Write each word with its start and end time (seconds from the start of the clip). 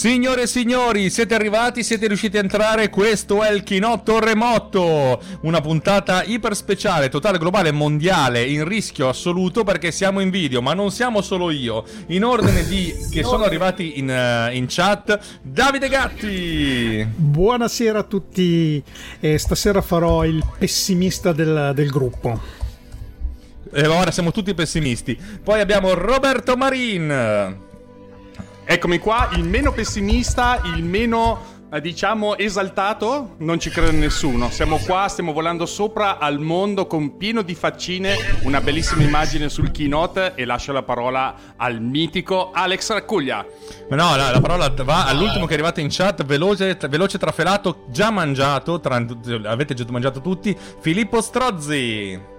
Signore 0.00 0.42
e 0.42 0.46
signori, 0.46 1.10
siete 1.10 1.34
arrivati, 1.34 1.82
siete 1.82 2.06
riusciti 2.06 2.36
a 2.36 2.40
entrare, 2.40 2.88
questo 2.88 3.42
è 3.42 3.50
il 3.50 3.64
Chinotto 3.64 4.20
Remoto, 4.20 5.20
una 5.40 5.60
puntata 5.60 6.22
iper 6.22 6.54
speciale, 6.54 7.08
totale, 7.08 7.36
globale, 7.36 7.72
mondiale, 7.72 8.44
in 8.44 8.64
rischio 8.64 9.08
assoluto 9.08 9.64
perché 9.64 9.90
siamo 9.90 10.20
in 10.20 10.30
video, 10.30 10.62
ma 10.62 10.72
non 10.72 10.92
siamo 10.92 11.20
solo 11.20 11.50
io, 11.50 11.84
in 12.06 12.22
ordine 12.22 12.64
di 12.64 12.94
che 13.10 13.24
sono 13.24 13.42
arrivati 13.42 13.98
in, 13.98 14.08
uh, 14.08 14.54
in 14.54 14.66
chat, 14.68 15.18
Davide 15.42 15.88
Gatti! 15.88 17.04
Buonasera 17.16 17.98
a 17.98 18.04
tutti, 18.04 18.80
eh, 19.18 19.36
stasera 19.36 19.82
farò 19.82 20.24
il 20.24 20.44
pessimista 20.58 21.32
del, 21.32 21.72
del 21.74 21.90
gruppo. 21.90 22.40
E 23.72 23.86
ora 23.88 24.12
siamo 24.12 24.30
tutti 24.30 24.54
pessimisti. 24.54 25.18
Poi 25.42 25.58
abbiamo 25.60 25.92
Roberto 25.92 26.56
Marin. 26.56 27.66
Eccomi 28.70 28.98
qua, 28.98 29.30
il 29.32 29.44
meno 29.44 29.72
pessimista, 29.72 30.60
il 30.76 30.84
meno 30.84 31.56
eh, 31.72 31.80
diciamo 31.80 32.36
esaltato, 32.36 33.36
non 33.38 33.58
ci 33.58 33.70
crede 33.70 33.92
nessuno. 33.92 34.50
Siamo 34.50 34.76
qua, 34.76 35.08
stiamo 35.08 35.32
volando 35.32 35.64
sopra 35.64 36.18
al 36.18 36.38
mondo 36.38 36.86
con 36.86 37.16
pieno 37.16 37.40
di 37.40 37.54
faccine, 37.54 38.14
una 38.42 38.60
bellissima 38.60 39.04
immagine 39.04 39.48
sul 39.48 39.70
keynote 39.70 40.34
e 40.34 40.44
lascio 40.44 40.72
la 40.72 40.82
parola 40.82 41.34
al 41.56 41.80
mitico 41.80 42.50
Alex 42.52 42.92
Raccuglia. 42.92 43.42
Ma 43.88 43.96
no, 43.96 44.14
la, 44.16 44.32
la, 44.32 44.40
parola 44.42 44.68
va 44.84 45.06
all'ultimo 45.06 45.46
che 45.46 45.52
è 45.52 45.54
arrivato 45.54 45.80
in 45.80 45.88
chat, 45.88 46.22
veloce, 46.26 46.76
veloce 46.90 47.16
trafelato, 47.16 47.86
già 47.88 48.10
mangiato, 48.10 48.80
tra, 48.80 49.02
avete 49.44 49.72
già 49.72 49.86
mangiato 49.88 50.20
tutti, 50.20 50.54
Filippo 50.80 51.22
Strozzi. 51.22 52.36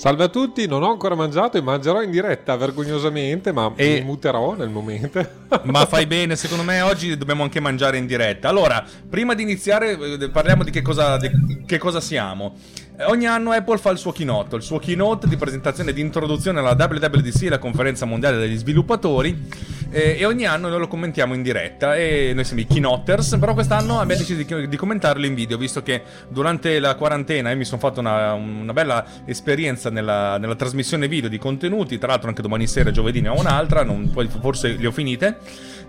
Salve 0.00 0.24
a 0.24 0.28
tutti, 0.28 0.66
non 0.66 0.82
ho 0.82 0.90
ancora 0.90 1.14
mangiato 1.14 1.58
e 1.58 1.60
mangerò 1.60 2.00
in 2.00 2.10
diretta 2.10 2.56
vergognosamente, 2.56 3.52
ma 3.52 3.70
e... 3.76 3.98
mi 3.98 4.06
muterò 4.06 4.54
nel 4.54 4.70
momento. 4.70 5.22
ma 5.64 5.84
fai 5.84 6.06
bene, 6.06 6.36
secondo 6.36 6.64
me 6.64 6.80
oggi 6.80 7.18
dobbiamo 7.18 7.42
anche 7.42 7.60
mangiare 7.60 7.98
in 7.98 8.06
diretta. 8.06 8.48
Allora, 8.48 8.82
prima 9.10 9.34
di 9.34 9.42
iniziare 9.42 9.98
eh, 9.98 10.30
parliamo 10.30 10.64
di 10.64 10.70
che 10.70 10.80
cosa, 10.80 11.18
di 11.18 11.64
che 11.66 11.76
cosa 11.76 12.00
siamo. 12.00 12.56
Eh, 13.00 13.04
ogni 13.06 13.26
anno 13.26 13.52
Apple 13.52 13.78
fa 13.78 13.88
il 13.90 13.96
suo 13.96 14.12
keynote, 14.12 14.56
il 14.56 14.62
suo 14.62 14.78
keynote 14.78 15.26
di 15.26 15.38
presentazione 15.38 15.94
di 15.94 16.02
introduzione 16.02 16.58
alla 16.58 16.76
WWDC, 16.78 17.48
la 17.48 17.58
conferenza 17.58 18.04
mondiale 18.04 18.36
degli 18.36 18.58
sviluppatori, 18.58 19.48
eh, 19.88 20.16
e 20.18 20.26
ogni 20.26 20.44
anno 20.44 20.68
noi 20.68 20.80
lo 20.80 20.86
commentiamo 20.86 21.32
in 21.32 21.42
diretta. 21.42 21.96
E 21.96 22.32
noi 22.34 22.44
siamo 22.44 22.60
i 22.60 22.66
keynoters, 22.66 23.38
però 23.40 23.54
quest'anno 23.54 23.98
abbiamo 24.00 24.20
deciso 24.20 24.42
di, 24.42 24.68
di 24.68 24.76
commentarlo 24.76 25.24
in 25.24 25.32
video, 25.32 25.56
visto 25.56 25.82
che 25.82 26.02
durante 26.28 26.78
la 26.78 26.94
quarantena 26.94 27.54
mi 27.54 27.64
sono 27.64 27.80
fatto 27.80 28.00
una, 28.00 28.34
una 28.34 28.74
bella 28.74 29.02
esperienza 29.24 29.88
nella, 29.88 30.36
nella, 30.36 30.54
trasmissione 30.54 31.08
video 31.08 31.30
di 31.30 31.38
contenuti, 31.38 31.96
tra 31.96 32.08
l'altro 32.08 32.28
anche 32.28 32.42
domani 32.42 32.66
sera, 32.66 32.90
giovedì 32.90 33.22
ne 33.22 33.28
ho 33.28 33.38
un'altra, 33.38 33.82
non, 33.82 34.10
poi 34.10 34.28
forse 34.28 34.76
le 34.76 34.86
ho 34.86 34.92
finite. 34.92 35.38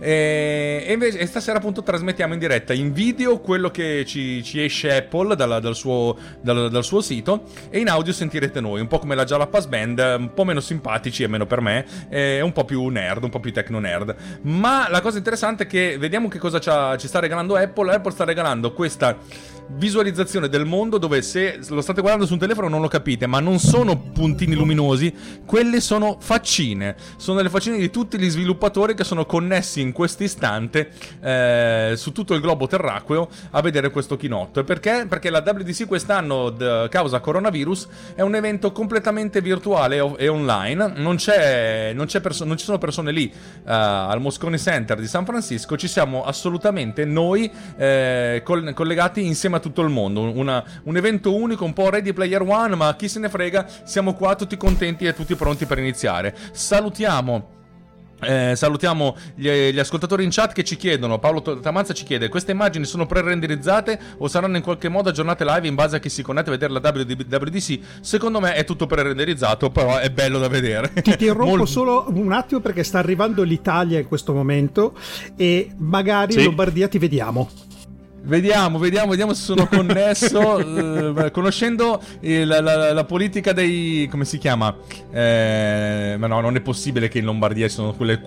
E, 0.02 0.84
e, 0.88 0.94
invece, 0.94 1.20
e 1.20 1.28
stasera 1.28 1.60
appunto 1.60 1.84
trasmettiamo 1.84 2.34
in 2.34 2.40
diretta 2.40 2.74
in 2.74 2.92
video 2.92 3.40
quello 3.40 3.70
che 3.70 4.04
ci, 4.04 4.44
ci 4.44 4.64
esce 4.64 4.96
Apple 4.96 5.36
dalla, 5.36 5.60
dal, 5.60 5.76
suo, 5.76 6.18
dal, 6.42 6.72
dal 6.72 6.84
suo 6.84 7.02
sito 7.02 7.44
e 7.70 7.78
in 7.78 7.88
audio 7.88 8.12
sentirete 8.12 8.60
noi, 8.60 8.82
un 8.82 8.88
po' 8.88 8.98
come 8.98 9.14
la 9.14 9.26
Jalapas 9.26 9.68
Band, 9.68 10.00
un 10.18 10.34
po' 10.34 10.44
meno 10.44 10.60
simpatici, 10.60 11.24
almeno 11.24 11.46
per 11.46 11.62
me, 11.62 11.86
e 12.10 12.42
un 12.42 12.52
po' 12.52 12.66
più 12.66 12.88
nerd, 12.88 13.24
un 13.24 13.30
po' 13.30 13.40
più 13.40 13.54
techno 13.54 13.80
nerd. 13.80 14.16
Ma 14.42 14.88
la 14.90 15.02
cosa 15.02 15.20
interessante 15.20 15.64
è 15.64 15.68
che 15.68 15.98
vediamo 16.00 16.28
che 16.28 16.40
cosa 16.40 16.60
ci 16.98 17.08
sta 17.08 17.20
regalando 17.20 17.56
Apple. 17.56 17.94
Apple 17.94 18.12
sta 18.12 18.24
regalando 18.24 18.74
questa 18.74 19.18
visualizzazione 19.70 20.50
del 20.50 20.66
mondo 20.66 20.98
dove 20.98 21.22
se 21.22 21.60
lo 21.70 21.82
state 21.82 22.02
guardando 22.02 22.26
su 22.26 22.34
un 22.34 22.40
telefono 22.40 22.68
non 22.68 22.82
lo 22.82 22.88
capite, 22.88 23.28
ma 23.28 23.40
non 23.40 23.60
sono 23.60 23.98
puntini 23.98 24.54
luminosi, 24.54 25.14
quelle 25.46 25.80
sono 25.80 26.18
faccine. 26.20 26.96
Sono 27.18 27.42
le 27.42 27.50
faccine 27.50 27.78
di 27.78 27.90
tutti 27.90 28.20
gli 28.20 28.30
sviluppatori 28.30 28.94
che 28.94 29.04
sono 29.04 29.26
connessi 29.26 29.82
in 29.82 29.92
questo 29.92 30.24
istante 30.24 30.92
eh, 31.22 31.94
su 31.96 32.12
tutto 32.12 32.34
il 32.34 32.42
globo 32.42 32.68
terracqueo 32.68 33.30
a 33.52 33.62
vedere 33.62 33.90
questo 33.92 34.18
chinotto. 34.18 34.64
Perché? 34.64 35.06
Perché 35.08 35.30
la 35.30 35.44
WDC 35.46 35.88
quest'anno, 35.88 36.50
d- 36.50 36.90
causa 36.90 37.20
coronavirus, 37.20 37.88
è 38.16 38.22
un 38.22 38.36
evento 38.36 38.72
completamente 38.72 39.42
virtuale 39.42 40.16
e 40.18 40.28
online. 40.28 40.94
Non, 40.98 41.16
c'è, 41.16 41.94
non, 41.94 42.06
c'è 42.06 42.20
perso- 42.20 42.46
non 42.46 42.58
ci 42.58 42.66
sono 42.66 42.78
persone 42.78 43.12
lì 43.12 43.32
uh, 43.34 43.62
al 43.64 44.20
Moscone 44.22 44.58
Center 44.58 45.00
di 45.00 45.08
San 45.08 45.26
Francisco, 45.26 45.78
ci 45.78 45.88
siamo 45.88 46.24
assolutamente 46.24 47.06
noi 47.06 47.52
eh, 47.78 48.42
coll- 48.44 48.74
collegati 48.74 49.26
insieme 49.26 49.58
a 49.58 49.60
tutto 49.62 49.82
il 49.82 49.90
mondo. 49.90 50.20
Una, 50.22 50.62
un 50.84 50.98
evento 50.98 51.34
unico, 51.34 51.64
un 51.64 51.72
po' 51.74 51.90
Ready 51.90 52.12
Player 52.12 52.42
One, 52.42 52.76
ma 52.76 52.94
chi 52.98 53.08
se 53.08 53.20
ne 53.20 53.30
frega, 53.30 53.66
siamo 53.86 54.14
qua 54.14 54.36
tutti 54.36 54.58
contenti 54.58 55.06
e 55.06 55.14
tutti 55.14 55.36
pronti 55.36 55.66
per 55.66 55.80
iniziare. 55.80 56.36
Salutiamo. 56.52 57.60
Eh, 58.24 58.56
salutiamo 58.56 59.18
gli, 59.34 59.50
gli, 59.50 59.80
ascoltatori 59.80 60.24
in 60.24 60.30
chat 60.30 60.54
che 60.54 60.64
ci 60.64 60.76
chiedono. 60.76 61.18
Paolo 61.18 61.42
Tamazza 61.60 61.94
ci 61.94 62.04
chiede: 62.04 62.30
queste 62.30 62.52
immagini 62.52 62.86
sono 62.86 63.06
pre-renderizzate 63.06 64.00
o 64.18 64.28
saranno 64.28 64.58
in 64.58 64.64
qualche 64.64 64.90
modo 64.90 65.10
aggiornate 65.10 65.44
live 65.44 65.68
in 65.68 65.76
base 65.76 65.96
a 65.96 66.00
chi 66.00 66.10
si 66.10 66.22
connette 66.22 66.50
a 66.50 66.52
vedere 66.52 66.72
la 66.72 66.80
WDC? 66.80 67.80
Secondo 68.02 68.40
me 68.40 68.54
è 68.54 68.64
tutto 68.64 68.86
pre-renderizzato, 68.86 69.72
però 69.72 69.98
è 69.98 70.12
bello 70.12 70.38
da 70.38 70.48
vedere. 70.48 70.94
Ti 70.94 71.10
interrompo 71.10 71.58
Mol... 71.58 71.68
solo 71.68 72.06
un 72.10 72.32
attimo 72.32 72.60
perché 72.60 72.84
sta 72.84 73.00
arrivando 73.00 73.42
l'Italia 73.42 73.98
in 73.98 74.08
questo 74.08 74.34
momento 74.34 74.96
e 75.36 75.72
magari 75.78 76.34
sì. 76.34 76.40
in 76.40 76.46
Lombardia 76.46 76.88
ti 76.88 77.00
vediamo. 77.00 77.50
Vediamo, 78.24 78.78
vediamo, 78.78 79.10
vediamo 79.10 79.34
se 79.34 79.42
sono 79.42 79.66
connesso. 79.68 80.60
eh, 81.26 81.32
conoscendo 81.32 82.00
eh, 82.20 82.46
la, 82.46 82.62
la, 82.62 82.94
la, 82.94 83.04
politica 83.04 83.52
dei. 83.52 84.08
come 84.12 84.26
si 84.26 84.38
chiama? 84.38 84.76
Eh, 85.12 86.16
ma 86.20 86.28
no, 86.28 86.40
non 86.40 86.56
è 86.56 86.62
possibile 86.62 87.08
che 87.08 87.18
in 87.18 87.26
Lombardia 87.26 87.68
ci 87.68 87.74
sono 87.74 87.94
quelle 87.94 88.22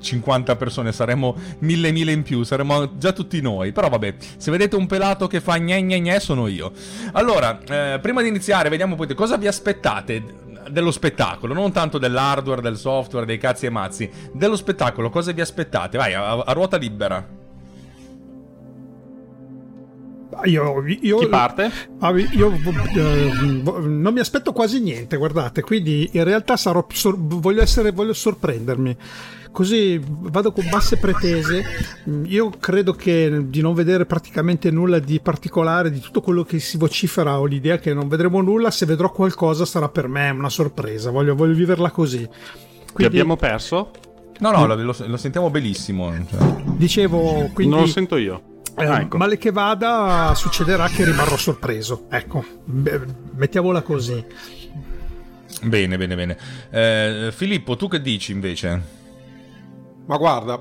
50 0.00 0.56
persone, 0.56 0.92
saremmo 0.92 1.34
mille 1.60 1.92
mille 1.92 2.12
in 2.12 2.22
più, 2.22 2.42
saremmo 2.42 2.98
già 2.98 3.12
tutti 3.12 3.40
noi. 3.40 3.72
Però 3.72 3.88
vabbè, 3.88 4.16
se 4.36 4.50
vedete 4.50 4.76
un 4.76 4.86
pelato 4.86 5.26
che 5.26 5.40
fa 5.40 5.56
gne 5.56 5.80
gne 5.82 5.98
gne, 6.00 6.20
sono 6.20 6.46
io. 6.46 6.72
Allora, 7.12 7.58
eh, 7.66 7.98
prima 8.02 8.20
di 8.20 8.28
iniziare, 8.28 8.68
vediamo 8.68 8.96
poi 8.96 9.14
cosa 9.14 9.38
vi 9.38 9.46
aspettate 9.46 10.46
dello 10.70 10.90
spettacolo, 10.90 11.54
non 11.54 11.72
tanto 11.72 11.96
dell'hardware, 11.96 12.60
del 12.60 12.76
software, 12.76 13.24
dei 13.24 13.38
cazzi 13.38 13.64
e 13.64 13.70
mazzi. 13.70 14.10
Dello 14.30 14.56
spettacolo, 14.56 15.08
cosa 15.08 15.32
vi 15.32 15.40
aspettate? 15.40 15.96
Vai, 15.96 16.12
a, 16.12 16.38
a 16.38 16.52
ruota 16.52 16.76
libera. 16.76 17.37
Io, 20.44 20.84
io, 20.86 21.18
Chi 21.18 21.28
parte? 21.28 21.70
Ah, 21.98 22.10
io, 22.10 22.52
eh, 22.94 23.30
non 23.86 24.12
mi 24.12 24.20
aspetto 24.20 24.52
quasi 24.52 24.80
niente, 24.80 25.16
guardate, 25.16 25.62
quindi 25.62 26.08
in 26.12 26.24
realtà 26.24 26.56
sarò, 26.56 26.86
sor- 26.92 27.18
voglio, 27.18 27.62
essere, 27.62 27.90
voglio 27.90 28.12
sorprendermi. 28.12 28.96
Così 29.50 30.00
vado 30.04 30.52
con 30.52 30.68
basse 30.70 30.98
pretese. 30.98 31.64
Io 32.26 32.50
credo 32.60 32.92
che 32.92 33.46
di 33.48 33.60
non 33.60 33.74
vedere 33.74 34.06
praticamente 34.06 34.70
nulla 34.70 34.98
di 34.98 35.18
particolare 35.20 35.90
di 35.90 35.98
tutto 36.00 36.20
quello 36.20 36.44
che 36.44 36.60
si 36.60 36.76
vocifera 36.76 37.40
ho 37.40 37.46
l'idea 37.46 37.78
che 37.78 37.92
non 37.92 38.08
vedremo 38.08 38.40
nulla. 38.40 38.70
Se 38.70 38.86
vedrò 38.86 39.10
qualcosa 39.10 39.64
sarà 39.64 39.88
per 39.88 40.06
me 40.06 40.30
una 40.30 40.50
sorpresa. 40.50 41.10
Voglio, 41.10 41.34
voglio 41.34 41.54
viverla 41.54 41.90
così. 41.90 42.18
Quindi... 42.18 42.94
Ti 42.94 43.04
abbiamo 43.04 43.36
perso? 43.36 43.90
No, 44.38 44.52
no, 44.52 44.66
lo, 44.66 44.94
lo, 44.94 45.16
sentiamo 45.16 45.50
benissimo. 45.50 46.12
Cioè. 46.30 46.62
Dicevo, 46.76 47.50
quindi... 47.52 47.74
Non 47.74 47.82
lo 47.82 47.88
sento 47.88 48.16
io. 48.16 48.47
Eh, 48.78 48.84
ah, 48.84 49.00
ecco. 49.00 49.16
Male 49.16 49.38
che 49.38 49.50
vada, 49.50 50.32
succederà 50.34 50.88
che 50.88 51.04
rimarrò 51.04 51.36
sorpreso. 51.36 52.06
Ecco, 52.08 52.44
Beh, 52.64 53.00
mettiamola 53.34 53.82
così. 53.82 54.24
Bene, 55.62 55.96
bene, 55.96 56.14
bene. 56.14 56.36
Eh, 56.70 57.30
Filippo, 57.32 57.76
tu 57.76 57.88
che 57.88 58.00
dici 58.00 58.32
invece? 58.32 58.96
Ma 60.06 60.16
guarda, 60.16 60.60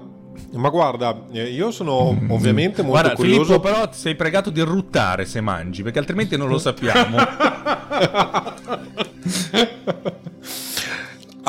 ma 0.54 0.70
guarda, 0.70 1.26
eh, 1.32 1.50
io 1.50 1.72
sono 1.72 2.12
mm. 2.14 2.32
ovviamente 2.32 2.82
molto 2.82 3.00
guarda, 3.00 3.16
curioso. 3.16 3.44
Filippo, 3.44 3.60
però 3.60 3.90
sei 3.92 4.16
pregato 4.16 4.50
di 4.50 4.62
ruttare 4.62 5.26
se 5.26 5.42
mangi, 5.42 5.84
perché 5.84 6.00
altrimenti 6.00 6.36
non 6.38 6.50
lo 6.50 6.58
sappiamo. 6.58 7.18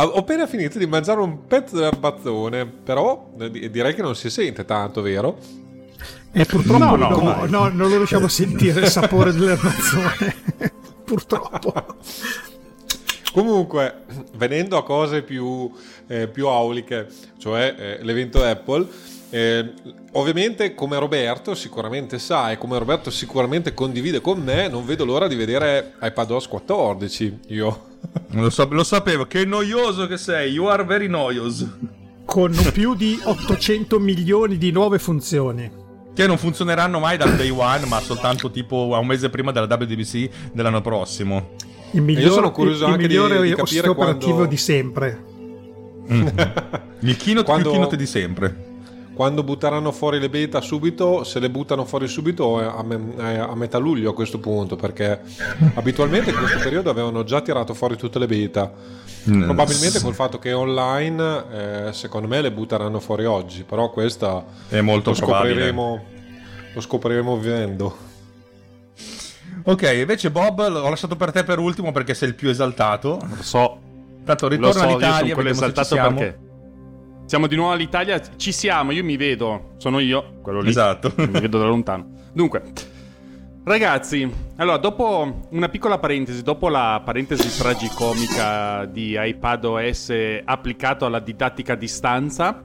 Ho 0.01 0.19
appena 0.19 0.47
finito 0.47 0.79
di 0.79 0.87
mangiare 0.87 1.21
un 1.21 1.47
pezzo 1.47 1.75
dell'erbazzone, 1.75 2.67
però 2.67 3.33
eh, 3.41 3.71
direi 3.71 3.95
che 3.95 4.03
non 4.03 4.15
si 4.15 4.31
sente 4.31 4.65
tanto, 4.65 5.03
vero? 5.03 5.39
E 6.33 6.45
purtroppo 6.45 6.97
no, 6.97 6.97
no, 6.97 7.09
no, 7.09 7.47
no, 7.47 7.69
non 7.69 7.89
lo 7.89 7.97
riusciamo 7.97 8.27
a 8.27 8.29
sentire 8.29 8.81
il 8.83 8.89
sapore 8.89 9.33
dell'erbazzone. 9.33 10.35
purtroppo. 11.05 11.73
Comunque, 13.33 14.05
venendo 14.37 14.77
a 14.77 14.85
cose 14.85 15.23
più, 15.23 15.71
eh, 16.07 16.29
più 16.29 16.49
auliche, 16.49 17.09
cioè 17.39 17.75
eh, 17.79 17.99
l'evento 18.03 18.43
Apple, 18.43 18.87
eh, 19.31 19.73
ovviamente 20.13 20.75
come 20.75 20.99
Roberto 20.99 21.55
sicuramente 21.55 22.19
sa 22.19 22.51
e 22.51 22.59
come 22.59 22.79
Roberto 22.79 23.11
sicuramente 23.11 23.75
condivide 23.75 24.21
con 24.21 24.41
me, 24.41 24.69
non 24.69 24.85
vedo 24.85 25.05
l'ora 25.05 25.29
di 25.29 25.35
vedere 25.35 25.95
iPadOS 26.01 26.49
14. 26.49 27.41
Io 27.49 27.87
lo, 28.31 28.51
so, 28.51 28.67
lo 28.71 28.85
sapevo, 28.85 29.27
che 29.27 29.45
noioso 29.45 30.07
che 30.07 30.17
sei, 30.17 30.53
you 30.53 30.67
are 30.67 30.85
very 30.85 31.09
noise. 31.09 31.67
Con 32.25 32.55
più 32.73 32.95
di 32.95 33.19
800 33.23 33.99
milioni 33.99 34.59
di 34.59 34.71
nuove 34.71 34.99
funzioni 34.99 35.87
che 36.19 36.27
non 36.27 36.37
funzioneranno 36.37 36.99
mai 36.99 37.17
dal 37.17 37.37
day 37.37 37.49
one, 37.49 37.87
ma 37.87 38.01
soltanto 38.01 38.51
tipo 38.51 38.93
a 38.97 38.99
un 38.99 39.07
mese 39.07 39.31
prima 39.31 39.53
della 39.53 39.67
WDBC 39.67 40.51
dell'anno 40.53 40.81
prossimo. 40.81 41.51
Il 41.93 42.03
migliore, 42.03 42.27
Io 42.27 42.33
sono 42.33 42.51
curioso 42.51 42.87
il, 42.87 42.91
anche 42.91 43.05
il 43.05 43.09
migliore 43.09 43.41
di, 43.41 43.51
di 43.51 43.55
capire 43.55 43.89
operativo 43.89 44.33
quando... 44.33 44.51
di 44.51 44.57
sempre. 44.57 45.25
Mm. 46.11 46.27
il 47.07 47.17
keynote 47.17 47.45
quando... 47.45 47.63
più 47.63 47.71
keynote 47.71 47.97
di 47.97 48.07
sempre. 48.07 48.68
Quando 49.19 49.43
butteranno 49.43 49.91
fuori 49.91 50.21
le 50.21 50.29
beta 50.29 50.61
subito, 50.61 51.25
se 51.25 51.41
le 51.41 51.51
buttano 51.51 51.85
fuori 51.85 52.07
subito 52.07 52.57
a, 52.61 52.85
me- 52.85 53.41
a 53.41 53.53
metà 53.57 53.77
luglio 53.77 54.11
a 54.11 54.15
questo 54.15 54.39
punto, 54.39 54.77
perché 54.77 55.23
abitualmente 55.75 56.31
in 56.31 56.37
questo 56.37 56.59
periodo 56.59 56.89
avevano 56.89 57.25
già 57.25 57.41
tirato 57.41 57.75
fuori 57.75 57.97
tutte 57.97 58.21
le 58.21 58.27
beta. 58.27 58.73
Mm, 59.29 59.43
Probabilmente 59.43 60.01
col 60.01 60.15
fatto 60.15 60.39
che 60.39 60.51
è 60.51 60.55
online, 60.57 61.45
eh, 61.89 61.93
secondo 61.95 62.29
me 62.29 62.41
le 62.41 62.53
butteranno 62.53 63.01
fuori 63.01 63.25
oggi, 63.25 63.65
però 63.65 63.91
questa 63.91 64.45
È 64.69 64.81
molto 64.83 65.11
lo 65.11 65.17
scopriremo, 65.17 66.05
lo 66.75 66.81
scopriremo 66.81 67.37
vivendo. 67.39 67.97
Ok, 69.65 69.83
invece 69.99 70.31
Bob 70.31 70.65
l'ho 70.69 70.89
lasciato 70.89 71.17
per 71.17 71.33
te 71.33 71.43
per 71.43 71.59
ultimo 71.59 71.91
perché 71.91 72.15
sei 72.15 72.29
il 72.29 72.35
più 72.37 72.51
esaltato. 72.51 73.19
Lo 73.21 73.43
so, 73.43 73.79
Tanto 74.25 74.47
lo 74.47 74.55
ritorno 74.55 74.73
so, 74.73 74.79
io 74.79 74.85
sono 74.85 74.93
all'Italia, 74.93 75.35
quello 75.35 75.49
vediamo 75.51 75.55
se 75.55 75.75
ci 75.75 75.81
esaltato 75.81 75.95
siamo. 75.95 76.19
perché 76.21 76.47
siamo 77.29 77.47
di 77.47 77.57
nuovo 77.57 77.73
all'Italia, 77.73 78.19
ci 78.37 78.53
siamo, 78.53 78.91
io 78.91 79.05
mi 79.05 79.19
vedo, 79.19 79.75
sono 79.77 79.99
io, 79.99 80.39
quello 80.41 80.63
lì. 80.63 80.71
Esatto. 80.71 81.13
mi 81.29 81.41
vedo 81.41 81.59
da 81.59 81.67
lontano. 81.67 82.09
Dunque, 82.33 82.63
ragazzi, 83.65 84.27
allora 84.57 84.79
dopo 84.79 85.47
una 85.51 85.69
piccola 85.69 85.99
parentesi, 85.99 86.43
dopo 86.43 86.71
la 86.71 87.03
parentesi 87.05 87.55
tragicomica 87.55 88.87
di 88.87 89.15
iPadOS 89.19 90.41
applicato 90.43 91.05
alla 91.05 91.19
didattica 91.19 91.75
a 91.75 91.77
distanza, 91.77 92.65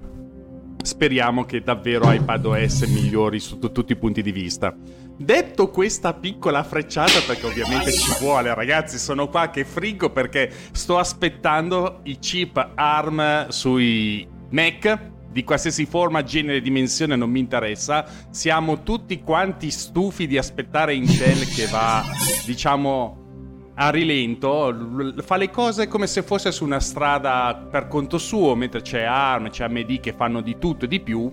speriamo 0.82 1.44
che 1.44 1.60
davvero 1.60 2.10
iPadOS 2.10 2.84
migliori 2.84 3.42
sotto 3.42 3.70
tutti 3.74 3.92
i 3.92 3.98
punti 3.98 4.22
di 4.22 4.32
vista. 4.32 4.74
Detto 5.18 5.72
questa 5.72 6.14
piccola 6.14 6.64
frecciata, 6.64 7.20
perché 7.28 7.48
ovviamente 7.48 7.92
ci 7.92 8.16
vuole, 8.18 8.54
ragazzi, 8.54 8.98
sono 8.98 9.28
qua 9.28 9.50
che 9.50 9.66
frigo 9.66 10.10
perché 10.10 10.50
sto 10.72 10.98
aspettando 10.98 12.00
i 12.04 12.18
chip 12.18 12.72
ARM 12.76 13.50
sui 13.50 14.33
Mac 14.54 15.12
di 15.32 15.44
qualsiasi 15.44 15.86
forma, 15.86 16.24
genere, 16.24 16.62
dimensione, 16.62 17.16
non 17.16 17.30
mi 17.30 17.40
interessa. 17.40 18.06
Siamo 18.30 18.84
tutti 18.84 19.22
quanti 19.22 19.72
stufi 19.72 20.28
di 20.28 20.38
aspettare 20.38 20.94
Intel 20.94 21.48
che 21.48 21.66
va, 21.66 22.04
diciamo, 22.46 23.72
a 23.76 23.90
rilento, 23.90 25.16
fa 25.24 25.38
le 25.38 25.50
cose 25.50 25.88
come 25.88 26.06
se 26.06 26.22
fosse 26.22 26.52
su 26.52 26.64
una 26.64 26.80
strada 26.80 27.68
per 27.70 27.88
conto 27.88 28.20
suo, 28.20 28.54
mentre 28.54 28.82
c'è 28.82 29.02
ARM, 29.02 29.50
c'è 29.50 29.64
AMD 29.64 30.00
che 30.00 30.14
fanno 30.14 30.42
di 30.42 30.58
tutto 30.60 30.86
e 30.86 30.88
di 30.88 31.00
più. 31.00 31.32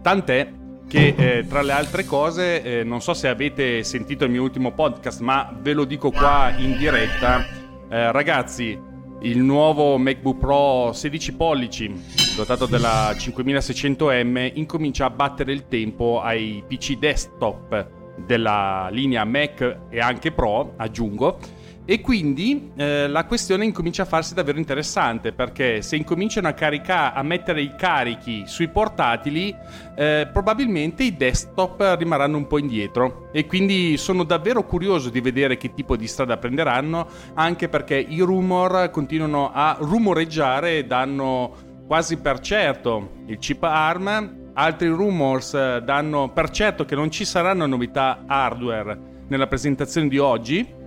Tant'è 0.00 0.50
che 0.88 1.14
eh, 1.16 1.46
tra 1.46 1.60
le 1.60 1.72
altre 1.72 2.06
cose, 2.06 2.62
eh, 2.62 2.84
non 2.84 3.02
so 3.02 3.12
se 3.12 3.28
avete 3.28 3.84
sentito 3.84 4.24
il 4.24 4.30
mio 4.30 4.42
ultimo 4.42 4.72
podcast, 4.72 5.20
ma 5.20 5.54
ve 5.60 5.74
lo 5.74 5.84
dico 5.84 6.10
qua 6.10 6.54
in 6.56 6.78
diretta, 6.78 7.44
eh, 7.90 8.10
ragazzi, 8.12 8.90
il 9.22 9.38
nuovo 9.38 9.98
MacBook 9.98 10.38
Pro 10.38 10.92
16 10.92 11.34
pollici 11.34 11.92
dotato 12.36 12.66
della 12.66 13.12
5600M 13.12 14.52
incomincia 14.54 15.04
a 15.04 15.10
battere 15.10 15.52
il 15.52 15.68
tempo 15.68 16.20
ai 16.20 16.62
PC 16.66 16.98
desktop 16.98 17.90
della 18.16 18.88
linea 18.90 19.24
Mac 19.24 19.78
e 19.88 20.00
anche 20.00 20.32
Pro, 20.32 20.74
aggiungo. 20.76 21.38
E 21.84 22.00
quindi 22.00 22.70
eh, 22.76 23.08
la 23.08 23.24
questione 23.24 23.64
incomincia 23.64 24.02
a 24.02 24.06
farsi 24.06 24.34
davvero 24.34 24.58
interessante 24.58 25.32
perché 25.32 25.82
se 25.82 25.96
incominciano 25.96 26.46
a 26.46 26.52
caricare, 26.52 27.16
a 27.16 27.22
mettere 27.24 27.60
i 27.60 27.74
carichi 27.76 28.44
sui 28.46 28.68
portatili, 28.68 29.52
eh, 29.96 30.28
probabilmente 30.32 31.02
i 31.02 31.16
desktop 31.16 31.96
rimarranno 31.98 32.36
un 32.36 32.46
po' 32.46 32.58
indietro. 32.58 33.30
E 33.32 33.46
quindi 33.46 33.96
sono 33.96 34.22
davvero 34.22 34.64
curioso 34.64 35.10
di 35.10 35.20
vedere 35.20 35.56
che 35.56 35.74
tipo 35.74 35.96
di 35.96 36.06
strada 36.06 36.36
prenderanno, 36.36 37.08
anche 37.34 37.68
perché 37.68 37.96
i 37.96 38.20
rumor 38.20 38.90
continuano 38.92 39.50
a 39.52 39.76
rumoreggiare 39.80 40.78
e 40.78 40.84
danno 40.84 41.70
quasi 41.88 42.18
per 42.18 42.38
certo 42.38 43.24
il 43.26 43.38
chip 43.38 43.64
ARM. 43.64 44.40
Altri 44.54 44.86
rumors 44.86 45.54
eh, 45.54 45.82
danno 45.84 46.30
per 46.30 46.50
certo 46.50 46.84
che 46.84 46.94
non 46.94 47.10
ci 47.10 47.24
saranno 47.24 47.66
novità 47.66 48.22
hardware 48.26 48.96
nella 49.26 49.48
presentazione 49.48 50.06
di 50.06 50.18
oggi. 50.18 50.80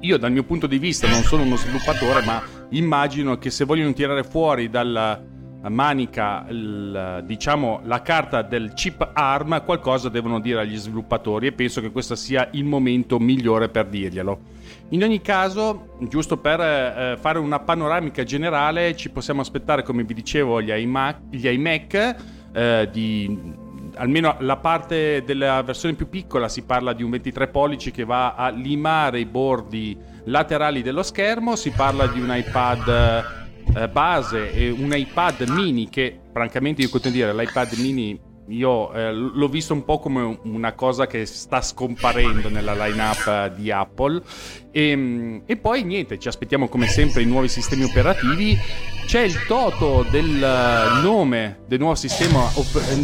Io 0.00 0.16
dal 0.16 0.32
mio 0.32 0.44
punto 0.44 0.66
di 0.66 0.78
vista 0.78 1.08
non 1.08 1.22
sono 1.22 1.42
uno 1.42 1.56
sviluppatore, 1.56 2.24
ma 2.24 2.42
immagino 2.70 3.36
che 3.36 3.50
se 3.50 3.64
vogliono 3.64 3.92
tirare 3.92 4.24
fuori 4.24 4.70
dalla 4.70 5.22
manica 5.68 6.46
il- 6.48 7.22
diciamo 7.26 7.82
la 7.84 8.00
carta 8.00 8.40
del 8.40 8.72
chip 8.72 9.10
ARM 9.12 9.62
qualcosa 9.62 10.08
devono 10.08 10.40
dire 10.40 10.60
agli 10.60 10.76
sviluppatori 10.76 11.48
e 11.48 11.52
penso 11.52 11.82
che 11.82 11.90
questo 11.90 12.14
sia 12.14 12.48
il 12.52 12.64
momento 12.64 13.18
migliore 13.18 13.68
per 13.68 13.86
dirglielo. 13.88 14.40
In 14.90 15.02
ogni 15.02 15.20
caso, 15.20 15.96
giusto 16.08 16.38
per 16.38 16.60
eh, 16.60 17.16
fare 17.20 17.38
una 17.38 17.58
panoramica 17.60 18.24
generale, 18.24 18.96
ci 18.96 19.10
possiamo 19.10 19.42
aspettare, 19.42 19.82
come 19.82 20.02
vi 20.04 20.14
dicevo, 20.14 20.62
gli 20.62 20.70
iMac, 20.70 21.18
gli 21.28 21.46
iMac 21.46 22.16
eh, 22.52 22.88
di 22.90 23.38
almeno 24.00 24.36
la 24.40 24.56
parte 24.56 25.22
della 25.24 25.62
versione 25.62 25.94
più 25.94 26.08
piccola 26.08 26.48
si 26.48 26.62
parla 26.62 26.94
di 26.94 27.02
un 27.02 27.10
23 27.10 27.48
pollici 27.48 27.90
che 27.90 28.04
va 28.04 28.34
a 28.34 28.48
limare 28.48 29.20
i 29.20 29.26
bordi 29.26 29.96
laterali 30.24 30.82
dello 30.82 31.02
schermo, 31.02 31.54
si 31.54 31.70
parla 31.70 32.06
di 32.06 32.20
un 32.20 32.34
iPad 32.34 33.24
eh, 33.76 33.88
base 33.88 34.52
e 34.52 34.70
un 34.70 34.90
iPad 34.92 35.48
mini 35.48 35.88
che 35.88 36.18
francamente 36.32 36.80
io 36.80 36.88
continuo 36.88 37.22
a 37.22 37.32
dire 37.32 37.44
l'iPad 37.44 37.72
mini 37.78 38.28
io 38.48 38.92
eh, 38.92 39.12
l'ho 39.12 39.48
visto 39.48 39.74
un 39.74 39.84
po' 39.84 40.00
come 40.00 40.38
una 40.44 40.72
cosa 40.72 41.06
che 41.06 41.24
sta 41.24 41.60
scomparendo 41.60 42.48
nella 42.48 42.74
lineup 42.74 43.26
eh, 43.26 43.52
di 43.54 43.70
Apple 43.70 44.20
e, 44.70 44.96
mm, 44.96 45.38
e 45.46 45.56
poi 45.56 45.82
niente 45.84 46.18
ci 46.18 46.28
aspettiamo 46.28 46.68
come 46.68 46.86
sempre 46.86 47.22
i 47.22 47.26
nuovi 47.26 47.48
sistemi 47.48 47.84
operativi 47.84 48.58
c'è 49.06 49.22
il 49.22 49.44
toto 49.46 50.06
del 50.08 50.42
eh, 50.42 51.02
nome 51.02 51.60
del 51.66 51.80
nuovo 51.80 51.96
sistema 51.96 52.48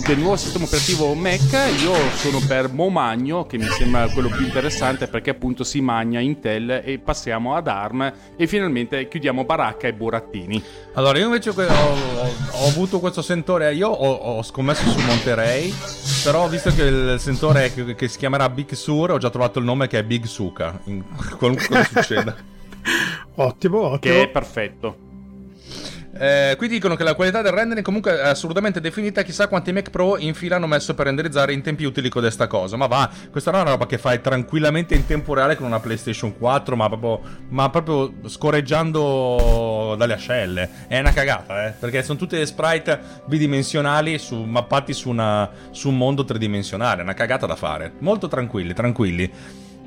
del 0.07 0.19
nuovo 0.19 0.37
sistema 0.37 0.65
operativo 0.65 1.15
Mac 1.15 1.51
io 1.83 1.95
sono 2.15 2.41
per 2.47 2.71
Momagno 2.71 3.47
che 3.47 3.59
mi 3.59 3.67
sembra 3.67 4.09
quello 4.09 4.29
più 4.29 4.45
interessante 4.45 5.09
perché 5.09 5.31
appunto 5.31 5.65
si 5.65 5.81
magna 5.81 6.21
Intel 6.21 6.83
e 6.85 6.99
passiamo 6.99 7.57
ad 7.57 7.67
ARM 7.67 8.13
e 8.37 8.47
finalmente 8.47 9.09
chiudiamo 9.09 9.45
baracca 9.45 9.89
e 9.89 9.93
burattini 9.93 10.63
Allora, 10.97 11.19
io 11.19 11.27
invece 11.27 11.51
ho, 11.51 11.55
ho- 11.55 12.35
ho 12.53 12.69
avuto 12.69 13.01
questo 13.01 13.21
sentore. 13.21 13.75
Io 13.75 13.89
ho, 13.89 14.13
ho 14.13 14.43
scommesso 14.43 14.89
su 14.89 14.99
Monterey. 15.01 15.73
Però, 16.25 16.49
visto 16.49 16.73
che 16.75 16.83
il 16.85 17.17
sentore 17.19 17.71
che, 17.73 17.95
che 17.95 18.09
si 18.09 18.17
chiamerà 18.17 18.49
Big 18.49 18.73
Sur, 18.73 19.11
ho 19.11 19.19
già 19.19 19.29
trovato 19.29 19.59
il 19.59 19.67
nome 19.67 19.89
che 19.89 19.99
è 19.99 20.03
Big 20.03 20.25
Suka. 20.25 20.81
In 20.85 21.05
qualunque 21.37 21.56
cosa 21.57 21.85
succeda. 21.93 22.35
Ottimo, 23.37 23.81
ottimo. 23.81 24.15
che 24.15 24.23
è 24.23 24.29
perfetto 24.29 25.05
Eh, 26.19 26.55
qui 26.57 26.67
dicono 26.69 26.95
che 26.97 27.05
la 27.05 27.15
qualità 27.15 27.43
del 27.43 27.53
rendering 27.53 27.85
comunque 27.85 28.19
è 28.19 28.29
assolutamente 28.29 28.81
definita. 28.81 29.21
Chissà 29.23 29.49
quanti 29.49 29.71
Mac 29.73 29.91
Pro 29.91 30.17
in 30.17 30.33
fila 30.33 30.57
hanno 30.57 30.67
messo 30.67 30.95
per 30.95 31.05
renderizzare 31.07 31.53
in 31.53 31.61
tempi 31.61 31.85
utili 31.85 32.09
con 32.09 32.23
questa 32.23 32.47
cosa. 32.47 32.77
Ma 32.77 32.87
va, 32.87 33.11
questa 33.31 33.51
non 33.51 33.61
è 33.61 33.63
una 33.65 33.73
roba 33.73 33.87
che 33.87 33.99
fai 33.99 34.23
tranquillamente 34.23 34.95
in 34.95 35.05
tempo 35.05 35.35
reale 35.35 35.57
con 35.57 35.67
una 35.67 35.79
PlayStation 35.81 36.39
4, 36.39 36.75
ma 36.75 36.89
proprio, 36.89 37.21
ma 37.51 37.69
proprio 37.69 38.15
scorreggiando 38.29 39.95
dalle 39.99 40.15
ascelle. 40.15 40.71
È 40.89 40.99
una 40.99 41.13
cagata, 41.13 41.67
eh. 41.67 41.71
Perché 41.73 42.03
sono 42.03 42.19
tutte 42.19 42.47
sprite 42.47 42.99
bidimensionali 43.27 44.19
su- 44.19 44.43
mappati 44.43 44.95
su, 44.95 45.11
una- 45.11 45.51
su 45.71 45.89
un 45.91 45.99
mondo 45.99 46.25
tridimensionale. 46.25 47.01
È 47.01 47.05
una 47.05 47.13
cagata 47.15 47.45
da 47.45 47.57
fare. 47.57 47.93
Molto 47.99 48.27
tranquilli, 48.29 48.73
tranquilli. 48.73 49.31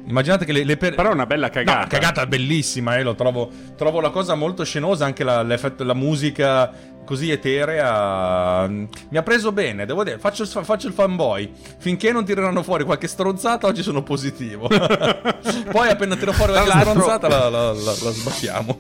Immaginate 0.06 0.46
che 0.46 0.52
le, 0.52 0.64
le 0.64 0.78
per- 0.78 0.96
però 0.96 1.10
è 1.10 1.14
una 1.14 1.26
bella 1.26 1.50
cagata 1.50 1.82
No, 1.82 1.88
cagata 1.88 2.26
bellissima, 2.26 2.98
eh, 2.98 3.04
lo 3.04 3.16
trovo, 3.16 3.50
trovo 3.78 4.02
la 4.02 4.10
cosa 4.10 4.36
molto 4.36 4.64
scenosa, 4.64 5.06
anche 5.06 5.24
la, 5.24 5.42
l'effetto- 5.44 5.84
la 5.84 5.94
musica 5.94 6.72
così 7.06 7.32
eterea. 7.32 8.68
Mi 8.68 9.18
ha 9.18 9.24
preso 9.24 9.52
bene, 9.52 9.86
devo 9.86 10.04
dire, 10.04 10.18
faccio, 10.20 10.44
il- 10.44 10.48
faccio 10.50 10.88
il 10.88 10.94
fanboy. 10.94 11.52
Finché 11.78 12.12
non 12.12 12.24
tireranno 12.26 12.64
fuori 12.64 12.84
qualche 12.84 13.08
stronzata, 13.08 13.68
oggi 13.68 13.82
sono 13.84 14.02
positivo. 14.04 14.68
Poi 15.72 15.90
appena 15.90 16.16
tiro 16.16 16.34
fuori 16.34 16.52
qualche 16.54 16.80
stronzata 16.80 17.28
la, 17.28 17.50
la, 17.50 17.72
la- 17.74 17.74
la 17.74 18.12
sbattiamo. 18.12 18.78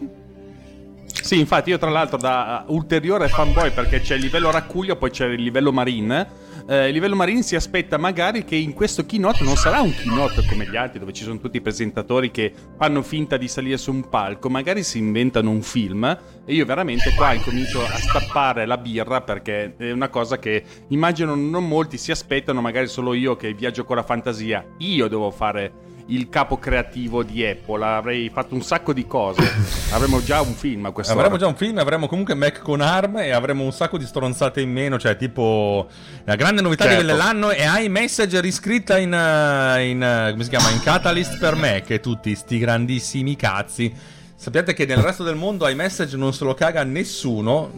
Sì, 1.11 1.37
infatti 1.37 1.69
io 1.69 1.77
tra 1.77 1.89
l'altro 1.89 2.17
da 2.17 2.65
uh, 2.67 2.73
ulteriore 2.73 3.27
fanboy 3.27 3.71
perché 3.71 4.01
c'è 4.01 4.15
il 4.15 4.21
livello 4.21 4.51
raccuglio, 4.51 4.95
poi 4.95 5.11
c'è 5.11 5.27
il 5.27 5.43
livello 5.43 5.71
marine. 5.71 6.47
Eh, 6.67 6.87
il 6.87 6.93
livello 6.93 7.15
marine 7.15 7.41
si 7.41 7.55
aspetta 7.55 7.97
magari 7.97 8.43
che 8.43 8.55
in 8.55 8.73
questo 8.73 9.05
keynote 9.05 9.43
non 9.43 9.55
sarà 9.55 9.81
un 9.81 9.91
keynote 9.91 10.45
come 10.47 10.67
gli 10.67 10.75
altri 10.75 10.99
dove 10.99 11.13
ci 11.13 11.23
sono 11.23 11.39
tutti 11.39 11.57
i 11.57 11.61
presentatori 11.61 12.29
che 12.29 12.53
fanno 12.77 13.01
finta 13.01 13.37
di 13.37 13.47
salire 13.47 13.77
su 13.77 13.91
un 13.91 14.07
palco, 14.07 14.49
magari 14.49 14.83
si 14.83 14.99
inventano 14.99 15.49
un 15.49 15.63
film 15.63 16.03
e 16.45 16.53
io 16.53 16.65
veramente 16.65 17.11
qua 17.15 17.33
incomincio 17.33 17.83
a 17.83 17.97
stappare 17.97 18.67
la 18.67 18.77
birra 18.77 19.21
perché 19.21 19.75
è 19.77 19.91
una 19.91 20.09
cosa 20.09 20.37
che 20.37 20.63
immagino 20.89 21.33
non 21.33 21.67
molti 21.67 21.97
si 21.97 22.11
aspettano, 22.11 22.61
magari 22.61 22.87
solo 22.87 23.13
io 23.13 23.35
che 23.35 23.53
viaggio 23.53 23.83
con 23.83 23.95
la 23.95 24.03
fantasia. 24.03 24.63
Io 24.77 25.07
devo 25.07 25.31
fare 25.31 25.88
il 26.09 26.29
capo 26.29 26.57
creativo 26.57 27.23
di 27.23 27.45
Apple, 27.45 27.85
avrei 27.85 28.29
fatto 28.29 28.55
un 28.55 28.61
sacco 28.61 28.93
di 28.93 29.05
cose. 29.05 29.41
Avremo 29.91 30.23
già 30.23 30.41
un 30.41 30.53
film 30.53 30.85
a 30.85 30.91
questo 30.91 31.13
Avremo 31.13 31.37
già 31.37 31.47
un 31.47 31.55
film, 31.55 31.77
avremo 31.79 32.07
comunque 32.07 32.35
Mac 32.35 32.59
con 32.59 32.81
ARM 32.81 33.17
e 33.17 33.31
avremo 33.31 33.63
un 33.63 33.71
sacco 33.71 33.97
di 33.97 34.05
stronzate 34.05 34.61
in 34.61 34.71
meno, 34.71 34.99
cioè 34.99 35.17
tipo 35.17 35.87
la 36.25 36.35
grande 36.35 36.61
novità 36.61 36.85
Certo. 36.85 37.05
dell'anno 37.05 37.49
è 37.49 37.65
iMessage 37.81 38.39
riscritta 38.39 38.97
in, 38.97 39.13
eh, 39.13 39.89
in, 39.89 40.03
eh, 40.03 40.31
come 40.31 40.43
si 40.43 40.49
chiama, 40.49 40.69
in 40.69 40.79
Catalyst 40.81 41.39
per 41.39 41.55
Mac 41.55 41.89
e 41.89 41.99
tutti 41.99 42.35
sti 42.35 42.57
grandissimi 42.59 43.35
cazzi. 43.35 43.91
Sappiate 44.35 44.73
che 44.73 44.85
nel 44.85 44.97
resto 44.97 45.23
del 45.23 45.35
mondo 45.35 45.67
iMessage 45.67 46.15
non 46.15 46.33
se 46.33 46.43
lo 46.43 46.53
caga 46.53 46.83
nessuno. 46.83 47.71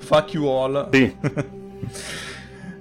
Fuck 0.00 0.32
you 0.32 0.46
all. 0.46 0.88
Sì. 0.90 1.16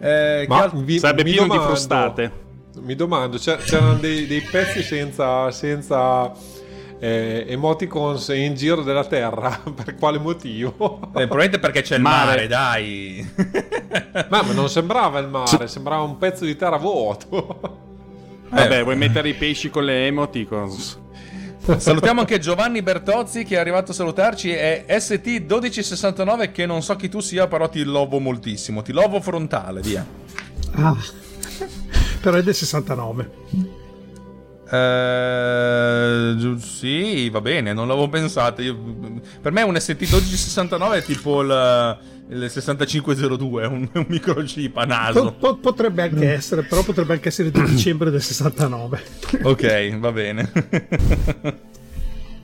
Eh, 0.04 0.46
Ma 0.48 0.68
vi- 0.74 0.98
Sarebbe 0.98 1.22
pieno 1.22 1.48
di 1.48 1.60
frustate. 1.60 2.32
Mi 2.80 2.96
domando, 2.96 3.38
c'erano 3.38 3.96
dei, 3.96 4.28
dei 4.28 4.42
pezzi 4.42 4.82
senza, 4.82 5.51
senza 5.51 6.32
eh, 7.00 7.46
emoticons 7.50 8.30
in 8.30 8.56
giro 8.56 8.82
della 8.82 9.04
Terra? 9.04 9.60
per 9.75 9.96
quale 9.96 10.18
motivo? 10.20 11.00
eh, 11.01 11.28
probabilmente 11.28 11.60
perché 11.60 11.82
c'è 11.82 11.96
il 11.96 12.01
Mare. 12.01 12.25
mare, 12.25 12.48
dai. 12.48 13.30
Ma, 14.30 14.42
ma 14.42 14.54
non 14.54 14.70
sembrava 14.70 15.20
il 15.20 15.28
mare, 15.28 15.68
sembrava 15.68 16.04
un 16.04 16.18
pezzo 16.18 16.46
di 16.46 16.56
terra 16.56 16.78
vuoto. 16.78 17.80
Vabbè, 18.50 18.84
vuoi 18.84 18.96
mettere 18.96 19.30
i 19.30 19.34
pesci 19.34 19.70
con 19.70 19.84
le 19.86 20.08
emoticons? 20.08 21.00
Salutiamo 21.78 22.22
anche 22.22 22.40
Giovanni 22.40 22.82
Bertozzi 22.82 23.44
che 23.44 23.56
è 23.56 23.60
arrivato 23.60 23.92
a 23.92 23.94
salutarci. 23.94 24.51
È 24.51 24.86
ST1269 24.90 26.51
che 26.51 26.66
non 26.66 26.82
so 26.82 26.96
chi 26.96 27.08
tu 27.08 27.20
sia, 27.20 27.48
però 27.48 27.70
ti 27.70 27.84
lovo 27.84 28.20
moltissimo. 28.20 28.82
Ti 28.82 28.92
lovo 28.92 29.22
frontale, 29.22 29.82
via. 29.82 30.06
Ah. 30.74 30.96
Però 32.22 32.38
è 32.38 32.44
del 32.44 32.56
69. 32.56 33.30
Eh, 34.74 36.56
sì, 36.60 37.30
va 37.30 37.42
bene, 37.42 37.74
non 37.74 37.88
l'avevo 37.88 38.08
pensato. 38.08 38.62
Io- 38.62 38.78
per 39.42 39.51
me 39.51 39.63
un 39.63 39.74
ST1269 39.74 40.92
è 40.94 41.04
tipo 41.04 41.42
il, 41.42 41.98
il 42.30 42.50
6502, 42.50 43.66
un, 43.66 43.90
un 43.92 44.06
microchip 44.08 44.78
a 44.78 44.86
naso. 44.86 45.34
po- 45.38 45.58
potrebbe 45.58 46.04
anche 46.04 46.32
essere, 46.32 46.62
però 46.63 46.84
potrebbe 46.84 47.13
anche 47.13 47.28
essere 47.28 47.51
di 47.51 47.62
dicembre 47.66 48.10
del 48.12 48.22
69. 48.22 49.01
Ok, 49.44 49.98
va 49.98 50.12
bene. 50.12 50.51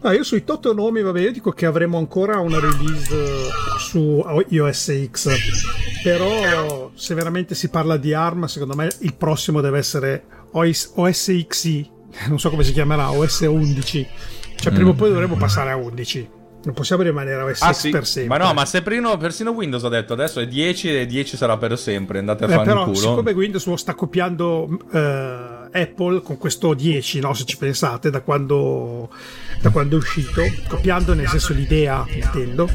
Ah, 0.01 0.13
io 0.13 0.23
sui 0.23 0.43
Toto 0.43 0.73
nomi, 0.75 1.01
vabbè, 1.01 1.19
io 1.21 1.31
dico 1.31 1.51
che 1.51 1.65
avremo 1.65 1.97
ancora 1.97 2.39
una 2.39 2.59
release 2.59 3.15
su 3.79 4.23
iOS 4.49 5.07
X. 5.11 5.27
Però 6.11 6.91
se 6.93 7.13
veramente 7.13 7.53
si 7.55 7.69
parla 7.69 7.97
di 7.97 8.13
ARM, 8.13 8.45
secondo 8.45 8.75
me 8.75 8.89
il 8.99 9.13
prossimo 9.15 9.61
deve 9.61 9.77
essere 9.79 10.23
OS, 10.51 10.91
OS 10.95 11.31
XI, 11.47 11.89
non 12.29 12.39
so 12.39 12.49
come 12.49 12.63
si 12.63 12.71
chiamerà, 12.71 13.11
OS 13.11 13.41
11. 13.41 14.07
Cioè 14.55 14.71
prima 14.73 14.89
o 14.89 14.93
poi 14.93 15.09
dovremo 15.09 15.35
passare 15.35 15.71
a 15.71 15.75
11. 15.75 16.29
Non 16.63 16.73
possiamo 16.73 17.03
rimanere 17.03 17.41
a 17.41 17.45
OS 17.45 17.61
Ah, 17.61 17.73
sì. 17.73 17.89
per 17.91 18.05
sempre. 18.07 18.37
Ma 18.37 18.43
no, 18.45 18.53
ma 18.53 18.65
se 18.65 18.81
prima, 18.81 19.15
persino 19.17 19.51
Windows 19.51 19.83
ha 19.83 19.89
detto 19.89 20.13
adesso 20.13 20.39
è 20.39 20.47
10 20.47 20.97
e 20.99 21.05
10 21.05 21.37
sarà 21.37 21.55
per 21.57 21.77
sempre. 21.77 22.19
Andate 22.19 22.45
a 22.45 22.47
Eh, 22.47 22.51
fare 22.53 22.63
però 22.65 22.79
il 22.79 22.85
culo. 22.87 22.97
siccome 22.99 23.31
Windows 23.33 23.65
lo 23.67 23.75
sta 23.77 23.93
copiando 23.93 24.67
eh, 24.91 24.99
Apple 25.71 26.21
con 26.21 26.37
questo 26.37 26.73
10, 26.73 27.19
no, 27.19 27.33
se 27.33 27.45
ci 27.45 27.57
pensate, 27.57 28.09
da 28.09 28.21
quando, 28.21 29.09
da 29.61 29.69
quando 29.69 29.95
è 29.95 29.99
uscito, 29.99 30.41
copiando 30.67 31.13
nel 31.13 31.27
senso 31.27 31.53
l'idea, 31.53 32.05
intendo, 32.09 32.67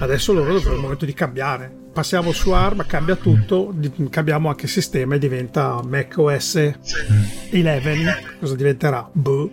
adesso 0.00 0.32
loro 0.32 0.56
è 0.56 0.58
il 0.58 0.78
momento 0.78 1.04
di 1.04 1.14
cambiare. 1.14 1.76
Passiamo 1.92 2.30
su 2.32 2.52
ARM, 2.52 2.86
cambia 2.86 3.16
tutto, 3.16 3.74
cambiamo 4.10 4.48
anche 4.48 4.68
sistema 4.68 5.16
e 5.16 5.18
diventa 5.18 5.82
Mac 5.84 6.14
OS 6.16 6.54
11. 7.50 8.04
Cosa 8.38 8.54
diventerà? 8.54 9.08
Boh. 9.12 9.50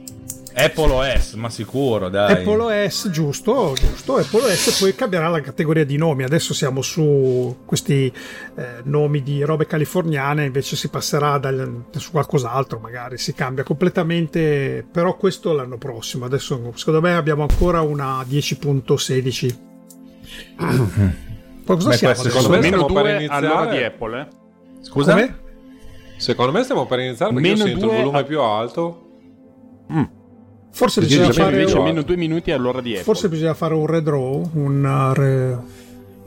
Apple 0.53 0.91
OS, 0.91 1.33
ma 1.33 1.49
sicuro, 1.51 2.09
dai. 2.09 2.31
Apple 2.33 2.85
OS, 2.85 3.09
giusto, 3.11 3.75
giusto. 3.79 4.15
Apple 4.17 4.51
OS 4.51 4.79
poi 4.79 4.95
cambierà 4.95 5.27
la 5.29 5.41
categoria 5.41 5.85
di 5.85 5.97
nomi. 5.97 6.23
Adesso 6.23 6.55
siamo 6.55 6.81
su 6.81 7.57
questi 7.63 8.11
eh, 8.55 8.81
nomi 8.83 9.21
di 9.21 9.43
robe 9.43 9.67
californiane, 9.67 10.45
invece 10.45 10.75
si 10.75 10.89
passerà 10.89 11.37
dal- 11.37 11.85
su 11.91 12.09
qualcos'altro, 12.09 12.79
magari 12.79 13.19
si 13.19 13.35
cambia 13.35 13.63
completamente. 13.63 14.83
Però 14.91 15.15
questo 15.15 15.53
l'anno 15.53 15.77
prossimo. 15.77 16.25
Adesso 16.25 16.71
secondo 16.75 17.01
me 17.01 17.13
abbiamo 17.15 17.45
ancora 17.47 17.81
una 17.81 18.21
10.16. 18.21 19.55
Poi 21.67 21.75
cosa 21.75 21.89
Beh, 21.89 21.95
siamo 21.97 22.13
secondo 22.15 22.49
me 22.49 22.59
Meno 22.59 22.77
stiamo 22.77 22.93
per 22.93 23.03
2 23.03 23.15
iniziare. 23.17 23.45
all'ora 23.45 23.65
di 23.71 23.83
Apple, 23.83 24.19
eh? 24.21 24.27
Scusa? 24.81 25.11
Come? 25.13 25.37
Secondo 26.15 26.51
me 26.53 26.63
stiamo 26.63 26.85
per 26.85 26.99
iniziare 26.99 27.33
perché 27.33 27.47
Meno 27.49 27.59
io 27.61 27.67
sento 27.67 27.83
il 27.85 27.89
due 27.91 27.97
volume 27.99 28.19
a- 28.19 28.23
più 28.23 28.39
alto. 28.41 29.01
Forse 30.71 31.01
Sì, 31.01 31.07
bisogna 31.07 31.31
fare 31.33 31.59
Invece 31.59 31.79
meno 31.79 32.01
2 32.03 32.15
minuti 32.15 32.51
all'ora 32.51 32.79
di 32.81 32.91
Apple. 32.91 33.03
forse 33.03 33.27
bisogna 33.29 33.53
fare 33.53 33.73
un 33.73 33.85
redraw, 33.85 34.49
un 34.53 34.83
uh, 34.85 35.13
re- 35.13 35.57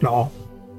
no. 0.00 0.30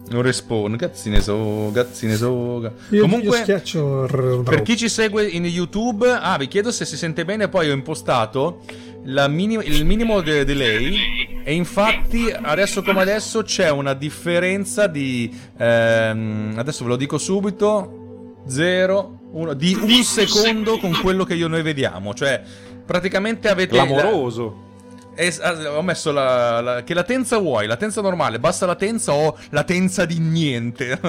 Un 0.10 0.22
respawn, 0.22 0.75
gazzine 0.75 1.22
so, 1.22 1.70
gazzine 1.72 2.15
so. 2.15 2.60
ga- 2.60 2.74
Io, 2.89 3.01
Comunque, 3.01 3.38
io 3.38 3.43
schiaccio 3.43 4.08
per 4.43 4.62
chi 4.62 4.75
ci 4.75 4.89
segue 4.89 5.25
in 5.25 5.46
YouTube, 5.46 6.10
ah, 6.10 6.38
vi 6.38 6.48
chiedo 6.48 6.72
se 6.72 6.84
si 6.86 6.98
sente 6.98 7.24
bene. 7.24 7.48
Poi 7.48 7.70
ho 7.70 7.74
impostato 7.74 8.62
la 9.05 9.27
mini- 9.29 9.60
il 9.65 9.86
minimo 9.86 10.20
de- 10.22 10.43
delay. 10.43 10.98
E 11.46 11.53
infatti, 11.53 12.29
adesso 12.29 12.84
come 12.84 13.01
adesso, 13.01 13.43
c'è 13.43 13.70
una 13.70 13.93
differenza 13.93 14.88
di. 14.88 15.34
ehm, 15.58 16.55
adesso 16.58 16.84
ve 16.84 16.89
lo 16.89 16.96
dico 16.98 17.17
subito: 17.17 18.41
0, 18.48 19.20
1, 19.31 19.53
di 19.53 19.74
un 19.79 20.03
secondo 20.03 20.77
con 20.77 20.91
quello 21.01 21.24
che 21.24 21.36
io 21.36 21.48
noi 21.48 21.62
vediamo. 21.62 22.13
Cioè, 22.13 22.41
praticamente 22.86 23.48
avete. 23.48 23.75
la- 23.77 23.86
Clamoroso. 23.86 24.70
Es- 25.13 25.39
ah, 25.39 25.75
ho 25.77 25.82
messo 25.82 26.12
la, 26.12 26.62
la- 26.62 26.84
che 26.84 26.94
latenza 26.94 27.38
vuoi? 27.38 27.68
Latenza 27.68 28.01
normale, 28.01 28.39
bassa 28.39 28.65
latenza 28.65 29.13
o 29.13 29.38
latenza 29.50 30.06
di 30.06 30.20
niente? 30.20 31.00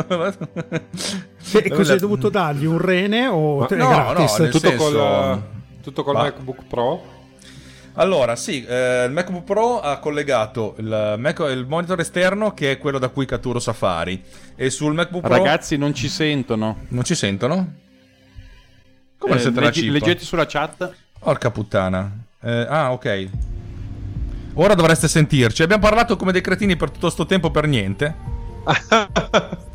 E 1.52 1.70
cosa 1.70 1.92
hai 1.92 1.98
dovuto 1.98 2.28
dargli? 2.28 2.64
Un 2.64 2.78
rene 2.78 3.26
o 3.28 3.58
Ma- 3.58 3.66
no, 3.70 3.88
gratis? 3.88 4.36
no, 4.38 4.46
Tutto 4.48 4.58
senso- 4.68 4.76
col, 4.92 5.42
tutto 5.82 6.02
col 6.02 6.14
Va. 6.14 6.22
MacBook 6.22 6.64
Pro. 6.68 7.10
Allora, 7.94 8.36
sì, 8.36 8.64
eh, 8.64 9.04
il 9.04 9.12
MacBook 9.12 9.44
Pro 9.44 9.80
ha 9.80 9.98
collegato 9.98 10.74
il, 10.78 11.14
Mac- 11.18 11.46
il 11.50 11.66
monitor 11.68 12.00
esterno 12.00 12.54
che 12.54 12.72
è 12.72 12.78
quello 12.78 12.98
da 12.98 13.08
cui 13.08 13.26
catturo 13.26 13.58
Safari 13.60 14.22
e 14.56 14.70
sul 14.70 14.94
MacBook 14.94 15.22
Pro 15.26 15.36
Ragazzi, 15.36 15.76
non 15.76 15.92
ci 15.94 16.08
sentono. 16.08 16.86
non 16.88 17.04
ci 17.04 17.14
sentono? 17.14 17.74
Come 19.18 19.40
Eh, 19.40 19.50
la 19.52 19.60
leggi- 19.60 19.90
leggete 19.90 20.24
sulla 20.24 20.46
chat. 20.46 20.90
Porca 21.18 21.50
puttana. 21.50 22.10
Eh, 22.42 22.66
ah, 22.68 22.92
ok. 22.92 23.28
Ora 24.54 24.74
dovreste 24.74 25.08
sentirci. 25.08 25.62
Abbiamo 25.62 25.82
parlato 25.82 26.16
come 26.16 26.32
dei 26.32 26.40
cretini 26.40 26.76
per 26.76 26.90
tutto 26.90 27.10
sto 27.10 27.26
tempo 27.26 27.50
per 27.50 27.66
niente. 27.66 28.14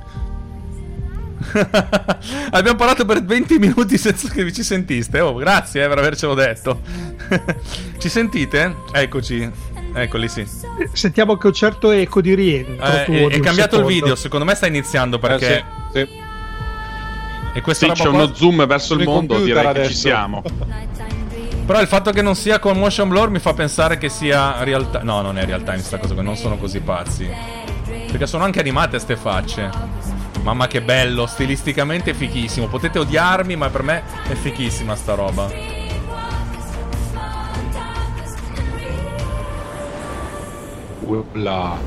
Abbiamo 2.51 2.77
parlato 2.77 3.05
per 3.05 3.23
20 3.23 3.57
minuti 3.59 3.97
senza 3.97 4.27
che 4.29 4.43
vi 4.43 4.53
ci 4.53 4.63
sentiste. 4.63 5.19
Oh, 5.19 5.35
grazie 5.35 5.83
eh, 5.83 5.87
per 5.87 5.97
avercelo 5.97 6.33
detto. 6.33 6.81
ci 7.97 8.09
sentite? 8.09 8.75
Eccoci. 8.91 9.49
Eccoli, 9.93 10.27
sì. 10.27 10.45
Sentiamo 10.91 11.37
che 11.37 11.47
un 11.47 11.53
certo 11.53 11.91
eco 11.91 12.21
di 12.21 12.35
rientro. 12.35 12.85
Eh, 12.85 13.05
tuo 13.05 13.29
è, 13.29 13.33
è 13.33 13.39
cambiato 13.39 13.77
il 13.77 13.81
secondo. 13.81 13.87
video. 13.87 14.15
Secondo 14.15 14.45
me 14.45 14.55
sta 14.55 14.67
iniziando 14.67 15.17
perché. 15.19 15.57
Eh, 15.57 15.63
sì, 15.93 15.99
sì. 15.99 16.25
E 17.53 17.61
questa 17.61 17.85
Sì, 17.85 17.91
roba 17.91 18.03
c'è 18.03 18.09
qua- 18.09 18.23
uno 18.23 18.33
zoom 18.35 18.67
verso 18.67 18.93
il 18.93 19.03
mondo, 19.03 19.39
direi 19.43 19.63
che 19.65 19.71
ci 19.73 19.79
adesso. 19.79 19.97
siamo. 19.97 20.43
Però 21.67 21.81
il 21.81 21.87
fatto 21.87 22.11
che 22.11 22.21
non 22.21 22.35
sia 22.35 22.59
con 22.59 22.77
motion 22.77 23.09
blur 23.09 23.29
mi 23.29 23.39
fa 23.39 23.53
pensare 23.53 23.97
che 23.97 24.07
sia 24.07 24.63
real 24.63 24.89
time. 24.89 25.03
No, 25.03 25.19
non 25.19 25.37
è 25.37 25.43
real 25.43 25.63
time 25.63 25.79
sta 25.79 25.97
cosa 25.97 26.13
qua, 26.13 26.23
non 26.23 26.37
sono 26.37 26.55
così 26.55 26.79
pazzi. 26.79 27.29
Perché 27.83 28.25
sono 28.25 28.45
anche 28.45 28.61
animate 28.61 28.97
ste 28.99 29.17
facce. 29.17 29.69
Mamma 30.43 30.67
che 30.67 30.81
bello, 30.81 31.25
stilisticamente 31.25 32.11
è 32.11 32.13
fichissimo. 32.13 32.67
Potete 32.67 32.99
odiarmi, 32.99 33.57
ma 33.57 33.67
per 33.67 33.83
me 33.83 34.01
è 34.29 34.33
fichissima 34.35 34.95
sta 34.95 35.15
roba. 35.15 35.51
Ulla. 41.01 41.77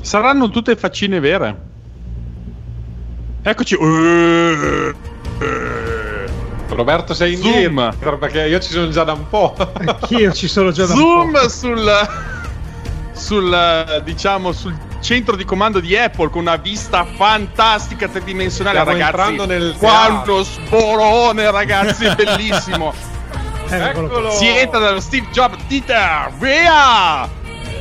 Saranno 0.00 0.48
tutte 0.50 0.76
faccine 0.76 1.18
vere. 1.18 1.60
Eccoci. 3.42 3.74
Uh, 3.74 4.94
Roberto 6.68 7.14
sei 7.14 7.36
Zoom. 7.36 7.54
indietro 7.54 8.18
perché 8.18 8.46
io 8.46 8.58
ci 8.60 8.70
sono 8.70 8.88
già 8.90 9.04
da 9.04 9.12
un 9.12 9.28
po'. 9.28 9.54
Anch'io 9.56 10.32
ci 10.32 10.48
sono 10.48 10.70
già 10.72 10.86
da 10.86 10.92
un 10.94 10.98
Zoom 10.98 11.32
po'. 11.32 11.48
sul 11.48 12.08
sul 13.12 14.02
diciamo 14.04 14.52
sul 14.52 14.76
centro 15.00 15.36
di 15.36 15.44
comando 15.44 15.80
di 15.80 15.96
Apple 15.96 16.28
con 16.28 16.42
una 16.42 16.56
vista 16.56 17.04
fantastica 17.04 18.08
tridimensionale 18.08 18.80
Stiamo 18.80 18.98
ragazzi. 18.98 19.16
entrando 19.30 19.46
nel 19.46 19.74
quanto 19.78 20.44
sporone 20.44 21.50
ragazzi, 21.50 22.06
bellissimo. 22.14 22.92
Eccolo 23.68 24.30
si 24.30 24.46
entra 24.46 24.78
dallo 24.78 25.00
Steve 25.00 25.26
Jobs 25.32 25.64
Dieter, 25.66 26.32
via! 26.38 27.28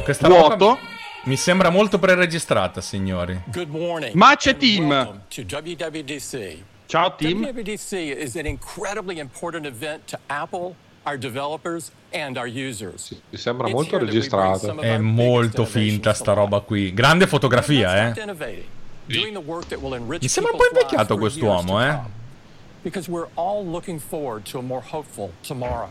Questa 0.04 0.28
Vuoto. 0.28 0.78
mi 1.26 1.36
sembra 1.36 1.70
molto 1.70 2.00
preregistrata, 2.00 2.80
signori. 2.82 3.42
Good 3.46 3.70
morning. 3.70 4.14
Ma 4.14 4.36
c'è 4.36 4.56
Tim. 4.56 5.22
Ciao 6.88 7.10
team. 7.16 7.42
WWDC 7.42 8.16
is 8.16 8.36
an 8.36 8.46
incredibly 8.46 9.20
important 9.20 9.66
event 9.66 10.08
to 10.08 10.20
Apple, 10.28 10.76
our 11.06 11.18
developers, 11.18 11.92
and 12.14 12.38
our 12.38 12.48
users. 12.48 13.12
Mi 13.30 13.38
sembra 13.38 13.68
molto 13.68 13.98
registrato. 13.98 14.80
È 14.80 14.98
molto 14.98 15.66
finta 15.66 16.14
sta 16.14 16.34
roba 16.34 16.60
qui. 16.60 16.94
Grande 16.94 17.26
fotografia, 17.28 18.10
eh. 18.10 18.14
Mi 19.08 20.28
sembra 20.28 20.52
un 20.52 20.58
po' 20.58 20.68
invecchiato 20.72 21.18
quest'uomo, 21.18 21.82
eh. 21.84 22.00
Because 22.82 23.10
we're 23.10 23.30
all 23.34 23.66
looking 23.66 24.00
forward 24.00 24.44
to 24.52 24.60
a 24.60 24.62
more 24.62 24.84
hopeful 24.92 25.32
tomorrow. 25.42 25.90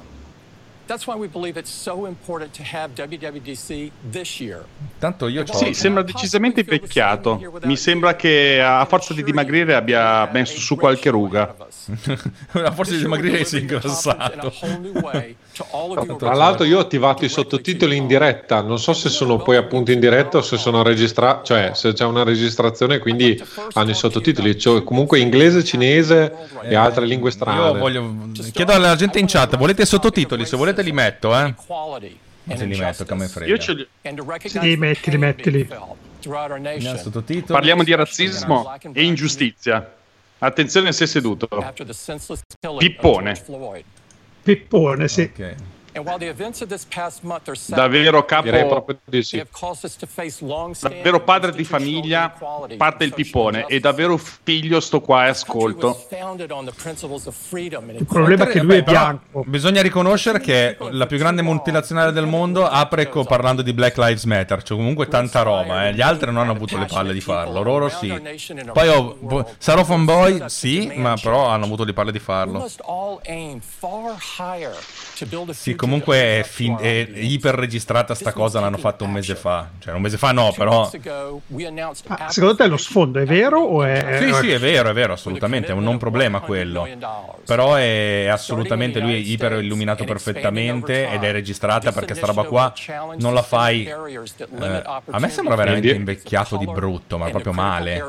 That's 0.87 1.07
why 1.07 1.17
we 1.17 1.29
believe 1.29 1.57
it's 1.59 1.71
so 1.71 2.07
important 2.07 2.53
to 2.55 2.63
have 2.63 2.95
WWDC 2.95 3.91
this 4.11 4.39
year. 4.41 4.65
Tanto 4.99 5.29
io. 5.29 5.45
Sì, 5.47 5.73
sembra 5.73 6.03
decisamente 6.03 6.61
invecchiato. 6.61 7.41
Mi 7.63 7.77
sembra 7.77 8.17
che 8.17 8.61
a 8.63 8.85
forza 8.85 9.15
di 9.15 9.23
dimagrire 9.23 9.75
abbia 9.75 10.29
messo 10.31 10.59
su 10.59 10.77
qualche 10.77 11.09
ruga. 11.11 11.55
A 12.53 12.71
forza 12.73 12.93
di 12.93 12.99
dimagrire 12.99 13.45
si 13.45 13.57
è 13.57 13.61
ingrassato. 13.61 14.53
Tra 16.19 16.35
l'altro 16.35 16.65
io 16.65 16.79
ho 16.79 16.81
attivato 16.81 17.25
i 17.25 17.29
sottotitoli 17.29 17.97
in 17.97 18.09
diretta, 18.09 18.61
non 18.61 18.81
so 18.81 18.93
se 18.93 19.09
sono 19.09 19.37
poi 19.37 19.57
appunto 19.57 19.93
in 19.93 20.01
diretta 20.01 20.39
o 20.39 20.43
se 20.43 20.57
sono 20.57 20.83
registrati, 20.83 21.47
cioè 21.47 21.71
se 21.75 21.93
c'è 21.93 22.05
una 22.05 22.25
registrazione 22.25 22.99
quindi 22.99 23.41
hanno 23.75 23.91
i 23.91 23.95
sottotitoli, 23.95 24.59
cioè, 24.59 24.83
comunque 24.83 25.21
inglese, 25.21 25.63
cinese 25.63 26.35
e 26.63 26.75
altre 26.75 27.07
lingue 27.07 27.31
strane. 27.31 27.61
Io 27.61 27.79
voglio... 27.79 28.17
Chiedo 28.53 28.73
alla 28.73 28.97
gente 28.97 29.21
in 29.21 29.27
chat, 29.27 29.57
volete 29.57 29.83
i 29.83 29.87
sottotitoli? 29.87 30.45
Se 30.45 30.57
volete 30.57 30.83
li 30.83 30.93
metto, 30.93 31.33
eh. 31.39 31.55
Se 32.57 32.65
li 32.65 32.77
metto, 32.77 33.05
che 33.05 33.15
me 33.15 33.29
frega. 33.29 33.51
Io 33.51 33.59
ce 33.59 33.73
li... 33.75 33.87
Sì, 34.49 34.77
mettili, 34.77 35.19
mettili. 35.19 35.69
Parliamo 37.47 37.85
di 37.85 37.95
razzismo 37.95 38.75
e 38.93 39.05
ingiustizia. 39.05 39.95
Attenzione 40.39 40.93
se 40.93 41.07
seduto. 41.07 41.49
Pippone. 42.79 43.43
Pippone, 44.45 45.09
sì. 45.09 45.23
Ok. 45.23 45.55
Davvero 47.75 48.25
capo, 48.25 48.47
di 49.05 49.23
sì. 49.23 49.37
davvero 50.89 51.23
padre 51.23 51.53
di 51.53 51.65
famiglia, 51.65 52.35
parte 52.77 53.05
il 53.05 53.15
pippone 53.15 53.67
e 53.67 53.81
davvero 53.81 54.17
figlio 54.17 54.81
sto 54.81 55.01
qua 55.01 55.27
e 55.27 55.29
ascolto. 55.31 56.07
Il 58.01 58.07
problema 58.07 58.45
è 58.45 58.47
che 58.49 58.61
lui 58.61 58.77
è 58.77 58.83
bianco. 58.83 59.45
Bisogna 59.47 59.83
riconoscere 59.83 60.41
che 60.41 60.77
la 60.91 61.07
più 61.07 61.17
grande 61.19 61.43
multinazionale 61.43 62.13
del 62.13 62.27
mondo 62.27 62.67
apre 62.67 63.09
co- 63.09 63.25
parlando 63.25 63.63
di 63.63 63.73
Black 63.73 63.97
Lives 63.99 64.25
Matter, 64.25 64.63
cioè 64.63 64.77
comunque 64.77 65.07
tanta 65.09 65.43
roba, 65.43 65.87
eh. 65.89 65.95
gli 65.95 66.01
altri 66.01 66.27
non 66.27 66.39
hanno 66.43 66.53
avuto 66.53 66.77
le 66.77 66.87
palle 66.87 67.13
di 67.13 67.21
farlo, 67.21 67.63
loro 67.63 67.89
sì. 67.89 68.09
Poi 68.73 68.89
ho- 68.89 69.17
bo- 69.21 69.49
sarò 69.59 69.85
fanboy, 69.85 70.45
sì, 70.49 70.93
ma 70.97 71.15
però 71.21 71.47
hanno 71.49 71.65
avuto 71.67 71.85
le 71.85 71.93
palle 71.93 72.11
di 72.13 72.19
farlo. 72.19 72.59
Sì, 75.55 75.75
comunque 75.85 76.39
è, 76.39 76.43
fin- 76.43 76.79
è 76.81 77.09
iper 77.15 77.55
registrata 77.55 78.15
sta 78.15 78.33
cosa, 78.33 78.61
l'hanno 78.61 78.79
fatto 78.79 79.05
un 79.05 79.13
mese 79.13 79.35
fa. 79.35 79.69
Cioè 79.79 79.95
un 79.95 80.01
mese 80.01 80.17
fa 80.17 80.33
no, 80.33 80.53
però... 80.57 80.91
Ah, 82.07 82.31
secondo 82.31 82.57
te 82.57 82.67
lo 82.67 82.77
sfondo 82.77 83.21
è 83.21 83.25
vero 83.25 83.61
o 83.61 83.85
è... 83.85 84.19
Sì, 84.21 84.33
sì, 84.35 84.51
è 84.51 84.59
vero, 84.59 84.89
è 84.89 84.93
vero, 84.93 85.13
assolutamente, 85.13 85.69
è 85.69 85.73
un 85.73 85.83
non 85.83 85.99
problema 85.99 86.41
quello. 86.41 86.89
Però 87.45 87.75
è 87.75 88.27
assolutamente, 88.27 89.01
lui 89.01 89.15
è 89.15 89.17
iper 89.17 89.63
illuminato 89.63 90.05
perfettamente 90.05 91.11
ed 91.11 91.23
è 91.23 91.33
registrata 91.33 91.93
perché 91.93 92.15
sta 92.15 92.27
roba 92.27 92.45
qua 92.45 92.73
non 93.17 93.35
la 93.35 93.43
fai... 93.43 93.85
eh, 93.85 94.83
a 95.11 95.19
me 95.19 95.29
sembra 95.29 95.55
veramente 95.55 95.91
invecchiato 95.91 96.57
di 96.57 96.67
brutto, 96.67 97.19
ma 97.19 97.29
proprio 97.31 97.53
male. 97.53 98.03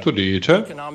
Tu 0.00 0.10
dici? 0.10 0.50
A 0.50 0.90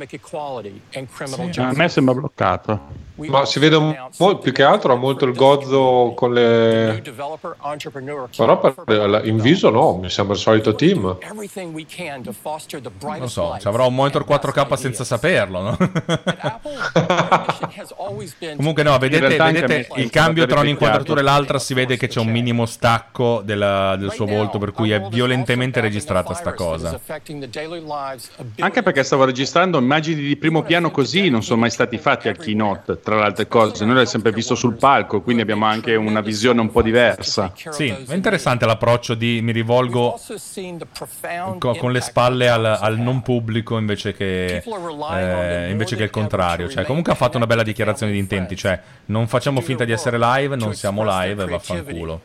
me 1.73 1.89
sembra 1.89 2.13
bloccato. 2.13 3.03
Ma 3.15 3.45
si 3.45 3.59
vede 3.59 3.77
un 3.77 4.09
po' 4.15 4.37
più 4.39 4.51
che 4.51 4.63
altro 4.63 4.91
ha 4.91 4.97
molto 4.97 5.25
il 5.25 5.33
gozzo 5.55 6.13
con 6.15 6.33
le... 6.33 7.01
Però 8.35 8.59
per- 8.59 9.21
in 9.25 9.37
viso 9.39 9.69
no, 9.69 9.97
mi 9.97 10.09
sembra 10.09 10.35
il 10.35 10.41
solito 10.41 10.75
team. 10.75 11.17
Non 13.19 13.19
lo 13.19 13.27
so, 13.27 13.55
ci 13.59 13.67
avrò 13.67 13.87
un 13.87 13.95
monitor 13.95 14.25
4K 14.25 14.73
senza 14.75 15.03
saperlo, 15.03 15.61
no? 15.61 15.77
Comunque 18.55 18.83
no, 18.83 18.97
vedete, 18.97 19.27
vedete 19.67 19.87
il 20.01 20.09
cambio 20.09 20.45
tra 20.45 20.59
un'inquadratura 20.61 21.19
e 21.19 21.23
l'altra, 21.23 21.59
si 21.59 21.73
vede 21.73 21.97
che 21.97 22.07
c'è 22.07 22.19
un 22.19 22.27
minimo 22.29 22.65
stacco 22.65 23.41
della- 23.43 23.95
del 23.97 24.11
suo 24.11 24.25
volto, 24.25 24.57
per 24.57 24.71
cui 24.71 24.91
è 24.91 25.01
violentemente 25.09 25.79
registrata 25.81 26.33
sta 26.33 26.53
cosa. 26.53 26.99
Anche 28.59 28.83
perché 28.83 29.03
stavo 29.03 29.25
registrando 29.25 29.77
immagini 29.77 30.21
di 30.21 30.35
primo 30.37 30.63
piano 30.63 30.91
così, 30.91 31.29
non 31.29 31.43
sono 31.43 31.59
mai 31.61 31.69
stati 31.69 31.97
fatti 31.97 32.27
al 32.27 32.37
keynote, 32.37 32.99
tra 32.99 33.15
le 33.17 33.23
altre 33.23 33.47
cose. 33.47 33.79
Noi 33.79 33.87
l'abbiamo 33.95 34.09
sempre 34.09 34.31
visto 34.31 34.55
sul 34.55 34.75
palco, 34.75 35.21
quindi 35.21 35.41
abbiamo 35.45 35.65
anche 35.65 35.95
una 35.95 36.21
visione 36.21 36.59
un 36.59 36.71
po' 36.71 36.81
diversa. 36.81 37.51
Sì, 37.71 37.87
è 37.87 38.13
interessante 38.13 38.65
l'approccio 38.65 39.13
di 39.13 39.39
mi 39.41 39.51
rivolgo 39.51 40.19
co- 41.59 41.73
con 41.79 41.91
le 41.91 42.01
spalle 42.01 42.49
al, 42.49 42.65
al 42.65 42.97
non 42.97 43.21
pubblico 43.21 43.77
invece 43.77 44.13
che, 44.13 44.57
eh, 44.57 45.69
invece 45.71 45.95
che 45.95 46.03
il 46.03 46.09
contrario. 46.09 46.67
Cioè, 46.67 46.83
comunque 46.85 47.11
ha 47.13 47.15
fatto 47.15 47.37
una 47.37 47.47
bella 47.47 47.63
dichiarazione 47.63 48.11
di 48.11 48.17
intenti, 48.17 48.55
cioè 48.55 48.79
non 49.05 49.27
facciamo 49.27 49.61
finta 49.61 49.85
di 49.85 49.91
essere 49.91 50.17
live, 50.19 50.55
non 50.55 50.73
siamo 50.73 51.03
live 51.05 51.43
e 51.43 51.47
vaffanculo. 51.47 52.21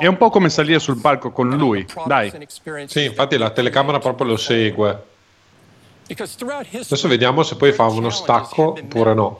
È 0.00 0.06
un 0.06 0.16
po' 0.16 0.30
come 0.30 0.48
salire 0.48 0.78
sul 0.78 0.98
palco 0.98 1.30
con 1.30 1.50
lui, 1.50 1.86
dai. 2.06 2.30
Sì, 2.86 3.04
infatti 3.04 3.36
la 3.36 3.50
telecamera 3.50 3.98
proprio 3.98 4.26
lo 4.28 4.36
segue. 4.38 5.12
Adesso 6.92 7.08
vediamo 7.08 7.42
se 7.42 7.56
poi 7.56 7.72
fa 7.72 7.84
uno 7.84 8.10
stacco 8.10 8.74
oppure 8.82 9.14
no. 9.14 9.38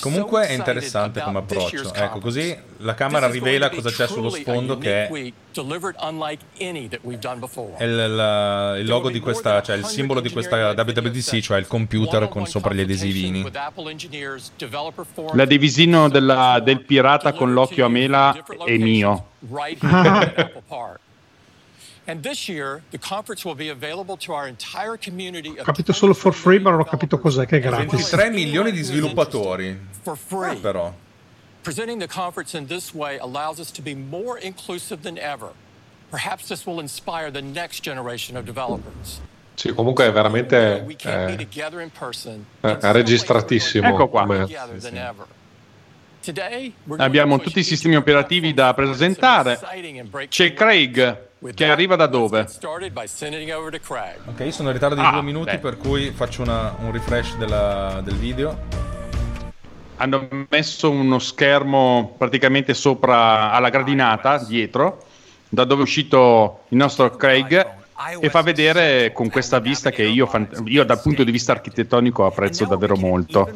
Comunque 0.00 0.48
è 0.48 0.52
interessante 0.52 1.20
come 1.20 1.38
approccio. 1.38 1.94
Ecco, 1.94 2.18
così 2.18 2.56
la 2.78 2.94
camera 2.94 3.28
rivela 3.28 3.70
cosa 3.70 3.90
c'è 3.90 4.08
sullo 4.08 4.28
sfondo 4.28 4.76
che 4.78 5.06
è 7.76 7.84
il, 7.84 8.14
la- 8.16 8.76
il 8.76 8.86
logo 8.86 9.08
di 9.08 9.20
questa, 9.20 9.62
cioè 9.62 9.76
il 9.76 9.84
simbolo 9.84 10.20
di 10.20 10.30
questa 10.30 10.70
WWDC, 10.72 11.38
cioè 11.40 11.58
il 11.58 11.68
computer 11.68 12.28
con 12.28 12.44
sopra 12.46 12.74
gli 12.74 12.80
adesivini. 12.80 13.42
L'adesivino 15.36 16.08
del 16.08 16.82
pirata 16.84 17.32
con 17.32 17.52
l'occhio 17.52 17.84
a 17.84 17.88
mela 17.88 18.36
è 18.64 18.76
mio. 18.78 19.26
Ho 25.50 25.60
of 25.60 25.64
capito 25.64 25.92
solo 25.92 26.14
for 26.14 26.32
free, 26.32 26.60
ma 26.60 26.70
non 26.70 26.80
ho 26.80 26.84
capito 26.84 27.18
cos'è 27.18 27.46
che 27.46 27.56
è 27.56 27.60
gratis. 27.60 27.90
23 27.90 28.30
milioni 28.30 28.70
di 28.70 28.82
sviluppatori. 28.82 29.78
for 30.02 30.16
free. 30.16 30.56
Però. 30.56 30.94
Presenting 31.62 32.00
the 32.00 32.06
conference 32.06 32.56
in 32.56 32.66
this 32.66 32.94
way 32.94 33.18
allows 33.18 33.58
us 33.58 33.72
to 33.72 33.82
be 33.82 33.94
more 33.94 34.38
inclusive 34.40 35.02
than 35.02 35.18
ever. 35.18 35.50
Perhaps 36.10 36.46
this 36.46 36.64
will 36.64 36.78
inspire 36.78 37.32
the 37.32 37.42
next 37.42 37.82
generation 37.82 38.36
of 38.36 38.44
developers. 38.44 39.20
Sì, 39.54 39.72
comunque 39.72 40.04
è 40.06 40.12
veramente 40.12 40.86
eh, 40.86 41.36
together 41.36 41.80
in 41.80 41.90
person. 41.90 42.44
è- 42.60 42.76
è 42.76 42.92
registratissimo. 42.92 43.88
Ecco 43.88 44.08
qua. 44.08 44.26
come-. 44.26 44.46
Today, 46.22 46.72
we're 46.84 47.02
Abbiamo 47.02 47.38
tutti 47.38 47.60
i 47.60 47.62
sistemi 47.62 47.96
operativi 47.96 48.52
da 48.52 48.74
presentare. 48.74 49.58
C'è 50.28 50.52
Craig, 50.54 51.25
che 51.54 51.68
arriva 51.68 51.96
da 51.96 52.06
dove? 52.06 52.46
Ok, 54.26 54.40
io 54.40 54.50
sono 54.50 54.68
in 54.68 54.74
ritardo 54.74 54.94
di 54.94 55.00
Ah, 55.02 55.10
due 55.12 55.22
minuti, 55.22 55.50
beh. 55.52 55.58
per 55.58 55.76
cui 55.76 56.10
faccio 56.10 56.42
una- 56.42 56.74
un 56.80 56.92
refresh 56.92 57.36
della- 57.36 58.00
del 58.02 58.14
video. 58.16 58.58
Hanno 59.98 60.28
messo 60.50 60.90
uno 60.90 61.18
schermo 61.18 62.14
praticamente 62.18 62.74
sopra 62.74 63.50
alla 63.52 63.70
gradinata, 63.70 64.38
dietro, 64.44 65.02
da 65.48 65.64
dove 65.64 65.80
è 65.80 65.84
uscito 65.84 66.60
il 66.68 66.76
nostro 66.76 67.08
Craig 67.10 67.74
e 68.20 68.28
fa 68.28 68.42
vedere 68.42 69.10
con 69.12 69.30
questa 69.30 69.58
vista 69.58 69.88
che 69.90 70.02
io, 70.02 70.28
io 70.66 70.84
dal 70.84 71.00
punto 71.00 71.24
di 71.24 71.30
vista 71.30 71.52
architettonico 71.52 72.26
apprezzo 72.26 72.66
davvero 72.66 72.94
molto. 72.96 73.48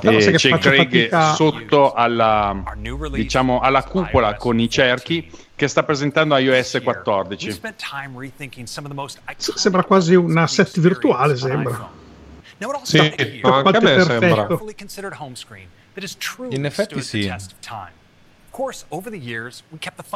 E 0.00 0.18
c'è 0.32 0.56
Craig 0.58 0.76
fatica- 1.08 1.32
sotto 1.34 1.92
alla, 1.92 2.62
diciamo, 3.10 3.60
alla 3.60 3.82
cupola 3.84 4.34
con 4.36 4.58
i 4.60 4.70
cerchi 4.70 5.30
che 5.62 5.68
sta 5.68 5.84
presentando 5.84 6.36
iOS 6.36 6.80
14. 6.82 7.50
S- 9.36 9.54
Sembra 9.54 9.84
quasi 9.84 10.16
un 10.16 10.36
asset 10.36 10.80
virtuale, 10.80 11.36
sembra. 11.36 11.88
Sì, 12.82 12.98
anche 12.98 13.76
a 13.76 13.80
me 13.80 13.94
sembra. 14.02 14.46
In 16.50 16.64
effetti 16.64 17.00
sì. 17.00 17.32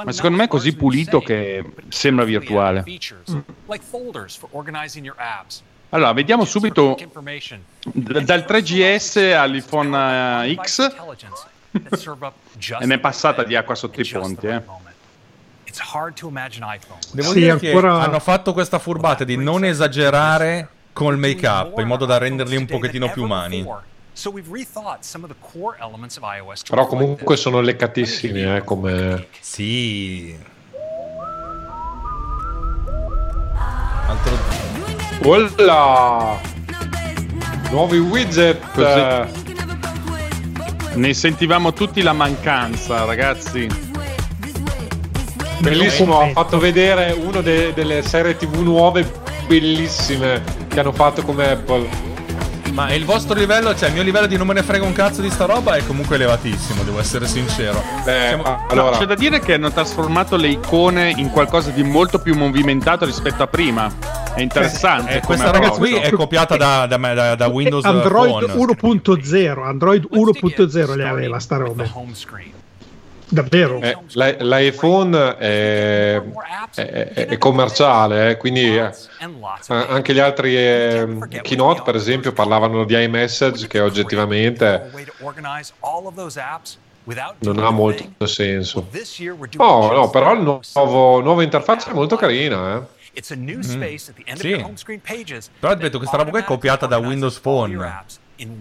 Ma 0.06 0.12
secondo 0.12 0.36
me 0.36 0.44
è 0.44 0.48
così 0.48 0.74
pulito 0.74 1.20
che 1.20 1.64
sembra 1.90 2.24
virtuale. 2.24 2.82
Allora, 5.90 6.12
vediamo 6.12 6.44
subito 6.44 6.96
d- 7.84 8.20
dal 8.22 8.44
3GS 8.48 9.32
all'iPhone 9.32 10.44
eh, 10.48 10.58
X 10.60 10.80
e 12.80 12.86
ne 12.86 12.94
è 12.94 12.98
passata 12.98 13.44
di 13.44 13.54
acqua 13.54 13.76
sotto 13.76 14.00
i 14.00 14.04
ponti. 14.08 14.46
Eh. 14.48 14.85
Devo 17.12 17.30
Sì, 17.32 17.40
dire 17.40 17.58
che 17.58 17.68
ancora- 17.68 18.00
hanno 18.02 18.20
fatto 18.20 18.52
questa 18.52 18.78
furbata 18.78 19.24
di 19.24 19.36
non 19.36 19.64
esagerare 19.64 20.68
col 20.92 21.18
make 21.18 21.46
up 21.46 21.78
in 21.78 21.86
modo 21.86 22.06
da 22.06 22.18
renderli 22.18 22.56
un 22.56 22.66
pochettino 22.66 23.10
più 23.10 23.24
umani. 23.24 23.66
Però 26.70 26.86
comunque 26.86 27.36
sono 27.36 27.60
leccatissimi, 27.60 28.42
eh, 28.56 28.62
come... 28.64 29.26
Sì. 29.40 30.34
Altro... 34.06 34.38
Olla! 35.24 36.38
Nuovi 37.70 37.98
widget. 37.98 38.60
Così. 38.72 39.44
Ne 40.94 41.12
sentivamo 41.12 41.74
tutti 41.74 42.00
la 42.00 42.14
mancanza, 42.14 43.04
ragazzi. 43.04 43.85
Bellissimo, 45.58 46.20
ha 46.20 46.28
fatto 46.28 46.58
vedere 46.58 47.16
una 47.18 47.40
delle 47.40 48.02
serie 48.02 48.36
TV 48.36 48.56
nuove 48.60 49.10
bellissime 49.46 50.42
che 50.68 50.80
hanno 50.80 50.92
fatto 50.92 51.22
come 51.22 51.50
Apple. 51.50 52.14
Ma 52.72 52.92
il 52.92 53.06
vostro 53.06 53.34
livello, 53.34 53.74
cioè 53.74 53.88
il 53.88 53.94
mio 53.94 54.02
livello 54.02 54.26
di 54.26 54.36
non 54.36 54.46
me 54.46 54.52
ne 54.52 54.62
frega 54.62 54.84
un 54.84 54.92
cazzo 54.92 55.22
di 55.22 55.30
sta 55.30 55.46
roba 55.46 55.76
è 55.76 55.86
comunque 55.86 56.16
elevatissimo, 56.16 56.82
devo 56.82 57.00
essere 57.00 57.26
sincero. 57.26 57.82
Beh, 58.04 58.24
Siamo- 58.28 58.42
ma- 58.42 58.50
No, 58.50 58.66
allora, 58.68 58.98
c'è 58.98 59.06
da 59.06 59.14
dire 59.14 59.40
che 59.40 59.54
hanno 59.54 59.72
trasformato 59.72 60.36
le 60.36 60.48
icone 60.48 61.10
in 61.16 61.30
qualcosa 61.30 61.70
di 61.70 61.82
molto 61.82 62.18
più 62.18 62.34
movimentato 62.36 63.06
rispetto 63.06 63.42
a 63.42 63.46
prima. 63.46 63.90
È 64.34 64.42
interessante. 64.42 65.12
Eh, 65.12 65.20
come 65.20 65.24
questa 65.38 65.44
roba 65.52 65.66
approccio. 65.68 65.78
qui 65.80 65.94
è 65.94 66.10
copiata 66.10 66.56
da, 66.58 66.84
da, 66.86 66.96
da- 66.98 67.34
da 67.34 67.46
Windows 67.46 67.84
Android 67.84 68.50
Phone. 68.50 68.74
1.0, 68.76 69.62
Android 69.64 70.06
1.0 70.12 70.94
le 70.96 71.08
aveva 71.08 71.38
sta 71.38 71.56
roba. 71.56 71.84
Davvero. 73.28 73.80
eh, 73.80 73.96
l'i- 74.12 74.36
l'iPhone 74.38 75.36
è, 75.36 76.22
è- 76.74 77.26
è- 77.26 77.38
commerciale, 77.38 78.30
eh, 78.30 78.36
quindi 78.36 78.76
eh, 78.76 78.90
anche 79.68 80.14
gli 80.14 80.18
altri 80.20 80.56
eh, 80.56 81.06
keynote, 81.42 81.82
per 81.82 81.96
esempio, 81.96 82.32
parlavano 82.32 82.84
di 82.84 82.94
iMessage 83.02 83.66
che 83.66 83.80
oggettivamente 83.80 84.90
non 87.40 87.58
ha 87.58 87.70
molto 87.70 88.26
senso. 88.26 88.86
Oh, 89.58 89.92
no, 89.92 90.10
però 90.10 90.32
il 90.32 90.40
nuovo, 90.42 91.20
nuova 91.20 91.42
interfaccia 91.42 91.90
è 91.90 91.94
molto 91.94 92.14
carina, 92.16 92.76
eh. 92.76 92.94
Mm. 94.36 94.38
Sì. 94.38 94.50
Però 95.58 95.72
ripeto, 95.72 95.98
questa 95.98 96.16
roba 96.18 96.30
qua 96.30 96.38
è 96.40 96.44
copiata 96.44 96.86
da 96.86 96.98
Windows 96.98 97.38
Phone. 97.40 97.74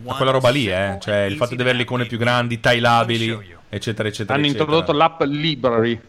Ma 0.04 0.16
quella 0.16 0.32
roba 0.32 0.50
lì, 0.50 0.68
eh. 0.72 0.98
Cioè 1.02 1.24
il 1.24 1.36
fatto 1.36 1.56
di 1.56 1.62
avere 1.62 1.76
le 1.78 1.84
icone 1.84 2.06
più 2.06 2.18
grandi, 2.18 2.60
tailabili, 2.62 3.28
eccetera, 3.76 4.08
eccetera. 4.08 4.36
Hanno 4.38 4.46
eccetera. 4.46 4.64
introdotto 4.66 4.92
l'app 4.98 5.22
Library. 5.24 6.00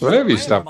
Non 0.00 0.10
l'hai 0.12 0.24
vista? 0.24 0.62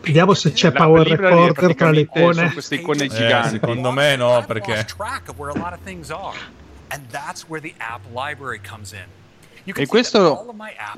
Vediamo 0.00 0.34
se 0.34 0.52
c'è 0.52 0.72
Power 0.72 1.06
Library 1.06 1.46
Recorder 1.48 1.76
tra 1.76 1.90
le 1.90 2.00
icone. 2.00 2.52
queste 2.52 2.74
icone 2.76 3.04
Eh, 3.04 3.08
giganti. 3.08 3.48
secondo 3.50 3.90
me 3.90 4.16
no, 4.16 4.42
perché... 4.46 4.86
E 9.64 9.86
questo 9.86 10.54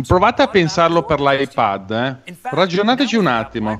provate 0.07 0.43
a 0.43 0.49
pensarlo 0.49 1.03
per 1.03 1.21
l'iPad, 1.21 1.91
eh? 2.25 2.35
Ragionateci 2.43 3.17
un 3.17 3.27
attimo. 3.27 3.79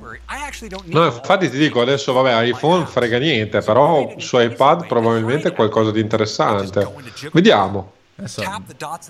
No, 0.85 1.05
infatti 1.05 1.49
ti 1.49 1.57
dico 1.57 1.81
adesso, 1.81 2.13
vabbè, 2.13 2.43
iPhone 2.43 2.85
frega 2.85 3.17
niente, 3.17 3.61
però 3.61 4.13
su 4.17 4.39
iPad 4.39 4.85
probabilmente 4.87 5.49
è 5.49 5.53
qualcosa 5.53 5.91
di 5.91 6.01
interessante. 6.01 6.87
Vediamo. 7.31 7.93
Adesso, 8.17 8.41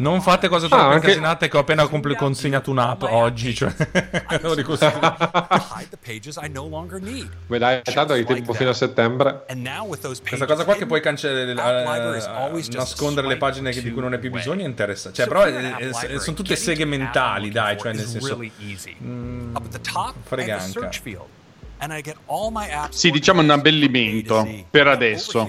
non 0.01 0.19
fate 0.21 0.47
cose 0.47 0.67
troppo 0.67 0.81
Ah, 0.83 0.87
anche- 0.87 1.07
incasinate 1.07 1.47
che 1.47 1.57
ho 1.57 1.59
appena 1.59 1.87
compl- 1.87 2.15
consegnato 2.15 2.71
un'app 2.71 3.03
oggi. 3.03 3.53
Cioè, 3.53 3.71
lo 4.41 4.53
ricostruisco. 4.55 4.99
Beh, 7.45 7.57
dai, 7.59 7.81
tanto 7.83 8.13
hai 8.13 8.25
tempo 8.25 8.53
fino 8.53 8.71
a 8.71 8.73
settembre. 8.73 9.43
Questa 10.29 10.45
cosa 10.47 10.63
qua 10.63 10.73
che 10.73 10.85
puoi 10.87 11.01
cancellare, 11.01 11.83
nascondere 12.77 13.27
le 13.27 13.37
pagine 13.37 13.69
che- 13.71 13.81
di 13.83 13.91
cui 13.91 14.01
non 14.01 14.13
hai 14.13 14.19
più 14.19 14.31
bisogno 14.31 14.63
è 14.63 14.67
interessante. 14.67 15.17
Cioè, 15.17 15.27
però 15.27 15.45
eh, 15.45 15.51
eh, 15.83 16.19
sono 16.19 16.35
tutte 16.35 16.55
seghe 16.55 16.85
mentali, 16.85 17.51
dai, 17.51 17.77
cioè 17.79 17.93
nel 17.93 18.05
senso... 18.07 18.27
mm, 19.03 19.55
freganca. 20.23 20.89
Sì, 22.89 23.11
diciamo 23.11 23.41
un 23.41 23.49
abbellimento 23.49 24.41
per 24.69 24.87
adesso. 24.87 25.43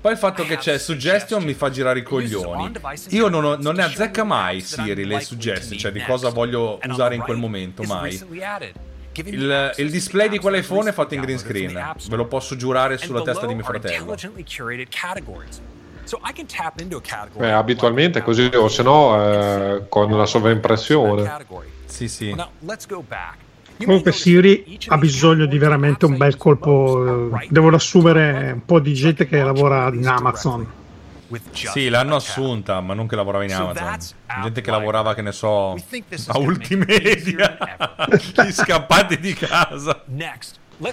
Poi 0.00 0.12
il 0.12 0.18
fatto 0.18 0.42
che 0.44 0.56
c'è 0.56 0.78
suggestion 0.78 1.42
mi 1.42 1.54
fa 1.54 1.70
girare 1.70 1.98
i 1.98 2.02
coglioni. 2.02 2.62
Io 3.16 3.28
non, 3.28 3.44
ho- 3.44 3.56
non 3.56 3.74
ne 3.74 3.82
azzecca 3.82 4.24
mai 4.24 4.60
Siri 4.84 5.04
le 5.04 5.14
suggestion, 5.26 5.78
cioè 5.78 5.92
di 5.92 5.98
cosa 6.12 6.28
voglio 6.30 6.78
usare 6.92 7.14
in 7.14 7.20
quel 7.22 7.36
momento, 7.36 7.82
mai. 7.94 8.10
Il, 9.34 9.72
il 9.76 9.90
display 9.90 10.28
di 10.28 10.38
quell'iPhone 10.38 10.88
è 10.90 10.92
fatto 10.92 11.14
in 11.14 11.20
green 11.20 11.38
screen, 11.38 11.72
ve 12.08 12.16
lo 12.16 12.26
posso 12.26 12.56
giurare 12.56 12.94
sulla 12.98 13.18
testa 13.24 13.46
di 13.46 13.54
mio 13.54 13.64
fratello. 13.80 14.04
Beh, 17.38 17.52
abitualmente 17.52 18.20
è 18.20 18.22
così, 18.22 18.48
o 18.54 18.68
se 18.68 18.82
no 18.82 19.20
eh, 19.76 19.88
con 19.88 20.10
la 20.16 20.24
sovraimpressione. 20.24 21.22
Sì, 21.84 22.08
sì. 22.08 22.32
Comunque 23.84 24.12
Siri 24.12 24.78
ha 24.88 24.98
bisogno 24.98 25.46
di 25.46 25.58
veramente 25.58 26.04
un 26.06 26.16
bel 26.16 26.36
colpo. 26.36 27.30
eh, 27.40 27.46
Devono 27.50 27.76
assumere 27.76 28.52
un 28.52 28.64
po' 28.64 28.80
di 28.80 28.94
gente 28.94 29.26
che 29.26 29.42
lavora 29.42 29.88
in 29.92 30.06
Amazon. 30.06 30.66
Sì, 31.52 31.88
l'hanno 31.90 32.16
assunta, 32.16 32.80
ma 32.80 32.94
non 32.94 33.06
che 33.06 33.14
lavorava 33.16 33.44
in 33.44 33.52
Amazon. 33.52 33.98
Gente 34.42 34.60
che 34.62 34.70
lavorava, 34.70 35.14
che 35.14 35.22
ne 35.22 35.32
so, 35.32 35.74
a 36.28 36.38
Ultimedia. 36.38 37.56
Gli 38.46 38.50
scappati 38.52 39.18
di 39.20 39.34
casa. 39.34 40.02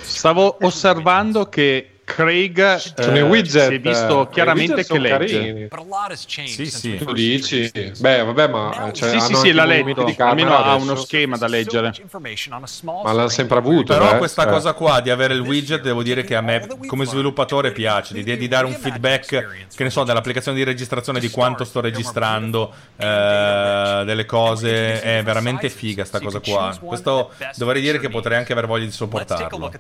Stavo 0.02 0.58
osservando 0.62 1.48
che 1.48 1.95
Craig 2.06 2.76
Sono 2.76 3.16
i 3.16 3.20
eh, 3.20 3.22
widget. 3.24 3.68
si 3.68 3.74
è 3.74 3.80
visto 3.80 4.22
eh, 4.22 4.32
chiaramente 4.32 4.82
i 4.82 4.86
che 4.86 5.00
legge. 5.00 5.70
Sì, 6.16 6.66
sì. 6.68 6.98
Tu 6.98 7.12
dici? 7.12 7.70
Beh, 7.98 8.24
vabbè, 8.24 8.48
ma 8.48 8.92
cioè, 8.94 9.10
Sì, 9.10 9.20
sì, 9.20 9.26
hanno 9.26 9.38
sì, 9.38 9.52
l'ha 9.52 9.74
i 9.74 9.84
di 9.84 9.94
camera 9.94 10.30
Almeno 10.30 10.56
ha 10.56 10.76
uno 10.76 10.96
schema 10.96 11.36
da 11.36 11.48
leggere. 11.48 11.92
Ma 13.04 13.12
l'hanno 13.12 13.28
sempre 13.28 13.58
avuto. 13.58 13.94
Però 13.94 14.14
eh, 14.14 14.18
questa 14.18 14.44
cioè. 14.44 14.52
cosa 14.52 14.74
qua 14.74 15.02
di 15.02 15.10
avere 15.10 15.34
il 15.34 15.42
widget, 15.42 15.82
devo 15.82 16.04
dire 16.04 16.24
che 16.24 16.36
a 16.36 16.42
me 16.42 16.68
come 16.86 17.06
sviluppatore 17.06 17.72
piace, 17.72 18.14
l'idea 18.14 18.36
di 18.36 18.48
dare 18.48 18.68
un 18.68 18.74
feedback, 18.74 19.66
che 19.76 19.84
ne 19.84 19.90
so, 19.90 20.04
dall'applicazione 20.04 20.58
di 20.58 20.64
registrazione 20.64 21.20
di 21.20 21.30
quanto 21.30 21.64
sto 21.64 21.82
registrando 21.82 22.72
eh, 22.98 24.04
delle 24.06 24.26
cose, 24.26 25.02
è 25.02 25.24
veramente 25.24 25.70
figa 25.70 26.06
sta 26.06 26.20
cosa 26.20 26.40
qua. 26.40 26.78
Questo 26.80 27.32
dovrei 27.56 27.82
dire 27.82 28.00
che 28.00 28.10
potrei 28.10 28.38
anche 28.38 28.52
aver 28.52 28.68
voglia 28.68 28.86
di 28.86 28.92
sopportarlo. 28.92 29.72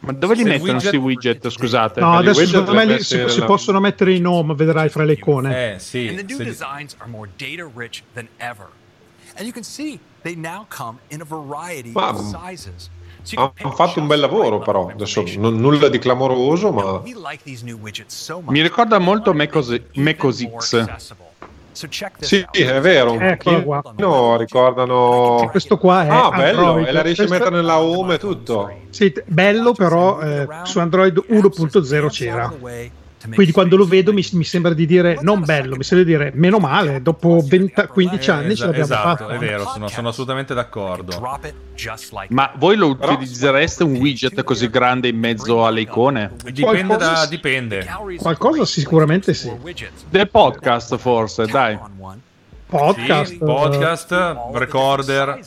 Ma 0.00 0.12
dove 0.12 0.34
li 0.34 0.42
mettono 0.44 0.62
widget- 0.62 0.80
questi 0.80 0.96
widget? 0.96 1.48
Scusate. 1.48 2.00
No, 2.00 2.12
adesso 2.16 2.40
widget 2.40 2.54
secondo 2.58 2.74
me 2.74 2.84
li- 2.84 3.02
si, 3.02 3.28
si 3.28 3.38
la- 3.40 3.46
possono 3.46 3.80
mettere 3.80 4.14
in 4.14 4.26
home, 4.26 4.54
vedrai 4.54 4.88
fra 4.88 5.04
le 5.04 5.12
icone. 5.14 5.74
Eh 5.74 5.78
sì, 5.78 6.06
And 6.08 6.18
the 6.18 6.24
new 6.24 6.38
designs 6.44 6.94
are 6.98 7.10
more 7.10 7.28
data 7.36 7.68
rich 7.74 8.02
than 8.14 8.28
ever. 8.36 8.68
And 9.36 9.44
you 9.46 9.52
can 9.52 9.64
see 9.64 9.98
they 10.22 10.34
now 10.34 10.64
come 10.68 10.98
in 11.08 11.20
a 11.20 11.24
variety 11.24 11.90
of 11.94 12.20
sizes. 12.20 12.90
So 13.22 13.52
Hanno 13.58 13.74
fatto 13.74 13.98
un 13.98 14.06
bel 14.06 14.20
lavoro, 14.20 14.60
però. 14.60 14.88
Adesso 14.88 15.24
non- 15.38 15.56
nulla 15.56 15.88
di 15.88 15.98
clamoroso, 15.98 16.70
ma. 16.70 17.02
Mi 17.04 18.62
ricorda 18.62 18.98
molto 18.98 19.32
We 19.32 19.48
wanna 19.48 20.96
Sì, 22.24 22.36
out. 22.38 22.56
è 22.56 22.80
vero. 22.80 23.12
Un 23.12 23.22
Eccolo 23.22 23.62
qua. 23.62 23.82
pochino 23.82 24.36
ricordano. 24.36 25.48
Questo 25.50 25.76
qua 25.78 26.04
è 26.04 26.08
Ah, 26.08 26.30
bello, 26.30 26.64
Android. 26.66 26.86
e 26.86 26.92
la 26.92 27.02
riesci 27.02 27.22
a 27.22 27.28
mettere 27.28 27.50
nella 27.56 27.78
home 27.80 28.14
e 28.14 28.18
tutto. 28.18 28.70
Sì, 28.90 29.12
bello 29.26 29.72
però 29.72 30.20
eh, 30.20 30.46
su 30.64 30.78
Android 30.78 31.22
1.0 31.28 32.08
c'era. 32.08 32.52
Quindi 33.34 33.52
quando 33.52 33.76
lo 33.76 33.84
vedo 33.84 34.12
mi, 34.12 34.26
mi 34.32 34.44
sembra 34.44 34.72
di 34.74 34.86
dire 34.86 35.18
non 35.22 35.44
bello, 35.44 35.76
mi 35.76 35.82
sembra 35.82 36.06
di 36.06 36.16
dire 36.16 36.32
meno 36.34 36.58
male, 36.58 37.02
dopo 37.02 37.42
20 37.44 37.86
15 37.86 38.30
anni 38.30 38.46
ce 38.48 38.52
Esa- 38.52 38.64
l'abbiamo 38.66 38.84
esatto, 38.84 39.24
fatta. 39.24 39.34
è 39.34 39.38
vero, 39.38 39.66
sono, 39.66 39.88
sono 39.88 40.08
assolutamente 40.08 40.54
d'accordo. 40.54 41.20
Ma 42.28 42.52
voi 42.56 42.76
lo 42.76 42.88
utilizzereste 42.88 43.82
un 43.84 43.96
widget 43.96 44.42
così 44.42 44.70
grande 44.70 45.08
in 45.08 45.18
mezzo 45.18 45.66
alle 45.66 45.80
icone? 45.82 46.32
Dipende 46.44 46.94
Qualcosa 46.96 47.12
da... 47.12 47.26
dipende. 47.26 47.86
Qualcosa 48.18 48.64
sicuramente 48.64 49.34
sì. 49.34 49.52
Del 50.08 50.28
podcast 50.30 50.96
forse, 50.96 51.46
dai. 51.46 51.78
Podcast, 52.68 53.30
Sì, 53.30 53.38
podcast, 53.38 54.10
recorder. 54.52 55.38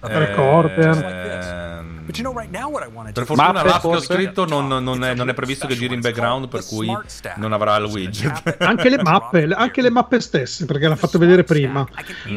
Recorder. 0.00 1.04
ehm, 1.04 1.98
I 2.08 2.22
want 2.22 3.08
to 3.08 3.12
Per 3.12 3.26
fortuna 3.26 3.64
l'app 3.64 3.80
che 3.80 3.86
ho 3.88 4.00
scritto 4.00 4.46
non, 4.46 4.68
non 4.68 5.02
è, 5.04 5.14
non 5.14 5.28
è 5.28 5.34
previsto 5.34 5.66
che 5.66 5.74
giri 5.74 5.94
in 5.94 6.00
background, 6.00 6.48
per 6.48 6.64
cui 6.64 6.90
non 7.36 7.52
avrà 7.52 7.76
il 7.76 7.84
widget. 7.84 8.56
anche 8.62 8.88
le 8.90 9.02
mappe, 9.02 9.48
anche 9.52 9.82
le 9.82 9.90
mappe 9.90 10.20
stesse, 10.20 10.66
perché 10.66 10.86
l'ha 10.86 10.96
fatto 10.96 11.18
vedere 11.18 11.42
prima. 11.42 11.84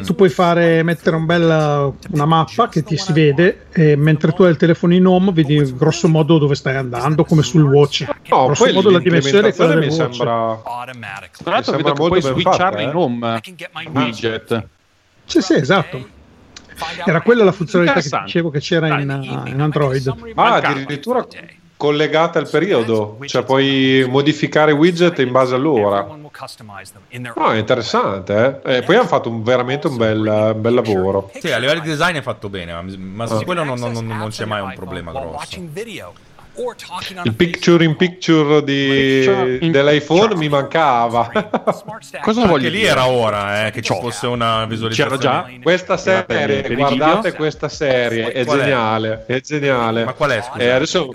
Tu 0.04 0.14
puoi 0.14 0.28
fare 0.28 0.82
mettere 0.82 1.14
un 1.16 1.24
bella, 1.24 1.90
una 2.10 2.26
mappa 2.26 2.68
che 2.68 2.82
ti 2.82 2.96
si 2.96 3.12
vede 3.12 3.66
e 3.72 3.94
mentre 3.96 4.32
tu 4.32 4.42
hai 4.42 4.50
il 4.50 4.56
telefono 4.56 4.92
in 4.94 5.06
home 5.06 5.32
vedi 5.32 5.72
grosso 5.74 6.08
modo 6.08 6.38
dove 6.38 6.56
stai 6.56 6.74
andando, 6.76 7.24
come 7.24 7.42
sul 7.42 7.62
watch. 7.62 8.06
No, 8.28 8.46
grosso 8.46 8.72
modo 8.72 8.90
la 8.90 8.98
dimensione 8.98 9.48
è 9.48 9.54
quella 9.54 9.76
mi 9.76 9.90
sembra. 9.90 10.60
automatically. 10.64 11.44
Tra 11.44 11.52
l'altro 11.52 11.76
Mi 11.76 11.82
vedo 11.82 11.88
sembra 11.88 11.92
che 11.92 11.92
puoi 11.92 12.20
molto 12.20 12.34
ben 12.34 12.42
fatta, 12.42 12.80
in 12.80 12.88
eh. 12.88 12.92
home 12.92 13.40
I 13.44 14.40
widget. 14.42 14.66
Sì, 15.24 15.40
sì, 15.40 15.54
esatto. 15.54 16.08
Era 17.04 17.20
quella 17.20 17.44
la 17.44 17.52
funzionalità 17.52 18.00
che 18.00 18.24
dicevo 18.24 18.50
che 18.50 18.58
c'era 18.60 18.98
in, 19.00 19.42
in 19.46 19.60
Android. 19.60 20.14
Ah, 20.34 20.54
addirittura 20.56 21.26
collegata 21.76 22.38
al 22.38 22.48
periodo, 22.48 23.18
cioè 23.26 23.42
puoi 23.44 24.06
modificare 24.08 24.70
i 24.70 24.74
widget 24.74 25.18
in 25.18 25.32
base 25.32 25.54
all'ora. 25.56 26.02
No, 27.36 27.52
è 27.52 27.58
interessante, 27.58 28.60
eh. 28.64 28.76
E 28.76 28.82
poi 28.82 28.96
hanno 28.96 29.06
fatto 29.08 29.28
un- 29.28 29.42
veramente 29.42 29.88
un 29.88 29.96
bel, 29.96 30.52
un 30.54 30.60
bel 30.60 30.74
lavoro. 30.74 31.30
Sì, 31.40 31.50
a 31.50 31.58
livello 31.58 31.80
di 31.80 31.88
design 31.88 32.16
è 32.16 32.22
fatto 32.22 32.48
bene, 32.48 32.72
ma, 32.72 32.84
ma 32.98 33.26
su 33.26 33.34
Ah. 33.34 33.44
quello 33.44 33.64
non, 33.64 33.78
non- 33.80 33.92
non- 34.06 34.28
c'è 34.30 34.44
mai 34.44 34.60
un 34.62 34.72
problema 34.74 35.10
grosso. 35.10 35.60
Watching 36.54 36.60
video 36.60 36.64
or 36.64 36.74
talking 36.76 37.18
on 37.18 37.26
Il 37.26 37.34
picture 37.34 37.84
in 37.84 37.96
picture 37.96 38.62
di- 38.62 39.58
in 39.60 39.70
dell'iPhone 39.70 40.34
mi 40.36 40.48
mancava. 40.48 41.30
Cosa 42.22 42.46
voglio 42.46 42.68
lì 42.68 42.78
dire? 42.78 42.90
era 42.90 43.06
ora 43.08 43.66
eh, 43.66 43.70
che 43.70 43.82
ci 43.82 43.94
fosse 43.94 44.26
una 44.26 44.64
visualizzazione. 44.66 45.18
C'era 45.18 45.44
già? 45.46 45.50
Questa 45.62 45.96
serie, 45.96 46.74
guardate 46.74 47.32
questa 47.32 47.68
serie, 47.68 48.32
è 48.32 48.44
geniale, 48.44 49.24
è 49.26 49.40
geniale. 49.40 50.04
Ma 50.04 50.12
qual 50.12 50.30
è, 50.30 50.42
scusa? 50.42 50.58
Eh, 50.58 50.68
adesso 50.70 51.10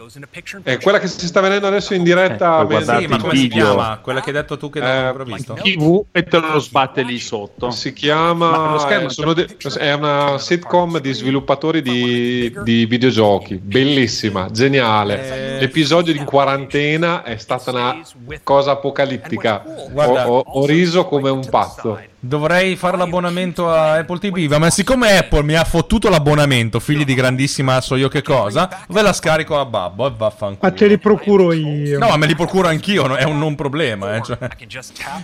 è 0.63 0.78
quella 0.80 1.00
che 1.00 1.08
si 1.08 1.28
sta 1.28 1.41
vedendo 1.41 1.67
adesso 1.67 1.93
in 1.93 2.04
diretta. 2.04 2.65
Eh, 2.67 2.84
Sì, 2.84 3.08
ma 3.08 3.17
come 3.17 3.36
si 3.36 3.41
video. 3.43 3.73
chiama? 3.73 4.00
Quella 4.02 4.21
che 4.21 4.30
hai 4.30 4.36
detto 4.36 4.58
tu 4.58 4.69
che 4.69 4.80
non 4.80 4.89
Eh, 4.89 4.91
hai 4.91 5.06
ancora 5.06 5.23
visto? 5.23 5.54
TV 5.54 6.04
e 6.12 6.23
te 6.23 6.39
lo 6.39 6.60
sbatte 6.60 7.02
lì 7.04 7.19
sotto. 7.19 7.71
Si 7.71 7.89
Ma 7.89 7.93
chiama 7.95 8.88
eh, 8.89 9.34
de- 9.34 9.56
è 9.78 9.93
una 9.93 10.38
sitcom 10.38 11.00
di 11.00 11.13
sviluppatori 11.13 11.82
di, 11.82 12.54
di 12.63 12.86
videogiochi, 12.86 13.56
bellissima, 13.56 14.50
geniale. 14.52 15.26
Eh, 15.26 15.27
L'episodio 15.60 16.13
in 16.13 16.24
quarantena 16.26 17.24
è 17.24 17.38
stata 17.38 17.72
una 17.72 18.02
cosa 18.44 18.72
apocalittica. 18.72 19.63
Ho, 19.66 19.90
ho- 20.26 20.44
ho 20.46 20.66
riso 20.66 21.06
come 21.06 21.30
un 21.30 21.46
pazzo. 21.50 22.00
Dovrei 22.20 22.76
fare 22.76 22.98
l'abbonamento 22.98 23.70
a 23.70 23.94
Apple 23.94 24.18
TV, 24.18 24.52
ma 24.58 24.72
siccome 24.72 25.18
Apple 25.18 25.44
mi 25.44 25.54
ha 25.54 25.64
fottuto 25.64 26.10
l'abbonamento, 26.10 26.80
figli 26.80 27.06
di 27.06 27.14
grandissima 27.14 27.80
so 27.80 27.96
io 27.96 28.08
che 28.08 28.24
cosa, 28.24 28.86
ve 28.90 29.04
la 29.04 29.14
scarico 29.14 29.60
a 29.60 29.66
babbo 29.66 30.08
e 30.08 30.14
vaffanculo. 30.18 30.58
Ma 30.62 30.72
te 30.72 30.88
li 30.88 30.98
procuro 30.98 31.54
io. 31.54 32.00
No, 32.00 32.08
ma 32.08 32.18
me 32.18 32.26
li 32.26 32.36
procuro 32.36 32.70
anch'io, 32.70 33.06
no? 33.06 33.16
è 33.16 33.24
un 33.24 33.38
non 33.38 33.54
problema. 33.54 34.16
eh, 34.16 34.24
cioè. 34.24 34.38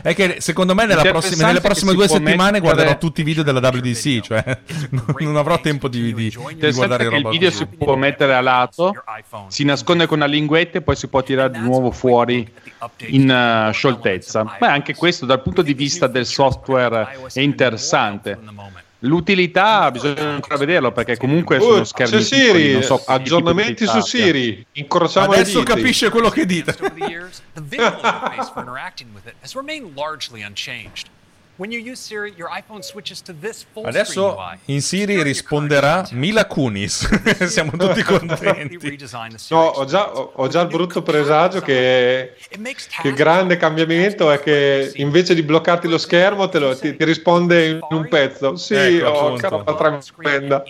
È 0.04 0.14
che 0.14 0.36
secondo 0.38 0.76
me 0.76 0.86
prossima- 0.86 1.48
nelle 1.48 1.62
prossime 1.62 1.92
si 1.92 1.98
due 1.98 2.08
settimane 2.08 2.60
guarderò 2.60 2.96
tutti 3.00 3.22
i 3.22 3.24
video 3.24 3.42
della 3.42 3.60
WDC, 3.60 4.20
cioè 4.22 4.60
non, 5.20 5.36
avrò 5.36 5.60
tempo 5.60 5.88
di, 5.88 6.14
di- 6.14 6.30
di 6.30 6.72
guardare 6.74 7.08
che 7.08 7.16
il 7.16 7.24
roba 7.24 7.30
video 7.32 7.50
così. 7.50 7.68
si 7.70 7.76
può 7.76 7.96
mettere 7.96 8.36
a 8.36 8.42
lato, 8.42 8.94
si 9.48 9.64
nasconde 9.64 10.06
con 10.06 10.18
una 10.18 10.28
linguetta 10.28 10.78
e 10.78 10.82
poi 10.82 10.96
si 10.96 11.08
può 11.08 11.24
tirare 11.24 11.50
di 11.50 11.60
nuovo 11.60 11.90
fuori 11.90 12.48
in 13.08 13.30
eh, 13.30 13.72
scioltezza. 13.74 14.44
Beh, 14.60 14.68
anche 14.68 14.96
questo 14.96 15.26
dal 15.26 15.42
punto 15.42 15.62
di 15.62 15.74
vista 15.74 16.08
del 16.08 16.26
software 16.26 17.18
è 17.32 17.40
interessante. 17.40 18.38
L'utilità 19.00 19.92
bisogna 19.92 20.30
ancora 20.30 20.56
vederlo 20.56 20.94
perché 20.94 21.18
comunque 21.18 21.60
sono 21.60 21.80
Oh, 21.80 21.84
schermi 21.84 22.24
c'è 22.24 22.38
piccoli, 22.38 22.62
Siri, 22.62 22.72
non 22.72 22.84
so 22.84 23.04
aggiornamenti 23.06 23.86
su 23.86 24.00
Siri. 24.00 24.66
Incrociamo 24.74 25.32
le 25.32 25.40
Adesso 25.40 25.60
dita. 25.60 25.74
capisce 25.76 26.10
quello 26.10 26.30
che 26.30 26.46
dite. 26.46 26.74
Adesso 33.90 34.36
in 34.66 34.82
Siri 34.82 35.22
risponderà. 35.22 36.08
Mila 36.12 36.48
Kunis. 36.48 37.08
Siamo 37.48 37.72
tutti 37.78 38.02
contenti. 38.04 38.78
No, 39.50 39.62
ho 39.62 39.86
già, 39.86 40.12
ho- 40.12 40.48
già 40.48 40.62
il 40.62 40.68
brutto 40.68 41.04
presagio 41.04 41.62
che, 41.62 42.34
che 43.02 43.08
il 43.08 43.14
grande 43.14 43.58
cambiamento 43.58 44.32
è 44.32 44.40
che 44.40 44.92
invece 44.96 45.36
di 45.36 45.44
bloccarti 45.44 45.88
lo 45.88 46.00
schermo 46.00 46.50
te 46.50 46.60
lo- 46.60 46.76
ti, 46.76 46.96
ti 46.96 47.04
risponde 47.06 47.68
in 47.68 47.80
un 47.88 48.08
pezzo. 48.08 48.56
Sì, 48.56 48.74
Ecco, 48.74 49.08
oh, 49.10 49.36
che 49.36 49.48
roba 49.50 49.76
tremenda. 49.76 50.64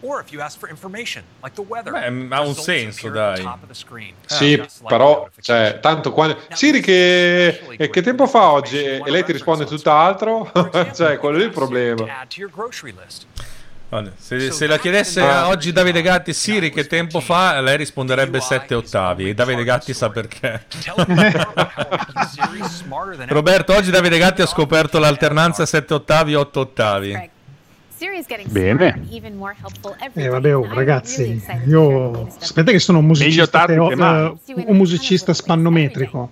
Or 0.00 0.20
if 0.20 0.30
you 0.30 0.40
ask 0.40 0.58
for 0.58 0.68
information, 0.68 1.24
like 1.42 1.54
the 1.56 1.64
weather, 1.66 1.92
Beh, 1.92 2.28
ha 2.34 2.40
un 2.40 2.54
senso, 2.54 3.08
appear 3.08 3.30
at 3.30 3.34
the 3.36 3.42
dai. 3.42 3.50
top 3.50 3.62
of 3.62 3.68
the 3.68 3.74
screen. 3.74 4.14
Sì, 4.26 4.62
però, 4.86 5.28
cioè, 5.40 5.78
tanto 5.80 6.12
quando... 6.12 6.38
Siri 6.52 6.80
che, 6.80 7.58
e 7.76 7.90
che 7.90 8.00
tempo 8.00 8.28
fa 8.28 8.52
oggi? 8.52 8.78
E 8.78 9.02
lei 9.10 9.24
ti 9.24 9.32
risponde 9.32 9.64
tutt'altro? 9.64 10.52
cioè, 10.94 11.18
quello 11.18 11.40
è 11.40 11.42
il 11.42 11.50
problema. 11.50 12.06
Se, 14.18 14.50
se 14.52 14.66
la 14.66 14.78
chiedesse 14.78 15.22
Ah. 15.22 15.48
oggi 15.48 15.72
Davide 15.72 16.02
Gatti, 16.02 16.34
Siri 16.34 16.70
che 16.70 16.86
tempo 16.86 17.20
fa, 17.20 17.58
lei 17.60 17.78
risponderebbe 17.78 18.38
7 18.38 18.74
ottavi. 18.74 19.30
E 19.30 19.34
Davide 19.34 19.64
Gatti 19.64 19.94
sa 19.94 20.10
perché. 20.10 20.66
Roberto, 23.28 23.74
oggi 23.74 23.90
Davide 23.90 24.18
Gatti 24.18 24.42
ha 24.42 24.46
scoperto 24.46 24.98
l'alternanza 24.98 25.64
7 25.66 25.94
ottavi, 25.94 26.34
8 26.34 26.60
ottavi. 26.60 27.30
Bene. 28.52 29.04
Eh 30.14 30.28
vabbè, 30.28 30.56
oh, 30.56 30.60
ragazzi, 30.72 31.42
io 31.66 32.28
sapete 32.38 32.72
che 32.72 32.78
sono 32.78 32.98
un 32.98 33.06
Meglio 33.06 33.24
musicista, 33.24 33.64
teo- 33.66 33.90
eh, 33.90 34.36
un 34.66 34.76
musicista 34.76 35.32
spannometrico. 35.34 36.30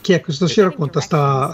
Chi 0.00 0.12
è 0.14 0.20
questo 0.20 0.46
si 0.46 0.60
racconta 0.60 1.00
sta, 1.00 1.52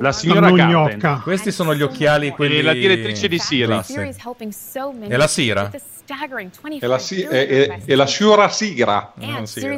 La 0.00 0.12
signora 0.12 0.50
gnocca? 0.68 1.20
Questi 1.22 1.50
sono 1.52 1.74
gli 1.74 1.82
occhiali, 1.82 2.30
quelli 2.30 2.58
E 2.58 2.62
la 2.62 2.72
direttrice 2.72 3.28
di 3.28 3.38
Siri. 3.38 3.64
classe. 3.66 3.92
E 5.08 5.16
la 5.16 5.26
Sira? 5.26 5.70
E 6.80 6.86
la, 6.86 6.98
si- 6.98 7.22
e, 7.22 7.38
e- 7.48 7.82
e 7.86 7.94
la 7.94 8.06
Shura 8.06 8.48
Sigra. 8.50 9.12
Non 9.16 9.46
si 9.46 9.60
vede. 9.60 9.76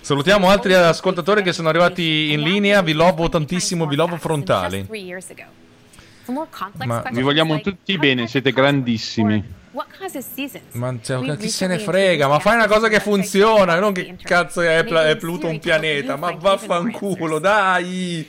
Salutiamo 0.00 0.48
altri 0.50 0.74
ascoltatori 0.74 1.42
che 1.42 1.52
sono 1.52 1.68
arrivati 1.68 2.32
in 2.32 2.40
linea. 2.40 2.82
Vi 2.82 2.92
lovo 2.92 3.28
tantissimo, 3.28 3.86
vi 3.86 3.94
lovo 3.96 4.16
frontali. 4.16 4.84
Ma 6.86 7.02
Vi 7.12 7.22
vogliamo 7.22 7.60
tutti 7.60 7.96
bene, 7.98 8.26
siete 8.26 8.52
grandissimi. 8.52 9.58
Ma 10.72 10.94
cioè, 11.00 11.36
chi 11.36 11.48
se 11.48 11.66
ne 11.68 11.78
frega? 11.78 12.26
Ma 12.26 12.38
fai 12.40 12.56
una 12.56 12.66
cosa 12.66 12.88
che 12.88 12.98
funziona, 12.98 13.78
non 13.78 13.92
che 13.92 14.16
cazzo 14.20 14.60
è, 14.62 14.82
Pla- 14.84 15.08
è 15.08 15.16
Pluto 15.16 15.46
un 15.46 15.58
pianeta. 15.60 16.16
Ma 16.16 16.32
vaffanculo, 16.32 17.38
dai! 17.38 18.28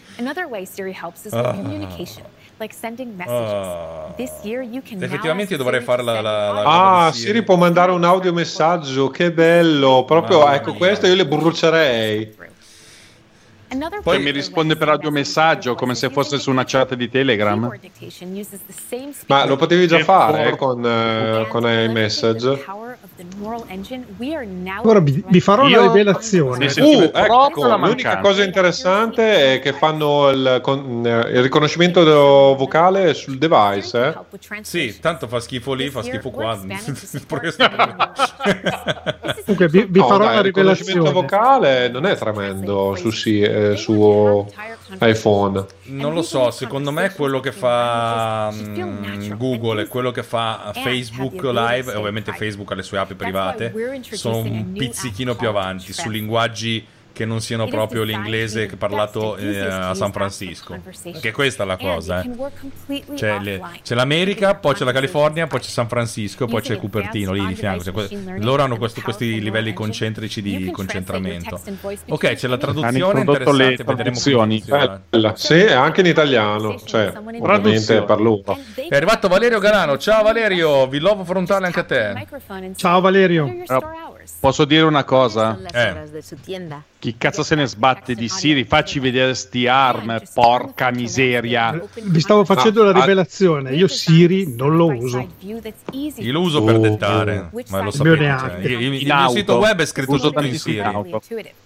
Ah. 1.35 1.51
like. 1.51 2.23
Ah. 3.31 4.13
Effettivamente 5.05 5.53
io 5.53 5.57
dovrei 5.57 5.79
Siri 5.79 5.81
fare 5.81 6.03
la, 6.03 6.13
send 6.13 6.23
la, 6.23 6.51
la 6.51 6.61
audio 6.61 7.07
Ah, 7.07 7.11
Siri 7.11 7.43
può 7.43 7.55
mandare 7.55 7.91
un 7.91 8.03
audiomessaggio, 8.03 9.09
che 9.09 9.31
bello. 9.31 10.03
Proprio, 10.05 10.41
Mamma 10.41 10.55
ecco, 10.55 10.69
mia. 10.69 10.77
questo 10.77 11.07
io 11.07 11.15
le 11.15 11.25
brucerei. 11.25 12.35
Poi 14.01 14.17
mi 14.21 14.31
risponde 14.31 14.75
per 14.75 14.89
audiomessaggio 14.89 15.75
come 15.75 15.95
se 15.95 16.09
fosse 16.09 16.37
su 16.39 16.49
una 16.51 16.63
chat 16.65 16.93
di 16.95 17.09
Telegram. 17.09 17.59
Ma 19.27 19.45
lo 19.45 19.55
potevi 19.55 19.87
già 19.87 19.97
fare 20.03 20.49
for- 20.49 20.57
con, 20.57 20.85
eh, 20.85 21.45
con 21.49 21.63
iMessage. 21.63 22.63
Ora 24.83 24.99
vi, 24.99 25.23
vi 25.27 25.39
farò 25.39 25.63
una 25.63 25.71
Io- 25.71 25.81
rivelazione. 25.91 26.69
Sì, 26.69 26.81
sì. 26.81 26.95
Uh, 26.95 27.11
ecco, 27.13 27.65
la 27.65 27.75
l'unica 27.75 27.77
mancanza. 27.77 28.19
cosa 28.19 28.43
interessante 28.43 29.55
è 29.55 29.59
che 29.59 29.73
fanno 29.73 30.29
il, 30.29 30.59
con- 30.61 31.05
eh, 31.05 31.29
il 31.31 31.41
riconoscimento 31.41 32.03
vocale 32.55 33.13
sul 33.13 33.37
device, 33.37 34.07
eh. 34.07 34.13
Sì, 34.61 34.99
tanto 34.99 35.27
fa 35.27 35.39
schifo 35.39 35.73
lì, 35.73 35.89
fa 35.89 36.03
schifo 36.03 36.29
qua. 36.29 36.59
Comunque 39.45 39.67
vi, 39.67 39.85
vi 39.89 39.99
No, 39.99 40.07
farò 40.07 40.23
dai, 40.25 40.29
una 40.31 40.37
il 40.39 40.43
riconoscimento 40.45 41.03
rivelazione. 41.03 41.27
vocale 41.27 41.89
non 41.89 42.05
è 42.05 42.15
tremendo 42.15 42.95
su, 42.95 43.09
si- 43.11 43.41
eh, 43.41 43.75
su 43.75 44.45
iPhone. 44.99 45.65
Non 45.85 46.13
lo 46.13 46.21
so, 46.21 46.51
secondo 46.51 46.91
me 46.91 47.11
quello 47.13 47.39
che 47.39 47.51
fa 47.51 48.51
mm, 48.51 49.33
Google 49.33 49.83
e 49.83 49.87
quello 49.87 50.11
che 50.11 50.23
fa 50.23 50.71
Facebook 50.73 51.41
Live, 51.43 51.91
e 51.91 51.95
ovviamente 51.95 52.31
Facebook 52.33 52.71
ha 52.71 52.75
le 52.75 52.83
sue 52.83 52.97
app 52.97 53.13
private, 53.13 53.73
sono 54.11 54.37
un 54.37 54.71
pizzichino 54.73 55.35
più 55.35 55.47
avanti 55.47 55.93
su 55.93 56.09
linguaggi 56.09 56.85
che 57.13 57.25
non 57.25 57.41
siano 57.41 57.67
proprio 57.67 58.03
l'inglese 58.03 58.65
che 58.67 58.77
parlato 58.77 59.35
eh, 59.37 59.59
a 59.59 59.93
San 59.93 60.11
Francisco. 60.11 60.77
Che 61.19 61.31
questa 61.31 61.63
è 61.63 61.65
la 61.65 61.77
cosa, 61.77 62.21
eh. 62.21 62.29
C'è, 63.15 63.39
le- 63.39 63.61
c'è 63.83 63.95
l'America, 63.95 64.55
poi 64.55 64.73
c'è 64.73 64.83
la 64.83 64.91
California, 64.91 65.45
poi 65.47 65.59
c'è 65.59 65.69
San 65.69 65.87
Francisco, 65.87 66.45
poi 66.47 66.61
c'è 66.61 66.77
Cupertino 66.77 67.31
lì 67.33 67.45
di 67.45 67.55
fianco. 67.55 67.83
Cioè, 67.83 68.37
loro 68.39 68.63
hanno 68.63 68.77
questo- 68.77 69.01
questi 69.01 69.41
livelli 69.41 69.73
concentrici 69.73 70.41
di 70.41 70.71
concentramento. 70.71 71.59
Ok, 72.07 72.33
c'è 72.33 72.47
la 72.47 72.57
traduzione 72.57 72.97
Hanno 73.01 73.19
introdotto 73.19 73.51
le 73.51 73.75
traduzioni. 73.75 74.63
Bella. 75.09 75.35
Sì, 75.35 75.61
anche 75.63 76.01
in 76.01 76.07
italiano, 76.07 76.79
cioè, 76.83 77.11
ovviamente 77.15 78.01
per 78.03 78.21
loro. 78.21 78.57
È 78.87 78.95
arrivato 78.95 79.27
Valerio 79.27 79.59
Galano. 79.59 79.97
Ciao 79.97 80.23
Valerio, 80.23 80.87
vi 80.87 80.99
lovo 80.99 81.23
frontale 81.23 81.65
anche 81.65 81.79
a 81.79 81.83
te. 81.83 82.27
Ciao 82.75 83.01
Valerio. 83.01 83.45
Posso 84.39 84.65
dire 84.65 84.83
una 84.83 85.03
cosa? 85.03 85.59
Eh. 85.71 86.09
Chi 86.99 87.15
cazzo 87.17 87.41
se 87.43 87.55
ne 87.55 87.65
sbatte 87.65 88.13
di 88.13 88.27
Siri? 88.29 88.63
Facci 88.63 88.99
vedere 88.99 89.33
sti 89.33 89.67
arm, 89.67 90.21
porca 90.33 90.91
miseria. 90.91 91.81
Vi 92.03 92.19
stavo 92.19 92.45
facendo 92.45 92.81
Ah, 92.81 92.85
la 92.85 92.91
ah. 92.91 92.99
rivelazione. 93.01 93.73
Io 93.73 93.87
Siri 93.87 94.53
non 94.55 94.75
lo 94.75 94.85
uso. 94.87 95.27
Io 95.39 95.59
lo 96.31 96.41
uso 96.41 96.63
per 96.63 96.75
Oh. 96.75 96.79
dettare, 96.79 97.49
ma 97.69 97.81
lo 97.81 97.91
neanche. 98.15 98.61
cioè, 98.61 98.71
il, 98.71 98.71
il 98.81 98.93
In 99.01 99.03
mio 99.05 99.13
auto. 99.15 99.35
sito 99.35 99.57
web 99.57 99.81
è 99.81 99.85
scritto 99.85 100.17
tutto 100.19 100.41
in 100.41 100.57
Siri. 100.59 100.81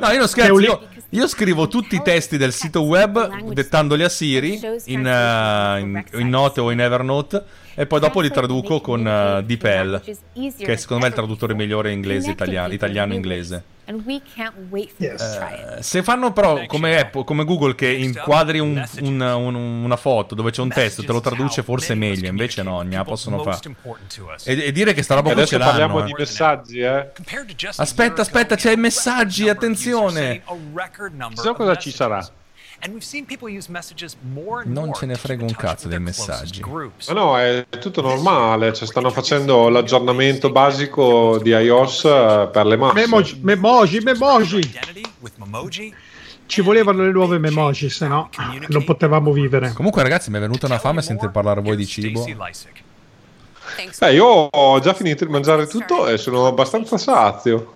No, 0.00 0.10
io 0.10 0.18
non 0.18 0.28
scherzo. 0.28 0.60
Io, 0.60 0.80
Io 1.12 1.26
scrivo 1.26 1.68
tutti 1.68 1.94
i 1.94 2.02
testi 2.02 2.36
del 2.36 2.52
sito 2.52 2.82
web 2.82 3.50
dettandoli 3.54 4.02
a 4.04 4.10
Siri 4.10 4.60
in, 4.86 5.06
eh, 5.06 5.80
in- 5.80 6.04
in 6.20 6.28
Note 6.28 6.60
o 6.60 6.70
in 6.70 6.80
Evernote 6.80 7.42
e 7.74 7.86
poi 7.86 7.98
dopo 7.98 8.20
li 8.20 8.30
traduco 8.30 8.80
con 8.82 9.06
eh, 9.06 9.42
DeepL, 9.42 10.02
che 10.02 10.76
secondo 10.76 11.02
me 11.02 11.04
è 11.06 11.08
il 11.08 11.14
traduttore 11.14 11.54
migliore 11.54 11.92
inglese 11.92 12.30
italiano, 12.30 12.74
italiano-inglese. 12.74 13.64
And 13.90 14.02
we 14.04 14.20
can't 14.34 14.52
wait 14.68 14.90
for 14.94 15.06
you 15.06 15.16
to 15.16 15.24
try 15.38 15.54
it. 15.54 15.78
Eh, 15.78 15.82
Se 15.82 16.02
fanno 16.02 16.30
però 16.30 16.66
come, 16.66 16.98
Apple, 17.00 17.24
come 17.24 17.44
Google 17.44 17.74
che 17.74 17.88
inquadri 17.90 18.58
un- 18.58 18.86
un- 19.00 19.20
un- 19.22 19.54
una 19.54 19.96
foto 19.96 20.34
dove 20.34 20.50
c'è 20.50 20.60
un 20.60 20.68
testo, 20.68 21.02
te 21.02 21.10
lo 21.10 21.20
traduce 21.20 21.62
forse 21.62 21.94
meglio, 21.94 22.28
invece 22.28 22.62
no, 22.62 22.82
ne 22.82 23.02
possono 23.02 23.36
fare. 23.44 23.56
E, 24.44 24.66
e 24.66 24.72
dire 24.72 24.92
che 24.92 25.02
sta 25.02 25.14
roba 25.14 25.30
qui 25.32 25.40
Adesso 25.40 25.56
ce 25.56 25.58
parliamo 25.64 25.94
l'hanno. 26.00 26.06
di 26.06 26.12
eh. 26.12 26.16
messaggi, 26.18 26.78
eh. 26.80 27.12
Aspetta, 27.76 28.20
aspetta, 28.20 28.56
c'è 28.56 28.72
i 28.72 28.76
messaggi, 28.76 29.48
attenzione. 29.48 30.42
Chissà 31.34 31.52
cosa 31.54 31.76
ci 31.76 31.90
sarà. 31.90 32.28
Non 34.66 34.92
ce 34.94 35.06
ne 35.06 35.14
frega 35.16 35.42
un 35.42 35.54
cazzo 35.54 35.88
dei 35.88 35.98
messaggi. 35.98 36.62
Ma 37.08 37.12
no, 37.12 37.38
è 37.38 37.66
tutto 37.80 38.00
normale. 38.02 38.72
Cioè, 38.72 38.86
stanno 38.86 39.10
facendo 39.10 39.68
l'aggiornamento 39.68 40.50
basico 40.50 41.38
di 41.42 41.50
iOS 41.50 42.04
eh, 42.04 42.48
per 42.52 42.66
le 42.66 42.76
masse. 42.76 42.94
Memoji, 42.94 43.40
memoji, 43.42 44.00
memoji. 44.00 44.72
Ci 46.46 46.60
volevano 46.62 47.02
le 47.02 47.10
nuove 47.12 47.38
memoji, 47.38 47.90
se 47.90 48.06
no 48.08 48.30
non 48.68 48.84
potevamo 48.84 49.32
vivere. 49.32 49.72
Comunque, 49.72 50.02
ragazzi, 50.02 50.30
mi 50.30 50.38
è 50.38 50.40
venuta 50.40 50.66
una 50.66 50.78
fame 50.78 51.00
a 51.00 51.02
sentir 51.02 51.30
parlare 51.30 51.60
voi 51.60 51.76
di 51.76 51.86
cibo. 51.86 52.24
Beh, 53.98 54.12
io 54.14 54.24
ho 54.24 54.80
già 54.80 54.94
finito 54.94 55.24
di 55.24 55.30
mangiare 55.30 55.66
tutto 55.66 56.06
e 56.08 56.16
sono 56.16 56.46
abbastanza 56.46 56.96
sazio. 56.96 57.74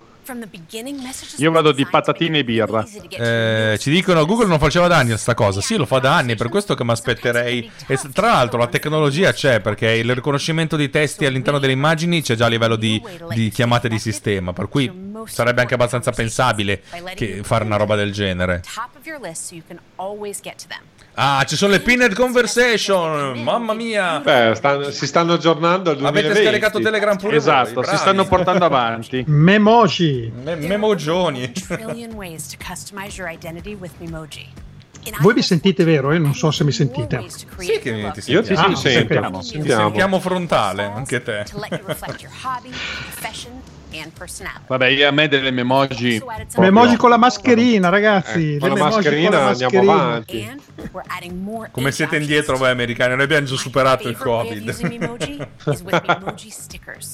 Io 1.37 1.51
vado 1.51 1.71
di 1.71 1.85
patatine 1.85 2.39
e 2.39 2.43
birra. 2.43 2.85
Eh, 3.09 3.77
ci 3.79 3.89
dicono 3.91 4.25
Google 4.25 4.47
non 4.47 4.59
faceva 4.59 4.87
da 4.87 4.97
anni 4.97 5.11
a 5.11 5.17
sta 5.17 5.33
cosa. 5.33 5.61
Sì, 5.61 5.75
lo 5.75 5.85
fa 5.85 5.99
da 5.99 6.15
anni, 6.15 6.33
è 6.33 6.35
per 6.35 6.49
questo 6.49 6.75
che 6.75 6.83
mi 6.83 6.91
aspetterei. 6.91 7.69
E 7.87 7.99
tra 8.11 8.31
l'altro 8.31 8.59
la 8.59 8.67
tecnologia 8.67 9.31
c'è 9.33 9.59
perché 9.59 9.91
il 9.91 10.13
riconoscimento 10.13 10.75
dei 10.75 10.89
testi 10.89 11.25
all'interno 11.25 11.59
delle 11.59 11.73
immagini 11.73 12.21
c'è 12.21 12.35
già 12.35 12.45
a 12.45 12.49
livello 12.49 12.75
di, 12.75 13.01
di 13.33 13.49
chiamate 13.49 13.89
di 13.89 13.99
sistema. 13.99 14.53
Per 14.53 14.69
cui 14.69 15.11
sarebbe 15.25 15.61
anche 15.61 15.73
abbastanza 15.73 16.11
pensabile 16.11 16.81
che 17.15 17.41
fare 17.43 17.63
una 17.63 17.77
roba 17.77 17.95
del 17.95 18.11
genere. 18.11 18.61
Ah, 21.15 21.43
ci 21.47 21.55
sono 21.55 21.71
le 21.73 21.79
pinned 21.79 22.13
conversation. 22.15 23.39
Mamma 23.43 23.73
mia. 23.73 24.19
Beh, 24.19 24.53
stanno- 24.55 24.89
si 24.89 25.05
stanno 25.05 25.33
aggiornando 25.33 25.91
al 25.91 25.97
2020. 25.97 26.27
Avete 26.29 26.43
scaricato 26.43 26.79
Telegram 26.79 27.17
pure 27.17 27.35
Esatto, 27.35 27.73
voi, 27.75 27.85
si 27.85 27.97
stanno 27.97 28.25
portando 28.25 28.65
avanti. 28.65 29.23
Memoji. 29.27 30.31
Me- 30.43 30.55
memogioni. 30.55 31.51
Voi 35.19 35.33
mi 35.33 35.41
sentite 35.41 35.83
vero? 35.83 36.11
Eh? 36.13 36.17
Non 36.17 36.33
so 36.33 36.49
se 36.49 36.63
mi 36.63 36.71
sentite. 36.71 37.23
Sì 37.57 37.79
che 37.79 37.89
your 37.89 38.11
ti 38.13 38.21
look. 38.21 38.27
Io 38.27 38.41
ti 38.41 38.55
sentiamo. 38.55 38.73
Ah, 38.73 38.75
sentiamo. 38.75 39.39
Ti 39.39 39.45
Sentiamo. 39.45 39.81
sentiamo 39.83 40.19
frontale, 40.19 40.83
anche 40.85 41.21
te. 41.21 41.43
Vabbè, 44.67 44.87
io 44.87 45.07
a 45.07 45.11
me 45.11 45.27
delle 45.27 45.51
memoji. 45.51 46.17
Some 46.17 46.65
Memoji 46.69 46.95
con 46.95 47.09
la 47.09 47.17
mascherina, 47.17 47.89
ragazzi. 47.89 48.55
Eh, 48.55 48.59
con 48.59 48.69
la 48.69 48.75
memoji 48.75 48.95
mascherina 48.95 49.29
con 49.29 49.39
la 49.39 49.51
andiamo 49.51 49.73
mascherina. 49.83 50.03
avanti. 50.03 50.47
And 50.49 50.61
we're 50.91 51.05
adding 51.07 51.41
more 51.41 51.69
Come 51.71 51.91
siete 51.91 52.17
indietro 52.17 52.57
voi 52.57 52.69
americani? 52.69 53.15
Noi 53.15 53.23
abbiamo 53.23 53.45
già 53.45 53.55
superato 53.55 54.07
il 54.07 54.17
Covid. 54.17 54.75
Memoji 54.81 54.97
Memoji. 54.97 55.37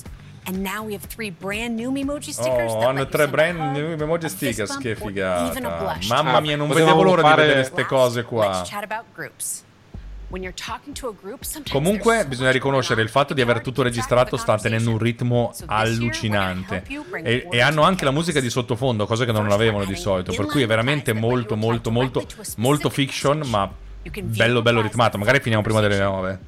And 0.46 0.64
now 0.64 0.84
we 0.84 0.94
have 0.94 1.06
three 1.06 1.30
brand 1.30 1.76
new 1.76 1.92
Memoji 1.92 2.32
stickers. 2.32 2.72
Oh, 2.72 2.88
hanno 2.88 3.06
tre 3.08 3.28
brand 3.28 3.60
new 3.60 3.92
emoji 3.92 4.26
a 4.26 4.30
stickers, 4.30 4.78
che 4.78 4.96
figata. 4.96 5.60
Mamma 6.08 6.40
mia, 6.40 6.56
non 6.56 6.70
vedevo 6.70 7.04
l'ora 7.04 7.22
fare- 7.22 7.42
di 7.44 7.48
vedere 7.50 7.70
queste 7.70 7.86
cose 7.86 8.16
Let's 8.22 8.28
qua. 8.30 8.64
chat 8.66 8.84
about 8.84 9.06
groups. 9.14 9.64
Comunque 11.72 12.26
bisogna 12.28 12.52
riconoscere 12.52 13.02
il 13.02 13.10
fatto 13.10 13.34
di 13.34 13.42
aver 13.42 13.62
tutto 13.62 13.82
registrato 13.82 14.38
sta 14.38 14.58
tenendo 14.58 14.92
un 14.92 14.98
ritmo 14.98 15.54
allucinante. 15.66 16.84
e, 17.24 17.48
e 17.50 17.62
hanno 17.62 17.82
anche 17.84 18.06
la 18.06 18.12
musica 18.12 18.40
di 18.40 18.50
sottofondo, 18.50 19.06
cosa 19.06 19.26
che 19.26 19.32
non 19.32 19.52
avevano 19.52 19.86
di 19.86 19.96
solito, 19.96 20.32
per 20.34 20.46
cui 20.46 20.62
è 20.62 20.68
veramente 20.68 21.14
molto 21.14 21.56
molto 21.56 21.92
molto 21.92 22.26
molto 22.58 22.90
fiction, 22.90 23.42
ma 23.48 23.70
bello 24.22 24.62
bello 24.62 24.82
ritmato. 24.82 25.18
Magari 25.18 25.40
finiamo 25.40 25.64
prima 25.64 25.82
delle 25.82 25.98
9. 26.00 26.40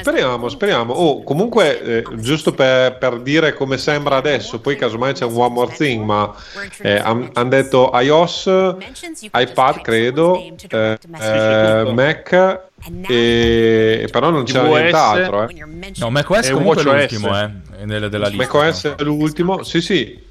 Speriamo, 0.00 0.48
speriamo. 0.48 0.92
Oh, 0.94 1.22
comunque, 1.22 1.80
eh, 1.82 2.04
giusto 2.14 2.52
per, 2.54 2.96
per 2.98 3.20
dire 3.20 3.52
come 3.54 3.76
sembra 3.78 4.16
adesso, 4.16 4.60
poi 4.60 4.76
casomai 4.76 5.12
c'è 5.12 5.24
un 5.24 5.36
one 5.36 5.52
more 5.54 5.74
thing, 5.74 6.02
ma 6.04 6.34
hanno 7.32 7.48
detto 7.50 7.90
iOS, 7.94 8.46
iPad 9.32 9.80
credo, 9.82 10.36
eh, 10.70 10.98
eh, 11.20 11.92
Mac, 11.92 12.60
e, 13.08 14.08
però 14.10 14.30
non 14.30 14.44
c'è 14.44 14.62
nient'altro. 14.80 15.48
Eh. 15.48 15.92
No, 15.98 16.10
macOS 16.10 16.48
E 16.48 16.52
comunque 16.52 16.82
è 16.82 16.84
l'ultimo, 16.84 17.38
eh, 17.38 17.50
nelle- 17.84 18.08
della 18.08 18.28
lista. 18.28 18.42
macOS 18.44 18.94
è 18.96 19.02
l'ultimo, 19.02 19.62
sì 19.62 19.80
sì, 19.80 20.22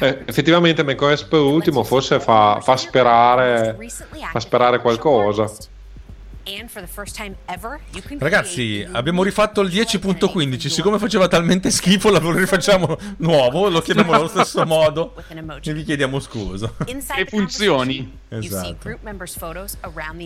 Eh, 0.00 0.22
effettivamente 0.26 0.82
macOS 0.82 1.22
per 1.24 1.40
ultimo 1.40 1.84
forse 1.84 2.20
fa, 2.20 2.58
fa 2.60 2.76
sperare, 2.76 3.76
fa 4.32 4.40
sperare 4.40 4.80
qualcosa. 4.80 5.50
Ragazzi, 8.18 8.86
abbiamo 8.90 9.22
rifatto 9.22 9.60
il 9.60 9.68
visual 9.68 9.86
identity 9.86 10.26
10.15. 10.26 10.60
for 10.60 10.70
Siccome 10.70 10.98
faceva 10.98 11.28
talmente 11.28 11.70
schifo, 11.70 12.10
lo 12.10 12.32
rifacciamo 12.32 12.96
nuovo. 13.18 13.68
Lo 13.68 13.80
chiamiamo 13.80 14.12
allo 14.12 14.28
stesso 14.28 14.64
modo. 14.66 15.14
E 15.70 15.72
vi 15.72 15.84
chiediamo 15.84 16.18
scusa. 16.20 16.72
E 16.84 17.24
the 17.24 17.26
funzioni. 17.26 18.18
Esatto. 18.28 18.88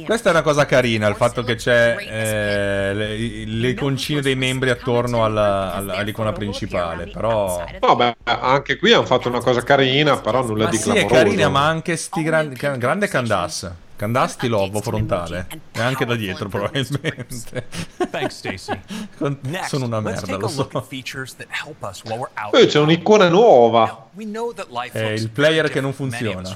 Questa 0.05 0.29
è 0.29 0.33
una 0.33 0.43
cosa 0.43 0.67
carina, 0.67 1.09
il 1.09 1.15
fatto 1.15 1.43
che 1.43 1.55
c'è 1.55 1.97
eh, 1.99 2.95
le, 2.95 3.45
le 3.47 3.69
iconcine 3.69 4.21
dei 4.21 4.35
membri 4.37 4.71
attorno 4.71 5.25
alla- 5.25 5.73
alla- 5.75 5.95
all'icona 5.97 6.33
principale. 6.33 7.07
Però. 7.09 7.65
Beh, 7.97 8.17
anche 8.25 8.77
qui 8.77 8.93
hanno 8.93 9.07
fatto 9.07 9.29
una 9.29 9.41
cosa 9.41 9.63
carina, 9.63 10.19
però 10.19 10.45
nulla 10.45 10.65
Ma 10.65 10.71
di 10.71 10.77
sì, 10.77 10.91
è 10.91 10.93
clamoroso. 11.07 11.15
carina, 11.23 11.49
ma 11.49 11.67
anche 11.67 11.97
sti 11.97 12.23
grandi. 12.23 12.57
grande 12.57 13.09
Candace. 13.09 13.83
Candace 13.97 14.37
ti 14.39 14.49
lovo 14.49 14.81
frontale. 14.81 15.47
E 15.73 15.81
anche 15.81 16.05
da 16.05 16.15
dietro, 16.17 16.49
probabilmente. 16.49 17.69
Thanks, 18.11 18.37
Stacy. 18.37 18.81
Sono 19.67 19.87
una 19.87 20.01
merda, 20.01 20.37
lo 20.37 20.49
so. 20.49 20.69
Poi 22.51 22.67
c'è 22.67 22.79
un'icona 22.81 23.29
nuova. 23.29 24.09
È 24.99 25.11
il 25.11 25.31
player 25.31 25.71
che 25.71 25.81
non 25.81 25.93
funziona. 25.93 26.49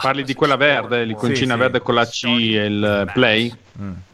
Parli 0.00 0.24
di 0.24 0.34
quella 0.34 0.56
verde, 0.56 1.04
l'iconcina 1.04 1.54
sì. 1.54 1.60
verde 1.60 1.80
con 1.80 1.94
la 1.94 2.06
C 2.06 2.24
e 2.24 2.64
il 2.64 3.10
play. 3.12 3.48
Apple 3.48 4.13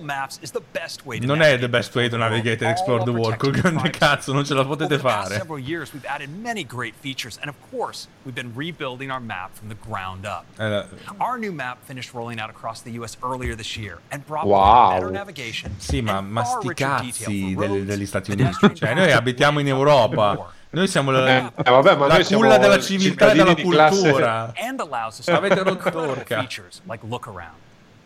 Maps 0.00 0.38
is 0.42 0.50
the 0.50 0.60
best 0.72 1.04
way 1.04 1.18
to 1.20 1.26
Non 1.26 1.36
è 1.36 1.40
navigate 1.40 1.60
the 1.60 1.68
best 1.68 1.94
way 1.94 2.08
to 2.08 2.16
navigate 2.16 2.62
and 2.64 2.70
explore 2.72 3.02
the 3.04 3.12
world. 3.12 3.36
Col 3.36 3.50
grande 3.60 3.90
cazzo, 3.90 4.32
non 4.32 4.44
ce 4.44 4.54
la 4.54 4.64
potete 4.64 4.94
Over 4.94 4.96
the 4.96 5.02
past 5.08 5.28
fare. 5.28 5.38
several 5.38 5.58
years, 5.58 5.92
we've 5.92 6.04
added 6.06 6.28
many 6.30 6.64
great 6.64 6.94
features, 7.00 7.38
and 7.40 7.48
of 7.48 7.54
course, 7.70 8.08
we've 8.24 8.34
been 8.34 8.52
rebuilding 8.54 9.10
our 9.10 9.20
map 9.20 9.50
from 9.54 9.68
the 9.68 9.76
ground 9.86 10.24
up. 10.26 10.44
Eh, 10.58 10.84
Our 11.18 11.38
new 11.38 11.52
map 11.52 11.78
finished 11.84 12.12
rolling 12.14 12.40
out 12.40 12.50
across 12.50 12.82
the 12.82 12.90
U.S. 12.98 13.16
earlier 13.22 13.54
this 13.54 13.76
year 13.76 13.98
and 14.10 14.24
brought 14.26 14.46
Wow. 14.46 14.90
better 14.90 15.10
navigation. 15.10 15.74
Sì, 15.78 16.00
ma, 16.02 16.20
ma 16.20 16.42
sti 16.44 16.74
cazzi 16.74 17.54
for 17.54 17.68
degli, 17.84 18.06
Stati 18.06 18.32
Uniti. 18.36 18.74
Cioè, 18.74 18.94
noi 18.94 19.12
abitiamo 19.12 19.60
in 19.60 19.68
Europa. 19.68 20.52
Noi 20.72 20.86
siamo 20.86 21.10
la, 21.10 21.26
Eh, 21.28 21.52
eh, 21.64 21.70
vabbè, 21.70 21.96
ma 21.96 22.06
la 22.06 22.14
noi 22.14 22.24
siamo 22.24 22.42
culla 22.42 22.58
della 22.58 22.78
civiltà 22.80 23.32
e 23.32 23.34
della 23.36 23.54
cultura. 23.54 24.52
and 24.56 24.78
allows 24.80 25.18
us 25.18 25.26
Avete 25.28 25.54
to 25.56 25.62
rotto 25.64 25.70
incredible 25.74 26.08
orca. 26.10 26.38
features 26.38 26.80
like 26.88 27.04
look 27.06 27.26
around. 27.26 27.54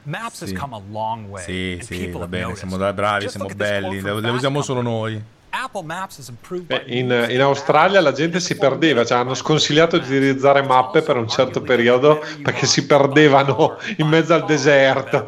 Maps 0.05 0.43
has 0.43 0.49
Sì. 0.51 0.55
come 0.55 0.77
a 0.77 0.81
long 0.91 1.29
way. 1.29 1.43
Sì, 1.45 1.73
and 1.79 1.83
sì, 1.83 1.97
people 1.99 2.21
va 2.21 2.27
bene, 2.29 2.55
siamo 2.57 2.77
da- 2.77 2.93
bravi, 2.93 3.25
Just 3.25 3.37
siamo 3.37 3.49
look 3.49 3.61
at 3.61 3.67
this 3.67 3.79
quote 3.81 3.89
belli, 3.97 4.03
le, 4.03 4.21
le 4.21 4.31
usiamo 4.31 4.63
solo 4.63 4.81
noi. 4.83 5.23
Apple 5.51 5.85
Maps 5.85 6.19
is 6.19 6.27
improved 6.29 6.69
Eh, 6.73 6.83
by 6.85 6.99
In, 6.99 7.27
in 7.31 7.41
Australia 7.41 8.01
la 8.01 8.11
gente 8.13 8.41
si 8.41 8.57
perdeva, 8.57 9.05
cioè 9.05 9.19
hanno 9.19 9.35
sconsigliato 9.35 9.99
di 9.99 10.05
utilizzare 10.05 10.63
mappe 10.63 11.01
per 11.03 11.17
un 11.17 11.29
certo 11.29 11.61
periodo 11.63 12.21
perché 12.43 12.67
si 12.67 12.85
perdevano 12.87 13.77
in 13.99 14.09
mezzo 14.09 14.35
al 14.35 14.45
deserto. 14.47 15.25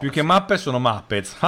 Più 0.00 0.10
che 0.10 0.22
mappe 0.22 0.56
sono 0.56 0.78
Muppets. 0.80 1.36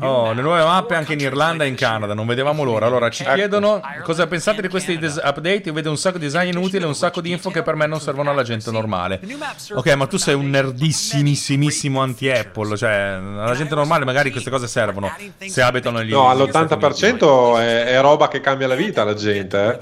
Oh, 0.00 0.32
le 0.32 0.42
nuove 0.42 0.62
mappe 0.62 0.94
anche 0.94 1.14
in 1.14 1.20
Irlanda 1.20 1.64
e 1.64 1.68
in 1.68 1.74
Canada, 1.74 2.14
non 2.14 2.26
vedevamo 2.26 2.62
l'ora. 2.62 2.86
Allora 2.86 3.08
ci 3.10 3.24
chiedono 3.24 3.80
cosa 4.02 4.26
pensate 4.26 4.60
di 4.62 4.68
questi 4.68 4.92
update. 5.02 5.62
Io 5.64 5.72
vedo 5.72 5.90
un 5.90 5.96
sacco 5.96 6.18
di 6.18 6.24
design 6.26 6.48
inutili 6.48 6.84
e 6.84 6.86
un 6.86 6.94
sacco 6.94 7.20
di 7.20 7.30
info 7.30 7.50
che 7.50 7.62
per 7.62 7.74
me 7.74 7.86
non 7.86 8.00
servono 8.00 8.30
alla 8.30 8.42
gente 8.42 8.70
normale. 8.70 9.20
Ok, 9.74 9.92
ma 9.94 10.06
tu 10.06 10.16
sei 10.18 10.34
un 10.34 10.48
nerdissimissimissimo 10.50 12.00
anti-Apple. 12.00 12.76
Cioè, 12.76 12.90
alla 12.90 13.54
gente 13.54 13.74
normale 13.74 14.04
magari 14.04 14.30
queste 14.30 14.50
cose 14.50 14.66
servono 14.66 15.10
se 15.46 15.62
abitano 15.62 15.98
negli 15.98 16.10
No, 16.12 16.32
negli 16.32 16.48
Stati 16.48 16.74
Uniti. 16.74 16.84
all'80% 17.24 17.58
è, 17.58 17.84
è 17.86 18.00
roba 18.00 18.28
che 18.28 18.40
cambia 18.40 18.66
la 18.66 18.74
vita 18.74 19.02
alla 19.02 19.14
gente. 19.14 19.78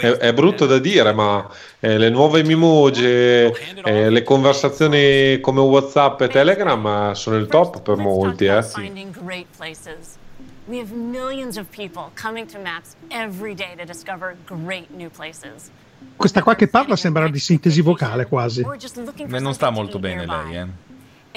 eh. 0.00 0.06
È, 0.06 0.10
è 0.28 0.32
brutto 0.32 0.66
da 0.66 0.78
dire, 0.78 1.12
ma 1.12 1.46
eh, 1.80 1.98
le 1.98 2.10
nuove 2.10 2.42
Mimoji, 2.44 3.04
eh, 3.04 4.10
le 4.10 4.22
conversazioni 4.22 5.40
come 5.40 5.60
WhatsApp 5.78 6.20
e 6.22 6.28
Telegram 6.28 7.12
sono 7.12 7.36
il 7.36 7.46
top 7.46 7.80
per 7.82 7.96
molti, 7.96 8.46
eh. 8.46 8.64
We 10.66 10.80
have 10.80 10.92
millions 10.92 11.56
of 11.56 11.70
people 11.70 12.10
coming 12.14 12.46
to 12.52 12.58
Maps 12.58 12.94
every 13.08 13.54
day 13.54 13.74
to 13.76 13.84
discover 13.86 14.36
great 14.44 14.90
new 14.90 15.08
places. 15.08 15.70
Questa 16.14 16.42
qua 16.42 16.54
che 16.54 16.68
parla 16.68 16.94
sembra 16.94 17.28
di 17.28 17.38
sintesi 17.38 17.80
vocale 17.80 18.26
quasi. 18.26 18.62
For 18.62 18.76
non 19.40 19.54
sta 19.54 19.70
molto 19.70 19.98
bene 19.98 20.26
lei, 20.26 20.56
eh. 20.56 20.66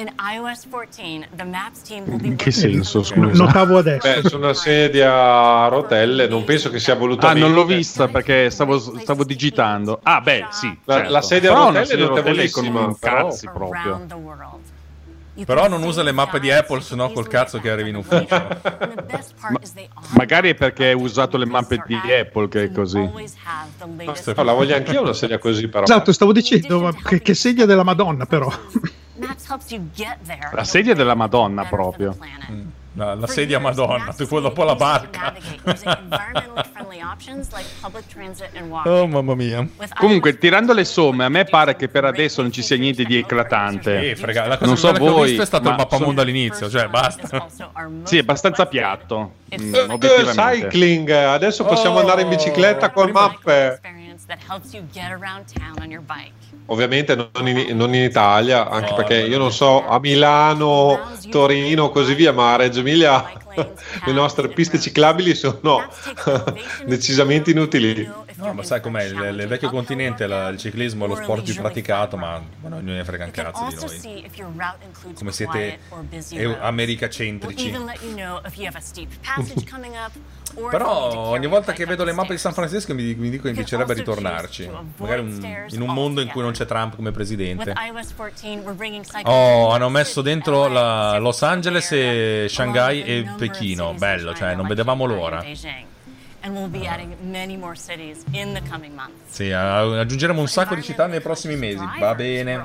In 0.01 0.11
iOS 0.17 0.65
14, 0.67 1.27
the 1.35 1.43
Maps 1.43 1.83
team 1.83 2.05
will 2.07 2.19
be 2.19 2.25
In 2.25 2.35
che 2.35 2.49
senso, 2.49 3.03
scusa? 3.03 3.43
Notavo 3.43 3.77
adesso. 3.77 4.07
Beh, 4.07 4.27
su 4.27 4.35
una 4.35 4.55
sedia 4.55 5.13
a 5.13 5.67
rotelle 5.67 6.27
non 6.27 6.43
penso 6.43 6.71
che 6.71 6.79
sia 6.79 6.95
voluta 6.95 7.27
Ah, 7.29 7.33
non 7.33 7.53
l'ho 7.53 7.65
vista 7.65 8.07
perché 8.07 8.49
stavo, 8.49 8.79
stavo 8.79 9.23
digitando. 9.23 9.99
Ah, 10.01 10.19
beh, 10.19 10.47
sì. 10.49 10.75
La- 10.85 10.95
certo. 10.95 11.11
la 11.11 11.21
sedia 11.21 11.51
a 11.51 11.53
rotelle 11.53 11.77
una 11.77 11.85
sedia 11.85 12.05
è 12.05 12.07
con 12.07 12.15
notevolissima, 12.17 12.95
però- 12.99 13.27
cazzi 13.27 13.49
proprio. 13.53 14.07
Però 15.45 15.67
non 15.67 15.83
usa 15.83 16.01
le 16.01 16.11
mappe 16.11 16.39
di 16.39 16.51
Apple, 16.51 16.79
to 16.79 16.83
sennò 16.83 17.11
col 17.11 17.27
cazzo 17.27 17.59
che 17.59 17.69
arrivi 17.69 17.89
in 17.89 17.97
ufficio. 17.97 18.33
Are 18.33 18.59
Magari 20.15 20.49
è 20.49 20.55
perché 20.55 20.87
hai 20.87 20.95
usato 20.95 21.37
le 21.37 21.45
mappe 21.45 21.83
di 21.85 21.95
Apple 21.95 22.47
che 22.49 22.63
è 22.63 22.71
così. 22.71 22.99
No, 22.99 24.43
la 24.43 24.53
voglio 24.53 24.75
anch'io 24.75 25.01
una 25.03 25.13
sedia 25.13 25.37
così, 25.37 25.67
però. 25.67 25.83
Esatto, 25.83 26.11
stavo 26.11 26.33
dicendo, 26.33 26.81
ma 26.81 26.91
che, 26.91 27.21
che 27.21 27.35
sedia 27.35 27.67
della 27.67 27.83
Madonna 27.83 28.25
però. 28.25 28.51
Maps 29.27 29.49
helps 29.49 29.71
you 29.71 29.81
get 29.95 30.17
there 30.25 30.49
La 30.53 30.63
sedia 30.63 30.93
della 30.93 31.15
Madonna 31.15 31.65
proprio. 31.65 32.15
La, 32.93 33.15
la 33.15 33.27
sedia 33.27 33.57
Madonna, 33.57 34.11
tu 34.13 34.27
poi 34.27 34.41
dopo 34.41 34.63
la 34.65 34.75
barca. 34.75 35.33
oh 38.83 39.07
mamma 39.07 39.33
mia. 39.35 39.65
Comunque, 39.97 40.37
tirando 40.37 40.73
le 40.73 40.83
somme, 40.83 41.23
a 41.23 41.29
me 41.29 41.45
pare 41.45 41.77
che 41.77 41.87
per 41.87 42.03
adesso 42.03 42.41
non 42.41 42.51
ci 42.51 42.61
sia 42.61 42.75
niente 42.77 43.05
di 43.05 43.15
eclatante. 43.17 44.09
Eh, 44.11 44.15
frega, 44.17 44.45
la 44.45 44.55
cosa 44.57 44.65
non 44.65 44.77
so 44.77 44.91
voi, 44.93 45.27
visto 45.29 45.43
è 45.43 45.45
stato 45.45 45.63
il 45.69 45.71
ma 45.71 45.77
mappamondo 45.77 46.19
all'inizio, 46.21 46.69
cioè 46.69 46.87
basta. 46.87 47.47
Sì, 48.03 48.17
è 48.17 48.19
abbastanza 48.19 48.65
piatto. 48.65 49.35
mm, 49.59 49.73
Eh, 49.73 49.79
obiettivamente. 49.87 50.67
cycling, 50.67 51.09
adesso 51.09 51.63
possiamo 51.63 51.95
Oh. 51.95 51.99
andare 51.99 52.23
in 52.23 52.29
bicicletta 52.29 52.91
con 52.91 53.09
mappe. 53.11 53.79
That 54.31 54.39
helps 54.47 54.73
you 54.73 54.83
get 54.93 55.11
around 55.11 55.45
town 55.53 55.75
on 55.81 55.91
your 55.91 56.01
bike. 56.01 56.31
Ovviamente 56.67 57.15
non 57.15 57.47
in, 57.47 57.75
non 57.75 57.93
in 57.93 58.03
Italia, 58.03 58.69
anche 58.69 58.93
perché 58.93 59.15
io 59.15 59.37
non 59.37 59.51
so 59.51 59.85
a 59.85 59.99
Milano, 59.99 60.99
Torino, 61.29 61.89
così 61.89 62.13
via, 62.13 62.31
ma 62.31 62.53
a 62.53 62.55
Reggio 62.55 62.79
Emilia 62.79 63.29
le 64.05 64.13
nostre 64.13 64.47
piste 64.47 64.79
ciclabili 64.79 65.35
sono 65.35 65.85
decisamente 66.85 67.51
inutili. 67.51 68.09
No, 68.35 68.53
ma 68.53 68.63
sai 68.63 68.81
com'è? 68.81 69.03
Il, 69.03 69.35
il 69.39 69.47
vecchio 69.47 69.69
continente, 69.69 70.25
la- 70.25 70.47
il 70.47 70.57
ciclismo 70.57 71.05
è 71.05 71.07
lo 71.09 71.15
sport 71.15 71.43
più 71.43 71.53
praticato, 71.55 72.15
ma, 72.17 72.41
ma 72.61 72.69
non 72.69 72.83
ne 72.85 73.03
frega 73.03 73.25
un 73.25 73.31
cazzo 73.31 73.67
di 73.67 73.75
noi. 73.75 74.31
Come 75.13 75.31
siete 75.31 75.79
americacentrici. 76.61 77.71
Però 80.69 81.27
ogni 81.29 81.47
volta 81.47 81.71
che 81.73 81.85
vedo 81.85 82.03
le 82.03 82.11
mappe 82.13 82.33
di 82.33 82.37
San. 82.37 82.53
Francisco 82.53 82.93
mi, 82.93 83.13
mi 83.15 83.29
dico 83.29 83.43
che 83.43 83.49
mi 83.49 83.55
piacerebbe 83.55 83.93
ritornarci. 83.93 84.69
Magari 84.97 85.21
un- 85.21 85.65
in 85.69 85.81
un 85.81 85.93
mondo 85.93 86.21
in 86.21 86.27
cui 86.29 86.41
non 86.41 86.51
c'è 86.51 86.65
Trump 86.65 86.95
come 86.95 87.11
presidente. 87.11 87.69
With 87.69 87.77
iOS 87.79 88.13
14, 88.15 88.57
we're 88.59 88.73
bringing 88.73 89.03
cycling 89.03 89.27
Oh, 89.27 89.69
hanno 89.71 89.89
messo 89.89 90.21
dentro 90.21 90.67
LA, 90.67 91.17
Los 91.19 91.41
Angeles 91.43 91.91
e 91.91 92.45
Shanghai 92.49 93.03
e 93.03 93.25
Pechino. 93.37 93.93
Bello, 93.93 94.33
cioè 94.33 94.55
non 94.55 94.67
vedevamo 94.67 95.05
l'ora. 95.05 95.41
months. 98.95 99.13
Sì, 99.27 99.51
aggiungeremo 99.51 100.39
un 100.41 100.47
sacco 100.47 100.73
di 100.75 100.81
città 100.81 101.05
nei 101.05 101.21
prossimi 101.21 101.55
mesi. 101.55 101.83
Va 101.99 102.15
bene. 102.15 102.63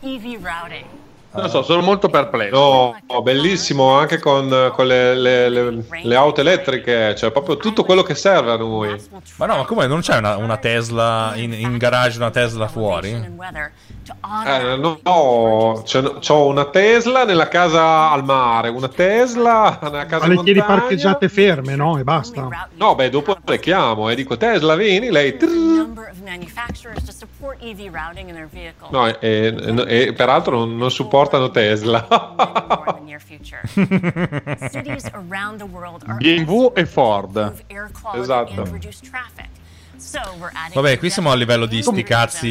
EV 0.00 0.44
routing. 0.44 0.84
Non 1.30 1.50
so, 1.50 1.62
sono 1.62 1.82
molto 1.82 2.08
perplesso. 2.08 2.96
No, 3.06 3.22
bellissimo 3.22 3.92
anche 3.98 4.18
con, 4.18 4.72
con 4.74 4.86
le, 4.86 5.14
le- 5.14 5.48
le- 5.50 5.84
le 6.02 6.14
auto 6.16 6.40
elettriche, 6.40 7.14
cioè 7.16 7.30
proprio 7.30 7.58
tutto 7.58 7.84
quello 7.84 8.02
che 8.02 8.14
serve 8.14 8.50
a 8.52 8.56
noi. 8.56 8.98
Ma 9.36 9.46
no, 9.46 9.56
ma 9.58 9.64
come 9.64 9.86
non 9.86 10.00
c'è 10.00 10.16
una, 10.16 10.36
una 10.36 10.56
Tesla 10.56 11.32
in, 11.36 11.52
in 11.52 11.76
garage, 11.76 12.16
una 12.18 12.30
Tesla 12.30 12.66
fuori? 12.66 13.10
Eh, 13.10 14.76
no, 14.78 14.98
no, 15.02 15.82
c'ho 15.84 16.46
una 16.46 16.64
Tesla 16.64 17.24
nella 17.24 17.48
casa 17.48 18.10
al 18.10 18.24
mare, 18.24 18.70
una 18.70 18.88
Tesla 18.88 19.78
nella 19.82 20.06
casa 20.06 20.26
Ma 20.26 20.32
in 20.32 20.38
le 20.38 20.44
tieni 20.44 20.58
montagna. 20.60 20.80
parcheggiate 20.80 21.28
ferme, 21.28 21.76
no? 21.76 21.98
E 21.98 22.04
basta. 22.04 22.68
No, 22.76 22.94
beh, 22.94 23.10
dopo 23.10 23.36
le 23.44 23.58
chiamo 23.60 24.08
e 24.08 24.14
dico 24.14 24.36
Tesla, 24.38 24.74
vieni, 24.76 25.10
lei... 25.10 25.36
No, 28.90 29.06
e, 29.06 29.16
e- 29.20 30.06
e 30.06 30.12
peraltro 30.12 30.58
non, 30.58 30.76
non 30.76 30.90
supportano 31.18 31.50
Tesla. 31.50 32.06
BMW 36.16 36.72
e 36.74 36.86
Ford. 36.86 37.54
Esatto. 38.14 38.64
Vabbè, 40.74 40.96
qui 40.96 41.10
siamo 41.10 41.32
a 41.32 41.34
livello 41.34 41.66
di 41.66 41.82
sti 41.82 42.04
cazzi. 42.04 42.46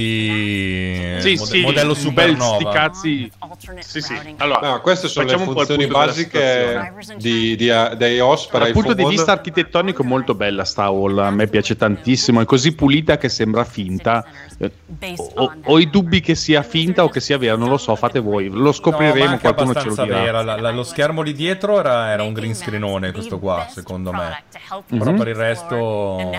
Sì, 1.20 1.36
mode- 1.36 1.46
sì, 1.46 1.62
modello 1.62 1.94
bel 1.94 1.96
sti 1.96 2.08
supernova. 2.08 2.72
cazzi. 2.72 3.32
Sì, 3.80 4.02
sì. 4.02 4.36
Allora, 4.38 4.72
No, 4.72 4.82
queste 4.82 5.08
sono 5.08 5.28
le 5.28 5.38
funzioni 5.38 5.88
basiche 5.88 6.92
di, 7.16 7.56
di, 7.56 7.72
di 7.98 8.06
iOS 8.06 8.48
per 8.48 8.62
Dal 8.64 8.72
punto 8.74 8.94
di 8.94 9.06
vista 9.06 9.32
architettonico 9.32 10.04
molto 10.04 10.36
bella 10.36 10.66
sta 10.66 10.86
hall, 10.88 11.18
a 11.20 11.32
me 11.32 11.48
piace 11.48 11.78
tantissimo, 11.78 12.42
è 12.42 12.46
così 12.46 12.76
pulita 12.76 13.18
che 13.18 13.30
sembra 13.30 13.64
finta. 13.64 14.26
Ho, 15.36 15.54
ho 15.66 15.80
i 15.80 15.88
dubbi 15.90 16.20
che 16.20 16.34
sia 16.34 16.64
finta 16.64 17.04
o 17.04 17.10
che 17.10 17.20
sia 17.20 17.38
vera, 17.38 17.56
non 17.56 17.70
lo 17.70 17.78
so, 17.78 17.96
fate 17.96 18.20
voi, 18.20 18.48
lo 18.50 18.58
No, 18.60 18.72
scopriremo, 18.72 19.30
anche 19.30 19.54
qualcuno 19.54 19.74
ce 19.80 19.88
lo 19.90 20.04
dirà. 20.04 20.20
vera. 20.22 20.42
La- 20.42 20.60
la- 20.60 20.72
lo 20.72 20.84
schermo 20.84 21.22
lì 21.22 21.34
dietro 21.34 21.80
era, 21.80 22.10
era 22.10 22.24
un 22.24 22.34
green 22.34 22.56
screenone, 22.56 23.12
questo 23.12 23.38
qua, 23.38 23.68
secondo 23.70 24.12
me. 24.12 24.44
Però 24.88 25.12
Mhm. 25.12 25.18
per 25.18 25.28
il 25.28 25.36
resto. 25.36 26.32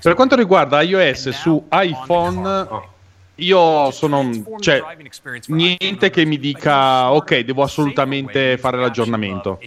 Per 0.00 0.14
quanto 0.14 0.34
riguarda 0.36 0.80
iOS 0.82 1.28
su 1.30 1.64
iPhone, 1.70 2.66
io 3.36 3.90
sono. 3.92 4.30
cioè, 4.60 4.82
niente 5.46 6.10
che 6.10 6.24
mi 6.24 6.38
dica, 6.38 7.12
ok, 7.12 7.38
devo 7.40 7.62
assolutamente 7.62 8.56
fare 8.58 8.78
l'aggiornamento. 8.78 9.60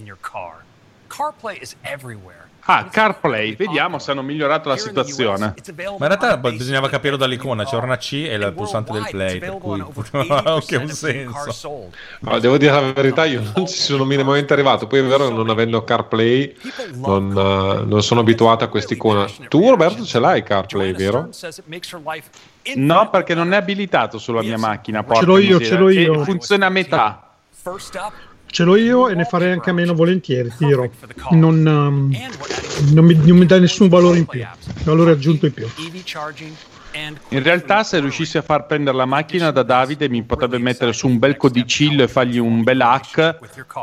CarPlay 1.07 1.57
is 1.61 1.75
everywhere. 1.81 2.46
Ah, 2.69 2.83
CarPlay, 2.83 3.55
vediamo 3.55 3.97
se 3.97 4.11
hanno 4.11 4.21
migliorato 4.21 4.67
la 4.67 4.75
situazione. 4.75 5.53
Ma 5.73 5.83
in 5.83 5.97
realtà 5.99 6.35
bisognava 6.35 6.89
capire 6.89 7.15
dall'icona, 7.15 7.63
c'era 7.63 7.85
una 7.85 7.95
C 7.95 8.25
e 8.27 8.35
il 8.35 8.53
pulsante 8.53 8.91
del 8.91 9.07
play, 9.09 9.39
per 9.39 9.57
cui 9.57 9.79
ha 10.27 10.43
anche 10.45 10.75
un 10.75 10.89
senso. 10.89 11.89
No, 12.19 12.39
devo 12.39 12.57
dire 12.57 12.73
la 12.73 12.91
verità, 12.91 13.23
io 13.23 13.41
non 13.55 13.67
ci 13.67 13.77
sono 13.77 14.03
minimamente 14.03 14.51
arrivato. 14.51 14.85
Poi 14.85 14.99
è 14.99 15.03
vero 15.03 15.29
che 15.29 15.33
non 15.33 15.49
avendo 15.49 15.85
CarPlay 15.85 16.55
non, 16.95 17.29
eh, 17.31 17.85
non 17.85 18.03
sono 18.03 18.19
abituato 18.19 18.65
a 18.65 18.67
quest'icona. 18.67 19.25
Tu 19.47 19.69
Roberto 19.69 20.03
ce 20.03 20.19
l'hai 20.19 20.43
CarPlay, 20.43 20.91
vero? 20.91 21.29
No, 22.75 23.09
perché 23.09 23.33
non 23.33 23.53
è 23.53 23.55
abilitato 23.55 24.17
sulla 24.17 24.41
mia 24.41 24.57
macchina. 24.57 25.03
porca 25.03 25.25
l'ho 25.25 25.37
io, 25.37 25.61
ce 25.61 25.77
l'ho 25.77 25.89
io. 25.89 26.21
E 26.21 26.23
funziona 26.25 26.65
a 26.65 26.69
metà. 26.69 27.21
Ce 28.49 28.63
l'ho 28.63 28.75
io 28.75 29.09
e 29.09 29.15
ne 29.15 29.25
farei 29.25 29.51
anche 29.51 29.69
a 29.69 29.73
meno 29.73 29.93
volentieri, 29.93 30.49
ti 30.57 30.65
dirò. 30.65 30.87
Non, 31.31 31.65
um, 31.65 32.11
non 32.93 33.05
mi, 33.05 33.13
non 33.15 33.37
mi 33.37 33.45
dà 33.45 33.59
nessun 33.59 33.89
valore 33.89 34.19
in 34.19 34.25
più, 34.25 34.45
valore 34.83 35.11
aggiunto 35.11 35.45
in 35.45 35.53
più. 35.53 35.67
In 37.29 37.43
realtà, 37.43 37.83
se 37.83 37.99
riuscissi 37.99 38.37
a 38.37 38.41
far 38.41 38.65
prendere 38.65 38.97
la 38.97 39.05
macchina 39.05 39.51
da 39.51 39.61
Davide, 39.61 40.09
mi 40.09 40.23
potrebbe 40.23 40.57
mettere 40.57 40.93
su 40.93 41.07
un 41.07 41.19
bel 41.19 41.37
codicillo 41.37 42.03
e 42.03 42.07
fargli 42.07 42.39
un 42.39 42.63
bel 42.63 42.81
hack 42.81 43.37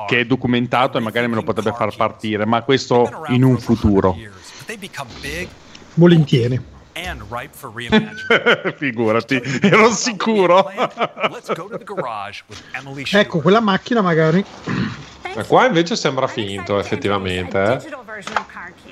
che 0.07 0.21
è 0.21 0.25
documentato 0.25 0.99
e 0.99 1.01
magari 1.01 1.29
me 1.29 1.37
lo 1.37 1.43
potrebbe 1.43 1.73
far 1.77 1.95
partire. 1.95 2.45
Ma 2.45 2.63
questo 2.63 3.09
in 3.29 3.45
un 3.45 3.59
futuro. 3.59 4.17
Volentieri. 5.95 6.73
And 6.97 7.31
ripe 7.31 7.55
for 7.55 7.71
reimagining. 7.71 8.17
Figurati, 8.79 9.41
ero 9.65 9.91
sicuro. 9.91 10.65
Let's 11.31 11.49
go 11.49 11.69
to 11.69 11.79
the 11.79 11.85
garage 11.85 12.43
with 12.49 12.63
Emily 12.75 13.05
Schumer. 13.05 13.21
Ecco, 13.21 13.41
quella 13.41 13.61
macchina 13.61 14.03
magari. 14.03 14.45
Ma 15.37 15.45
qua 15.45 15.67
invece 15.67 15.97
sembra 15.97 16.27
finto, 16.27 16.79
effettivamente. 16.79 17.61
Eh? 17.61 17.81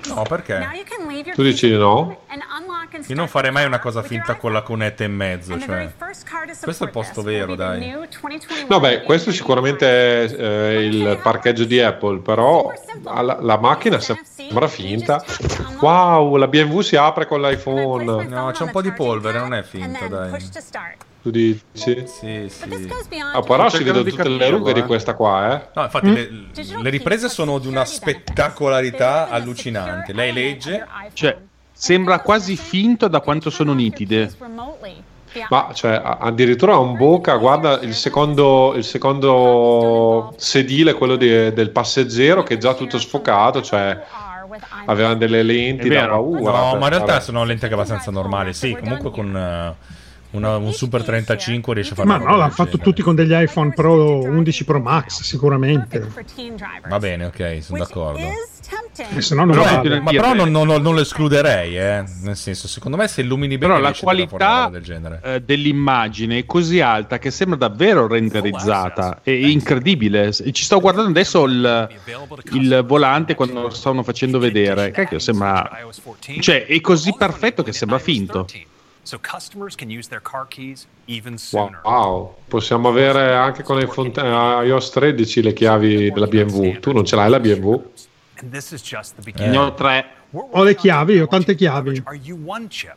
No, 0.09 0.22
perché? 0.22 0.68
Tu 1.34 1.43
dici 1.43 1.68
di 1.68 1.76
no? 1.76 2.22
Io 3.07 3.14
non 3.14 3.28
farei 3.28 3.51
mai 3.51 3.64
una 3.64 3.78
cosa 3.78 4.03
finta 4.03 4.34
con 4.34 4.53
la 4.53 4.62
cunetta 4.62 5.05
in 5.05 5.14
mezzo, 5.14 5.59
cioè. 5.59 5.93
Questo 6.62 6.84
è 6.84 6.86
il 6.86 6.93
posto 6.93 7.22
vero, 7.22 7.55
dai. 7.55 7.95
No, 8.68 8.80
beh, 8.80 9.03
questo 9.03 9.30
sicuramente 9.30 9.86
è 10.24 10.32
eh, 10.32 10.84
il 10.84 11.18
parcheggio 11.22 11.64
di 11.64 11.80
Apple, 11.80 12.18
però 12.20 12.72
la, 13.05 13.38
la 13.40 13.59
macchina 13.59 13.99
sembra 14.01 14.68
finta. 14.68 15.24
Wow, 15.80 16.36
la 16.36 16.49
BMW 16.49 16.80
si 16.80 16.97
apre 16.97 17.26
con 17.26 17.40
l'iPhone. 17.40 18.24
No, 18.26 18.51
c'è 18.53 18.64
un 18.64 18.70
po' 18.70 18.82
di 18.82 18.93
polvere, 18.93 19.38
non 19.38 19.55
è 19.55 19.62
finta, 19.62 20.07
dai. 20.09 20.30
Tu 21.22 21.30
dici? 21.30 21.62
Sì, 21.72 22.04
sì. 22.48 22.88
Ah, 23.32 23.40
però 23.42 23.68
si 23.68 23.84
vedono 23.84 24.02
tutte 24.02 24.28
le 24.28 24.48
rughe 24.48 24.72
eh. 24.72 24.74
di 24.74 24.82
questa 24.82 25.14
qua, 25.14 25.54
eh. 25.54 25.68
No, 25.72 25.84
infatti 25.84 26.12
le, 26.12 26.30
le 26.82 26.90
riprese 26.90 27.28
sono 27.28 27.58
di 27.58 27.68
una 27.68 27.84
spettacolarità 27.84 29.28
allucinante. 29.28 30.12
Lei 30.12 30.32
legge. 30.32 30.84
Cioè, 31.12 31.38
sembra 31.72 32.18
quasi 32.20 32.56
finto 32.56 33.06
da 33.06 33.20
quanto 33.20 33.50
sono 33.50 33.72
nitide. 33.72 34.32
Ma 35.48 35.70
cioè, 35.72 36.00
addirittura 36.02 36.76
un 36.76 36.96
bocca, 36.96 37.36
guarda 37.36 37.80
il 37.80 37.94
secondo, 37.94 38.74
il 38.76 38.84
secondo 38.84 40.34
sedile, 40.36 40.92
quello 40.92 41.16
di- 41.16 41.52
del 41.52 41.70
passeggero, 41.70 42.42
che 42.42 42.54
è 42.54 42.58
già 42.58 42.74
tutto 42.74 42.98
sfocato, 42.98 43.62
cioè 43.62 43.98
avevano 44.84 45.14
delle 45.14 45.42
lenti 45.42 45.88
da 45.88 46.06
paura. 46.08 46.50
No, 46.50 46.70
per 46.72 46.80
ma 46.80 46.86
in 46.86 46.92
realtà 46.92 47.20
sono 47.20 47.44
lenti 47.44 47.64
anche 47.64 47.76
abbastanza 47.76 48.10
normali. 48.10 48.52
Sì, 48.52 48.76
comunque 48.78 49.10
con 49.10 49.34
eh, 49.34 50.00
una- 50.33 50.57
un 50.57 50.72
Super 50.72 51.03
35 51.03 51.74
riesce 51.74 51.93
a 51.93 51.97
fare 51.97 52.09
Ma 52.09 52.16
no, 52.18 52.37
l'hanno 52.37 52.51
fatto 52.51 52.70
genere. 52.72 52.83
tutti 52.83 53.03
con 53.03 53.14
degli 53.14 53.33
iPhone 53.35 53.72
Pro 53.72 54.18
11 54.22 54.64
Pro 54.64 54.80
Max, 54.80 55.22
sicuramente. 55.22 56.07
Va 56.89 56.99
bene, 56.99 57.26
ok, 57.26 57.59
sono 57.62 57.78
d'accordo. 57.78 58.20
E 59.14 59.20
se 59.20 59.35
no 59.35 59.45
non 59.45 59.57
Però, 59.57 59.64
vale. 59.76 60.01
ma 60.01 60.11
però 60.11 60.35
non, 60.35 60.51
non- 60.51 60.66
non 60.66 60.95
lo 60.95 61.01
escluderei, 61.01 61.76
eh. 61.78 62.05
Nel 62.22 62.37
senso, 62.37 62.68
secondo 62.68 62.97
me 62.97 63.07
se 63.09 63.20
illumini 63.22 63.59
bene 63.59 63.74
Però 63.74 63.85
la 63.85 63.95
qualità 63.99 64.68
del 64.70 64.83
genere. 64.83 65.20
eh, 65.22 65.41
dell'immagine 65.43 66.39
è 66.39 66.47
così 66.47 66.80
alta 66.80 67.18
che 67.18 67.30
sembra 67.30 67.57
davvero 67.59 68.07
renderizzata. 68.07 69.20
È 69.22 69.30
incredibile. 69.30 70.33
Ci 70.33 70.64
sto 70.64 70.80
guardando 70.80 71.11
adesso 71.11 71.45
il, 71.45 71.89
il 72.53 72.85
volante 72.87 73.35
quando 73.35 73.62
lo 73.62 73.70
stavano 73.70 74.03
facendo 74.03 74.39
vedere. 74.39 74.91
Cacchio, 74.91 75.18
sembra. 75.18 75.70
Cioè, 76.41 76.66
è 76.66 76.80
così 76.80 77.14
perfetto 77.16 77.62
che 77.62 77.72
sembra 77.72 77.99
finto. 77.99 78.47
So 79.05 79.18
customers 79.18 79.74
can 79.74 79.90
use 79.90 80.09
their 80.09 80.20
car 80.22 80.46
keys 80.46 80.86
even 81.07 81.32
Wow, 81.32 81.38
sooner. 81.66 81.80
wow. 81.84 82.34
possiamo 82.48 82.88
avere 82.88 83.34
anche 83.34 83.62
con 83.64 83.80
iPhone 83.80 84.12
eh, 84.14 84.66
iOS 84.66 84.90
13 84.90 85.42
le 85.42 85.53
chiavi 85.53 86.12
della 86.12 86.26
BMW. 86.28 86.78
Tu 86.78 86.92
non 86.92 87.05
ce 87.05 87.16
l'hai 87.16 87.28
la 87.28 87.40
BMW? 87.40 87.74
And 88.40 88.53
this 88.53 88.70
is 88.70 88.80
just 88.82 89.14
the 89.16 89.20
Eh. 89.20 89.32
beginning. 89.32 89.53
Ne 89.55 89.59
ho 89.59 89.74
tre. 89.74 90.05
Ho 90.30 90.62
le 90.62 90.74
chiavi, 90.76 91.18
ho 91.20 91.26
tante 91.26 91.55
chiavi. 91.57 92.03
Our 92.07 92.16
U1 92.16 92.68
chip, 92.68 92.94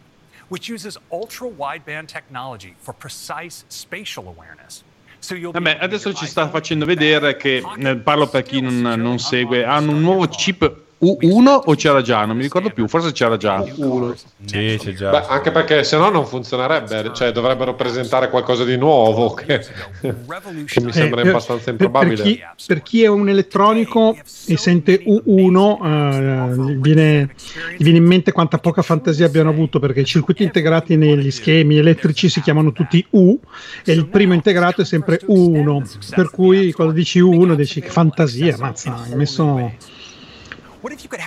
which 0.50 0.70
uses 0.70 0.98
ultra 1.12 1.48
wideband 1.48 2.06
technology 2.08 2.76
for 2.80 2.94
precise 2.94 3.64
spatial 3.68 4.28
awareness. 4.28 4.84
So 5.20 5.34
you'll 5.34 5.52
be 5.52 5.60
Vabbè, 5.60 5.78
adesso 5.82 6.14
ci 6.14 6.28
sta 6.28 6.48
facendo 6.50 6.86
vedere 6.86 7.36
che, 7.36 7.64
eh, 7.80 7.96
parlo 7.98 8.28
per 8.28 8.44
chi 8.44 8.62
non, 8.62 8.80
non 8.80 9.18
segue, 9.18 9.66
hanno 9.66 9.92
un 9.92 10.02
nuovo 10.02 10.28
chip 10.28 10.84
U1 11.04 11.62
o 11.66 11.76
c'era 11.76 12.02
già? 12.02 12.26
Non 12.26 12.36
mi 12.38 12.42
ricordo 12.44 12.70
più, 12.70 12.88
forse 12.88 13.12
c'era 13.12 13.36
già. 13.38 13.64
Uno. 13.76 14.16
Sì, 14.46 14.78
c'è 14.80 14.94
già. 14.94 15.10
Beh, 15.12 15.26
anche 15.28 15.52
perché 15.52 15.84
se 15.84 15.98
no 15.98 16.10
non 16.10 16.26
funzionerebbe, 16.26 17.12
cioè 17.14 17.32
dovrebbero 17.32 17.76
presentare 17.76 18.30
qualcosa 18.30 18.64
di 18.64 18.78
nuovo 18.78 19.34
che, 19.34 19.60
che 20.02 20.82
mi 20.82 20.92
sembra 20.94 21.22
Eh, 21.22 21.30
abbastanza 21.30 21.74
per- 21.74 21.76
per, 21.76 21.86
improbabile. 21.88 22.24
chi, 22.24 22.40
per 22.66 22.82
chi 22.82 23.04
è 23.04 23.08
un 23.08 23.28
elettronico 23.28 24.16
e 24.48 24.58
sente 24.58 25.04
U1, 25.06 25.86
eh, 25.86 26.56
gli 26.56 26.76
viene, 26.78 27.36
viene 27.78 27.98
in 27.98 28.06
mente 28.06 28.32
quanta 28.32 28.58
poca 28.58 28.82
fantasia 28.82 29.26
abbiano 29.26 29.50
avuto 29.50 29.80
perché 29.80 30.00
i 30.00 30.06
circuiti 30.06 30.44
integrati 30.44 30.96
negli 30.96 31.30
schemi 31.30 31.78
elettrici 31.78 32.30
si 32.30 32.42
chiamano 32.42 32.72
tutti 32.72 33.06
U 33.12 33.38
e 33.84 33.92
il 33.92 34.08
primo 34.08 34.34
integrato 34.34 34.82
è 34.82 34.86
sempre 34.86 35.20
U1. 35.28 36.14
Per 36.16 36.30
cui 36.32 36.72
quando 36.72 36.94
dici 36.94 37.20
U1 37.20 37.54
dici 37.56 37.82
che 37.82 37.90
fantasia, 37.90 38.56
mazza, 38.58 38.96
hai 39.10 39.16
messo 39.16 39.44
What 39.56 39.74
if 39.74 39.74
you 39.74 39.74
could 39.76 40.66
have 40.66 40.75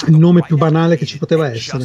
il 0.07 0.17
nome 0.17 0.43
più 0.43 0.57
banale 0.57 0.97
che 0.97 1.07
ci 1.07 1.19
poteva 1.19 1.51
essere. 1.51 1.85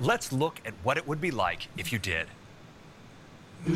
Let's 0.00 0.30
look 0.30 0.60
at 0.64 0.74
what 0.82 0.96
it 0.96 1.04
would 1.06 1.20
be 1.20 1.30
like 1.30 1.66
if 1.74 1.90
you 1.90 1.98
did. 2.00 2.26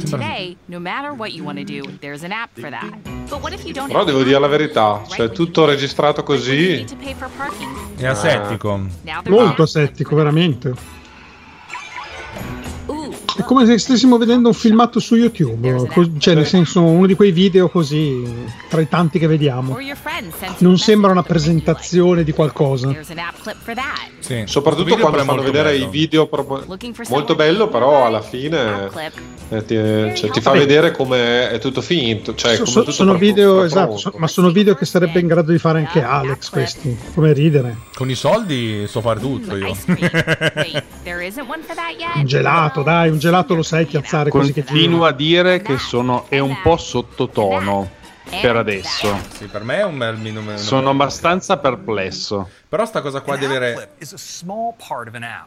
Today, 0.09 0.57
no 0.67 0.79
matter 0.79 1.13
what 1.13 1.33
you 1.33 1.43
want 1.43 1.59
to 1.59 1.65
do, 1.65 1.83
there's 2.01 2.23
an 2.23 2.31
app 2.31 2.51
for 2.55 2.71
that. 2.71 3.03
But 3.29 3.43
what 3.43 3.53
if 3.53 3.65
you 3.65 3.73
don't 3.73 3.89
Però 3.89 4.05
devo 4.05 4.23
dire 4.23 4.39
la 4.39 4.47
verità, 4.47 5.03
cioè 5.09 5.31
tutto 5.31 5.65
registrato 5.65 6.23
così. 6.23 6.85
È 7.97 8.07
asettico. 8.07 8.87
There's 9.03 9.29
Molto 9.29 9.63
asettico, 9.63 10.15
veramente. 10.15 11.01
È 13.35 13.43
come 13.43 13.65
se 13.67 13.79
stessimo 13.79 14.19
vedendo 14.19 14.49
un 14.49 14.55
filmato 14.55 15.01
su 15.01 15.17
YouTube, 15.17 15.89
cioè 16.19 16.35
nel 16.35 16.47
senso 16.47 16.83
uno 16.83 17.07
di 17.07 17.15
quei 17.15 17.33
video 17.33 17.69
così 17.69 18.23
tra 18.69 18.81
i 18.81 18.89
tanti 18.89 19.19
che 19.19 19.27
vediamo. 19.27 19.77
Non 20.59 20.79
sembra 20.79 21.11
una 21.11 21.23
presentazione 21.23 22.25
di 22.25 22.33
qualcosa. 22.33 22.95
Sì. 24.19 24.45
soprattutto 24.47 24.97
quando 24.97 25.19
fanno 25.25 25.43
vedere 25.43 25.73
bello. 25.73 25.85
i 25.85 25.89
video 25.89 26.27
proprio- 26.29 26.65
molto 27.09 27.35
bello, 27.35 27.69
però 27.69 28.07
alla 28.07 28.21
fine 28.23 28.89
eh, 29.49 29.65
ti, 29.65 29.75
cioè, 29.75 30.31
ti 30.31 30.41
fa 30.41 30.51
Vabbè. 30.51 30.59
vedere 30.65 30.91
come 30.93 31.51
è 31.51 31.59
tutto 31.59 31.81
finto, 31.81 32.35
cioè 32.37 32.55
So- 32.57 32.81
tutto 32.81 32.93
sono 32.93 33.15
video, 33.17 33.65
esatto, 33.65 33.97
so- 33.97 34.13
ma 34.17 34.29
sono 34.29 34.51
video 34.51 34.75
che 34.75 34.85
sarebbe 34.85 35.19
in 35.19 35.27
grado 35.27 35.51
di 35.51 35.59
fare 35.59 35.81
anche 35.81 36.03
Alex 36.03 36.51
questi, 36.51 36.97
come 37.15 37.33
ridere. 37.33 37.77
Con 37.95 38.09
i 38.11 38.15
soldi 38.15 38.87
so 38.87 39.01
fare 39.01 39.19
tutto 39.19 39.57
io. 39.57 39.77
That 41.75 41.95
yet? 41.99 42.17
Un 42.17 42.27
gelato, 42.27 42.83
dai, 42.83 43.11
un 43.11 43.19
gelato 43.23 43.55
lo 43.55 43.63
sai 43.63 43.87
piazzare 43.87 44.31
così 44.31 44.53
che. 44.53 44.65
Continuo 44.65 45.05
a 45.05 45.13
dire 45.13 45.63
che 45.63 45.79
sono, 45.79 46.27
è 46.29 46.41
un 46.41 46.61
po' 46.61 46.77
sottotono 46.77 47.89
per 48.41 48.57
adesso. 48.57 49.17
Sì, 49.33 49.47
per 49.47 49.63
me 49.63 49.77
è 49.77 49.85
un 49.85 49.97
bel 49.97 50.17
minimo. 50.17 50.57
Sono 50.57 50.91
abbastanza 50.91 51.57
perplesso. 51.59 52.49
Però 52.69 52.85
sta 52.85 53.01
cosa 53.01 53.21
qua 53.21 53.37
di 53.37 53.45
avere. 53.45 53.75
clip 53.75 54.03
is 54.03 54.13
a 54.13 54.19
small 54.19 54.75
part 54.77 55.09
of 55.09 55.15
an 55.15 55.23
app. 55.23 55.47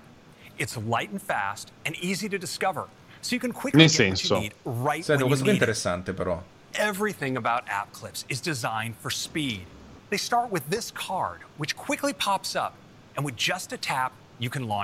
It's 0.58 0.78
light 0.88 1.12
and 1.12 1.20
fast 1.22 1.72
and 1.84 1.96
easy 2.00 2.30
to 2.30 2.38
discover. 2.38 2.86
So 3.20 3.36
you 3.36 3.42
can 3.42 3.52
quickly 3.52 3.82
Nel 3.82 3.90
senso. 3.90 4.38
you 4.38 4.52
questo 4.64 5.44
qui 5.44 5.50
è 5.50 5.52
interessante 5.52 6.14
però. 6.14 6.42
Everything 6.72 7.36
about 7.38 7.64
app 7.68 7.92
clips 7.92 8.24
is 8.28 8.40
designed 8.40 8.96
for 9.00 9.12
speed. 9.12 9.66
They 10.10 10.18
start 10.18 10.50
with 10.50 10.64
this 10.70 10.92
card, 10.94 11.42
which 11.58 11.76
quickly 11.76 12.14
pops 12.14 12.56
up, 12.56 12.74
and 13.16 13.26
with 13.26 13.36
just 13.36 13.74
a 13.74 13.78
tap, 13.78 14.12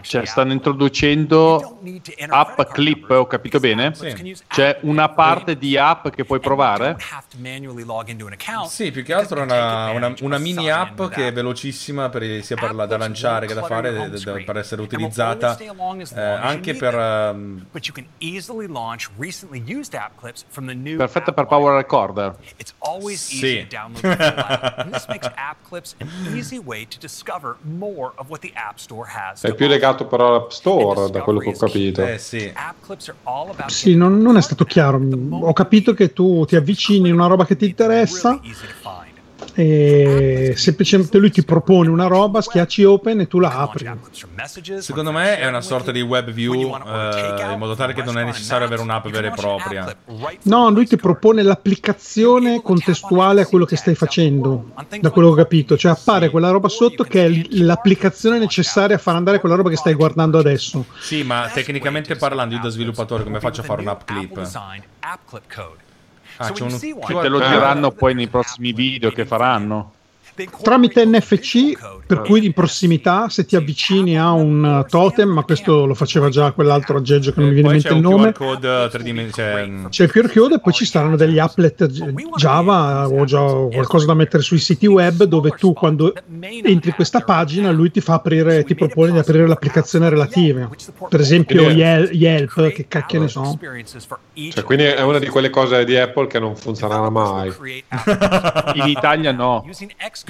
Cioè, 0.09 0.25
stanno 0.25 0.51
introducendo 0.53 1.79
app 2.29 2.59
clip, 2.71 3.09
ho 3.09 3.27
capito 3.27 3.59
bene? 3.59 3.91
C'è 4.47 4.77
una 4.81 5.09
parte 5.09 5.57
di 5.57 5.77
app 5.77 6.07
che 6.09 6.23
puoi 6.25 6.39
provare? 6.39 6.95
Sì, 8.65 8.91
più 8.91 9.03
che 9.03 9.13
altro 9.13 9.39
è 9.39 9.43
una, 9.43 9.89
una- 9.95 10.13
una 10.21 10.37
mini 10.37 10.69
app 10.69 10.95
che 11.15 11.27
è 11.27 11.33
velocissima 11.33 12.09
per- 12.09 12.43
sia 12.43 12.55
per 12.55 12.73
la, 12.73 12.85
da 12.85 12.97
lanciare 12.97 13.45
che 13.47 13.53
da 13.53 13.61
fare, 13.75 13.91
de- 13.91 14.09
de- 14.33 14.43
per 14.45 14.57
essere 14.57 14.81
utilizzata 14.81 15.55
eh, 16.15 16.21
anche 16.21 16.73
per... 16.75 16.93
new 20.75 20.97
Perfetta 20.97 21.33
per 21.33 21.45
Power 21.45 21.75
Recorder. 21.75 22.35
Sì. 29.35 29.40
È 29.41 29.55
più 29.55 29.67
legato 29.67 30.05
però 30.05 30.27
all'App 30.27 30.51
Store, 30.51 31.09
da 31.09 31.21
quello 31.21 31.39
che 31.39 31.49
ho 31.49 31.53
capito. 31.53 32.05
Eh 32.05 32.19
sì. 32.19 32.51
Sì, 33.67 33.95
non, 33.95 34.19
non 34.19 34.37
è 34.37 34.41
stato 34.41 34.65
chiaro. 34.65 35.01
Ho 35.29 35.53
capito 35.53 35.93
che 35.93 36.13
tu 36.13 36.45
ti 36.45 36.55
avvicini 36.55 37.09
a 37.09 37.13
una 37.13 37.27
roba 37.27 37.45
che 37.45 37.55
ti 37.55 37.65
interessa 37.65 38.39
e 39.53 40.53
semplicemente 40.55 41.17
lui 41.17 41.31
ti 41.31 41.43
propone 41.43 41.89
una 41.89 42.07
roba, 42.07 42.41
schiacci 42.41 42.83
open 42.83 43.21
e 43.21 43.27
tu 43.27 43.39
la 43.39 43.57
apri. 43.57 43.89
Secondo 44.79 45.11
me 45.11 45.37
è 45.37 45.47
una 45.47 45.61
sorta 45.61 45.91
di 45.91 46.01
web 46.01 46.31
view 46.31 46.75
eh, 46.75 47.51
in 47.51 47.57
modo 47.57 47.75
tale 47.75 47.93
che 47.93 48.03
non 48.03 48.17
è 48.17 48.23
necessario 48.23 48.65
avere 48.65 48.81
un'app 48.81 49.07
vera 49.07 49.27
e 49.27 49.31
propria. 49.31 49.95
No, 50.43 50.69
lui 50.69 50.87
ti 50.87 50.95
propone 50.95 51.43
l'applicazione 51.43 52.61
contestuale 52.61 53.41
a 53.41 53.45
quello 53.45 53.65
che 53.65 53.75
stai 53.75 53.95
facendo, 53.95 54.71
da 54.99 55.09
quello 55.09 55.33
che 55.33 55.41
ho 55.41 55.43
capito. 55.43 55.77
Cioè 55.77 55.91
appare 55.91 56.29
quella 56.29 56.49
roba 56.49 56.69
sotto 56.69 57.03
che 57.03 57.25
è 57.25 57.47
l'applicazione 57.51 58.39
necessaria 58.39 58.95
a 58.95 58.99
far 58.99 59.15
andare 59.15 59.39
quella 59.39 59.55
roba 59.55 59.69
che 59.69 59.77
stai 59.77 59.93
guardando 59.93 60.37
adesso. 60.37 60.85
Sì, 60.99 61.23
ma 61.23 61.49
tecnicamente 61.53 62.15
parlando 62.15 62.55
io 62.55 62.61
da 62.61 62.69
sviluppatore 62.69 63.23
come 63.23 63.39
faccio 63.39 63.61
a 63.61 63.63
fare 63.63 63.81
un'app 63.81 64.01
clip? 64.05 64.41
Ah, 66.41 66.45
So 66.45 66.53
c'è 66.53 66.63
un 66.63 66.99
Che 67.05 67.19
te 67.19 67.27
lo 67.27 67.37
diranno 67.39 67.91
poi 67.91 68.15
nei 68.15 68.27
prossimi 68.27 68.73
video 68.73 69.11
che 69.11 69.25
faranno. 69.25 69.93
Tramite 70.61 71.05
NFC, 71.05 71.77
per 72.05 72.21
cui 72.21 72.45
in 72.45 72.53
prossimità, 72.53 73.29
se 73.29 73.45
ti 73.45 73.55
avvicini 73.55 74.17
a 74.17 74.31
un 74.31 74.63
uh, 74.63 74.89
totem, 74.89 75.29
ma 75.29 75.43
questo 75.43 75.85
lo 75.85 75.93
faceva 75.93 76.29
già 76.29 76.51
quell'altro 76.51 76.97
aggeggio 76.97 77.31
che 77.31 77.39
non 77.39 77.49
mi 77.49 77.55
viene 77.55 77.69
in 77.69 77.73
mente 77.75 77.93
il 77.93 78.01
nome. 78.01 78.33
Code. 78.33 78.89
C'è 79.89 80.03
il 80.03 80.11
QR 80.11 80.31
code 80.31 80.55
e 80.55 80.59
poi 80.59 80.73
ci 80.73 80.85
saranno 80.85 81.15
degli 81.15 81.39
applet 81.39 81.87
Java 82.35 83.07
o 83.07 83.25
già 83.25 83.41
qualcosa 83.41 84.05
da 84.05 84.13
mettere 84.13 84.43
sui 84.43 84.59
siti 84.59 84.87
web 84.87 85.23
dove 85.23 85.51
tu 85.51 85.73
quando 85.73 86.13
entri 86.41 86.89
in 86.89 86.95
questa 86.95 87.21
pagina 87.21 87.71
lui 87.71 87.91
ti 87.91 88.01
fa 88.01 88.15
aprire, 88.15 88.63
ti 88.63 88.75
propone 88.75 89.11
di 89.11 89.17
aprire 89.17 89.47
l'applicazione 89.47 90.09
relativa. 90.09 90.69
Per 91.09 91.19
esempio 91.19 91.69
Yelp, 91.69 92.71
che 92.71 92.85
cacchio 92.87 93.19
ne 93.21 93.27
so. 93.27 93.57
Cioè, 94.33 94.63
quindi 94.63 94.85
è 94.85 95.01
una 95.01 95.19
di 95.19 95.27
quelle 95.27 95.49
cose 95.49 95.83
di 95.85 95.97
Apple 95.97 96.27
che 96.27 96.39
non 96.39 96.55
funzionerà 96.55 97.09
mai. 97.09 97.51
In 98.73 98.87
Italia 98.87 99.31
no. 99.31 99.65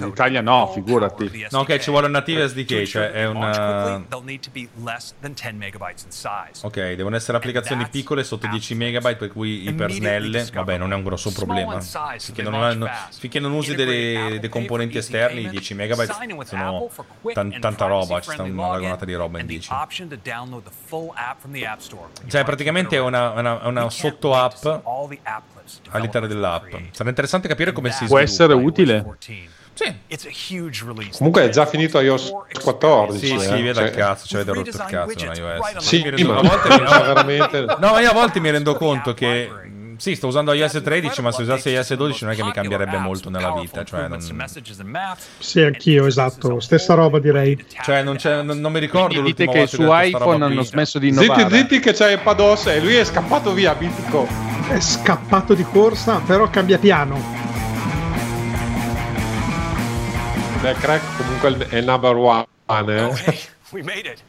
In 0.06 0.12
Italia 0.12 0.42
no, 0.42 0.68
figurati. 0.68 1.48
No, 1.52 1.60
ok, 1.60 1.78
ci 1.80 1.90
vuole 1.90 2.06
un 2.08 2.12
native 2.12 2.48
SDK, 2.48 2.84
cioè 2.84 3.12
è 3.12 3.28
un... 3.28 4.06
They'll 4.10 4.24
need 4.24 4.40
to 4.42 4.50
be 4.52 4.68
less 4.84 5.14
than 5.20 5.34
10 5.34 5.54
megabytes 5.56 6.04
in 6.04 6.12
size. 6.12 6.66
Ok, 6.66 6.94
devono 6.94 7.16
essere 7.16 7.38
applicazioni 7.38 7.88
piccole 7.90 8.24
sotto 8.24 8.48
10 8.48 8.76
megabyte, 8.76 9.16
per 9.18 9.30
cui 9.30 9.68
ipersnelle. 9.68 10.50
Vabbè, 10.54 10.78
non 10.78 10.92
è 10.92 10.96
un 10.96 11.04
grosso 11.04 11.32
problema. 11.32 11.80
Finché 11.80 12.42
non, 12.44 12.56
hanno- 12.56 12.90
finché 13.18 13.40
non 13.40 13.52
usi 13.52 13.76
dei, 13.76 14.40
dei 14.40 14.50
componenti 14.50 14.98
esterni, 14.98 15.50
10 15.50 15.74
megabyte 15.74 16.14
sono 16.46 16.90
tan- 17.34 17.60
tanta 17.60 17.86
roba, 17.86 18.20
ci 18.22 18.32
sta 18.32 18.44
una 18.44 18.68
vagonata 18.68 19.06
di 19.06 19.14
roba 19.14 19.40
in 19.40 19.46
10. 19.46 19.70
Option 19.72 20.08
to 20.08 20.18
download 20.22 20.64
the 20.64 20.72
full 20.86 21.12
app 21.16 21.40
from 21.40 21.52
the 21.54 21.66
App 21.66 21.80
Store. 21.80 22.10
Cioè, 22.28 22.44
praticamente 22.44 22.96
è 22.96 23.00
una, 23.00 23.32
una, 23.32 23.68
una 23.68 23.90
sotto 23.90 24.36
app 24.36 24.64
All 24.66 25.08
the 25.10 25.20
app 25.24 25.52
clips 25.72 25.82
all'interno 25.92 26.28
dell'app. 26.28 26.74
Sarà 26.92 27.10
interessante 27.10 27.48
capire 27.48 27.72
come 27.72 27.90
si 27.92 28.06
Può 28.06 28.18
sviluppa. 28.18 28.22
essere 28.22 28.54
utile. 28.54 29.06
Sì. 29.74 29.94
It's 30.08 30.26
a 30.26 30.30
huge 30.30 30.84
release. 30.86 31.18
Comunque 31.18 31.44
è 31.44 31.50
già 31.50 31.66
finito 31.66 32.00
iOS 32.00 32.32
14. 32.62 33.26
Sì, 33.26 33.34
eh, 33.36 33.40
sì, 33.40 33.62
via 33.62 33.74
dal 33.74 33.86
cioè- 33.88 33.96
cazzo, 33.96 34.28
ci 34.28 34.36
avete 34.36 34.52
rotto 34.54 34.70
il 34.70 34.76
cazzo 34.88 35.26
con 35.26 35.36
iOS. 35.36 35.78
Sì, 35.78 36.02
rendo- 36.10 36.34
ma 36.34 36.40
a 36.40 36.42
volte 36.44 36.70
mi- 36.70 36.76
cioè, 36.88 37.02
veramente... 37.06 37.66
No, 37.80 37.92
ma 37.92 38.00
io 38.02 38.10
a 38.10 38.14
volte 38.14 38.40
mi 38.40 38.50
rendo 38.52 38.76
conto 38.76 39.14
che 39.14 39.50
sì, 39.98 40.16
sto 40.16 40.28
usando 40.28 40.52
iOS 40.54 40.82
13, 40.84 41.22
ma 41.22 41.32
se 41.32 41.44
usassi 41.44 41.70
iOS 41.70 41.94
12 41.94 42.24
non 42.24 42.34
è 42.34 42.36
che 42.36 42.44
mi 42.44 42.52
cambierebbe 42.52 42.98
molto 42.98 43.30
nella 43.30 43.52
vita, 43.54 43.84
cioè 43.84 44.08
non, 44.08 44.20
Sì, 45.40 45.62
anch'io, 45.62 46.06
esatto. 46.08 46.60
Stessa 46.60 46.94
roba 46.96 47.20
direi. 47.20 47.64
cioè, 47.84 48.02
non, 48.04 48.16
c'è- 48.18 48.42
non- 48.42 48.60
non 48.60 48.72
mi 48.72 48.80
ricordo 48.80 49.22
Quindi 49.22 49.34
dite 49.34 49.48
che 49.48 49.68
su 49.68 49.84
iPhone 49.88 50.44
hanno 50.44 50.56
qui. 50.56 50.66
smesso 50.66 50.98
di 51.00 51.12
Zitti, 51.12 51.24
innovare. 51.26 51.56
zitti 51.56 51.80
che 51.80 51.94
c'è 51.94 52.14
iPadOS 52.14 52.66
e 52.68 52.80
lui 52.82 52.96
è 52.96 53.04
scappato 53.06 53.54
via, 53.54 53.76
mitico. 53.80 54.28
È 54.68 54.80
scappato 54.80 55.54
di 55.54 55.64
corsa, 55.64 56.20
però 56.26 56.50
cambia 56.50 56.78
piano. 56.80 57.41
Beh, 60.62 60.74
Crack 60.76 61.04
comunque 61.18 61.68
è 61.70 61.78
il- 61.78 61.86
number 61.86 62.16
one, 62.16 62.46
eh. 62.68 63.12
Hey, 63.26 63.40
we 63.72 63.82
made 63.84 64.06
it. 64.08 64.22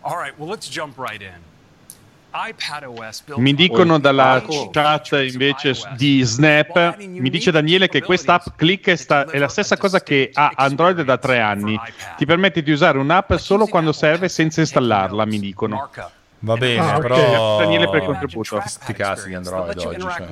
All 0.00 0.16
right, 0.16 0.32
well, 0.38 0.48
let's 0.48 0.68
jump 0.68 0.96
right 0.98 1.20
in. 1.20 1.52
Mi 3.36 3.54
dicono 3.54 3.94
on- 3.94 4.00
dalla 4.00 4.42
chat 4.72 5.12
invece 5.30 5.72
di 5.96 6.22
Snap, 6.22 6.96
mi 6.98 7.30
dice 7.30 7.52
Daniele 7.52 7.86
che 7.88 8.02
questa 8.02 8.34
app 8.34 8.46
Click 8.56 8.88
è, 8.88 8.96
sta- 8.96 9.26
è 9.30 9.38
la 9.38 9.46
stessa 9.46 9.76
cosa 9.76 10.02
che 10.02 10.30
ha 10.32 10.50
Android 10.56 11.00
da 11.02 11.16
tre 11.16 11.38
anni. 11.38 11.78
Ti 12.16 12.26
permette 12.26 12.62
di 12.64 12.72
usare 12.72 12.98
un'app 12.98 13.34
solo 13.34 13.66
quando 13.66 13.92
serve 13.92 14.28
senza 14.28 14.60
installarla, 14.62 15.24
mi 15.26 15.38
dicono. 15.38 15.88
Va 16.40 16.56
bene, 16.56 16.80
Ah, 16.80 16.96
ok. 16.96 17.00
però 17.02 17.58
Daniele 17.58 17.88
per 17.88 18.00
il 18.00 18.06
contributo. 18.06 18.60
sti 18.66 18.92
cazzi 18.94 19.28
di 19.28 19.34
Android 19.36 19.78
oggi, 19.78 20.00
cioè. 20.00 20.26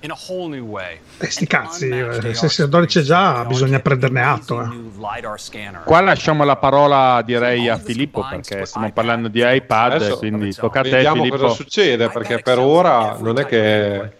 With 0.00 0.04
iPad 0.04 0.04
in 0.04 0.10
a 0.10 0.16
whole 0.28 0.48
new 0.48 0.66
way. 0.66 0.98
E 1.18 1.26
sti 1.30 1.46
cazzi, 1.46 1.88
eh, 1.88 2.34
se 2.34 2.48
se 2.48 2.62
Android 2.62 2.86
c'è 2.86 3.00
già, 3.02 3.44
bisogna 3.44 3.80
prenderne 3.80 4.22
atto. 4.22 4.62
eh. 4.62 5.82
Qua 5.84 6.00
lasciamo 6.00 6.44
la 6.44 6.56
parola 6.56 7.22
direi 7.24 7.68
a 7.68 7.78
Filippo 7.78 8.24
perché 8.28 8.66
stiamo 8.66 8.92
parlando 8.92 9.28
di 9.28 9.42
iPad, 9.44 9.92
Adesso 9.92 10.18
quindi 10.18 10.54
tocca 10.54 10.80
a 10.80 10.82
te 10.82 10.90
Vediamo 10.90 11.22
Filippo. 11.22 11.36
cosa 11.38 11.54
succede, 11.54 12.08
perché 12.08 12.38
per 12.40 12.58
ora 12.58 13.16
non 13.20 13.38
è 13.38 13.46
che 13.46 14.12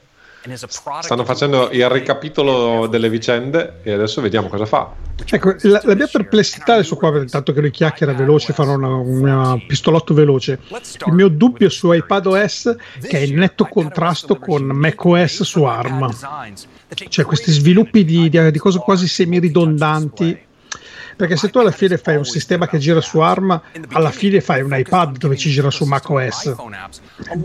stanno 0.56 1.24
facendo 1.24 1.70
il 1.70 1.88
ricapitolo 1.88 2.86
delle 2.86 3.08
vicende 3.08 3.80
e 3.82 3.92
adesso 3.92 4.20
vediamo 4.20 4.48
cosa 4.48 4.66
fa. 4.66 4.92
Ecco, 5.30 5.56
la, 5.62 5.80
la 5.84 5.94
mia 5.94 6.06
perplessità 6.06 6.74
adesso 6.74 6.96
qua, 6.96 7.16
intanto 7.18 7.52
che 7.52 7.60
lui 7.60 7.70
chiacchiera 7.70 8.12
veloce, 8.12 8.52
farò 8.52 8.74
una, 8.74 8.94
un 8.94 9.62
pistolotto 9.66 10.14
veloce. 10.14 10.60
Il 11.06 11.12
mio 11.12 11.28
dubbio 11.28 11.68
su 11.68 11.92
iPadOS 11.92 12.76
che 13.02 13.18
è 13.18 13.22
in 13.22 13.36
netto 13.36 13.64
contrasto 13.66 14.36
con 14.36 14.64
macOS 14.64 15.42
su 15.42 15.64
ARM. 15.64 16.14
Cioè 17.08 17.24
questi 17.24 17.50
sviluppi 17.50 18.04
di, 18.04 18.28
di, 18.28 18.50
di 18.50 18.58
cose 18.58 18.78
quasi 18.78 19.08
semi-ridondanti. 19.08 20.46
Perché 21.18 21.34
se 21.34 21.50
tu 21.50 21.58
alla 21.58 21.72
fine 21.72 21.98
fai 21.98 22.14
un 22.14 22.24
sistema 22.24 22.68
che 22.68 22.78
gira 22.78 23.00
su 23.00 23.18
ARM, 23.18 23.60
alla 23.90 24.12
fine 24.12 24.40
fai 24.40 24.62
un 24.62 24.72
iPad 24.72 25.18
dove 25.18 25.36
ci 25.36 25.50
gira 25.50 25.68
su 25.68 25.84
macOS. 25.84 26.54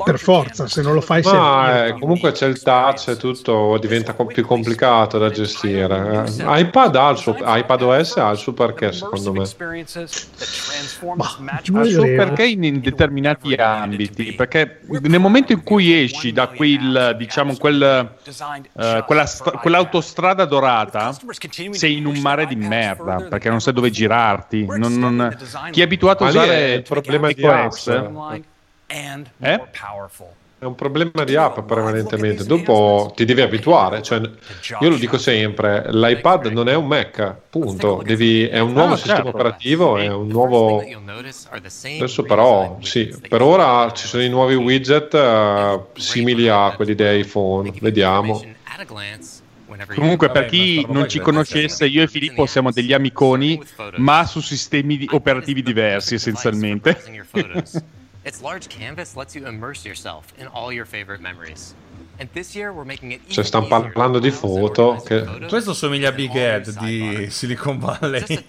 Per 0.05 0.19
forza, 0.19 0.67
se 0.67 0.83
non 0.83 0.93
lo 0.93 1.01
fai 1.01 1.23
Ma 1.23 1.87
eh, 1.87 1.93
comunque 1.99 2.31
c'è 2.33 2.45
il 2.45 2.61
touch 2.61 3.07
e 3.07 3.17
tutto 3.17 3.79
diventa 3.81 4.13
co- 4.13 4.27
più 4.27 4.45
complicato 4.45 5.17
da 5.17 5.31
gestire. 5.31 6.23
eh. 6.37 6.59
iPad 6.59 6.95
ha 6.95 7.09
il 7.09 7.17
suo, 7.17 7.35
iPadOS 7.39 8.17
ha 8.17 8.29
il 8.29 8.37
suo 8.37 8.53
perché 8.53 8.91
secondo 8.91 9.31
me. 9.33 9.41
Ha 9.41 9.45
il 11.81 11.91
suo 11.91 12.03
perché 12.03 12.45
in, 12.45 12.63
in 12.63 12.79
determinati 12.79 13.55
ambiti, 13.55 14.33
perché 14.33 14.81
nel 15.01 15.19
momento 15.19 15.51
in 15.51 15.63
cui 15.63 16.03
esci 16.03 16.31
da 16.31 16.47
quel, 16.47 17.15
diciamo, 17.17 17.55
quel, 17.57 17.81
eh, 18.77 19.03
quella 19.07 19.25
stra- 19.25 19.57
quell'autostrada 19.57 20.45
dorata, 20.45 21.17
sei 21.71 21.97
in 21.97 22.05
un 22.05 22.19
mare 22.19 22.45
di 22.45 22.55
merda, 22.55 23.15
perché 23.29 23.49
non 23.49 23.61
sai 23.63 23.73
dove 23.73 23.89
girarti. 23.89 24.65
Non- 24.65 24.99
non- 24.99 25.37
Chi 25.71 25.81
è 25.81 25.83
abituato 25.83 26.23
a 26.23 26.27
usare 26.27 26.55
è 26.55 26.73
il 26.75 26.83
problema 26.83 27.31
di 27.31 27.41
and 27.45 29.27
Eh? 29.39 29.61
powerful. 29.79 30.27
È 30.59 30.65
un 30.65 30.75
problema 30.75 31.25
di 31.25 31.35
app 31.35 31.59
prevalentemente, 31.59 32.45
dopo 32.45 33.11
ti 33.13 33.25
devi 33.25 33.41
abituare, 33.41 34.01
cioè, 34.01 34.21
io 34.79 34.89
lo 34.89 34.95
dico 34.95 35.17
sempre, 35.17 35.87
l'iPad 35.91 36.45
non 36.45 36.69
è 36.69 36.73
un 36.73 36.87
Mac, 36.87 37.35
punto, 37.49 38.01
Devi- 38.01 38.47
è 38.47 38.59
un 38.59 38.71
nuovo 38.71 38.93
Ah, 38.93 38.95
sistema 38.95 39.23
certo. 39.23 39.31
operativo, 39.31 39.97
è 39.97 40.07
un 40.07 40.27
nuovo... 40.29 40.81
Adesso 41.97 42.23
però, 42.23 42.77
sì, 42.79 43.13
per 43.27 43.41
ora 43.41 43.91
ci 43.91 44.07
sono 44.07 44.23
i 44.23 44.29
nuovi 44.29 44.55
widget 44.55 45.13
eh, 45.13 45.81
simili 45.95 46.47
a 46.47 46.71
quelli 46.71 46.95
di 46.95 47.19
iPhone, 47.19 47.73
vediamo. 47.81 48.41
Comunque, 49.95 50.29
per 50.29 50.45
chi 50.45 50.85
non 50.89 51.07
ci 51.09 51.19
conoscesse, 51.19 51.85
io 51.85 52.03
e 52.03 52.07
Filippo 52.07 52.45
siamo 52.45 52.71
degli 52.71 52.93
amiconi, 52.93 53.61
ma 53.97 54.25
su 54.25 54.39
sistemi 54.41 55.05
operativi 55.11 55.61
diversi 55.61 56.15
essenzialmente. 56.15 57.01
Its 58.25 58.39
large 58.39 58.67
canvas 58.69 59.15
lets 59.15 59.35
you 59.35 59.45
immerse 59.45 59.85
yourself 59.85 60.27
in 60.37 60.47
all 60.53 60.71
your 60.71 60.87
favorite 60.87 61.21
memories. 61.21 61.75
And 62.19 62.29
this 62.31 62.55
year 62.55 62.71
we're 62.71 62.85
making 62.85 63.11
it 63.11 63.19
Cioè 63.27 63.43
stanno 63.43 63.65
easier 63.65 63.81
parlando 63.81 64.19
di 64.19 64.31
foto, 64.31 65.03
che 65.05 65.25
Questo 65.49 65.73
somiglia 65.73 66.07
a 66.07 66.11
Big 66.13 66.33
Ed 66.33 66.69
di 66.79 67.27
Silicon 67.29 67.79
Valley. 67.79 68.23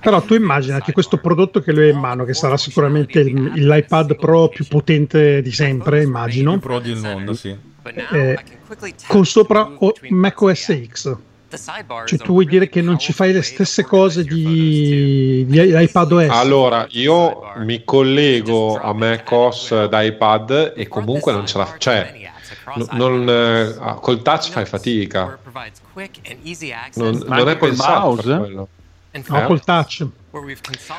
Però 0.00 0.20
tu 0.20 0.34
immaginati 0.34 0.92
questo 0.92 1.16
prodotto 1.16 1.60
che 1.62 1.72
lui 1.72 1.88
ha 1.88 1.92
in 1.92 1.98
mano, 1.98 2.24
che 2.24 2.34
sarà 2.34 2.58
sicuramente 2.58 3.20
il- 3.20 3.52
l'iPad 3.66 4.16
Pro 4.16 4.48
più 4.48 4.66
potente 4.66 5.40
di 5.40 5.52
sempre, 5.52 6.02
immagino, 6.02 6.52
Il 6.52 6.60
pro 6.60 6.78
del 6.78 6.96
mondo, 6.98 7.32
sì. 7.32 7.56
Eh, 7.94 8.38
con 9.06 9.24
sopra 9.24 9.68
o- 9.78 9.94
macOS 10.10 10.86
X. 10.86 11.16
Cioè 12.04 12.18
tu 12.18 12.32
vuoi 12.32 12.44
dire 12.44 12.68
che 12.68 12.82
non 12.82 12.98
ci 12.98 13.14
fai 13.14 13.32
le 13.32 13.40
stesse 13.40 13.82
cose 13.82 14.22
di, 14.22 15.46
di 15.48 15.82
iPadOS? 15.82 16.28
Allora, 16.28 16.86
io 16.90 17.42
mi 17.56 17.84
collego 17.84 18.78
a 18.78 18.92
macOS 18.92 19.86
da 19.86 20.02
iPad 20.02 20.74
e 20.76 20.88
comunque 20.88 21.32
non 21.32 21.46
ce 21.46 21.56
la 21.58 21.74
cioè, 21.78 22.30
n- 22.74 22.86
non, 22.92 23.26
eh, 23.28 23.96
col 24.00 24.20
touch 24.20 24.50
fai 24.50 24.66
fatica. 24.66 25.38
Non, 26.94 27.22
non 27.26 27.48
è 27.48 27.56
col 27.56 27.68
pensato 27.70 28.00
mouse? 28.14 28.66
No, 29.26 29.46
col 29.46 29.64
touch. 29.64 30.06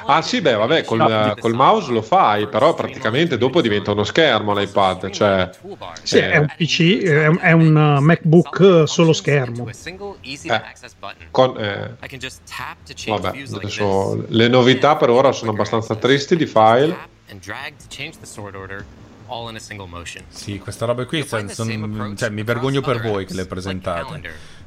Ah 0.05 0.21
sì, 0.21 0.41
beh, 0.41 0.53
vabbè, 0.53 0.83
col, 0.83 1.35
col 1.39 1.53
mouse 1.53 1.91
lo 1.91 2.01
fai, 2.01 2.47
però 2.47 2.73
praticamente 2.73 3.37
dopo 3.37 3.61
diventa 3.61 3.91
uno 3.91 4.03
schermo 4.03 4.53
l'iPad, 4.53 5.09
cioè... 5.11 5.49
Sì, 6.01 6.17
eh, 6.17 6.31
è 6.31 6.37
un 6.37 6.47
PC, 6.57 7.03
è 7.03 7.27
un, 7.27 7.37
è 7.39 7.51
un, 7.51 7.75
uh, 7.75 8.01
MacBook 8.01 8.59
uh, 8.59 8.85
solo 8.85 9.13
schermo. 9.13 9.69
eh, 10.49 10.61
con, 11.29 11.57
eh, 11.57 11.95
vabbè, 13.05 13.43
adesso 13.55 14.25
le 14.27 14.47
novità 14.47 14.95
per 14.95 15.11
ora 15.11 15.31
sono 15.31 15.51
abbastanza 15.51 15.95
tristi 15.95 16.35
di 16.35 16.45
file. 16.47 16.97
Sì, 20.27 20.59
questa 20.59 20.85
roba 20.85 21.05
qui, 21.05 21.25
son- 21.25 21.49
son- 21.49 22.15
cioè, 22.17 22.29
mi 22.29 22.43
vergogno 22.43 22.81
per 22.81 23.01
voi 23.01 23.25
che 23.25 23.33
le 23.33 23.45
presentate. 23.45 24.21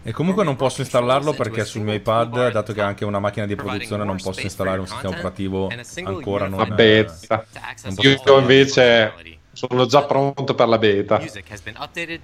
E 0.04 0.10
comunque 0.12 0.42
non 0.42 0.56
posso 0.56 0.80
installarlo 0.80 1.32
perché 1.32 1.64
sul 1.64 1.82
mio 1.82 1.92
iPad, 1.94 2.50
dato 2.50 2.72
che 2.72 2.80
ha 2.80 2.86
anche 2.86 3.04
una 3.04 3.20
macchina 3.20 3.46
di 3.46 3.54
produzione, 3.54 4.04
non 4.04 4.16
posso 4.20 4.40
installare 4.40 4.80
un 4.80 4.86
sistema 4.86 5.14
operativo 5.14 5.68
ancora 6.04 6.48
non... 6.48 6.74
Beta. 6.74 7.44
non 7.84 7.94
Io 7.98 8.38
invece 8.38 9.40
sono 9.52 9.86
già 9.86 10.02
pronto 10.04 10.54
per 10.54 10.66
la 10.68 10.78
beta. 10.78 11.20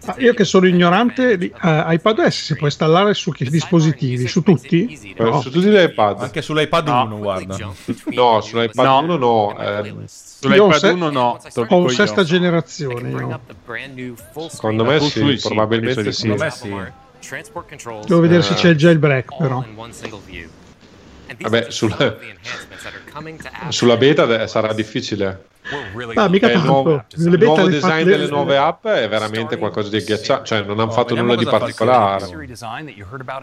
Ah, 0.04 0.14
io 0.18 0.32
che 0.34 0.44
sono 0.44 0.66
ignorante, 0.66 1.36
di, 1.36 1.52
uh, 1.54 1.90
iPadOS 1.92 2.44
si 2.44 2.56
può 2.56 2.66
installare 2.66 3.12
su 3.14 3.30
che 3.32 3.44
dispositivi? 3.44 4.26
Su 4.26 4.42
tutti? 4.42 4.98
Eh, 5.14 5.22
No. 5.22 5.40
Su 5.40 5.50
tutti 5.50 5.68
gli 5.68 5.76
iPad. 5.78 6.22
Anche 6.22 6.40
sull'iPad 6.42 6.88
1, 6.88 7.18
guarda. 7.18 7.56
No, 8.12 8.40
sull'iPad 8.40 8.84
No. 8.86 8.98
1 9.00 9.16
no. 9.16 9.58
eh, 9.58 9.94
Sull'iPad 10.06 10.72
se- 10.78 10.88
1 10.88 11.10
no, 11.10 11.38
Ho 11.54 11.64
dico 11.64 11.88
sesta 11.88 12.20
io. 12.20 12.26
generazione. 12.26 13.10
io. 13.10 13.40
secondo 14.48 14.84
me 14.84 15.00
sì, 15.00 15.38
probabilmente 15.42 16.12
sì. 16.12 16.22
Secondo 16.22 16.44
me 16.44 16.50
sì. 16.50 16.74
Devo 18.06 18.20
vedere 18.20 18.42
se 18.42 18.52
Eh. 18.52 18.56
c'è 18.56 18.68
il 18.70 18.76
jailbreak, 18.76 19.36
però. 19.36 19.62
Vabbè, 21.38 21.70
sulla, 21.70 22.16
sulla 23.68 23.96
beta 23.96 24.46
sarà 24.46 24.72
difficile. 24.72 25.44
Ah, 26.14 26.28
mica 26.30 26.46
il 26.46 26.52
tanto. 26.54 26.66
nuovo, 26.66 27.04
il 27.14 27.38
nuovo 27.38 27.68
design 27.68 28.04
delle 28.04 28.24
le- 28.24 28.30
nuove 28.30 28.56
app 28.56 28.86
è 28.86 29.06
veramente 29.06 29.58
qualcosa 29.58 29.90
di 29.90 29.98
agghiacciante. 29.98 30.46
Cioè, 30.46 30.62
non 30.62 30.80
hanno 30.80 30.90
Oh, 30.90 30.94
fatto 30.94 31.14
nulla 31.14 31.36
di 31.36 31.44
particolare. 31.44 32.26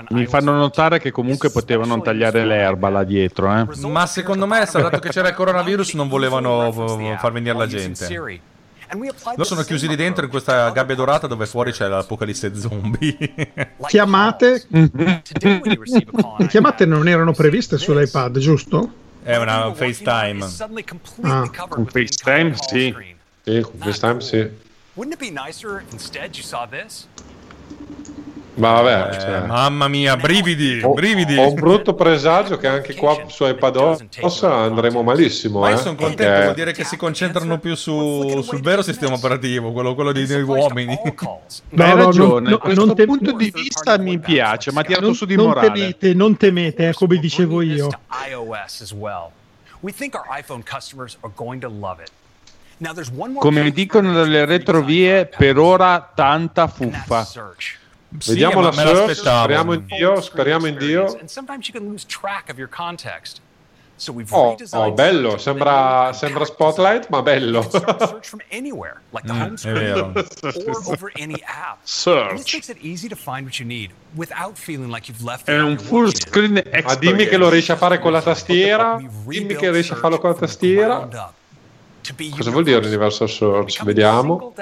Mi 0.10 0.26
fanno 0.26 0.54
notare 0.54 1.00
che 1.00 1.12
comunque 1.12 1.52
potevano 1.52 2.02
tagliare 2.02 2.44
l'erba 2.44 2.90
là 2.90 3.04
dietro, 3.04 3.56
eh. 3.56 3.68
Ma 3.88 4.08
secondo 4.08 4.48
me, 4.48 4.68
dato 4.72 4.98
che 5.00 5.10
c'era 5.10 5.30
il 5.30 5.36
coronavirus, 5.36 5.94
non 5.94 6.08
volevano 6.08 6.72
far 7.20 7.32
venire 7.32 7.56
la 7.56 7.68
gente. 7.68 8.42
Loro 8.92 9.44
sono 9.44 9.64
chiusi 9.64 9.88
lì 9.88 9.96
dentro 9.96 10.26
in 10.26 10.30
questa 10.30 10.70
gabbia 10.72 10.96
dorata 10.96 11.28
dove 11.28 11.46
fuori 11.46 11.72
c'è 11.72 11.88
l'apocalisse 11.88 12.56
zombie. 12.56 13.18
Chiamate. 13.88 14.66
Le 14.70 16.48
chiamate 16.48 16.86
non 16.86 17.08
erano 17.08 17.32
previste 17.34 17.78
sull'iPad, 17.78 18.38
giusto? 18.38 18.94
È 19.24 19.36
una 19.38 19.74
FaceTime. 19.74 20.46
Ah. 21.22 21.50
Con 21.68 21.86
FaceTime, 21.88 22.56
sì. 22.56 22.96
Sì, 23.44 23.62
con 23.62 23.74
FaceTime 23.80 24.22
sì. 24.22 24.64
Wouldn't 24.96 25.14
it 25.14 25.20
be 25.20 25.30
nicer 25.30 25.84
if 25.86 25.92
instead 25.92 26.36
you 26.36 26.44
saw 26.44 26.66
this? 26.66 27.08
Ma 28.58 28.82
vabbè, 28.82 29.16
Eh, 29.16 29.20
cioè, 29.20 29.40
mamma 29.46 29.88
mia, 29.90 30.16
brividi, 30.16 30.80
ho, 30.82 30.94
brividi. 30.94 31.38
ho 31.38 31.50
un 31.50 31.56
brutto 31.56 31.94
presagio 31.94 32.56
che 32.58 32.68
anche 32.68 32.96
qua 32.96 33.24
su 33.28 33.46
iPadOS 33.46 34.44
andremo 34.44 35.04
malissimo. 35.04 35.60
Ma 35.60 35.70
io 35.72 35.76
eh, 35.76 35.80
sono 35.80 35.96
contento, 35.96 36.24
perché- 36.24 36.42
vuol 36.44 36.56
dire 36.56 36.72
che 36.72 36.84
si 36.86 36.96
concentrano 36.96 37.60
più 37.60 37.76
su- 37.76 38.42
sul 38.42 38.62
vero 38.62 38.82
sistema 38.82 39.16
operativo, 39.16 39.72
quello, 39.74 39.94
quello 39.94 40.14
di 40.14 40.26
noi 40.28 40.42
uomini. 40.44 40.98
Ma 41.72 41.86
hai 41.86 41.90
No, 41.90 41.96
no, 41.96 42.06
ragione, 42.06 42.44
no, 42.46 42.50
no, 42.52 42.58
questo 42.60 42.86
non 42.86 42.96
te- 42.96 43.06
punto 43.06 43.32
di 43.34 43.52
vista 43.54 43.98
mi 43.98 44.20
piace, 44.20 44.72
ma 44.72 44.82
ha 44.82 44.84
tirato 44.84 45.06
Non, 45.06 45.16
su 45.16 45.26
di 45.26 45.36
non 45.36 45.48
morale. 45.48 45.72
temete, 45.72 46.14
non 46.14 46.38
temete, 46.38 46.88
eh, 46.90 46.94
come 46.94 47.18
dicevo 47.18 47.62
io. 47.62 47.90
Come 53.40 53.72
dicono 53.72 54.24
le 54.24 54.46
retrovie, 54.46 55.26
per 55.28 55.58
ora 55.58 56.12
tanta 56.16 56.68
fuffa. 56.68 57.26
Search. 58.22 58.38
Vediamo 58.40 58.62
ma 58.62 58.68
la 58.68 58.72
search, 58.74 59.16
speriamo 59.44 59.74
in 59.74 59.86
Dio, 59.86 60.22
speriamo 60.22 60.68
in 60.68 60.78
Dio. 60.78 61.18
Oh, 64.30 64.58
oh, 64.72 64.92
bello, 64.92 65.38
sembra, 65.38 66.12
sembra 66.14 66.44
Spotlight, 66.44 67.08
ma 67.10 67.22
bello. 67.22 67.62
Mm, 69.32 69.40
home 69.42 69.54
è 69.54 69.58
screen 69.58 69.74
vero. 69.74 70.12
Search. 71.84 72.34
È 75.54 75.60
un 75.62 75.78
full 75.80 76.10
screen 76.12 76.54
Ma 76.54 76.60
extra. 76.72 76.96
dimmi 76.98 77.26
che 77.28 77.38
lo 77.38 77.50
riesci 77.50 77.72
a 77.72 77.78
fare 77.78 78.00
con 78.00 78.12
la 78.12 78.22
tastiera. 78.22 78.98
Dimmi 78.98 79.56
che 79.56 79.72
riesci 79.72 79.94
a 79.94 79.96
farlo 79.96 80.20
con 80.20 80.32
la 80.32 80.36
tastiera. 80.36 81.08
Cosa 82.36 82.52
vuol 82.52 82.64
dire 82.64 82.78
Universal 82.86 83.30
Search? 83.30 83.84
Vediamo. 83.84 84.54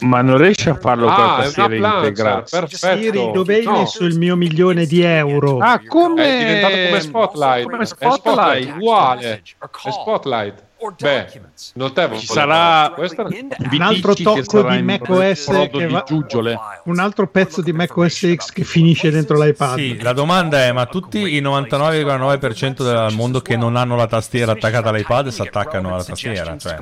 Ma 0.00 0.22
non 0.22 0.38
riesci 0.38 0.68
a 0.70 0.74
farlo 0.74 1.04
con 1.06 1.14
la 1.14 1.22
Ah, 1.22 1.26
è 1.26 1.32
una 1.32 1.42
tastiera 1.42 1.96
integrata. 1.98 2.58
perfetto. 2.60 2.96
Siri, 3.02 3.30
dove 3.32 3.54
hai 3.56 3.64
No, 3.64 3.72
messo 3.72 4.04
il 4.04 4.16
mio 4.18 4.34
milione 4.36 4.86
di 4.86 5.02
euro? 5.02 5.58
Ah, 5.58 5.80
come 5.86 6.24
È 6.24 6.38
diventato 6.38 6.74
come 6.88 7.00
Spotlight. 7.00 7.64
Come 7.70 7.82
È 7.82 7.86
Spotlight, 7.86 8.14
Spotlight. 8.62 8.76
uguale. 8.76 9.42
È 9.58 9.90
Spotlight. 9.90 10.62
Beh, 10.98 11.26
notevole. 11.74 12.18
Ci 12.20 12.26
sarà 12.26 12.94
Un 12.96 13.80
altro 13.82 14.14
che 14.14 14.22
tocco 14.22 14.62
di 14.62 14.82
macOS 14.82 15.44
che 15.46 15.70
di 15.72 15.84
va- 15.92 16.04
giuggiole. 16.06 16.58
un 16.84 16.98
altro 16.98 17.26
pezzo 17.28 17.60
di 17.60 17.72
macOS 17.72 18.34
X 18.34 18.50
che 18.50 18.64
finisce 18.64 19.10
dentro 19.10 19.38
l'iPad. 19.38 19.76
Sì, 19.76 20.00
la 20.00 20.12
domanda 20.14 20.58
è: 20.64 20.72
ma 20.72 20.86
tutti 20.86 21.18
i 21.36 21.40
99,9% 21.42 22.82
del 22.82 23.14
mondo 23.14 23.40
che 23.40 23.56
non 23.56 23.76
hanno 23.76 23.94
la 23.96 24.06
tastiera 24.06 24.52
attaccata 24.52 24.88
all'iPad 24.88 25.28
si 25.28 25.42
attaccano 25.42 25.92
alla 25.94 26.04
tastiera? 26.04 26.56
Cioè, 26.56 26.78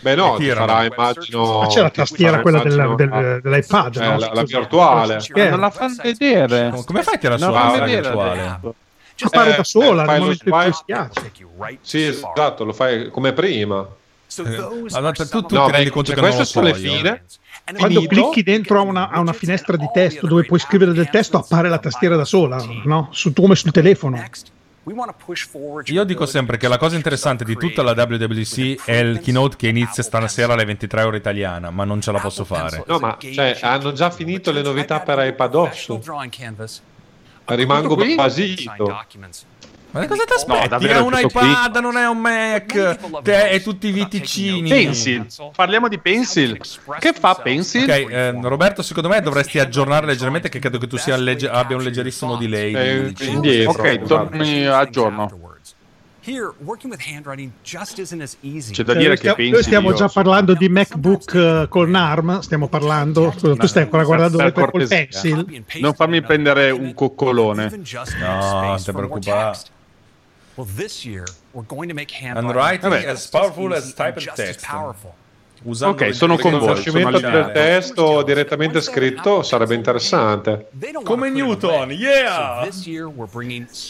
Beh 0.00 0.14
no, 0.14 0.36
farà 0.38 0.84
immagino... 0.84 1.60
Ma 1.60 1.66
c'è 1.66 1.82
la 1.82 1.90
tastiera, 1.90 2.40
quella 2.40 2.62
della- 2.62 2.94
del- 2.94 3.40
dell'iPad, 3.42 3.96
eh, 3.96 4.00
no? 4.06 4.18
la, 4.18 4.30
la 4.32 4.42
virtuale. 4.42 5.18
Che 5.18 5.48
Non 5.50 5.60
la 5.60 5.70
fanno 5.70 5.94
vedere. 6.02 6.70
come 6.84 7.02
fai 7.02 7.14
a 7.14 7.18
tirare 7.18 7.40
Non 7.40 7.48
su 7.48 7.54
la 7.54 7.60
fanno 7.60 7.84
vedere 7.84 8.00
virtuale? 8.02 8.58
Adesso. 9.24 9.36
Appare 9.38 9.52
Eh, 9.52 9.56
da 9.56 9.64
sola 9.64 10.02
eh, 10.02 10.06
nel 10.06 10.20
momento 10.20 10.44
in 10.48 10.50
cui 10.50 10.72
schiacci. 10.72 11.32
Sì, 11.80 12.02
esatto, 12.04 12.64
lo 12.64 12.72
fai 12.72 13.10
come 13.10 13.32
prima. 13.32 13.86
Allora, 14.92 15.12
tu, 15.12 15.42
tu 15.42 15.54
No, 15.56 15.66
ti 15.66 15.72
rendi 15.72 15.90
conto 15.90 16.12
cioè, 16.12 16.14
che 16.14 16.20
queste 16.20 16.44
sono 16.44 16.66
le 16.66 16.70
io. 16.78 16.92
fine. 16.92 17.24
Quando 17.64 18.00
Finito. 18.00 18.08
clicchi 18.30 18.42
dentro 18.42 18.78
a 18.78 18.82
una, 18.82 19.10
a 19.10 19.20
una 19.20 19.32
finestra 19.32 19.76
di 19.76 19.88
testo 19.92 20.26
dove 20.26 20.44
puoi 20.44 20.58
scrivere 20.58 20.92
del 20.92 21.08
testo, 21.10 21.38
appare 21.38 21.68
la 21.68 21.78
tastiera 21.78 22.16
da 22.16 22.24
sola, 22.24 22.64
no? 22.84 23.08
Su, 23.12 23.32
come 23.32 23.54
sul 23.54 23.70
telefono. 23.72 24.22
Io 25.84 26.04
dico 26.04 26.26
sempre 26.26 26.56
che 26.56 26.66
la 26.66 26.78
cosa 26.78 26.96
interessante 26.96 27.44
di 27.44 27.54
tutta 27.56 27.82
la 27.82 27.92
WWC 27.92 28.84
è 28.84 28.96
il 28.96 29.20
keynote 29.20 29.56
che 29.56 29.68
inizia 29.68 30.02
stasera 30.02 30.54
alle 30.54 30.64
23 30.64 31.02
ore 31.02 31.16
italiana, 31.18 31.70
ma 31.70 31.84
non 31.84 32.00
ce 32.00 32.10
la 32.10 32.18
posso 32.18 32.44
fare. 32.44 32.82
No, 32.86 32.98
ma 32.98 33.16
cioè, 33.20 33.58
hanno 33.60 33.92
già 33.92 34.10
finito 34.10 34.50
le 34.52 34.62
novità 34.62 35.00
per 35.00 35.24
iPadOS. 35.26 35.98
Rimango 37.46 37.96
basito. 37.96 38.96
Ma 39.92 40.06
cosa 40.06 40.22
ti 40.22 40.32
aspetti? 40.34 40.60
No, 40.60 40.68
davvero, 40.68 40.98
è 40.98 41.02
un 41.02 41.18
iPad, 41.18 41.76
non 41.78 41.96
è 41.96 42.06
un 42.06 42.18
Mac. 42.18 43.22
Te 43.22 43.48
e 43.50 43.60
tutti 43.60 43.88
i 43.88 43.92
viticini. 43.92 44.68
Pencil. 44.68 45.26
Parliamo 45.54 45.88
di 45.88 45.98
Pencil. 45.98 46.60
Che 46.98 47.12
fa 47.12 47.34
Pencil? 47.34 47.82
Ok, 47.90 48.06
ehm, 48.08 48.46
Roberto, 48.46 48.82
secondo 48.82 49.08
me 49.08 49.20
dovresti 49.20 49.58
aggiornare 49.58 50.06
leggermente 50.06 50.48
che 50.48 50.60
credo 50.60 50.78
che 50.78 50.86
tu 50.86 50.96
sia 50.96 51.16
legge- 51.16 51.48
abbia 51.48 51.76
un 51.76 51.82
leggerissimo 51.82 52.36
delay. 52.36 52.72
Eh, 52.72 53.12
di- 53.12 53.30
indietro. 53.30 53.72
Ok, 53.72 54.02
torni 54.02 54.64
a 54.64 54.88
C'è 58.72 58.82
da 58.82 58.94
dire 58.94 59.08
noi 59.08 59.16
che 59.16 59.16
stiamo, 59.16 59.34
Pencil 59.36 59.52
noi 59.52 59.62
stiamo 59.62 59.92
già 59.94 60.08
parlando 60.08 60.54
di 60.54 60.68
MacBook 60.68 61.34
eh, 61.34 61.66
con 61.68 61.94
ARM, 61.94 62.40
stiamo 62.40 62.68
parlando, 62.68 63.32
scusa, 63.36 63.56
tu 63.56 63.66
stai 63.66 63.84
ancora 63.84 64.04
guardando 64.04 64.36
Per 64.36 64.46
Apple 64.46 64.70
col. 64.70 64.86
Pencil. 64.88 65.64
Non 65.80 65.94
farmi 65.94 66.20
prendere 66.20 66.70
un 66.70 66.92
coccolone. 66.94 67.70
No, 68.18 68.60
non 68.60 68.82
ti 68.82 68.92
preoccupare. 68.92 69.58
Handwriting 72.22 72.82
handwriting 72.82 72.92
as 73.08 73.26
powerful 73.28 73.72
as 73.72 73.94
type 73.94 74.18
and 74.18 74.32
text. 74.34 74.66
powerful. 74.68 75.12
Usando 75.62 76.04
Ok, 76.04 76.14
sono 76.14 76.38
con 76.38 76.52
voi, 76.52 76.60
Riconoscimento 76.60 77.18
del 77.18 77.50
testo 77.52 78.22
direttamente 78.22 78.80
scritto 78.80 79.42
sarebbe 79.42 79.74
interessante. 79.74 80.68
Come. 81.04 81.28
Newton, 81.28 81.90
yeah! 81.90 82.66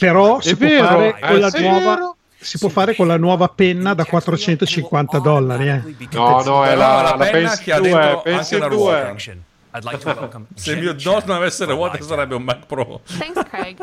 Però 0.01 0.41
si 0.41 0.57
può, 0.57 0.67
vero, 0.67 0.87
fare 0.87 1.09
eh, 1.09 1.27
con 1.27 1.39
la 1.39 1.51
sì. 1.51 1.63
nuova, 1.63 2.17
si 2.41 2.59
può 2.59 2.69
fare 2.69 2.95
con 2.95 3.07
la 3.07 3.17
nuova 3.19 3.49
penna 3.49 3.95
da 3.95 4.05
450 4.05 5.19
dollari. 5.19 5.69
Eh. 5.69 5.83
No, 6.13 6.43
no, 6.43 6.65
è 6.65 6.75
la, 6.75 7.03
la 7.03 7.15
la 7.17 7.31
penna 7.31 7.57
che 7.57 7.73
ha 7.73 7.79
2, 7.79 7.89
dentro 7.91 8.23
anche 8.33 8.57
una 8.57 8.69
2. 8.69 8.77
ruota. 8.77 9.15
I'd 9.73 9.85
like 9.85 9.99
to 9.99 10.09
welcome 10.19 10.47
Se 10.55 10.73
il 10.73 10.81
mio 10.81 10.93
DOS 10.95 11.25
non 11.27 11.37
avesse 11.37 11.65
le 11.65 11.75
for 11.75 11.77
ruote 11.91 12.03
sarebbe 12.03 12.35
un 12.35 12.43
Mac 12.43 12.67
Pro. 12.67 13.03
Thanks, 13.19 13.41
really. 13.53 13.77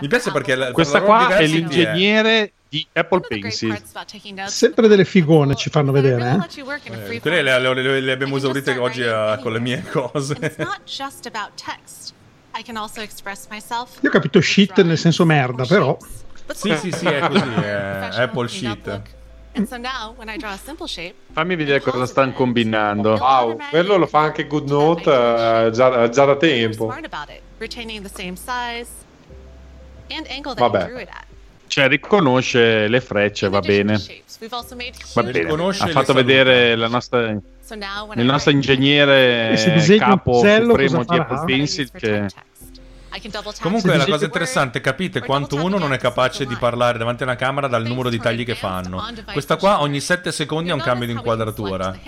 Mi 0.00 0.06
piace 0.08 0.30
perché 0.30 0.54
la- 0.54 0.70
Questa 0.70 1.02
qua 1.02 1.28
è 1.36 1.44
l'ingegnere 1.46 2.52
di 2.68 2.86
Apple 2.92 3.20
Pencil. 3.20 3.82
Sempre 4.46 4.86
delle 4.86 5.04
figone 5.04 5.56
ci 5.56 5.70
fanno 5.70 5.90
vedere. 5.90 6.38
Eh. 6.40 7.14
Eh, 7.16 7.20
Quelle 7.20 7.42
le, 7.42 7.58
le- 7.58 7.74
le- 7.82 8.00
le 8.00 8.12
abbiamo 8.12 8.36
esaurite 8.36 8.76
oggi 8.78 9.02
eh, 9.02 9.38
con 9.42 9.52
le 9.52 9.58
mie 9.60 9.82
cose. 9.90 10.56
Not 12.54 12.60
just 12.60 12.60
about 12.60 12.60
text. 12.60 12.60
I 12.60 12.62
can 12.62 12.76
also 12.76 13.00
express 13.02 13.46
myself. 13.50 13.98
Io 14.02 14.08
ho 14.08 14.12
capito 14.12 14.40
shit 14.40 14.82
nel 14.82 14.98
senso 14.98 15.24
merda, 15.24 15.64
però. 15.66 15.96
Sì, 16.52 16.76
sì, 16.76 16.92
sì, 16.92 17.06
è 17.06 17.20
così, 17.20 17.54
è 17.62 18.08
Apple 18.20 18.48
shit. 18.48 18.86
look. 18.86 19.08
And 19.56 19.68
so 19.68 19.76
now, 19.76 20.14
when 20.16 20.28
I 20.28 20.36
draw 20.36 20.52
a 20.52 20.56
simple 20.58 20.88
shape, 20.88 21.14
Fammi 21.32 21.54
vedere 21.54 21.80
cosa 21.80 22.06
stanno 22.06 22.32
combinando. 22.32 23.14
Wow, 23.14 23.56
quello 23.70 23.96
lo 23.96 24.06
fa 24.06 24.18
anche 24.20 24.48
GoodNote 24.48 25.10
eh, 25.66 25.70
già, 25.70 26.08
già 26.08 26.24
da 26.24 26.36
tempo. 26.36 26.86
smart 26.86 27.04
about 27.04 27.28
it, 27.30 27.40
retaining 27.58 28.02
the 28.02 28.10
same 28.12 28.34
size 28.34 28.90
and 30.10 30.26
angle 30.28 30.54
that 30.54 30.70
Vabbè. 30.70 31.06
Cioè, 31.74 31.88
riconosce 31.88 32.86
le 32.86 33.00
frecce, 33.00 33.48
va 33.48 33.58
bene. 33.58 34.00
Va 35.12 35.22
bene. 35.24 35.48
Ha 35.50 35.72
fatto 35.72 35.90
salute. 35.90 36.12
vedere 36.12 36.76
la 36.76 36.86
nostra, 36.86 37.30
il 37.30 38.24
nostro 38.24 38.52
ingegnere 38.52 39.56
capo 39.98 40.34
supremo 40.34 41.02
di? 41.02 41.16
Apple 41.16 41.42
Pencil 41.44 41.90
che 41.90 42.28
tap 43.28 43.58
Comunque 43.60 43.96
la 43.96 44.04
cosa 44.04 44.24
interessante, 44.24 44.80
capite 44.80 45.18
quanto 45.18 45.56
uno 45.56 45.76
non 45.76 45.92
è 45.92 45.98
capace 45.98 46.46
di 46.46 46.54
parlare 46.54 46.96
davanti 46.96 47.24
a 47.24 47.26
una 47.26 47.34
camera 47.34 47.66
dal 47.66 47.84
numero 47.84 48.08
di 48.08 48.20
tagli 48.20 48.44
che 48.44 48.54
fanno. 48.54 49.04
Questa 49.32 49.56
qua 49.56 49.80
ogni 49.80 49.98
7 49.98 50.30
secondi 50.30 50.70
ha 50.70 50.74
un 50.74 50.80
cambio 50.80 51.08
di 51.08 51.12
inquadratura. 51.14 51.98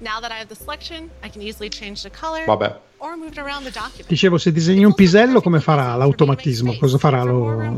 Now 0.00 0.18
that 0.20 0.30
I 0.30 0.38
have 0.40 0.46
the 0.46 0.54
selection, 0.54 1.10
I 1.22 1.28
can 1.28 1.42
easily 1.42 1.68
change 1.68 2.02
the 2.02 2.10
color 2.10 2.44
Vabbè. 2.46 2.74
or 2.98 3.16
move 3.16 3.32
it 3.32 3.38
around 3.38 3.64
the 3.64 3.70
document. 3.70 4.08
Dicevo, 4.08 4.38
se 4.38 4.50
disegni 4.50 4.84
un 4.84 4.94
pisello, 4.94 5.42
come 5.42 5.60
farà 5.60 5.94
l'automatismo? 5.94 6.74
Cosa 6.78 6.96
farà 6.96 7.22
lo... 7.22 7.76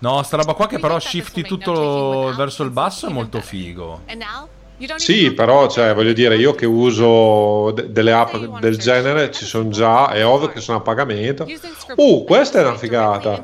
No, 0.00 0.22
sta 0.24 0.36
roba 0.36 0.54
qua 0.54 0.66
che 0.66 0.80
però 0.80 0.98
shifti 0.98 1.42
tutto 1.42 2.34
verso 2.36 2.64
il 2.64 2.70
basso 2.70 3.06
è 3.06 3.12
molto 3.12 3.40
figo. 3.40 4.00
Sì, 4.96 5.32
però 5.32 5.68
cioè, 5.68 5.94
voglio 5.94 6.14
dire, 6.14 6.36
io 6.36 6.54
che 6.54 6.66
uso 6.66 7.70
de- 7.70 7.92
delle 7.92 8.12
app 8.12 8.34
del 8.34 8.78
genere 8.78 9.30
ci 9.30 9.44
sono 9.44 9.68
già, 9.68 10.10
è 10.10 10.24
ovvio 10.26 10.48
che 10.48 10.60
sono 10.60 10.78
a 10.78 10.80
pagamento. 10.80 11.46
Uh, 11.96 12.24
questa 12.24 12.60
è 12.60 12.62
una 12.66 12.78
figata. 12.78 13.42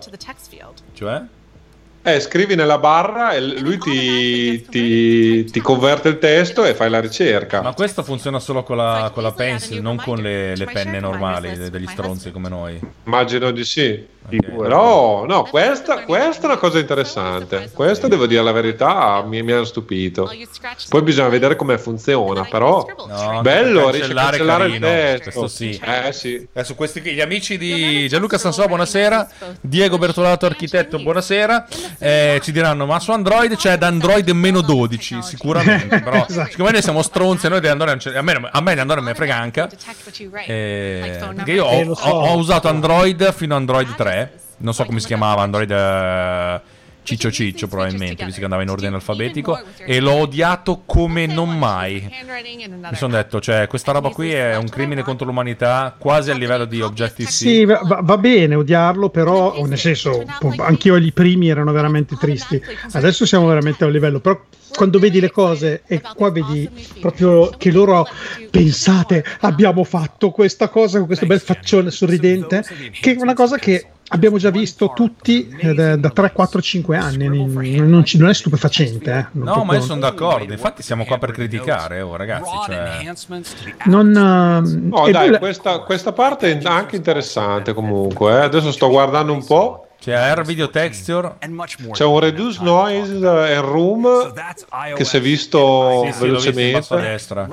Cioè? 0.95 1.23
Eh, 2.09 2.21
scrivi 2.21 2.55
nella 2.55 2.79
barra 2.79 3.33
e 3.33 3.41
lui 3.41 3.79
ti, 3.79 4.65
ti, 4.69 5.43
ti 5.43 5.61
converte 5.61 6.09
il 6.09 6.19
testo 6.19 6.63
e 6.65 6.73
fai 6.73 6.89
la 6.89 7.01
ricerca. 7.01 7.63
Ma 7.63 7.75
questo 7.75 8.05
funziona 8.05 8.39
solo 8.39 8.63
con 8.63 8.77
la, 8.77 9.11
con 9.13 9.25
la 9.25 9.33
pencil, 9.33 9.83
non 9.83 9.97
con 9.97 10.19
le, 10.19 10.55
le 10.55 10.67
penne 10.67 11.01
normali 11.01 11.57
de- 11.57 11.69
degli 11.69 11.89
stronzi 11.89 12.31
come 12.31 12.49
noi. 12.49 12.81
Immagino 13.07 13.51
di 13.51 13.65
sì. 13.65 14.15
Però, 14.29 15.25
no, 15.25 15.45
questa, 15.45 16.03
questa 16.03 16.43
è 16.43 16.47
una 16.47 16.57
cosa 16.57 16.81
interessante. 16.81 17.71
Questa, 17.73 18.09
devo 18.09 18.27
dire 18.27 18.43
la 18.43 18.51
verità, 18.51 19.23
mi, 19.25 19.41
mi 19.43 19.53
ha 19.53 19.65
stupito. 19.65 20.29
Poi 20.89 21.03
bisogna 21.03 21.29
vedere 21.29 21.55
come 21.55 21.79
funziona, 21.79 22.45
però 22.45 22.85
No, 23.07 23.41
bello, 23.41 23.91
riesce 23.91 24.11
a 24.11 24.15
cancellare 24.15 24.37
cancellare 24.37 24.65
il 24.67 24.81
carino, 24.81 24.87
testo. 24.87 25.41
Questo 25.41 25.49
sì. 25.49 25.81
Eh 25.81 26.13
sì. 26.13 26.49
Adesso 26.53 26.75
questi 26.75 27.01
gli 27.03 27.21
amici 27.21 27.57
di 27.57 28.09
Gianluca 28.09 28.37
Sansò, 28.37 28.67
buonasera. 28.67 29.29
Diego 29.61 29.97
Bertolato, 29.97 30.47
architetto, 30.47 30.99
buonasera. 30.99 31.69
Eh, 31.99 32.41
ci 32.43 32.53
diranno, 32.53 32.85
ma 32.87 32.99
su 33.01 33.11
Android 33.11 33.57
c'è 33.57 33.77
da 33.79 33.87
Android 33.87 34.29
meno 34.31 34.61
12, 34.61 35.23
sicuramente. 35.23 36.01
Però, 36.05 36.27
Esatto. 36.29 36.51
siccome 36.51 36.71
noi 36.73 36.83
siamo 36.83 37.03
stronzi, 37.03 37.49
noi 37.49 37.61
di 37.61 37.69
Android 37.69 38.01
non 38.05 38.17
a 38.17 38.23
me, 38.23 38.49
a 38.53 38.61
me 38.61 38.75
di 38.75 38.81
Android 38.81 39.03
me 39.03 39.11
ne 39.11 39.15
frega 39.17 39.37
anche. 39.37 39.69
Eh, 40.47 41.19
perché 41.35 41.53
io 41.53 41.69
Eh, 41.71 41.85
ho, 41.89 41.95
so. 41.95 42.05
ho- 42.09 42.27
ho 42.29 42.37
usato 42.37 42.69
Android 42.69 43.33
fino 43.33 43.55
a 43.55 43.57
Android 43.59 43.95
3. 43.95 44.33
Non 44.59 44.75
so 44.75 44.85
come 44.85 45.01
si 45.01 45.07
chiamava, 45.07 45.43
Android 45.43 45.71
eh, 45.71 46.61
Ciccio 47.07 47.31
Ciccio 47.31 47.69
probabilmente, 47.69 48.25
visto 48.25 48.39
che 48.39 48.45
andava 48.45 48.63
in 48.65 48.69
ordine 48.69 48.97
alfabetico. 48.97 49.61
E 49.77 50.01
l'ho 50.01 50.15
odiato 50.15 50.83
come 50.85 51.27
non 51.27 51.57
mai. 51.57 52.11
Mi 52.91 52.97
sono 52.97 53.15
detto, 53.15 53.41
cioè, 53.41 53.69
questa 53.69 53.93
roba 53.93 54.11
qui 54.11 54.33
è 54.33 54.57
un 54.57 54.69
crimine 54.69 55.03
contro 55.03 55.25
l'umanità, 55.25 55.95
quasi 55.97 56.33
a 56.33 56.35
livello 56.35 56.65
di 56.65 56.81
Objective-C. 56.81 57.33
Sì, 57.33 57.65
va, 57.65 57.81
va- 58.03 58.19
bene 58.19 58.57
odiarlo, 58.57 59.09
però 59.11 59.65
nel 59.65 59.79
senso, 59.79 60.25
anch'io 60.59 60.97
i 60.97 61.13
primi 61.13 61.49
erano 61.49 61.71
veramente 61.71 62.17
tristi. 62.17 62.61
Adesso 62.91 63.25
siamo 63.25 63.47
veramente 63.47 63.85
a 63.85 63.87
un 63.87 63.93
livello, 63.93 64.19
però 64.19 64.43
quando 64.75 64.99
vedi 64.99 65.21
le 65.21 65.31
cose 65.31 65.83
e 65.87 66.01
qua 66.01 66.33
vedi 66.33 66.69
proprio 67.01 67.51
che 67.57 67.71
loro 67.71 68.07
pensate 68.51 69.25
abbiamo 69.41 69.85
fatto 69.85 70.31
questa 70.31 70.69
cosa 70.69 70.99
con 70.99 71.07
questo 71.07 71.27
bel 71.27 71.41
faccione 71.41 71.93
sorridente, 71.93 72.65
che 73.01 73.13
è 73.13 73.17
una 73.21 73.35
cosa 73.35 73.59
che 73.59 73.87
abbiamo 74.09 74.39
già 74.39 74.51
visto 74.51 74.93
tutti 74.95 75.49
eh, 75.59 75.75
da, 75.75 75.97
da 75.97 76.11
3, 76.11 76.33
4, 76.33 76.61
5 76.61 76.97
anni. 76.97 77.29
Non, 77.81 78.05
ci- 78.05 78.19
non 78.19 78.29
è 78.29 78.35
stupefacente. 78.35 79.11
Eh. 79.13 79.27
Non 79.33 79.57
No, 79.57 79.65
ma 79.65 79.75
io 79.75 79.81
sono 79.81 80.01
d'accordo. 80.01 80.53
Infatti, 80.53 80.83
siamo 80.83 81.05
qua 81.05 81.19
per 81.19 81.33
criticare, 81.33 82.01
oh, 82.01 82.17
ragazzi. 82.17 82.51
Cioè... 82.67 83.15
non, 83.85 84.11
No, 84.11 85.07
e 85.07 85.11
dai, 85.13 85.39
questa, 85.39 85.81
questa 85.81 86.13
parte 86.13 86.59
è 86.59 86.61
anche 86.65 86.97
interessante 86.97 87.73
comunque. 87.75 88.33
eh. 88.33 88.45
Adesso 88.45 88.71
sto 88.73 88.89
guardando 88.89 89.33
un 89.33 89.45
po'. 89.45 89.81
C'è 89.99 90.13
Air 90.13 90.43
Video 90.43 90.69
Texture. 90.71 91.37
C'è 91.91 92.05
un 92.05 92.21
reduce 92.21 92.63
noise 92.63 93.13
and 93.27 93.65
room 93.65 94.33
che 94.95 95.05
si 95.05 95.17
è 95.17 95.21
visto 95.21 96.03
Sì, 96.05 96.09
a 96.09 96.21
velocemente. 96.21 96.97
destra. 97.01 97.49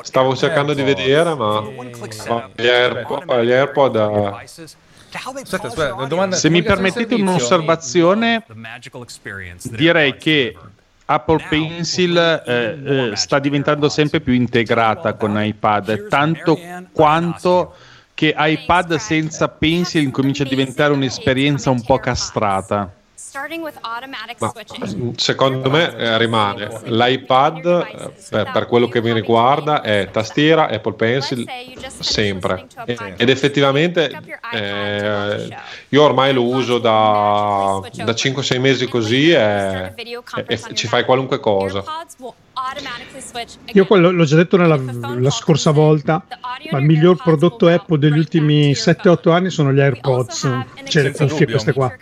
Stavo 0.00 0.34
cercando 0.34 0.72
di 0.72 0.82
vedere, 0.82 1.34
ma 1.34 1.60
ma 1.60 2.48
gli, 2.56 2.66
Airpo- 2.66 3.22
gli 3.42 3.52
AirPod. 3.52 3.96
Aspetta, 5.14 5.66
aspetta, 5.66 6.04
domanda, 6.06 6.36
Se 6.36 6.48
mi 6.48 6.62
permettete 6.62 7.14
un'osservazione, 7.14 8.44
direi 9.70 10.16
che 10.16 10.56
Apple 11.04 11.46
Pencil 11.48 12.16
eh, 12.16 13.10
eh, 13.10 13.16
sta 13.16 13.38
diventando 13.38 13.88
sempre 13.88 14.20
più 14.20 14.32
integrata 14.32 15.14
con 15.14 15.42
iPad, 15.42 16.08
tanto 16.08 16.58
quanto 16.92 17.74
che 18.14 18.34
iPad 18.36 18.96
senza 18.96 19.48
Pencil 19.48 20.02
incomincia 20.02 20.44
a 20.44 20.46
diventare 20.46 20.92
un'esperienza 20.92 21.70
un 21.70 21.82
po' 21.82 21.98
castrata. 21.98 22.90
Ma 24.38 24.52
secondo 25.16 25.70
me 25.70 25.96
eh, 25.96 26.18
rimane 26.18 26.68
l'iPad 26.84 27.56
eh, 27.66 28.10
per, 28.28 28.50
per 28.52 28.66
quello 28.66 28.88
che 28.88 29.00
mi 29.00 29.12
riguarda 29.12 29.80
è 29.80 30.10
tastiera 30.10 30.68
Apple 30.68 30.92
Pencil 30.94 31.44
sempre. 32.00 32.66
ed 33.16 33.28
effettivamente 33.30 34.10
eh, 34.52 35.56
io 35.88 36.02
ormai 36.02 36.32
lo 36.34 36.42
uso 36.44 36.78
da, 36.78 37.80
da 38.04 38.12
5-6 38.12 38.60
mesi 38.60 38.86
così 38.86 39.30
e, 39.30 39.92
e- 39.96 40.44
e 40.46 40.74
ci 40.74 40.86
fai 40.86 41.04
qualunque 41.04 41.40
cosa 41.40 41.82
Io 43.72 43.86
quello 43.86 44.10
l'ho 44.10 44.24
già 44.24 44.36
detto 44.36 44.56
nella, 44.56 44.78
la 45.18 45.30
scorsa 45.30 45.70
volta, 45.70 46.24
ma 46.70 46.78
il 46.78 46.84
miglior 46.84 47.16
prodotto 47.22 47.66
Apple 47.68 47.98
degli 47.98 48.16
ultimi 48.18 48.72
7-8 48.72 49.30
anni 49.30 49.50
sono 49.50 49.72
gli 49.72 49.80
AirPods, 49.80 50.40
cioè 50.84 51.02
le 51.02 51.10
cuffie 51.10 51.26
dubbio. 51.28 51.46
queste 51.46 51.72
qua. 51.72 51.92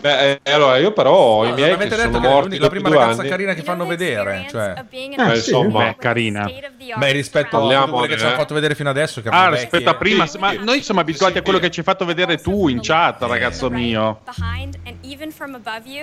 Beh, 0.00 0.40
eh, 0.42 0.52
allora 0.52 0.76
io 0.78 0.92
però 0.92 1.12
ho 1.12 1.44
i 1.44 1.48
No, 1.50 1.54
miei 1.54 1.72
avete 1.72 1.96
che 1.96 2.02
detto 2.02 2.12
sono 2.14 2.28
morti 2.28 2.58
la 2.58 2.68
prima 2.68 2.88
ragazza 2.88 3.20
anni 3.20 3.28
carina 3.30 3.54
che 3.54 3.62
fanno 3.62 3.86
vedere. 3.86 4.46
Cioè. 4.48 4.84
Eh, 4.90 5.34
insomma. 5.34 5.84
Beh, 5.84 5.96
carina. 5.98 6.50
Beh, 6.96 7.12
rispetto 7.12 7.58
a 7.58 7.88
quelle 7.88 8.08
che 8.08 8.18
ci 8.18 8.24
hanno 8.24 8.36
fatto 8.36 8.54
vedere 8.54 8.74
fino 8.74 8.88
adesso. 8.88 9.20
Che 9.20 9.28
Ah, 9.28 9.50
rispetto 9.50 9.90
a 9.90 9.94
prima, 9.94 10.26
ma 10.38 10.52
noi 10.52 10.82
siamo 10.82 11.00
abituati 11.00 11.38
a 11.38 11.42
quello 11.42 11.58
che 11.58 11.70
ci 11.70 11.80
hai 11.80 11.84
fatto 11.84 12.04
vedere 12.04 12.38
tu 12.38 12.68
in 12.68 12.80
chat, 12.80 13.22
ragazzo 13.22 13.68
mio. 13.68 14.20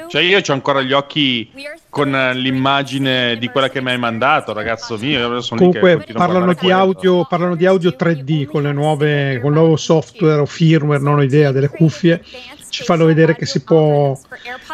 Cioè 0.07 0.21
io 0.21 0.39
ho 0.39 0.53
ancora 0.53 0.81
gli 0.81 0.93
occhi 0.93 1.51
con 1.89 2.11
l'immagine 2.33 3.37
di 3.37 3.47
quella 3.49 3.69
che 3.69 3.81
mi 3.81 3.94
hai 3.95 3.99
mandato, 3.99 4.53
ragazzo 4.53 4.97
mio. 4.97 5.41
Comunque 5.49 6.05
parlano 6.13 6.53
di, 6.53 6.71
audio, 6.71 7.25
parlano 7.25 7.55
di 7.55 7.65
audio 7.65 7.95
3D 7.97 8.45
con 8.45 8.63
le 8.63 8.71
nuove, 8.71 9.39
con 9.41 9.51
il 9.51 9.57
nuovo 9.57 9.75
software 9.75 10.41
o 10.41 10.45
firmware, 10.45 11.01
non 11.01 11.17
ho 11.17 11.23
idea 11.23 11.51
delle 11.51 11.69
cuffie. 11.69 12.21
Ci 12.67 12.83
fanno 12.83 13.05
vedere 13.05 13.35
che 13.35 13.45
si 13.45 13.61
può 13.63 14.17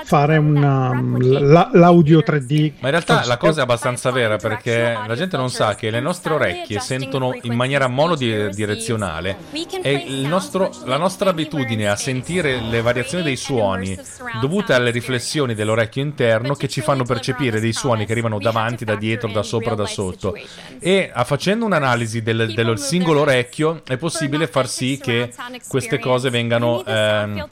fare 0.05 0.37
una, 0.37 0.99
la- 1.19 1.69
l'audio 1.73 2.19
3D. 2.25 2.71
Ma 2.79 2.87
in 2.87 2.91
realtà 2.91 3.23
la 3.25 3.37
cosa 3.37 3.59
è 3.59 3.63
abbastanza 3.63 4.09
vera 4.11 4.37
perché 4.37 4.97
la 5.05 5.15
gente 5.15 5.37
non 5.37 5.49
sa 5.49 5.75
che 5.75 5.89
le 5.91 5.99
nostre 5.99 6.33
orecchie 6.33 6.79
sentono 6.79 7.37
in 7.43 7.53
maniera 7.53 7.87
monodirezionale. 7.87 9.37
e 9.83 9.91
il 10.07 10.27
nostro- 10.27 10.71
la 10.85 10.97
nostra 10.97 11.29
abitudine 11.29 11.87
a 11.87 11.95
sentire 11.95 12.59
le 12.61 12.81
variazioni 12.81 13.23
dei 13.23 13.35
suoni 13.35 13.97
dovute 14.39 14.73
alle 14.73 14.91
riflessioni 14.91 15.53
dell'orecchio 15.53 16.01
interno 16.01 16.55
che 16.55 16.67
ci 16.67 16.81
fanno 16.81 17.03
percepire 17.03 17.59
dei 17.59 17.73
suoni 17.73 18.05
che 18.05 18.11
arrivano 18.13 18.39
davanti, 18.39 18.85
da 18.85 18.95
dietro, 18.95 19.29
da 19.31 19.43
sopra, 19.43 19.75
da 19.75 19.85
sotto. 19.85 20.35
E 20.79 21.11
facendo 21.25 21.65
un'analisi 21.65 22.21
del, 22.21 22.53
dello 22.53 22.75
singolo 22.75 23.21
orecchio 23.21 23.81
è 23.87 23.97
possibile 23.97 24.47
far 24.47 24.67
sì 24.67 24.99
che 25.01 25.31
queste 25.67 25.99
cose 25.99 26.29
vengano 26.29 26.83
ehm, 26.85 27.47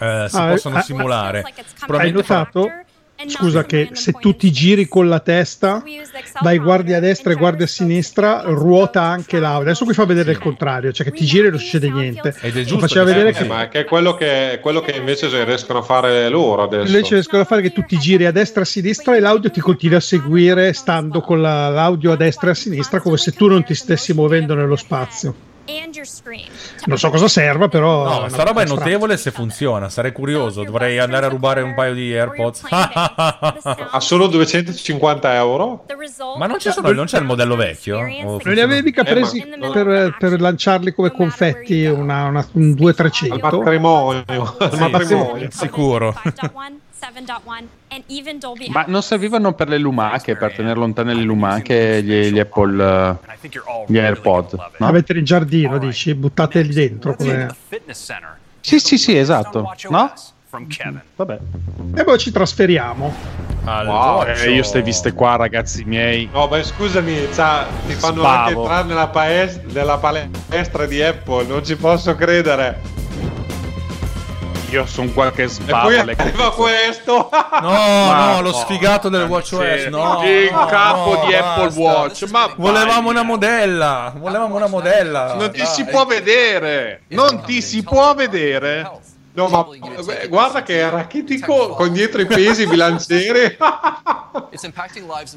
eh, 0.00 0.26
si 0.28 0.36
Ah, 0.36 0.48
possono 0.48 0.78
eh, 0.78 0.82
simulare. 0.82 1.44
Hai 1.88 2.10
notato? 2.12 2.68
Scusa 3.26 3.64
che 3.64 3.90
se 3.92 4.10
tu 4.12 4.34
ti 4.34 4.50
giri 4.50 4.88
con 4.88 5.08
la 5.08 5.20
testa, 5.20 5.82
vai 6.42 6.58
guardi 6.58 6.94
a 6.94 7.00
destra 7.00 7.30
e 7.32 7.36
guardi 7.36 7.62
a 7.62 7.66
sinistra, 7.66 8.42
ruota 8.44 9.02
anche 9.02 9.38
l'audio. 9.38 9.68
Adesso 9.68 9.84
qui 9.84 9.94
fa 9.94 10.04
vedere 10.04 10.32
il 10.32 10.38
contrario, 10.38 10.90
cioè 10.92 11.06
che 11.06 11.12
ti 11.12 11.24
giri 11.24 11.46
e 11.46 11.50
non 11.50 11.60
succede 11.60 11.88
niente. 11.90 12.34
Ed 12.40 12.56
è 12.56 12.62
giusto 12.62 12.80
faceva 12.80 13.04
vedere 13.04 13.32
che 13.32 13.44
ma 13.44 13.68
che 13.68 13.80
è 13.80 13.84
quello 13.84 14.14
che, 14.14 14.58
quello 14.60 14.80
che 14.80 14.96
invece 14.96 15.44
riescono 15.44 15.78
a 15.78 15.82
fare 15.82 16.28
loro 16.28 16.64
adesso. 16.64 16.86
invece 16.92 17.14
riescono 17.14 17.42
a 17.42 17.44
fare 17.44 17.62
che 17.62 17.70
tu 17.72 17.82
ti 17.82 17.96
giri 17.98 18.26
a 18.26 18.32
destra 18.32 18.60
e 18.60 18.64
a 18.64 18.66
sinistra 18.66 19.14
e 19.16 19.20
l'audio 19.20 19.50
ti 19.50 19.60
continua 19.60 19.98
a 19.98 20.02
seguire 20.02 20.72
stando 20.72 21.20
con 21.20 21.40
la- 21.40 21.68
l'audio 21.68 22.10
a 22.12 22.16
destra 22.16 22.48
e 22.48 22.50
a 22.50 22.54
sinistra 22.54 22.98
come 23.00 23.16
se 23.16 23.30
tu 23.30 23.46
non 23.46 23.62
ti 23.62 23.74
stessi 23.76 24.12
muovendo 24.12 24.54
nello 24.56 24.76
spazio. 24.76 25.52
Non 26.86 26.98
so 26.98 27.10
cosa 27.10 27.28
serva, 27.28 27.68
però. 27.68 28.04
No, 28.04 28.20
ma 28.20 28.28
sta 28.28 28.42
roba 28.42 28.62
è 28.62 28.66
notevole 28.66 29.16
se 29.16 29.30
funziona. 29.30 29.88
Sarei 29.88 30.12
curioso. 30.12 30.62
Dovrei 30.64 30.98
andare 30.98 31.26
a 31.26 31.28
rubare 31.28 31.62
un 31.62 31.74
paio 31.74 31.94
di 31.94 32.14
AirPods. 32.14 32.62
Ha 33.94 34.00
solo 34.00 34.26
250 34.26 35.34
euro. 35.34 35.84
Ma 36.36 36.46
non, 36.46 36.58
ci 36.58 36.70
sono, 36.70 36.90
non 36.92 37.06
c'è 37.06 37.18
il 37.18 37.24
modello 37.24 37.56
vecchio? 37.56 37.98
O 37.98 38.40
Non 38.42 38.54
li 38.54 38.60
avevi 38.60 38.82
mica 38.82 39.02
Eh, 39.02 39.12
presi 39.12 39.46
ma- 39.58 39.70
per, 39.70 40.16
per 40.18 40.40
lanciarli 40.40 40.92
come 40.92 41.10
confetti 41.10 41.84
una, 41.86 42.24
una, 42.24 42.46
un 42.52 42.68
Al 42.68 42.74
200 42.74 43.38
matrimonio. 43.40 44.56
Al 44.58 44.78
matrimonio. 44.78 45.50
sì, 45.50 45.58
sicuro. 45.58 46.14
Ma 48.70 48.84
non 48.86 49.02
servivano 49.02 49.52
per 49.54 49.68
le 49.68 49.78
lumache, 49.78 50.36
per 50.36 50.52
tenere 50.54 50.78
lontane 50.78 51.14
le 51.14 51.22
lumache 51.22 52.02
gli, 52.02 52.30
gli 52.32 52.38
Apple, 52.38 53.18
gli 53.86 53.98
AirPod, 53.98 54.52
no? 54.78 54.86
Avete 54.86 55.12
il 55.12 55.24
giardino, 55.24 55.78
dici? 55.78 56.14
Buttateli 56.14 56.72
dentro. 56.72 57.14
Come... 57.14 57.54
Sì, 58.60 58.78
sì, 58.80 58.96
sì, 58.98 59.16
esatto. 59.16 59.70
No? 59.90 60.12
Vabbè. 61.16 61.38
E 61.96 62.04
poi 62.04 62.18
ci 62.18 62.30
trasferiamo. 62.30 63.12
Wow, 63.64 64.24
eh, 64.26 64.50
io 64.52 64.62
ste 64.62 64.82
viste 64.82 65.12
qua, 65.12 65.36
ragazzi 65.36 65.84
miei. 65.84 66.28
No, 66.30 66.48
beh, 66.48 66.62
scusami, 66.62 67.28
c'ha- 67.32 67.66
ti 67.86 67.94
fanno 67.94 68.20
Spavo. 68.20 68.26
anche 68.28 68.52
entrare 68.52 68.86
nella, 68.86 69.08
paes- 69.08 69.60
nella 69.72 69.98
palestra 69.98 70.86
di 70.86 71.02
Apple, 71.02 71.46
non 71.46 71.64
ci 71.64 71.74
posso 71.76 72.14
credere. 72.14 72.78
Io 74.70 74.86
sono 74.86 75.10
qualche 75.10 75.44
E 75.44 75.50
poi 75.66 75.98
arriva 75.98 76.52
questo. 76.52 77.28
No, 77.60 77.68
Ma 77.70 78.32
no, 78.34 78.40
lo 78.40 78.50
no, 78.50 78.56
sfigato 78.56 79.08
del 79.08 79.24
WatchOS. 79.24 79.84
No, 79.86 80.22
il 80.24 80.48
capo 80.68 81.14
no, 81.14 81.26
di 81.26 81.34
Apple 81.34 81.64
basta. 81.64 81.80
Watch. 81.80 82.28
Ma 82.30 82.52
Volevamo 82.56 83.10
una 83.10 83.22
modella. 83.22 84.12
Volevamo 84.16 84.56
una 84.56 84.66
modella. 84.66 85.34
non 85.34 85.50
ti 85.50 85.64
si 85.64 85.84
può 85.84 86.04
vedere. 86.04 87.02
Non 87.08 87.42
ti 87.44 87.62
si 87.62 87.82
può 87.82 88.14
vedere. 88.14 88.90
No, 89.34 89.48
ma 89.48 89.66
guarda 90.28 90.62
che 90.62 90.80
è 90.80 90.88
rachitico 90.88 91.70
con 91.70 91.92
dietro 91.92 92.20
i 92.20 92.26
pesi, 92.26 92.66
lives 95.06 95.34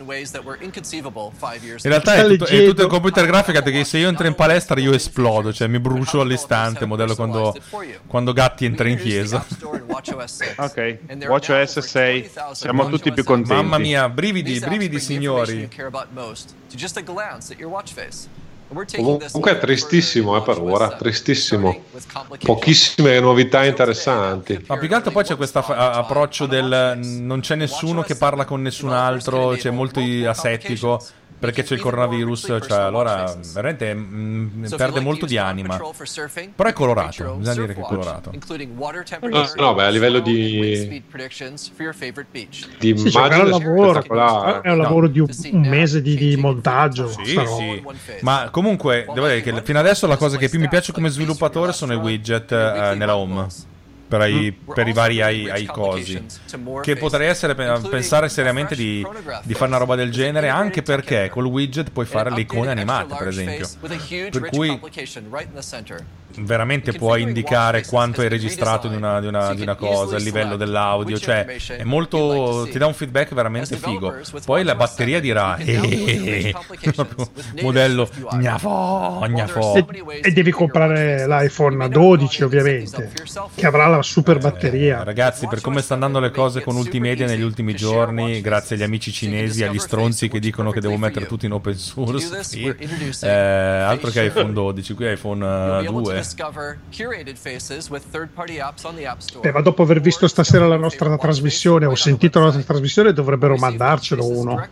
in 1.83 1.89
realtà 1.89 2.13
è 2.13 2.27
tutto, 2.27 2.45
è 2.45 2.65
tutto 2.65 2.83
il 2.83 2.87
computer 2.87 3.25
grafica 3.25 3.63
che 3.63 3.83
se 3.83 3.97
io 3.97 4.07
entro 4.07 4.27
in 4.27 4.35
palestra 4.35 4.79
io 4.79 4.93
esplodo, 4.93 5.51
cioè 5.51 5.67
mi 5.67 5.79
brucio 5.79 6.21
all'istante, 6.21 6.85
modello 6.85 7.15
quando, 7.15 7.55
quando 8.05 8.33
Gatti 8.33 8.65
entra 8.65 8.87
in 8.87 8.97
chiesa. 8.97 9.43
Ok, 10.57 10.99
WatchOS 11.27 11.79
6. 11.79 12.31
Siamo 12.51 12.89
tutti 12.89 13.11
più 13.11 13.23
contenti. 13.23 13.63
Mamma 13.63 13.79
mia, 13.79 14.09
brividi, 14.09 14.59
brividi 14.59 14.99
signori. 14.99 15.67
to 16.69 16.75
just 16.75 16.97
a 16.97 17.01
glance 17.01 17.51
at 17.51 17.59
your 17.59 17.71
watch 17.71 17.93
face. 17.93 18.27
Comunque 18.69 19.51
è 19.51 19.57
tristissimo 19.59 20.35
eh, 20.35 20.41
per 20.41 20.59
ora, 20.59 20.89
tristissimo. 20.89 21.83
Pochissime 22.43 23.19
novità 23.19 23.63
interessanti. 23.63 24.61
Ma 24.67 24.77
più 24.77 24.89
che 24.89 24.93
altro 24.93 25.11
poi 25.11 25.23
c'è 25.23 25.37
questo 25.37 25.59
approccio 25.59 26.45
del 26.47 26.99
non 27.01 27.39
c'è 27.39 27.55
nessuno 27.55 28.01
che 28.01 28.15
parla 28.15 28.43
con 28.43 28.61
nessun 28.61 28.91
altro, 28.91 29.51
c'è 29.51 29.69
molto 29.69 30.01
asettico 30.25 31.01
perché 31.39 31.63
c'è 31.63 31.75
il 31.75 31.81
coronavirus, 31.81 32.57
cioè 32.67 32.79
allora 32.79 33.35
veramente 33.53 33.93
mm, 33.93 34.65
perde 34.75 34.99
molto 34.99 35.25
di 35.25 35.37
anima. 35.37 35.77
Però 35.77 36.69
è 36.69 36.73
colorato, 36.73 37.35
bisogna 37.35 37.61
dire 37.61 37.73
che 37.73 37.81
è 37.81 37.83
colorato. 37.83 38.31
No, 38.31 38.37
temperature, 39.19 39.61
no, 39.61 39.73
beh, 39.75 39.83
a 39.83 39.89
livello 39.89 40.19
di, 40.19 40.87
di 40.89 41.03
Sì, 42.79 42.93
c'è 42.93 43.21
un 43.21 43.27
gran 43.27 43.47
immagine 43.47 43.75
lavoro. 43.75 44.61
È 44.61 44.69
un 44.71 44.77
lavoro 44.77 45.07
di 45.07 45.19
un, 45.19 45.27
un 45.51 45.67
mese 45.67 46.01
di, 46.01 46.15
di 46.15 46.35
montaggio. 46.37 47.07
Sì, 47.07 47.25
sì. 47.25 47.83
Ma 48.21 48.49
comunque, 48.51 49.05
devo 49.13 49.27
dire 49.27 49.41
che 49.41 49.61
fino 49.63 49.79
adesso 49.79 50.07
la 50.07 50.17
cosa 50.17 50.37
che 50.37 50.49
più 50.49 50.59
mi 50.59 50.67
piace 50.67 50.91
come 50.91 51.09
sviluppatore 51.09 51.71
sono 51.71 51.93
i 51.93 51.97
widget 51.97 52.51
eh, 52.51 52.95
nella 52.95 53.15
home. 53.15 53.47
Per 54.07 54.29
i, 54.29 54.51
per 54.53 54.87
i 54.87 54.93
vari 54.93 55.21
ai, 55.21 55.49
ai 55.49 55.65
cosi. 55.65 56.25
Che 56.81 56.95
potrei 56.95 57.27
essere 57.27 57.55
pe- 57.55 57.81
pensare 57.89 58.29
seriamente 58.29 58.73
di, 58.73 59.05
di 59.43 59.53
fare 59.53 59.67
una 59.69 59.77
roba 59.77 59.95
del 59.95 60.11
genere, 60.11 60.47
anche 60.47 60.81
perché 60.81 61.27
col 61.29 61.45
widget 61.45 61.91
puoi 61.91 62.05
fare 62.05 62.31
le 62.31 62.39
icone 62.41 62.71
animate, 62.71 63.15
per 63.17 63.27
esempio. 63.27 63.67
Per 64.29 64.49
cui 64.49 64.79
veramente 66.39 66.93
puoi 66.93 67.21
indicare 67.21 67.85
quanto 67.85 68.21
hai 68.21 68.29
registrato 68.29 68.87
di 68.87 68.95
una, 68.95 69.19
di 69.19 69.27
una- 69.27 69.53
di 69.53 69.61
una 69.61 69.75
cosa, 69.75 70.17
il 70.17 70.23
livello 70.23 70.55
dell'audio, 70.55 71.17
cioè 71.17 71.45
è 71.45 71.83
molto 71.83 72.67
ti 72.71 72.77
dà 72.77 72.85
un 72.85 72.93
feedback 72.93 73.33
veramente 73.33 73.75
figo. 73.77 74.15
Poi 74.45 74.63
la 74.63 74.75
batteria 74.75 75.19
dirà 75.19 75.55
eh, 75.57 76.53
proprio 76.93 77.29
modello 77.61 78.09
gnafò, 78.33 79.25
gnafò. 79.27 79.75
E, 79.75 79.85
e 80.23 80.31
devi 80.31 80.51
comprare 80.51 81.27
l'iPhone 81.27 81.87
12 81.89 82.43
ovviamente, 82.43 83.11
che 83.55 83.65
avrà 83.65 83.87
la 83.87 84.01
super 84.01 84.37
batteria. 84.39 85.01
Eh, 85.01 85.03
Ragazzi, 85.03 85.47
per 85.47 85.61
come 85.61 85.81
stanno 85.81 86.05
andando 86.05 86.25
le 86.27 86.33
cose 86.33 86.61
con 86.61 86.75
Ultimedia 86.75 87.25
negli 87.25 87.41
ultimi 87.41 87.73
giorni, 87.75 88.41
grazie 88.41 88.75
agli 88.75 88.83
amici 88.83 89.11
cinesi, 89.11 89.63
agli 89.63 89.79
stronzi 89.79 90.27
che 90.29 90.39
dicono 90.39 90.71
che 90.71 90.79
devo 90.81 90.97
mettere 90.97 91.25
tutto 91.25 91.45
in 91.45 91.53
open 91.53 91.75
source, 91.75 92.43
sì. 92.43 92.63
Eh, 93.21 93.29
altro 93.29 94.09
che 94.11 94.23
iPhone 94.25 94.53
12, 94.53 94.93
qui 94.93 95.11
iPhone 95.11 95.81
eh, 95.81 95.85
2. 95.85 96.23
Eh, 99.41 99.51
ma 99.51 99.61
dopo 99.61 99.83
aver 99.83 100.01
visto 100.01 100.27
stasera 100.27 100.67
la 100.67 100.77
nostra 100.77 101.17
trasmissione 101.17 101.85
o 101.85 101.95
sentito 101.95 102.39
la 102.39 102.45
nostra 102.45 102.63
trasmissione 102.63 103.13
dovrebbero 103.13 103.55
mandarcelo 103.55 104.27
uno. 104.27 104.67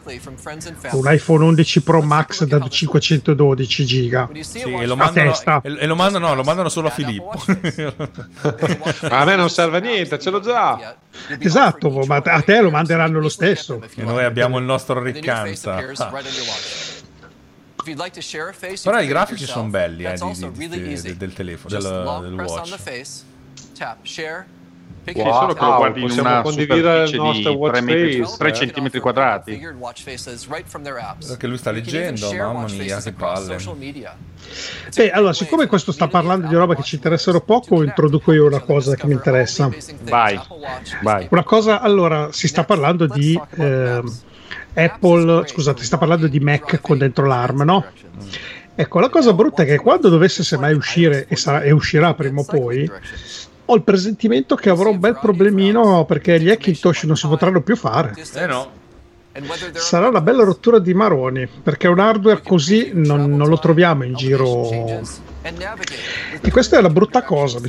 Un 0.91 1.12
iPhone 1.12 1.43
11 1.45 1.82
Pro 1.82 2.01
Max 2.01 2.43
da 2.43 2.68
512 2.68 3.86
giga. 3.86 4.30
Sì, 4.41 4.60
e 4.62 4.86
lo 4.86 4.93
A 4.93 4.97
mandano, 4.97 5.32
testa. 5.32 5.62
e, 5.64 5.86
lo 5.86 5.95
mandano, 5.95 6.28
no, 6.28 6.36
lo 6.36 6.43
mandano 6.43 6.70
solo 6.70 6.88
a 6.88 6.91
Filippo. 6.91 7.32
Ma 9.10 9.20
a 9.20 9.26
me 9.26 9.36
non 9.36 9.49
serve 9.49 9.80
niente, 9.80 10.20
ce 10.20 10.30
l'ho 10.30 10.39
già. 10.39 10.95
Esatto, 11.39 11.89
ma 12.06 12.18
a 12.18 12.41
te 12.41 12.62
lo 12.62 12.70
manderanno 12.70 13.20
lo 13.20 13.30
stesso. 13.30 13.82
e 13.95 14.03
noi 14.03 14.24
abbiamo 14.24 14.58
il 14.58 14.66
nostro 14.66 15.01
riccanza. 15.01 15.78
Però 18.90 19.00
i 19.02 19.08
grafici 19.08 19.46
sono 19.54 19.70
belli 19.70 20.04
eh, 20.04 20.18
di- 20.32 20.36
di- 20.52 20.58
di- 20.80 20.86
del- 21.08 21.16
del 21.18 21.34
telefono, 21.34 21.70
del, 21.80 21.82
del 22.22 22.36
watch. 22.46 22.70
Wow, 25.22 25.34
solo 25.34 25.54
che 25.54 25.60
lo 25.60 25.66
guardi 25.78 26.00
in 26.00 26.06
una 26.20 26.42
superficie 27.06 27.12
di 27.12 27.18
watch 27.58 27.74
3, 27.74 27.82
metri, 27.82 28.22
face, 28.24 28.38
3 28.38 28.50
eh. 28.50 28.54
centimetri 28.54 29.00
quadrati. 29.00 29.52
Perché 31.28 31.46
lui 31.48 31.58
sta 31.60 31.70
leggendo, 31.92 32.28
mamma 32.54 32.60
mia, 32.84 32.96
che 32.96 33.02
palle. 33.36 33.60
Beh, 34.96 35.12
allora, 35.12 35.34
siccome 35.34 35.68
questo 35.68 35.92
sta 35.92 36.08
parlando 36.08 36.48
di 36.48 36.56
roba 36.56 36.74
che 36.76 36.82
ci 36.82 36.96
interessano 36.96 37.42
poco, 37.42 37.84
introduco 37.84 38.32
io 38.32 38.48
una 38.48 38.62
cosa 38.62 38.96
che 38.96 39.06
mi 39.06 39.14
interessa. 39.14 39.70
Vai, 40.10 40.40
vai. 41.04 41.28
Una 41.30 41.44
cosa, 41.44 41.82
allora, 41.82 42.30
si 42.32 42.48
sta 42.48 42.64
parlando 42.64 43.06
di 43.06 43.40
ehm, 43.58 44.12
Apple, 44.76 45.48
scusate, 45.48 45.84
sta 45.84 45.98
parlando 45.98 46.28
di 46.28 46.40
Mac 46.40 46.80
con 46.82 46.98
dentro 46.98 47.26
l'ARM, 47.26 47.64
no? 47.64 47.86
Ecco, 48.76 49.00
la 49.00 49.10
cosa 49.10 49.34
brutta 49.34 49.64
è 49.64 49.66
che 49.66 49.78
quando 49.78 50.10
dovesse 50.10 50.44
semmai 50.44 50.74
uscire, 50.74 51.26
e, 51.28 51.36
sarà- 51.38 51.62
e 51.62 51.72
uscirà 51.72 52.14
prima 52.14 52.42
o 52.42 52.46
poi, 52.46 52.90
ho 53.68 53.76
il 53.76 53.82
presentimento 53.84 54.56
che 54.56 54.70
avrò 54.70 54.90
un 54.90 55.00
bel 55.00 55.18
problemino 55.20 56.06
perché 56.06 56.40
gli 56.40 56.50
Hackintosh 56.50 57.04
non 57.04 57.16
si 57.16 57.28
potranno 57.28 57.62
più 57.62 57.76
fare. 57.76 58.14
Eh 58.36 58.46
no. 58.46 58.84
Sarà 59.74 60.08
una 60.08 60.22
bella 60.22 60.44
rottura 60.44 60.80
di 60.80 60.94
maroni, 60.94 61.48
perché 61.48 61.88
un 61.88 62.00
hardware 62.00 62.42
così 62.42 62.92
non, 62.94 63.36
non 63.36 63.50
lo 63.50 63.60
troviamo 63.60 64.04
in 64.04 64.14
giro. 64.14 64.70
E 66.42 66.52
questa 66.52 66.78
è 66.78 66.82
la 66.82 66.90
brutta 66.90 67.22
cosa. 67.24 67.60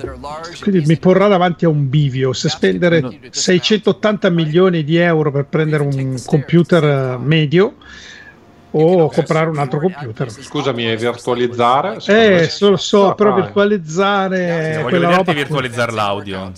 Quindi 0.60 0.86
mi 0.86 0.96
porrà 0.96 1.26
davanti 1.26 1.64
a 1.64 1.68
un 1.68 1.88
bivio. 1.88 2.32
Se 2.32 2.48
spendere 2.48 3.18
680 3.30 4.30
milioni 4.30 4.84
di 4.84 4.96
euro 4.96 5.32
per 5.32 5.46
prendere 5.46 5.82
un 5.82 6.16
computer 6.24 6.84
eh, 6.84 7.18
medio 7.18 7.74
o 8.78 9.08
comprare 9.10 9.48
un 9.50 9.58
altro 9.58 9.80
computer. 9.80 10.30
Scusami, 10.30 10.90
e 10.90 10.96
virtualizzare? 10.96 11.96
Eh, 12.06 12.48
so, 12.48 12.70
lo 12.70 12.76
so, 12.76 13.14
però 13.14 13.32
fai. 13.32 13.42
virtualizzare 13.42 14.80
Voglio 14.82 15.10
roba. 15.10 15.32
virtualizzare 15.32 15.92
l'audio. 15.92 16.52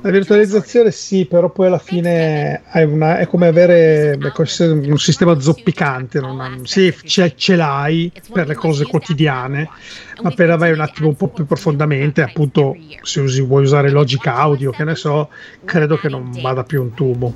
La 0.00 0.10
virtualizzazione 0.10 0.90
sì, 0.90 1.26
però 1.26 1.48
poi 1.50 1.66
alla 1.68 1.78
fine 1.78 2.62
una- 2.72 3.18
è 3.18 3.26
come 3.26 3.46
avere 3.46 4.16
beh, 4.18 4.32
un 4.36 4.98
sistema 4.98 5.38
zoppicante. 5.38 6.20
non 6.20 6.62
sì, 6.64 6.92
ce, 7.04 7.34
ce 7.36 7.56
l'hai 7.56 8.10
per 8.32 8.48
le 8.48 8.54
cose 8.54 8.84
quotidiane, 8.84 9.68
ma 10.22 10.30
appena 10.30 10.56
vai 10.56 10.72
un 10.72 10.80
attimo 10.80 11.08
un 11.08 11.16
po' 11.16 11.28
più 11.28 11.46
profondamente, 11.46 12.22
appunto, 12.22 12.76
se 13.02 13.20
usi, 13.20 13.42
vuoi 13.42 13.62
usare 13.64 13.90
Logic 13.90 14.26
Audio, 14.26 14.70
che 14.70 14.84
ne 14.84 14.94
so, 14.94 15.28
credo 15.64 15.96
che 15.96 16.08
non 16.08 16.30
vada 16.40 16.62
più 16.62 16.82
un 16.82 16.94
tubo. 16.94 17.34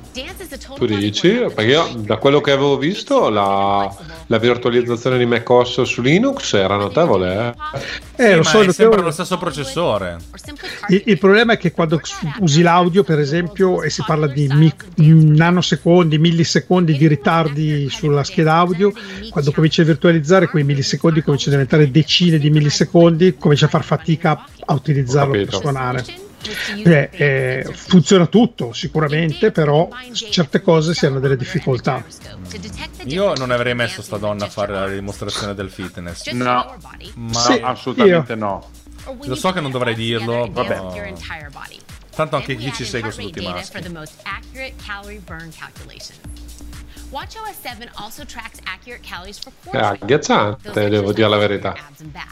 Tu 0.75 0.85
dici? 0.85 1.29
Perché 1.29 1.63
io, 1.63 1.87
da 1.97 2.17
quello 2.17 2.41
che 2.41 2.51
avevo 2.51 2.77
visto, 2.77 3.29
la, 3.29 3.93
la 4.27 4.37
virtualizzazione 4.37 5.17
di 5.17 5.25
macOS 5.25 5.81
su 5.83 6.01
Linux 6.01 6.53
era 6.53 6.75
notevole. 6.77 7.55
Eh? 8.15 8.23
Eh, 8.25 8.29
Sì, 8.29 8.35
lo 8.35 8.43
so, 8.43 8.61
è 8.61 8.65
lo 8.65 8.71
sempre 8.71 9.01
lo 9.01 9.11
stesso 9.11 9.37
processore. 9.37 10.17
Il, 10.89 11.03
il 11.05 11.17
problema 11.17 11.53
è 11.53 11.57
che 11.57 11.71
quando 11.71 11.99
usi 12.39 12.61
l'audio, 12.61 13.03
per 13.03 13.19
esempio, 13.19 13.81
e 13.81 13.89
si 13.89 14.03
parla 14.05 14.27
di 14.27 14.47
mic- 14.51 14.85
nanosecondi, 14.95 16.17
millisecondi 16.17 16.97
di 16.97 17.07
ritardi 17.07 17.89
sulla 17.89 18.23
scheda 18.23 18.55
audio, 18.55 18.91
quando 19.29 19.51
cominci 19.51 19.81
a 19.81 19.85
virtualizzare 19.85 20.47
quei 20.47 20.63
millisecondi 20.63 21.21
cominciano 21.21 21.55
a 21.55 21.59
diventare 21.59 21.91
decine 21.91 22.37
di 22.37 22.49
millisecondi, 22.49 22.68
cominci 23.37 23.63
a 23.63 23.67
far 23.67 23.83
fatica 23.83 24.45
a 24.65 24.73
utilizzarlo 24.73 25.33
per 25.33 25.53
suonare. 25.53 26.05
Eh, 26.83 27.09
eh, 27.11 27.69
funziona 27.73 28.25
tutto 28.27 28.71
sicuramente, 28.71 29.51
però 29.51 29.89
certe 30.13 30.61
cose 30.61 30.93
si 30.93 31.05
hanno 31.05 31.19
delle 31.19 31.35
difficoltà. 31.35 32.03
Io 33.05 33.33
non 33.35 33.51
avrei 33.51 33.75
messo 33.75 34.01
sta 34.01 34.17
donna 34.17 34.45
a 34.45 34.49
fare 34.49 34.73
la 34.73 34.87
dimostrazione 34.87 35.53
del 35.53 35.69
fitness. 35.69 36.27
No, 36.31 36.75
Ma 37.15 37.33
Sì, 37.39 37.59
assolutamente 37.61 38.35
no. 38.35 38.69
lo 39.23 39.35
so 39.35 39.51
che 39.51 39.59
non 39.59 39.71
dovrei 39.71 39.95
dirlo, 39.95 40.49
Vabbè. 40.49 40.75
vabbè. 40.77 41.13
Tanto 42.15 42.35
anche 42.35 42.55
chi 42.55 42.71
ci 42.73 42.83
segue 42.85 43.11
sono 43.11 43.27
tutti 43.27 43.39
maschi. 43.45 43.77
WatchOS 47.11 47.55
7 47.61 47.89
also 47.95 48.23
tracks 48.23 48.59
accurate 48.65 49.01
calories 49.01 49.39
for 49.39 49.51
È 49.71 49.77
agghiacciante, 49.77 50.69
ah, 50.69 50.89
devo 50.89 51.11
dire 51.11 51.27
la 51.27 51.37
verità. 51.37 51.75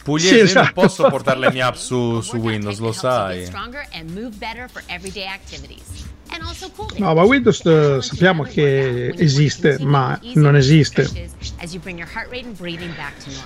Pugliese, 0.03 0.29
Sì, 0.29 0.35
io 0.35 0.43
esatto. 0.43 0.65
non 0.65 0.73
posso 0.73 1.09
portare 1.09 1.39
le 1.39 1.51
mie 1.51 1.63
app 1.63 1.75
su, 1.75 2.21
su 2.21 2.37
Windows, 2.37 2.77
lo 2.77 2.91
sai. 2.91 3.45
No, 6.97 7.13
ma 7.13 7.23
Windows 7.23 7.63
eh, 7.65 8.01
sappiamo 8.01 8.43
che 8.43 9.13
esiste, 9.17 9.77
ma 9.79 10.19
non 10.35 10.55
esiste. 10.55 11.01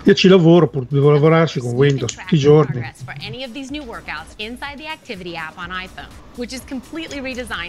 Io 0.03 0.13
ci 0.13 0.27
lavoro, 0.27 0.67
pur- 0.67 0.87
devo 0.89 1.11
lavorarci 1.11 1.59
con 1.59 1.71
Windows 1.73 2.13
tutti 2.15 2.35
i 2.35 2.37
giorni. 2.39 2.79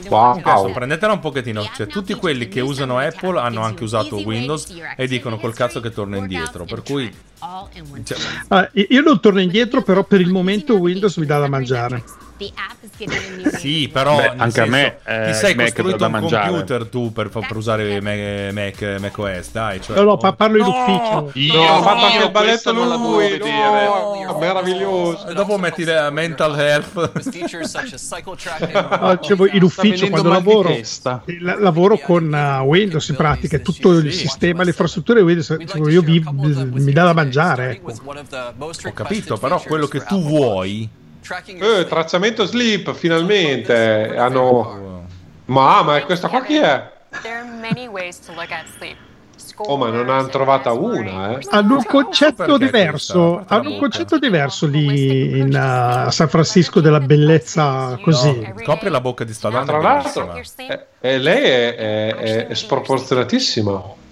Wow. 0.09 0.35
prendetela 0.73 1.13
un 1.13 1.19
pochettino, 1.21 1.63
cioè 1.75 1.87
tutti 1.87 2.15
quelli 2.15 2.49
che 2.49 2.61
usano 2.61 2.99
Apple 2.99 3.39
hanno 3.41 3.63
anche 3.63 3.83
usato 3.85 4.17
Windows 4.25 4.67
e 4.97 5.07
dicono 5.09 5.39
col 5.39 5.55
cazzo 5.55 5.81
che 5.81 5.91
torno 5.91 6.17
indietro, 6.17 6.65
per 6.65 6.83
cui 6.83 7.13
cioè, 8.05 8.19
Ah, 8.49 8.71
io 8.73 9.03
non 9.03 9.21
torno 9.21 9.41
indietro, 9.41 9.83
però 9.83 10.05
per 10.05 10.21
il 10.21 10.29
momento 10.31 10.77
Windows 10.77 11.17
mi 11.17 11.27
dà 11.27 11.39
da 11.41 11.49
mangiare. 11.49 12.03
The 12.43 12.53
app 12.57 12.83
is 12.83 12.91
getting 12.97 13.17
a 13.17 13.37
new 13.37 13.51
Sì, 13.57 13.89
però 13.93 14.17
Beh, 14.17 14.27
anche 14.37 14.43
a 14.43 14.51
senso, 14.51 14.71
me, 14.71 14.99
eh, 15.05 15.27
ti 15.31 15.35
sei 15.35 15.55
Mac 15.55 15.65
costruito 15.67 16.05
un 16.05 16.11
mangiare. 16.11 16.49
computer 16.49 16.87
tu 16.87 17.13
per, 17.13 17.29
per 17.29 17.57
usare 17.57 18.01
Mac, 18.01 18.53
Mac, 18.53 18.97
Mac 19.01 19.19
OS, 19.19 19.51
dai. 19.53 19.81
Cioè, 19.81 19.97
No, 19.97 20.03
no, 20.03 20.17
pa- 20.17 20.33
parlo 20.33 20.59
in 20.59 20.65
ufficio. 20.65 21.31
Io, 21.35 21.55
No, 21.55 21.77
ha 21.77 21.83
fatto 21.83 22.05
anche 22.07 22.25
il 22.25 22.31
balletto 22.31 22.51
questo 22.53 22.73
non 22.73 22.89
la 22.89 22.97
lui, 22.97 23.29
vedere. 23.31 23.85
no, 23.87 24.37
meraviglioso. 24.41 25.29
E 25.29 25.35
dopo 25.35 25.57
metti 25.59 25.85
la 25.85 26.11
mental 26.11 26.59
health. 26.59 27.13
Ah, 28.75 29.17
dicevo, 29.17 29.47
in 29.49 29.63
ufficio 29.63 30.09
quando 30.09 30.29
di 30.29 30.35
lavoro, 30.35 30.69
eh, 30.71 30.85
la- 31.41 31.59
lavoro 31.59 31.99
con 31.99 32.35
eh, 32.35 32.59
Windows 32.61 33.09
in 33.09 33.17
pratica, 33.17 33.59
tutto 33.59 33.93
il 33.93 34.13
sistema, 34.13 34.63
le 34.63 34.71
infrastrutture 34.71 35.21
Windows, 35.21 35.57
dicevo, 35.57 35.89
io 35.89 36.03
vi- 36.03 36.23
mi 36.25 36.93
dà 36.93 37.05
da 37.05 37.13
mangiare. 37.13 37.71
ecco. 37.73 37.93
Ho 37.93 38.93
capito, 38.93 39.37
però 39.37 39.61
quello 39.61 39.87
che 39.87 40.03
tu 40.05 40.21
vuoi 40.23 40.89
Eh, 41.81 41.87
tracciamento 41.87 42.45
sleep, 42.45 42.93
finalmente. 42.95 44.15
Hanno... 44.17 45.07
Ma, 45.47 45.83
ma 45.83 46.01
questa 46.03 46.29
qua 46.29 46.43
chi 46.43 46.57
è? 46.57 46.91
Oh, 49.57 49.77
ma 49.77 49.91
non 49.91 50.09
hanno 50.09 50.29
trovata 50.29 50.73
una, 50.73 51.39
eh. 51.39 51.47
Hanno 51.51 51.77
un 51.77 51.85
concetto 51.85 52.57
diverso, 52.57 53.45
hanno 53.47 53.71
un 53.71 53.79
concetto 53.79 54.19
diverso 54.19 54.67
lì 54.67 55.39
in 55.39 55.49
uh, 55.49 56.11
San 56.11 56.29
Francisco 56.29 56.81
della 56.81 57.01
bellezza 57.01 57.99
così. 58.03 58.53
Copri 58.65 58.89
la 58.89 59.01
bocca 59.01 59.25
di 59.25 59.33
sta 59.35 59.51
Ma 59.51 59.63
donna. 59.63 59.79
tra 59.79 59.81
l'altro, 59.81 60.35
eh, 60.57 60.87
eh, 61.01 61.19
lei 61.19 61.43
è, 61.45 61.75
è- 61.75 62.15
è- 62.15 62.47
è 62.47 62.55
sproporzionatissima. 62.55 63.83
That 63.83 63.83
starts 63.83 63.91
with 63.91 63.91
choosing 63.91 63.91
not 63.91 64.11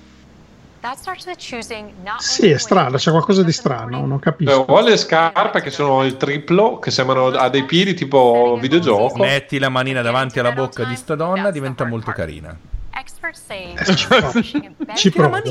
Sì, 2.19 2.49
è 2.51 2.59
strano, 2.59 2.97
c'è 2.97 3.11
qualcosa 3.11 3.43
di 3.43 3.53
strano, 3.53 4.07
non 4.07 4.17
Eh, 4.17 4.21
capisco. 4.21 4.65
Ho 4.69 4.81
le 4.81 4.97
scarpe 4.97 5.61
che 5.61 5.71
sono 5.71 6.05
il 6.05 6.17
triplo, 6.17 6.79
che 6.79 6.91
sembrano 6.91 7.27
a 7.27 7.49
dei 7.51 7.65
piedi 7.65 7.95
tipo 7.95 8.57
videogioco. 8.59 9.19
Metti 9.19 9.59
la 9.59 9.69
manina 9.69 10.01
davanti 10.01 10.39
alla 10.39 10.53
bocca 10.53 10.85
di 10.85 10.97
sta 10.97 11.15
donna, 11.15 11.51
diventa 11.51 11.85
molto 11.85 12.13
carina. 12.13 12.57
say 13.33 13.75
Ci 14.95 15.11
provo. 15.11 15.43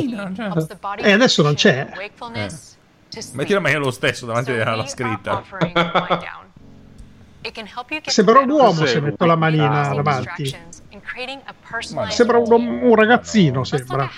E 0.98 1.12
adesso 1.12 1.44
non 1.44 1.54
c'è. 1.54 1.88
sleep. 3.22 3.36
Metti 3.36 3.54
la 3.54 3.60
manina 3.60 3.80
lo 3.80 3.92
stesso 3.92 4.26
davanti 4.26 4.52
alla 4.52 4.86
scritta. 4.88 5.44
Sembra 8.06 8.40
un 8.40 8.50
uomo 8.50 8.86
se 8.86 9.00
metto 9.00 9.26
la 9.26 9.36
manina 9.36 9.94
davanti. 9.94 10.44
distractions 10.44 10.82
and 10.92 11.02
creating 11.04 11.40
a 11.46 11.54
personalized 11.70 12.16
Sembra 12.16 12.38
un, 12.38 12.80
un 12.84 12.96
ragazzino, 12.96 13.64
sembra. 13.64 14.10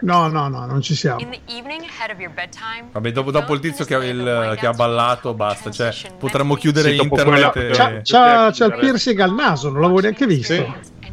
No, 0.00 0.28
no, 0.28 0.48
no, 0.48 0.64
non 0.64 0.80
ci 0.80 0.94
siamo. 0.94 1.20
In 1.20 1.28
the 1.30 1.40
evening 1.46 1.82
ahead 1.82 2.10
of 2.12 2.18
your 2.18 2.32
bedtime, 2.32 2.88
Vabbè, 2.92 3.12
dopo, 3.12 3.30
dopo 3.30 3.52
il 3.54 3.60
tizio 3.60 3.84
che, 3.84 3.94
ha 3.94 4.04
il- 4.04 4.56
che 4.58 4.66
ha 4.66 4.72
ballato, 4.72 5.34
basta. 5.34 5.70
Cioè, 5.70 5.92
potremmo 6.18 6.54
chiudere 6.54 6.90
Sì, 6.92 7.00
internet. 7.02 7.52
quella- 7.52 7.52
e- 7.52 7.70
C'ha, 7.72 8.00
c'ha- 8.02 8.50
c'ha 8.52 8.64
il 8.64 8.76
piercing 8.78 9.18
al 9.20 9.34
naso, 9.34 9.68
non 9.70 9.80
l'avevo 9.82 10.00
neanche 10.00 10.26
visto. 10.26 10.54
Sì. 10.54 10.66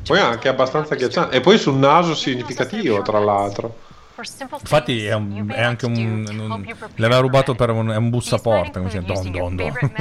Poi 0.06 0.18
è 0.18 0.22
anche 0.22 0.48
abbastanza 0.48 0.94
agghiacciante. 0.94 1.36
E 1.36 1.42
poi 1.42 1.58
sul 1.58 1.76
naso 1.76 2.16
significativo, 2.16 3.02
tra 3.02 3.20
l'altro. 3.20 3.76
Infatti 4.60 5.06
è, 5.06 5.14
un- 5.14 5.50
è 5.50 5.62
anche 5.62 5.86
un. 5.86 5.96
un 6.28 6.76
l'aveva 6.96 7.20
rubato 7.22 7.54
per 7.56 7.70
un, 7.70 7.90
è 7.90 7.96
un 7.98 8.10
bussaporta. 8.10 8.80
Come 8.80 8.90
si 8.92 9.00
chiama? 9.00 9.22
Don, 9.22 9.32
don, 9.32 9.56
don. 9.56 9.92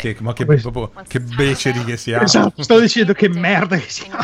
Che, 0.00 0.16
ma 0.20 0.32
che, 0.32 0.44
proprio, 0.44 0.92
che 1.06 1.20
beceri 1.20 1.84
che 1.84 1.96
siamo. 1.96 2.24
Esatto, 2.24 2.62
sto 2.62 2.78
dicendo 2.78 3.12
che 3.12 3.28
merda 3.28 3.76
che 3.76 3.88
siamo. 3.90 4.22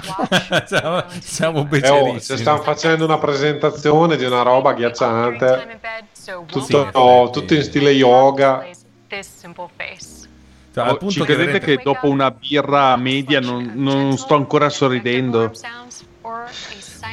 siamo, 0.67 1.05
siamo 1.21 1.69
Eh, 1.71 1.89
oh, 1.91 2.19
stanno 2.19 2.63
facendo 2.63 3.05
una 3.05 3.19
presentazione 3.19 4.17
di 4.17 4.25
una 4.25 4.43
roba 4.43 4.75
so 6.13 6.45
tutto, 6.47 6.79
won't 6.79 6.97
oh, 6.97 7.31
tutto 7.31 7.55
in 7.55 7.63
stile 7.63 7.91
yoga. 7.91 8.67
Cioè, 10.77 10.85
al 10.85 10.91
Oh, 10.91 10.97
punto 10.99 11.15
ci 11.15 11.21
che 11.21 11.25
credete 11.25 11.59
veramente- 11.59 11.77
che 11.77 11.83
dopo 11.83 12.09
una 12.09 12.31
birra 12.31 12.97
media 12.97 13.41
non, 13.41 13.73
non 13.75 14.19
sto 14.19 14.35
ancora 14.35 14.69
sorridendo? 14.69 15.51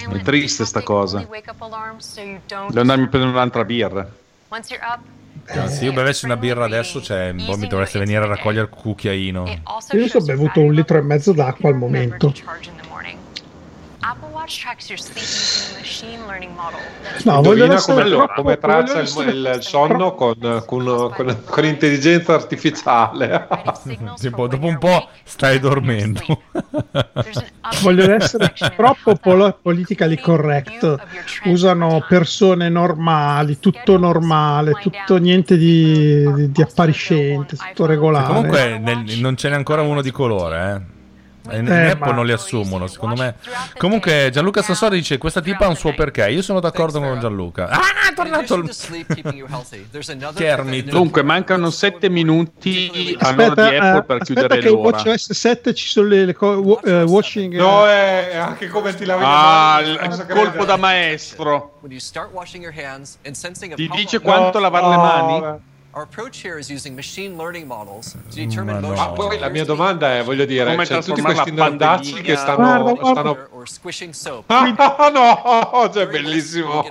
È 0.09 0.19
triste 0.21 0.65
sta 0.65 0.81
cosa. 0.81 1.19
Devo 1.19 1.31
andarmi 2.79 3.03
a 3.03 3.07
prendere 3.07 3.29
un'altra 3.31 3.63
birra. 3.63 4.05
Once 4.49 4.73
you're 4.73 4.86
up, 4.86 4.99
Cioè, 5.46 5.68
se 5.70 5.84
io 5.86 5.91
bevessi 5.94 6.26
una 6.26 6.38
birra 6.38 6.66
adesso, 6.66 7.02
cioè, 7.02 7.34
boh, 7.34 7.58
mi 7.58 7.68
dovreste 7.68 8.00
venire 8.00 8.24
a 8.24 8.28
raccogliere 8.28 8.66
il 8.66 8.70
cucchiaino. 8.70 9.62
Io 9.91 10.08
sto 10.08 10.22
bevuto 10.22 10.62
un 10.62 10.74
litro 10.74 10.98
e 10.98 11.02
mezzo 11.02 11.34
d'acqua 11.34 11.70
al 11.70 11.76
momento. 11.76 12.34
No, 17.24 17.41
voglio 17.41 17.64
Indovina 17.66 17.82
come, 17.82 18.04
troppo- 18.10 18.34
come 18.41 18.58
traccia 18.58 18.84
voglio 18.86 19.00
il, 19.00 19.06
essere 19.06 19.56
il 19.56 19.62
sonno 19.64 20.16
con, 20.16 20.64
con, 20.66 21.12
con- 21.16 21.38
con 21.46 21.66
intelligenza 21.66 22.34
artificiale. 22.34 23.48
Tipo, 24.20 24.48
dopo 24.48 24.66
un 24.68 24.78
po' 24.78 25.08
stai 25.24 25.60
dormendo. 25.60 26.22
Vogliono 27.82 28.16
essere 28.16 28.54
troppo 28.76 29.16
polo- 29.16 29.58
politically 29.62 30.20
correct. 30.20 30.96
Usano 31.46 32.04
persone 32.08 32.70
normali, 32.70 33.60
tutto 33.60 33.98
normale, 33.98 34.74
tutto 34.82 35.18
niente 35.18 35.58
di, 35.58 36.32
di- 36.34 36.52
di 36.52 36.62
appariscente, 36.62 37.56
tutto 37.56 37.86
regolare. 37.86 38.28
Comunque 38.28 38.78
nel- 38.78 39.20
non 39.20 39.36
ce 39.38 39.50
n'è 39.50 39.56
ancora 39.56 39.82
uno 39.82 40.02
di 40.02 40.12
colore, 40.12 40.74
eh. 40.89 40.93
E 41.50 41.58
In, 41.58 41.66
in 41.66 41.72
Eh, 41.72 41.89
Apple 41.91 42.14
non 42.14 42.26
li 42.26 42.32
assumono, 42.32 42.88
secondo 42.88 43.16
me. 43.16 43.36
Comunque 43.78 44.30
Gianluca 44.32 44.62
Sassori 44.62 44.98
dice 44.98 45.18
questa 45.18 45.41
tipa 45.41 45.66
ha 45.66 45.68
un 45.68 45.76
suo 45.76 45.94
perché. 45.94 46.30
Io 46.30 46.41
sono 46.41 46.60
d'accordo 46.60 47.00
con 47.00 47.20
Gianluca. 47.20 47.68
Ah, 47.68 47.80
è 48.10 48.14
tornato 48.14 48.56
il 48.56 48.70
Kermit. 50.34 50.89
Dunque, 50.89 51.24
mancano 51.24 51.70
7 51.70 52.10
minuti 52.10 53.16
all'ora 53.20 53.52
Aspetta, 53.52 53.70
di 53.70 53.76
Apple 53.76 53.98
eh, 53.98 54.04
per 54.04 54.22
aspetta 54.22 54.24
chiudere 54.24 54.60
che 54.60 54.68
in 54.70 54.74
l'ora. 54.76 54.98
WatchOS 54.98 55.32
7 55.34 55.74
ci 55.74 55.88
sono 55.88 56.08
le, 56.08 56.26
le 56.26 56.34
co- 56.34 56.82
eh, 56.84 57.04
watching 57.04 57.56
No, 57.56 57.86
è, 57.88 58.36
anche 58.38 58.68
come 58.68 58.96
ti 58.96 59.04
lavi 59.06 59.22
le 59.22 59.28
Ah, 59.28 59.82
mani, 59.82 59.89
il 59.91 60.26
colpo 60.30 60.66
da 60.66 60.78
maestro. 60.78 61.80
A 63.74 63.76
Ti 63.76 63.89
dice 63.96 64.20
quanto 64.20 64.60
lavare 64.60 64.88
le 64.88 64.96
mani? 64.96 65.72
Our 65.96 66.02
approach 66.02 66.41
here 66.41 66.58
is 66.58 66.72
using 66.72 66.96
machine 66.96 67.38
learning 67.38 67.68
models 67.68 68.16
to 68.32 68.36
determine 68.36 68.76
Ma 68.76 68.80
no. 68.82 68.88
motion. 68.89 69.10
Ma 69.10 69.14
poi 69.14 69.38
la 69.38 69.50
mia 69.50 69.64
domanda 69.64 70.18
è, 70.18 70.24
voglio 70.24 70.46
dire, 70.46 70.72
Come 70.72 70.88
cioè, 70.88 71.04
tutti 71.04 71.22
questi 71.22 71.52
nerdacci 71.52 72.22
che 72.22 72.36
stanno... 72.36 72.56
Guarda, 72.56 72.94
guarda. 72.94 73.20
stanno... 73.22 73.48
Or 73.52 73.70
squishing 73.70 74.12
soap. 74.12 74.50
Ah, 74.50 74.74
no, 75.14 75.91
cioè 75.94 76.08
bellissimo. 76.08 76.84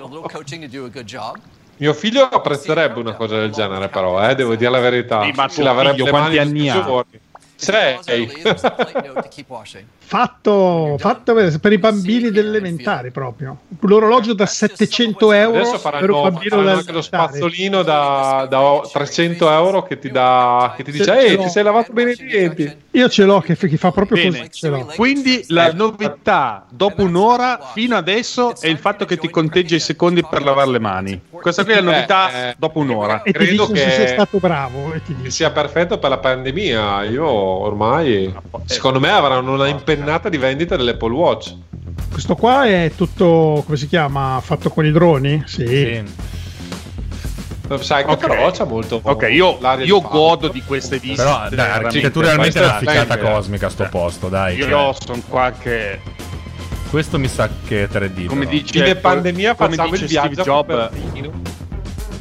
Mio 1.78 1.94
figlio 1.94 2.22
apprezzerebbe 2.28 3.00
una 3.00 3.14
cosa 3.14 3.40
del 3.40 3.50
genere, 3.50 3.88
però, 3.88 4.28
eh, 4.28 4.36
devo 4.36 4.54
dire 4.54 4.70
la 4.70 4.78
verità. 4.78 5.24
Sì, 5.24 5.32
ma 5.32 5.48
si 5.48 5.56
tuo 5.56 5.64
laverebbe 5.64 5.96
figlio 5.96 6.10
quanti 6.10 6.38
anni 6.38 6.70
ha? 6.70 6.82
giorni. 6.84 7.20
Fatto, 10.12 10.96
fatto 10.98 11.32
per, 11.32 11.72
i 11.72 11.78
bambini 11.78 12.30
delle 12.30 12.48
elementari 12.48 13.10
proprio. 13.10 13.60
L'orologio 13.80 14.34
da 14.34 14.44
700 14.44 15.32
euro 15.32 15.60
Adesso 15.60 15.70
per 15.70 15.78
un 15.78 15.80
faranno, 15.80 16.22
bambino 16.30 16.56
faranno 16.56 16.70
anche 16.78 16.92
lo 16.92 17.00
spazzolino 17.00 17.82
da, 17.82 18.46
da 18.50 18.80
300 18.92 19.50
euro 19.50 19.82
che 19.84 19.98
ti, 19.98 20.10
dà, 20.10 20.74
che 20.76 20.82
ti 20.82 20.90
dice 20.90 21.18
ehi 21.18 21.38
ti 21.38 21.48
sei 21.48 21.62
lavato 21.62 21.92
bene 21.94 22.10
i 22.10 22.16
denti 22.16 22.76
Io 22.90 23.08
ce 23.08 23.24
l'ho 23.24 23.40
che 23.40 23.56
chi 23.56 23.76
fa 23.78 23.90
proprio 23.90 24.22
Bene. 24.22 24.38
così. 24.38 24.50
Ce 24.52 24.68
l'ho. 24.68 24.92
Quindi 24.94 25.44
la 25.48 25.72
novità 25.72 26.66
dopo 26.68 27.02
un'ora 27.02 27.70
fino 27.72 27.96
adesso 27.96 28.54
è 28.60 28.68
il 28.68 28.78
fatto 28.78 29.06
che 29.06 29.16
ti 29.16 29.30
conteggia 29.30 29.76
i 29.76 29.80
secondi 29.80 30.22
per 30.22 30.42
lavare 30.42 30.70
le 30.70 30.78
mani. 30.78 31.20
Questa 31.30 31.64
qui 31.64 31.72
è 31.72 31.80
la 31.80 31.90
novità 31.90 32.48
Eh, 32.50 32.54
dopo 32.58 32.80
un'ora. 32.80 33.22
E 33.22 33.32
ti 33.32 33.38
credo 33.38 33.66
che- 33.66 33.90
sei 33.90 34.08
stato 34.08 34.36
bravo. 34.38 34.92
E 34.92 35.02
ti 35.02 35.14
che 35.14 35.22
dice. 35.22 35.30
sia 35.30 35.50
perfetto 35.50 35.98
per 35.98 36.10
la 36.10 36.18
pandemia 36.18 37.04
io 37.04 37.26
ormai 37.58 38.34
secondo 38.64 39.00
me 39.00 39.10
avranno 39.10 39.52
una 39.52 39.68
impennata 39.68 40.28
di 40.28 40.36
vendita 40.36 40.76
dell'Apple 40.76 41.12
Watch 41.12 41.54
Questo 42.10 42.34
qua 42.34 42.64
è 42.66 42.92
tutto, 42.96 43.62
come 43.64 43.76
si 43.76 43.88
chiama? 43.88 44.40
Fatto 44.42 44.70
con 44.70 44.84
i 44.84 44.92
droni? 44.92 45.42
Sì. 45.46 45.66
Sì. 45.66 46.04
sai 47.80 48.04
che 48.04 48.10
Ok. 48.10 48.26
però 48.26 48.50
c'è 48.50 48.64
molto 48.64 49.00
Ok, 49.02 49.28
io, 49.30 49.58
io 49.82 49.98
di 49.98 50.06
godo 50.08 50.48
di 50.48 50.62
queste 50.62 50.98
viste. 50.98 51.22
Però 51.22 51.48
dai, 51.48 51.70
architetturalmente 51.70 52.58
è 52.60 52.64
una 52.64 52.78
ficata 52.78 53.18
cosmica 53.18 53.68
sto 53.68 53.86
posto, 53.90 54.28
dai. 54.28 54.56
Io 54.56 54.68
cioè, 54.68 54.94
sono 55.06 55.22
qua 55.28 55.52
che, 55.58 56.00
questo 56.90 57.18
mi 57.18 57.28
sa 57.28 57.48
che 57.66 57.84
è 57.84 57.88
3D. 57.90 58.26
come 58.26 58.44
però. 58.44 58.58
dice, 58.58 58.72
fine 58.72 58.94
pandemia 58.96 59.54
come 59.54 59.70
facciamo 59.70 59.90
dice 59.92 60.04
il 60.04 60.10
viaggio 60.10 60.42
Steve 60.42 60.44
Jobs, 60.44 60.90
Cupertino. 60.90 61.30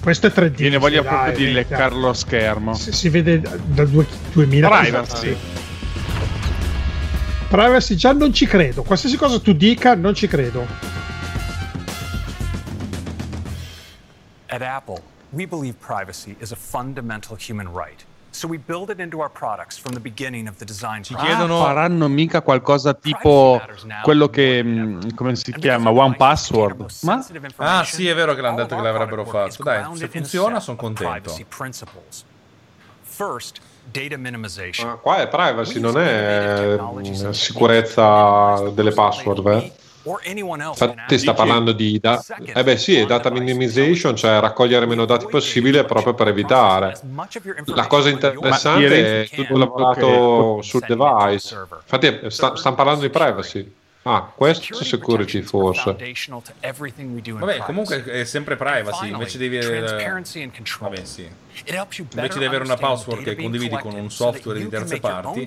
Questo 0.01 0.27
è 0.27 0.31
3D. 0.31 0.55
viene 0.55 0.77
voglia 0.77 1.01
sì, 1.01 1.07
proprio 1.07 1.31
dai, 1.33 1.45
di 1.45 1.51
leccarlo 1.53 2.07
lo 2.07 2.13
schermo. 2.13 2.73
Si, 2.73 2.91
si 2.91 3.09
vede 3.09 3.39
da 3.39 3.85
due- 3.85 4.07
2000 4.31 4.67
Privacy. 4.67 5.37
privacy 7.47 7.95
già 7.95 8.11
non 8.11 8.33
ci 8.33 8.47
credo. 8.47 8.81
Qualsiasi 8.81 9.15
cosa 9.15 9.39
tu 9.39 9.53
dica, 9.53 9.93
non 9.93 10.15
ci 10.15 10.27
credo. 10.27 10.65
At 14.47 14.61
Apple, 14.61 15.01
we 15.29 15.45
believe 15.45 15.77
privacy 15.77 16.35
is 16.39 16.51
a 16.51 16.55
fundamental 16.55 17.37
human 17.37 17.67
right. 17.71 18.03
So 18.33 18.47
we 18.47 18.57
build 18.57 18.89
it 18.89 18.99
into 18.99 19.19
our 19.19 19.29
products 19.29 19.77
from 19.77 19.93
the 19.93 19.99
beginning 19.99 20.47
of 20.47 20.55
the 20.57 20.63
design 20.65 21.01
Ah, 21.11 21.35
process. 21.35 21.47
faranno 21.49 22.07
mica 22.07 22.41
qualcosa 22.41 22.93
tipo 22.93 23.61
quello 24.03 24.29
che 24.29 24.63
mm, 24.63 25.09
come 25.15 25.35
si 25.35 25.51
chiama 25.51 25.91
One 25.91 26.15
Password 26.15 26.85
ma 27.01 27.25
Ah, 27.57 27.83
sì, 27.83 28.07
è 28.07 28.15
vero 28.15 28.33
che 28.33 28.39
l'hanno 28.41 28.55
detto 28.55 28.75
che 28.77 28.81
l'avrebbero 28.81 29.25
fatto. 29.25 29.61
Dai, 29.63 29.83
se 29.95 30.07
funziona, 30.07 30.61
sono 30.61 30.77
contento. 30.77 31.11
privacy 31.11 31.45
principles. 31.45 32.23
First, 33.03 33.59
data 33.91 34.15
minimization. 34.15 34.87
Ma 34.87 34.95
qua 34.95 35.17
è 35.17 35.27
privacy, 35.27 35.79
non 35.81 35.97
è 35.99 36.77
mm, 36.79 37.29
sicurezza 37.31 38.69
delle 38.73 38.91
password, 38.93 39.45
eh? 39.47 39.73
Infatti 40.69 41.17
sta 41.19 41.31
parlando 41.35 41.71
di 41.73 41.99
da- 41.99 42.23
eh 42.59 42.63
beh 42.63 42.77
sì, 42.77 43.05
data 43.05 43.29
minimization, 43.29 44.15
cioè 44.15 44.39
raccogliere 44.39 44.85
meno 44.87 45.05
dati 45.05 45.25
possibile 45.27 45.83
proprio 45.85 46.13
per 46.13 46.27
evitare. 46.29 46.99
La 47.75 47.87
cosa 47.87 48.09
interessante 48.09 48.87
ti 49.29 49.35
è 49.35 49.35
tutto 49.35 49.57
lavorato 49.59 50.61
sul 50.63 50.79
device. 50.87 51.55
Infatti 51.83 52.29
sta- 52.31 52.55
stanno 52.55 52.75
parlando 52.75 53.01
di 53.01 53.09
privacy. 53.09 53.73
Ah, 54.03 54.31
questo 54.35 54.63
è 54.79 54.83
security 54.83 55.41
forse. 55.43 55.95
Vabbè, 57.45 57.57
comunque 57.59 58.03
è 58.03 58.23
sempre 58.25 58.55
privacy. 58.55 59.09
Invece 59.13 59.37
devi. 59.37 59.57
Vabbè, 60.89 61.05
sì. 61.05 61.29
Invece 62.23 62.39
di 62.39 62.45
avere 62.45 62.63
una 62.63 62.73
password 62.77 63.19
che 63.23 63.35
condividi 63.43 63.69
con 63.83 63.93
un 63.93 64.09
software 64.09 64.57
di 64.57 64.63
terze 64.79 64.95
parti, 65.21 65.39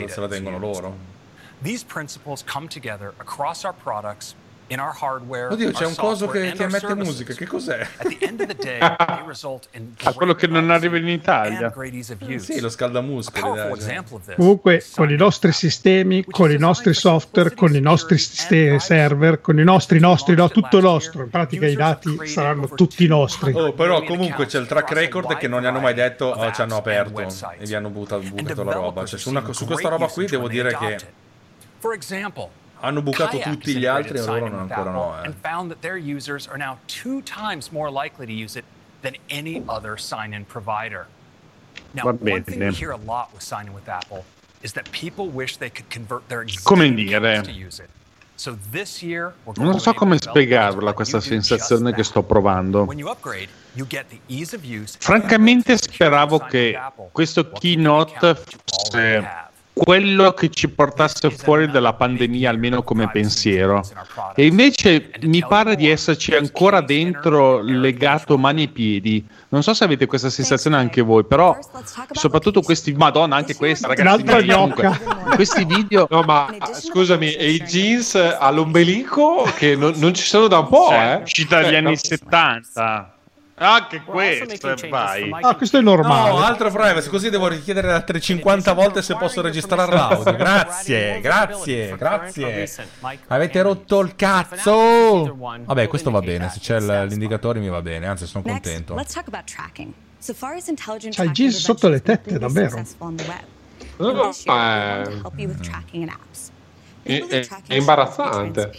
data 0.00 0.08
se 0.12 0.20
la 0.20 0.26
tengono 0.28 0.58
loro. 0.58 1.12
These 1.62 1.84
principles 1.84 2.44
come 2.44 2.68
together 2.68 3.14
across 3.18 3.64
our 3.64 3.74
products, 3.74 4.34
in 4.68 4.80
our 4.80 4.92
hardware, 4.92 5.52
Oddio, 5.52 5.68
our 5.68 5.74
c'è 5.74 5.86
un 5.86 5.94
coso 5.94 6.24
software, 6.24 6.40
che, 6.40 6.48
and 6.48 6.56
che 6.56 6.62
our 6.62 6.70
emette 6.70 6.86
services. 6.86 7.08
musica. 7.08 7.34
Che 7.34 7.46
cos'è? 7.46 7.80
At 7.98 8.08
the 8.08 8.16
end 8.20 8.40
of 8.40 8.46
the 8.46 8.54
day, 8.54 8.78
they 9.06 9.26
result 9.26 9.68
in 9.72 9.92
a 10.04 10.12
quello 10.14 10.34
che 10.34 10.46
non 10.46 10.70
arriva 10.70 10.96
in 10.96 11.08
Italia 11.08 11.66
and 11.66 11.72
great 11.74 11.94
ease 11.94 12.12
of 12.12 12.20
use. 12.22 12.52
Sì, 12.52 12.60
lo 12.60 12.70
scaldamuscoli. 12.70 13.58
Cioè. 13.58 13.70
example 13.72 14.16
of 14.16 14.24
this 14.24 14.34
Comunque, 14.36 14.84
con 14.94 15.10
i 15.10 15.16
nostri 15.16 15.52
sistemi, 15.52 16.24
con 16.24 16.50
i 16.50 16.56
nostri 16.56 16.94
software, 16.94 17.54
con 17.54 17.74
i 17.74 17.80
nostri 17.80 18.16
ste- 18.16 18.78
server, 18.78 19.40
con 19.40 19.58
i 19.58 19.64
nostri, 19.64 20.00
nostri, 20.00 20.34
no, 20.34 20.48
tutto 20.48 20.80
nostro. 20.80 21.24
In 21.24 21.30
pratica 21.30 21.66
i 21.66 21.74
dati 21.74 22.26
saranno 22.26 22.68
tutti 22.68 23.06
nostri. 23.06 23.52
Oh, 23.52 23.72
però 23.72 24.02
comunque 24.02 24.46
c'è 24.46 24.58
il 24.58 24.66
track 24.66 24.92
record 24.92 25.36
che 25.36 25.46
non 25.46 25.60
gli 25.60 25.66
hanno 25.66 25.80
mai 25.80 25.94
detto 25.94 26.26
oh, 26.26 26.52
ci 26.52 26.62
hanno 26.62 26.76
aperto 26.76 27.20
e 27.20 27.66
vi 27.66 27.74
hanno 27.74 27.90
buttato, 27.90 28.22
bucato 28.22 28.64
la 28.64 28.72
roba. 28.72 29.04
Cioè, 29.04 29.18
su, 29.18 29.28
una- 29.28 29.52
su 29.52 29.66
questa 29.66 29.88
roba 29.90 30.06
qui 30.06 30.26
devo 30.26 30.48
dire 30.48 30.74
che 30.76 31.22
hanno 32.84 33.02
bucato 33.02 33.38
tutti 33.38 33.74
gli 33.74 33.86
altri 33.86 34.18
e 34.18 34.22
loro 34.22 34.44
ancora 34.44 34.90
no. 34.90 35.14
Eh. 35.22 35.26
And 35.26 35.34
found 35.34 35.70
that 35.70 35.80
their 35.80 35.96
users 35.96 36.46
are 36.46 36.58
now 36.58 36.78
two 36.86 37.22
times 37.22 37.70
more 37.70 37.90
likely 37.90 38.26
to 38.26 38.32
use 38.32 38.56
it 38.56 38.64
than 39.02 39.14
any 39.30 39.62
other 39.68 39.96
sign-in 39.96 40.44
provider. 40.44 41.06
Now, 41.94 42.04
Va 42.04 42.12
one 42.12 42.42
thing 42.42 42.58
we 42.58 42.66
bene. 42.66 42.72
hear 42.72 42.92
a 42.92 42.98
lot 43.06 43.32
with 43.32 43.42
sign-in 43.42 43.72
with 43.72 43.88
Apple 43.88 44.24
is 44.62 44.72
that 44.72 44.90
people 44.90 45.28
wish 45.28 45.56
they 45.56 45.70
could 45.70 45.88
convert 45.90 46.28
their 46.28 46.44
Come 46.64 46.82
existing 46.82 47.14
accounts 47.14 47.48
to 47.48 47.54
use 47.54 47.80
it. 47.80 47.88
So 48.36 48.58
this 48.72 49.00
year, 49.00 49.32
we're 49.44 49.54
going 49.54 49.68
non 49.68 49.76
to 49.76 49.80
so 49.80 49.92
come 49.94 50.18
spiegarla 50.18 50.90
to 50.90 50.94
questa 50.94 51.20
sensazione 51.20 51.92
just 51.92 51.94
che 51.94 52.02
that. 52.02 52.04
sto 52.04 52.22
provando 52.24 52.84
When 52.84 52.98
you 52.98 53.08
upgrade, 53.08 53.48
you 53.74 53.86
get 53.86 54.08
the 54.08 54.18
ease 54.26 54.56
of 54.56 54.64
use 54.64 54.96
francamente 54.98 55.76
speravo 55.76 56.38
che 56.38 56.76
questo 57.12 57.48
keynote 57.52 58.18
fosse 58.64 59.52
quello 59.74 60.32
che 60.32 60.50
ci 60.50 60.68
portasse 60.68 61.30
fuori 61.30 61.68
dalla 61.68 61.92
pandemia 61.94 62.48
almeno 62.48 62.82
come 62.84 63.10
pensiero. 63.10 63.82
E 64.36 64.46
invece 64.46 65.10
mi 65.22 65.44
pare 65.46 65.74
di 65.74 65.88
esserci 65.88 66.34
ancora 66.34 66.80
dentro 66.80 67.60
legato 67.60 68.38
mani 68.38 68.62
e 68.62 68.68
piedi. 68.68 69.26
Non 69.48 69.62
so 69.62 69.74
se 69.74 69.84
avete 69.84 70.06
questa 70.06 70.30
sensazione 70.30 70.76
anche 70.76 71.02
voi 71.02 71.24
però 71.24 71.58
soprattutto 72.12 72.60
questi 72.62 72.92
madonna 72.92 73.36
anche 73.36 73.56
questa 73.56 73.88
ragazzi 73.88 74.24
comunque, 74.24 75.00
questi 75.34 75.64
video 75.64 76.06
No, 76.08 76.22
ma 76.22 76.48
scusami, 76.72 77.32
e 77.32 77.50
i 77.50 77.58
jeans 77.58 78.14
all'ombelico 78.14 79.42
che 79.56 79.74
non, 79.74 79.92
non 79.96 80.14
ci 80.14 80.24
sono 80.24 80.46
da 80.46 80.58
un 80.58 80.68
po', 80.68 80.92
eh? 80.92 81.20
uscita 81.22 81.56
dagli 81.56 81.70
Cioè, 81.70 81.76
anni 81.76 81.90
no- 81.90 81.96
70 81.96 83.13
anche 83.56 84.02
questo 84.02 84.44
e 84.84 84.88
vai 84.88 85.30
Ah, 85.40 85.54
questo 85.54 85.78
è 85.78 85.80
normale. 85.80 86.30
No, 86.30 86.38
altro 86.38 86.70
privacy, 86.70 87.08
così 87.08 87.30
devo 87.30 87.46
richiedere 87.48 87.92
altre 87.92 88.20
50 88.20 88.72
volte 88.72 89.00
se 89.02 89.14
posso 89.16 89.40
registrare 89.40 89.92
l'audio. 89.94 90.34
Grazie, 90.34 91.20
grazie, 91.20 91.96
grazie. 91.96 92.66
Avete 93.28 93.62
rotto 93.62 94.00
il 94.00 94.16
cazzo. 94.16 95.36
Vabbè, 95.64 95.86
questo 95.88 96.10
va 96.10 96.20
bene, 96.20 96.48
se 96.50 96.58
c'è 96.60 96.80
l'indicatore 97.06 97.60
mi 97.60 97.68
va 97.68 97.80
bene, 97.82 98.06
anzi 98.06 98.26
sono 98.26 98.42
contento. 98.42 98.94
let's 98.94 99.12
talk 99.14 99.28
about 99.28 99.44
tracking. 99.44 99.92
Safari's 100.18 100.68
intelligent 100.68 101.14
C'ha 101.14 101.22
i 101.22 101.26
tracking 101.26 101.48
jeans 101.48 101.62
sotto 101.62 101.88
le 101.88 102.00
tette, 102.00 102.38
davvero. 102.38 102.78
apps. 106.08 106.50
È, 107.02 107.22
è- 107.28 107.46
è 107.68 107.74
imbarazzante. 107.74 108.70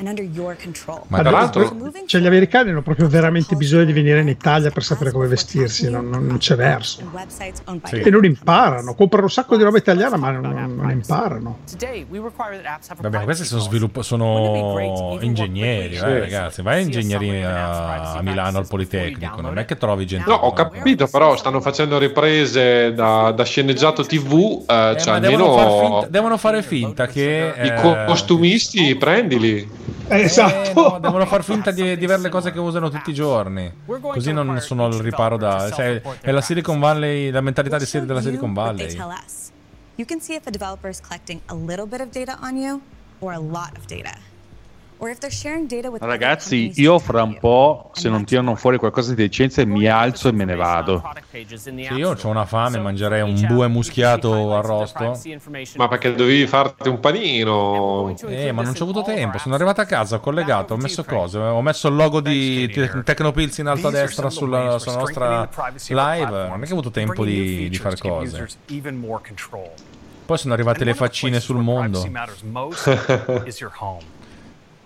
Transparent 0.00 0.08
and 0.08 0.08
under 0.08 0.24
your 0.24 0.56
control. 0.56 1.02
Ma 1.08 1.18
tra 1.20 1.30
l'altro, 1.30 1.76
cioè, 2.06 2.20
gli 2.20 2.26
americani 2.26 2.70
hanno 2.70 2.82
proprio 2.82 3.06
veramente 3.08 3.54
bisogno 3.54 3.84
di 3.84 3.92
venire 3.92 4.20
in 4.20 4.28
Italia 4.28 4.70
per 4.70 4.82
sapere 4.82 5.10
come 5.10 5.26
vestirsi, 5.26 5.90
non, 5.90 6.08
non- 6.08 6.26
non 6.26 6.38
c'è 6.38 6.56
verso. 6.56 7.02
By 7.12 8.00
E 8.00 8.10
non 8.10 8.24
imparano, 8.24 8.94
comprano 8.94 9.24
un 9.24 9.30
sacco 9.30 9.56
di 9.56 9.62
roba 9.62 9.78
italiana, 9.78 10.16
ma 10.16 10.30
non, 10.30 10.74
non 10.76 10.90
imparano. 10.90 11.58
Vabbè, 12.98 13.24
questi 13.24 13.44
sono, 13.44 13.60
sviluppo- 13.60 14.02
sono 14.02 14.78
ingegneri, 15.20 15.96
eh, 15.96 16.18
ragazzi. 16.20 16.62
Vai 16.62 16.78
a 16.78 16.80
ingegneria 16.80 18.12
a 18.16 18.22
Milano 18.22 18.58
al 18.58 18.66
Politecnico, 18.66 19.40
non 19.40 19.58
è 19.58 19.64
che 19.64 19.76
trovi 19.76 20.06
gente. 20.06 20.28
No, 20.28 20.36
ho 20.36 20.52
capito, 20.52 21.06
però 21.08 21.36
stanno 21.36 21.60
facendo 21.60 21.98
riprese 21.98 22.92
da, 22.94 23.30
da 23.32 23.44
sceneggiato 23.44 24.04
TV, 24.04 24.64
eh, 24.66 24.90
Eh, 24.90 24.96
cioè 25.00 25.12
ma 25.14 25.18
devono, 25.18 25.52
far 25.54 25.66
almeno 25.66 25.90
finta, 26.00 26.06
devono 26.08 26.36
fare 26.36 26.62
finta 26.62 27.06
che. 27.06 27.52
i 27.56 27.66
eh, 27.68 27.74
co- 27.74 28.04
costumisti 28.06 28.96
prendili. 28.96 29.88
Esatto. 30.08 30.70
eh, 30.70 30.72
no, 30.74 30.98
devono 31.00 31.26
far 31.26 31.44
finta 31.44 31.70
di, 31.70 31.96
di 31.96 32.04
avere 32.04 32.22
le 32.22 32.28
cose 32.28 32.52
che 32.52 32.58
usano 32.58 32.88
tutti 32.88 33.10
i 33.10 33.14
giorni. 33.14 33.72
Così 33.84 34.32
non 34.32 34.58
sono 34.60 34.86
al 34.86 34.94
riparo 34.94 35.36
da. 35.36 35.70
Sai, 35.72 36.00
è 36.20 36.30
la 36.30 36.40
Silicon 36.40 36.78
Valley, 36.78 37.30
la 37.30 37.40
mentalità 37.40 37.78
di 37.78 37.86
Sil- 37.86 38.06
della 38.06 38.20
Silicon 38.20 38.52
Valley. 38.52 38.96
You 39.96 40.06
can 40.06 40.20
see 40.20 40.34
if 40.34 40.46
a 40.46 40.50
developer 40.50 40.88
is 40.88 41.00
collecting 41.00 41.42
a 41.46 41.54
little 41.54 41.86
bit 41.86 42.00
of 42.00 42.10
data 42.10 42.38
on 42.40 42.56
you 42.56 42.80
or 43.20 43.32
a 43.34 43.38
lot 43.38 43.76
of 43.76 43.84
data. 43.86 44.12
Ragazzi, 45.98 46.72
io 46.74 46.98
fra 46.98 47.22
un 47.22 47.38
po', 47.38 47.90
se 47.94 48.10
non 48.10 48.24
tirano 48.24 48.54
fuori 48.54 48.76
qualcosa 48.76 49.14
di 49.14 49.22
decenza, 49.22 49.64
mi 49.64 49.86
alzo 49.86 50.28
e 50.28 50.32
me 50.32 50.44
ne 50.44 50.54
vado. 50.54 51.02
Sì, 51.56 51.70
io 51.94 52.16
ho 52.22 52.28
una 52.28 52.44
fame, 52.44 52.78
mangerei 52.78 53.22
un 53.22 53.34
bue 53.46 53.66
muschiato 53.68 54.54
arrosto. 54.56 55.18
Ma 55.76 55.88
perché 55.88 56.14
dovevi 56.14 56.46
farti 56.46 56.88
un 56.90 57.00
panino? 57.00 58.14
Eh, 58.28 58.52
ma 58.52 58.62
non 58.62 58.74
ci 58.74 58.82
ho 58.82 58.84
avuto 58.84 59.02
tempo. 59.02 59.38
Sono 59.38 59.54
arrivato 59.54 59.80
a 59.80 59.84
casa, 59.86 60.16
ho 60.16 60.20
collegato, 60.20 60.74
ho 60.74 60.76
messo 60.76 61.02
cose. 61.04 61.38
Ho 61.38 61.62
messo 61.62 61.88
il 61.88 61.94
logo 61.94 62.20
di 62.20 62.68
Te- 62.70 63.02
Tecnopills 63.02 63.56
in 63.58 63.66
alto 63.68 63.88
a 63.88 63.90
destra 63.90 64.28
sulla, 64.28 64.78
sulla 64.78 64.96
nostra 64.96 65.48
live. 65.88 66.48
Non 66.48 66.62
è 66.62 66.66
che 66.66 66.70
ho 66.70 66.74
avuto 66.74 66.90
tempo 66.90 67.24
di, 67.24 67.70
di 67.70 67.76
fare 67.76 67.96
cose. 67.96 68.46
Poi 70.26 70.38
sono 70.38 70.52
arrivate 70.54 70.84
le 70.84 70.94
faccine 70.94 71.40
sul 71.40 71.56
mondo. 71.56 71.98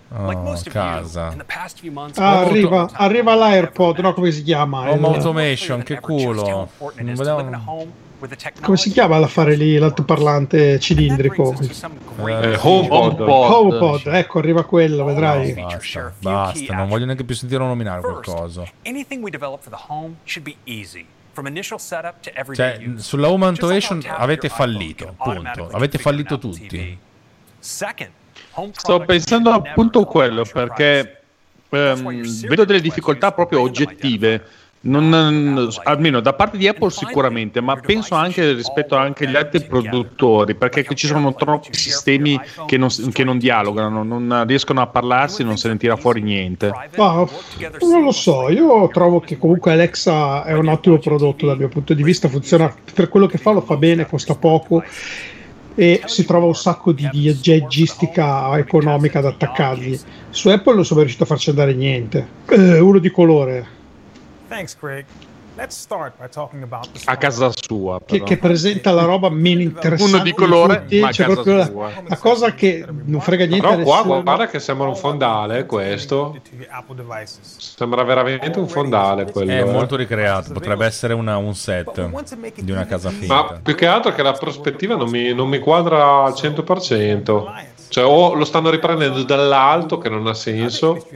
Oh, 0.09 0.61
casa. 0.69 1.35
Ah, 2.15 2.39
arriva, 2.39 2.89
arriva 2.93 3.35
l'AirPod, 3.35 3.99
no? 3.99 4.13
Come 4.13 4.31
si 4.31 4.43
chiama? 4.43 4.89
Home 4.91 5.07
Il- 5.07 5.15
automation, 5.15 5.83
che 5.83 5.99
culo. 5.99 6.69
Non 6.95 7.15
vedevo... 7.15 7.87
come 8.61 8.77
si 8.77 8.91
chiama 8.91 9.17
l'affare 9.17 9.55
lì, 9.55 9.77
l'altoparlante 9.77 10.79
cilindrico? 10.79 11.53
Eh, 11.53 12.57
HomePod. 12.61 13.19
HomePod, 13.19 14.07
ecco, 14.07 14.39
arriva 14.39 14.63
quello, 14.63 15.03
vedrai. 15.03 15.53
Basta, 15.53 16.13
basta, 16.19 16.75
non 16.75 16.87
voglio 16.87 17.05
neanche 17.05 17.23
più 17.23 17.35
sentirlo 17.35 17.65
nominare 17.65 18.01
qualcosa. 18.01 18.63
Cioè, 22.53 22.81
sulla 22.95 23.29
home 23.29 23.45
automation 23.45 24.01
avete 24.07 24.47
fallito, 24.49 25.15
punto. 25.17 25.69
Avete 25.71 25.97
fallito 25.97 26.37
tutti. 26.37 26.67
TV. 26.67 26.95
Second, 27.59 28.11
home 28.11 28.24
Sto 28.71 28.99
pensando 29.01 29.51
appunto 29.51 30.03
quello 30.05 30.45
perché 30.51 31.21
ehm, 31.69 32.47
vedo 32.47 32.65
delle 32.65 32.81
difficoltà 32.81 33.31
proprio 33.31 33.61
oggettive. 33.61 34.43
Non- 34.85 35.67
almeno 35.81 36.19
da 36.19 36.33
parte 36.33 36.57
di 36.57 36.67
Apple 36.67 36.91
sicuramente, 36.91 37.59
ma 37.59 37.75
penso 37.75 38.13
anche 38.13 38.53
rispetto 38.53 38.95
anche 38.95 39.25
agli 39.25 39.35
altri 39.35 39.63
produttori, 39.63 40.53
perché 40.53 40.85
ci 40.93 41.07
sono 41.07 41.33
troppi 41.33 41.73
sistemi 41.73 42.39
che 42.67 42.77
non, 42.77 42.89
che 43.11 43.23
non 43.23 43.39
dialogano, 43.39 44.03
non 44.03 44.43
riescono 44.45 44.81
a 44.81 44.85
parlarsi, 44.85 45.43
non 45.43 45.57
se 45.57 45.69
ne 45.69 45.77
tira 45.77 45.95
fuori 45.95 46.21
niente. 46.21 46.71
Ma 46.97 47.27
non 47.81 48.03
lo 48.03 48.11
so, 48.11 48.47
io 48.51 48.87
trovo 48.89 49.21
che 49.21 49.39
comunque 49.39 49.71
Alexa 49.71 50.43
è 50.43 50.53
un 50.53 50.67
ottimo 50.67 50.99
prodotto 50.99 51.47
dal 51.47 51.57
mio 51.57 51.69
punto 51.69 51.95
di 51.95 52.03
vista, 52.03 52.29
funziona 52.29 52.71
per 52.93 53.09
quello 53.09 53.25
che 53.25 53.39
fa, 53.39 53.53
lo 53.53 53.61
fa 53.61 53.77
bene, 53.77 54.05
costa 54.05 54.35
poco. 54.35 54.83
E 55.75 56.01
si 56.05 56.25
trova 56.25 56.45
un 56.45 56.55
sacco 56.55 56.93
di, 56.93 57.07
di 57.11 57.29
aggeggistica 57.29 58.57
economica 58.57 59.19
da 59.19 59.29
attaccargli. 59.29 59.99
Su 60.29 60.49
Apple 60.49 60.75
non 60.75 60.85
sono 60.85 61.01
riuscito 61.01 61.23
a 61.23 61.27
farci 61.27 61.49
andare 61.49 61.73
niente. 61.73 62.27
Eh, 62.47 62.79
uno 62.79 62.99
di 62.99 63.11
colore. 63.11 63.67
Thanks, 64.47 64.77
Craig. 64.77 65.05
Let's 65.57 65.77
start 65.77 66.13
by 66.19 66.27
talking 66.29 66.63
about 66.63 66.91
the 66.91 66.99
A 67.05 67.15
casa 67.15 67.49
sua. 67.55 67.99
Che, 67.99 68.15
però. 68.17 68.25
che 68.25 68.37
presenta 68.37 68.91
la 68.91 69.03
roba 69.03 69.29
meno 69.29 69.61
interessante 69.61 70.15
Uno 70.15 70.23
di 70.23 70.33
colore, 70.33 70.81
tutti, 70.81 70.99
ma 70.99 71.07
a 71.07 71.11
c'è 71.11 71.23
casa 71.23 71.33
proprio 71.33 71.55
la, 71.55 71.65
sua. 71.65 71.91
la 72.05 72.17
cosa 72.17 72.53
che 72.53 72.85
non 73.05 73.21
frega 73.21 73.45
niente 73.45 73.65
Però 73.65 73.81
qua 73.81 73.95
nessuno. 73.97 74.21
guarda 74.23 74.47
che 74.47 74.59
sembra 74.59 74.87
un 74.87 74.95
fondale 74.97 75.65
questo. 75.65 76.37
Sembra 77.57 78.03
veramente 78.03 78.59
un 78.59 78.67
fondale 78.67 79.31
quello. 79.31 79.51
È 79.51 79.61
eh. 79.61 79.63
molto 79.63 79.95
ricreato, 79.95 80.51
potrebbe 80.51 80.85
essere 80.85 81.13
una- 81.13 81.37
un 81.37 81.55
set 81.55 82.05
di 82.59 82.71
una 82.71 82.85
casa 82.85 83.09
Ma 83.09 83.15
finta. 83.17 83.59
più 83.63 83.75
che 83.75 83.85
altro 83.87 84.13
che 84.13 84.23
la 84.23 84.33
prospettiva 84.33 84.95
non 84.95 85.09
mi, 85.09 85.33
non 85.33 85.47
mi 85.47 85.59
quadra 85.59 86.23
al 86.25 86.33
100%. 86.33 87.73
Cioè, 87.87 88.03
o 88.03 88.33
lo 88.33 88.45
stanno 88.45 88.69
riprendendo 88.69 89.23
dall'alto, 89.23 89.97
che 89.97 90.09
non 90.09 90.25
ha 90.27 90.33
senso. 90.33 91.07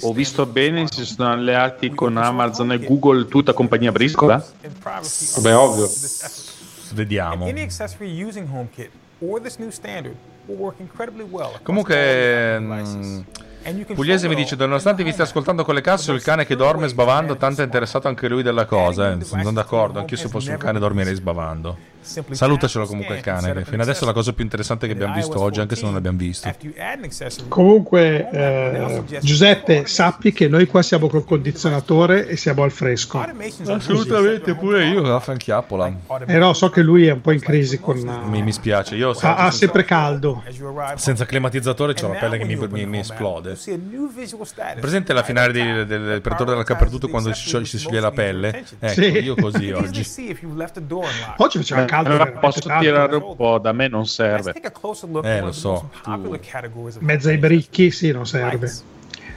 Ho 0.00 0.12
visto 0.12 0.46
bene, 0.46 0.86
si 0.90 1.04
sono 1.04 1.32
alleati 1.32 1.90
con 1.90 2.16
Amazon 2.16 2.72
e 2.72 2.78
Google, 2.78 3.26
tutta 3.26 3.52
compagnia 3.52 3.92
briscola. 3.92 4.44
Beh, 5.40 5.52
ovvio. 5.52 5.88
Vediamo. 6.92 7.46
Comunque, 11.62 12.56
all 12.56 13.24
Pugliese 13.94 14.28
mi 14.28 14.34
dice: 14.34 14.56
Nonostante 14.56 15.02
vi 15.02 15.12
stia 15.12 15.24
ascoltando 15.24 15.64
con 15.64 15.74
le 15.74 15.80
casse, 15.80 16.10
ho 16.10 16.14
il 16.14 16.22
cane 16.22 16.44
che 16.46 16.56
dorme 16.56 16.88
sbavando. 16.88 17.36
Tanto 17.36 17.62
è 17.62 17.64
interessato 17.64 18.08
anche 18.08 18.28
lui 18.28 18.42
della 18.42 18.66
cosa. 18.66 19.12
Eh. 19.12 19.24
Sono 19.24 19.52
d'accordo. 19.52 19.98
Anch'io, 19.98 20.16
se 20.16 20.28
fossi 20.28 20.50
un 20.50 20.56
cane, 20.58 20.78
dormirei 20.78 21.14
sbavando. 21.14 21.92
Salutacelo 22.30 22.84
comunque 22.84 23.16
il 23.16 23.22
cane. 23.22 23.52
che 23.54 23.64
Fino 23.64 23.80
adesso 23.82 24.04
è 24.04 24.06
la 24.06 24.12
cosa 24.12 24.34
più 24.34 24.44
interessante 24.44 24.86
che 24.86 24.92
abbiamo 24.92 25.14
visto 25.14 25.40
oggi, 25.40 25.60
anche 25.60 25.74
se 25.74 25.84
non 25.84 25.94
l'abbiamo 25.94 26.18
visto. 26.18 26.52
Comunque, 27.48 28.28
eh, 28.30 29.02
Giuseppe, 29.22 29.86
sappi 29.86 30.32
che 30.32 30.48
noi 30.48 30.66
qua 30.66 30.82
siamo 30.82 31.08
col 31.08 31.24
condizionatore 31.24 32.26
e 32.28 32.36
siamo 32.36 32.62
al 32.62 32.70
fresco. 32.72 33.24
Assolutamente, 33.66 34.54
pure 34.54 34.86
io. 34.86 35.00
Vaffanchiappola. 35.02 35.92
Eh 36.26 36.36
no, 36.36 36.52
so 36.52 36.68
che 36.68 36.82
lui 36.82 37.06
è 37.06 37.12
un 37.12 37.20
po' 37.22 37.30
in 37.32 37.40
crisi 37.40 37.80
con. 37.80 37.96
Mi, 38.28 38.42
mi 38.42 38.52
spiace. 38.52 38.96
Io 38.96 39.10
Ha, 39.20 39.36
ha 39.36 39.50
sempre 39.50 39.84
caldo. 39.84 40.42
senza 40.96 41.24
climatizzatore 41.24 41.94
c'ho 41.94 42.08
la 42.08 42.18
pelle 42.18 42.36
che 42.38 42.44
mi, 42.44 42.56
mi- 42.56 42.86
mi 42.86 42.98
esplode. 42.98 43.53
Presente 44.80 45.12
la 45.12 45.22
finale 45.22 45.52
di- 45.52 45.84
del 45.86 46.20
Predatore 46.20 46.50
della 46.50 46.62
Caperduto 46.64 47.08
quando 47.08 47.32
si 47.32 47.42
scioglie, 47.46 47.64
si 47.66 47.78
scioglie 47.78 48.00
la 48.00 48.10
pelle? 48.10 48.64
Ecco, 48.80 48.88
Sì. 48.88 49.00
io 49.04 49.34
così 49.34 49.70
oggi. 49.72 50.04
Oggi 51.36 51.58
faceva 51.58 51.84
caldo. 51.84 52.10
Allora 52.10 52.30
posso 52.32 52.60
tirare 52.78 53.16
un 53.16 53.36
po', 53.36 53.58
da 53.58 53.72
me 53.72 53.88
non 53.88 54.06
serve. 54.06 54.52
Eh, 54.52 55.40
lo 55.40 55.52
so. 55.52 55.90
Mezzo 57.00 57.28
ai 57.28 57.38
bricchi, 57.38 57.90
sì, 57.90 58.10
non 58.12 58.26
serve. 58.26 58.70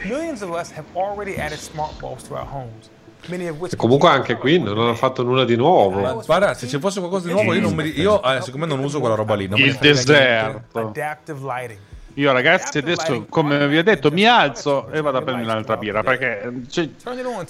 Millions 0.04 0.42
of 0.42 0.50
us 0.52 0.72
have 0.76 0.86
already 0.94 1.36
added 1.38 1.58
smart 1.58 1.98
bulbs 2.00 2.24
to 2.28 2.34
our 2.36 2.46
homes. 2.50 2.90
E 3.30 3.76
comunque 3.76 4.08
anche 4.10 4.36
qui 4.38 4.58
non 4.60 4.78
hanno 4.80 4.94
fatto 4.94 5.22
nulla 5.24 5.44
di 5.44 5.56
nuovo. 5.58 6.22
Guarda, 6.24 6.54
se 6.54 6.68
ci 6.68 6.80
fosse 6.80 7.00
qualcosa 7.00 7.28
di 7.28 7.34
nuovo, 7.34 7.54
io, 7.54 7.60
non 7.62 7.74
mi, 7.74 8.00
io 8.00 8.22
eh, 8.24 8.42
siccome 8.42 8.66
non 8.68 8.80
uso 8.80 9.00
quella 9.00 9.16
roba 9.16 9.34
lì, 9.36 9.48
non 9.48 9.60
Il 9.60 9.76
deserto. 9.82 10.80
adaptive 10.80 11.40
lighting. 11.42 11.80
Io 12.18 12.32
ragazzi 12.32 12.80
adesso, 12.80 13.28
come 13.30 13.68
vi 13.68 13.78
ho 13.78 13.84
detto, 13.84 14.10
mi 14.10 14.26
alzo 14.26 14.90
e 14.92 15.02
vado 15.02 15.20
a 15.20 15.22
prendere 15.22 15.52
un'altra 15.52 15.78
birra 15.78 16.02
perché 16.02 16.52
c'è, 16.68 16.90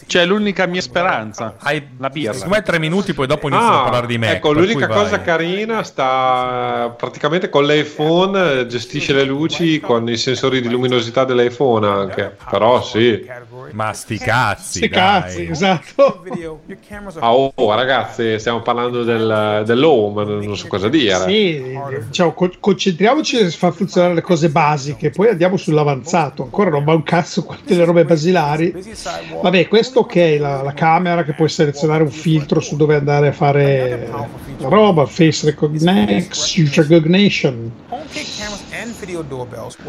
c'è 0.05 0.25
l'unica 0.25 0.65
mia 0.65 0.81
speranza. 0.81 1.55
Hai 1.59 1.87
la 1.97 2.09
birra. 2.09 2.33
Secondo 2.33 2.55
me 2.55 2.61
tre 2.63 2.77
minuti, 2.77 3.13
poi 3.13 3.27
dopo 3.27 3.47
iniziano 3.47 3.75
a 3.75 3.79
Ah, 3.79 3.83
parlare 3.83 4.07
di 4.07 4.17
me. 4.17 4.33
ecco, 4.33 4.51
l'unica 4.51 4.87
vai. 4.87 4.97
cosa 5.03 5.21
carina 5.21 5.83
sta 5.83 6.93
praticamente 6.97 7.47
con 7.47 7.65
l'iPhone 7.65 8.67
gestisce 8.67 9.13
le 9.13 9.23
luci 9.23 9.79
con 9.79 10.09
i 10.09 10.17
sensori 10.17 10.59
di 10.59 10.69
luminosità 10.69 11.23
dell'iPhone 11.23 11.87
anche. 11.87 12.35
Però 12.49 12.83
sì. 12.83 13.25
Ma 13.71 13.93
sti 13.93 14.17
cazzi, 14.17 14.79
Sti 14.79 14.87
dai. 14.89 14.99
cazzi, 14.99 15.47
esatto. 15.49 16.23
Ah, 17.19 17.33
oh, 17.33 17.53
ragazzi, 17.73 18.37
stiamo 18.37 18.61
parlando 18.61 19.03
del, 19.05 19.63
dell'home, 19.65 20.25
non 20.25 20.57
so 20.57 20.67
cosa 20.67 20.89
dire. 20.89 21.19
Sì, 21.23 21.79
cioè, 22.11 22.33
co- 22.33 22.51
concentriamoci 22.59 23.37
a 23.37 23.49
far 23.49 23.71
funzionare 23.73 24.13
le 24.15 24.21
cose 24.21 24.49
basiche, 24.57 25.11
poi 25.11 25.29
andiamo 25.29 25.55
sull'avanzato. 25.55 26.41
Ancora 26.41 26.71
non 26.71 26.83
va 26.83 26.93
un 26.93 27.03
cazzo 27.03 27.43
con 27.43 27.57
delle 27.63 27.85
robe 27.85 28.05
basilari. 28.05 28.73
Vabbè, 29.39 29.67
questo 29.67 29.99
ok, 29.99 30.37
la, 30.39 30.63
la 30.63 30.73
camera 30.73 31.23
che 31.23 31.33
puoi 31.33 31.47
selezionare 31.47 32.01
un 32.01 32.09
filtro 32.09 32.59
su 32.59 32.75
dove 32.75 32.95
andare 32.95 33.27
a 33.27 33.31
fare 33.33 34.09
la 34.57 34.67
roba, 34.67 35.05
face 35.05 35.45
recognition, 35.45 36.87
recognition. 36.87 37.71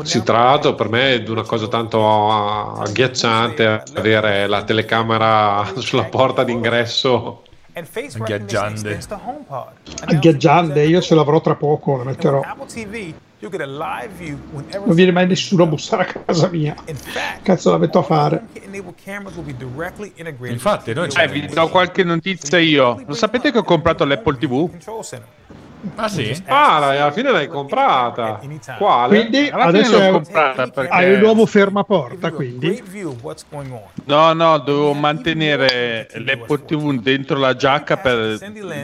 Sì, 0.02 0.22
tra 0.22 0.44
l'altro 0.44 0.74
per 0.74 0.90
me 0.90 1.14
è 1.14 1.28
una 1.28 1.44
cosa 1.44 1.66
tanto 1.68 2.76
agghiacciante 2.78 3.82
avere 3.94 4.46
la 4.46 4.64
telecamera 4.64 5.72
sulla 5.80 6.04
porta 6.04 6.44
d'ingresso 6.44 7.44
Agghiaggiante. 7.72 8.98
Agghiaggiante, 10.04 10.82
io 10.82 11.00
ce 11.00 11.14
l'avrò 11.14 11.40
tra 11.40 11.54
poco, 11.54 11.96
la 11.96 12.04
metterò. 12.04 12.42
Apple 13.38 13.42
TV, 13.42 13.42
you'll 13.42 13.50
get 13.50 13.60
a 13.60 13.66
live 13.66 14.12
view 14.14 14.38
whenever 14.52 14.86
Non 14.86 14.94
viene 14.94 15.12
mai 15.12 15.26
nessuno 15.26 15.62
a 15.62 15.66
bussare 15.66 16.02
a 16.02 16.22
casa 16.24 16.48
mia. 16.48 16.74
Cazzo 17.42 17.70
la 17.70 17.78
metto 17.78 17.98
a 17.98 18.02
fare? 18.02 18.46
Infatti, 20.50 20.92
noi 20.92 21.08
Cioè, 21.10 21.28
vi 21.28 21.46
do 21.46 21.68
qualche 21.68 22.04
notizia 22.04 22.58
io. 22.58 23.02
Lo 23.06 23.14
sapete 23.14 23.52
che 23.52 23.58
ho 23.58 23.64
comprato 23.64 24.04
l'Apple 24.04 24.38
TV? 24.38 24.70
Ah, 25.94 26.08
sì? 26.08 26.42
Ah, 26.46 26.78
la- 26.78 26.88
alla 26.88 27.12
fine 27.12 27.30
l'hai 27.30 27.46
comprata. 27.46 28.40
Quale? 28.76 29.16
Quindi 29.18 29.48
Alla 29.48 29.64
adesso 29.64 29.98
l'ho 29.98 30.10
comprata 30.10 30.66
perché... 30.68 30.90
hai 30.92 31.12
un 31.14 31.20
nuovo 31.20 31.46
fermaporta, 31.46 32.30
quindi. 32.32 32.82
No, 34.04 34.32
no, 34.32 34.58
dovevo 34.58 34.92
mantenere 34.94 36.08
l'Apple 36.14 36.64
TV 36.64 37.00
dentro 37.00 37.38
la 37.38 37.54
giacca 37.54 37.96
per 37.96 38.38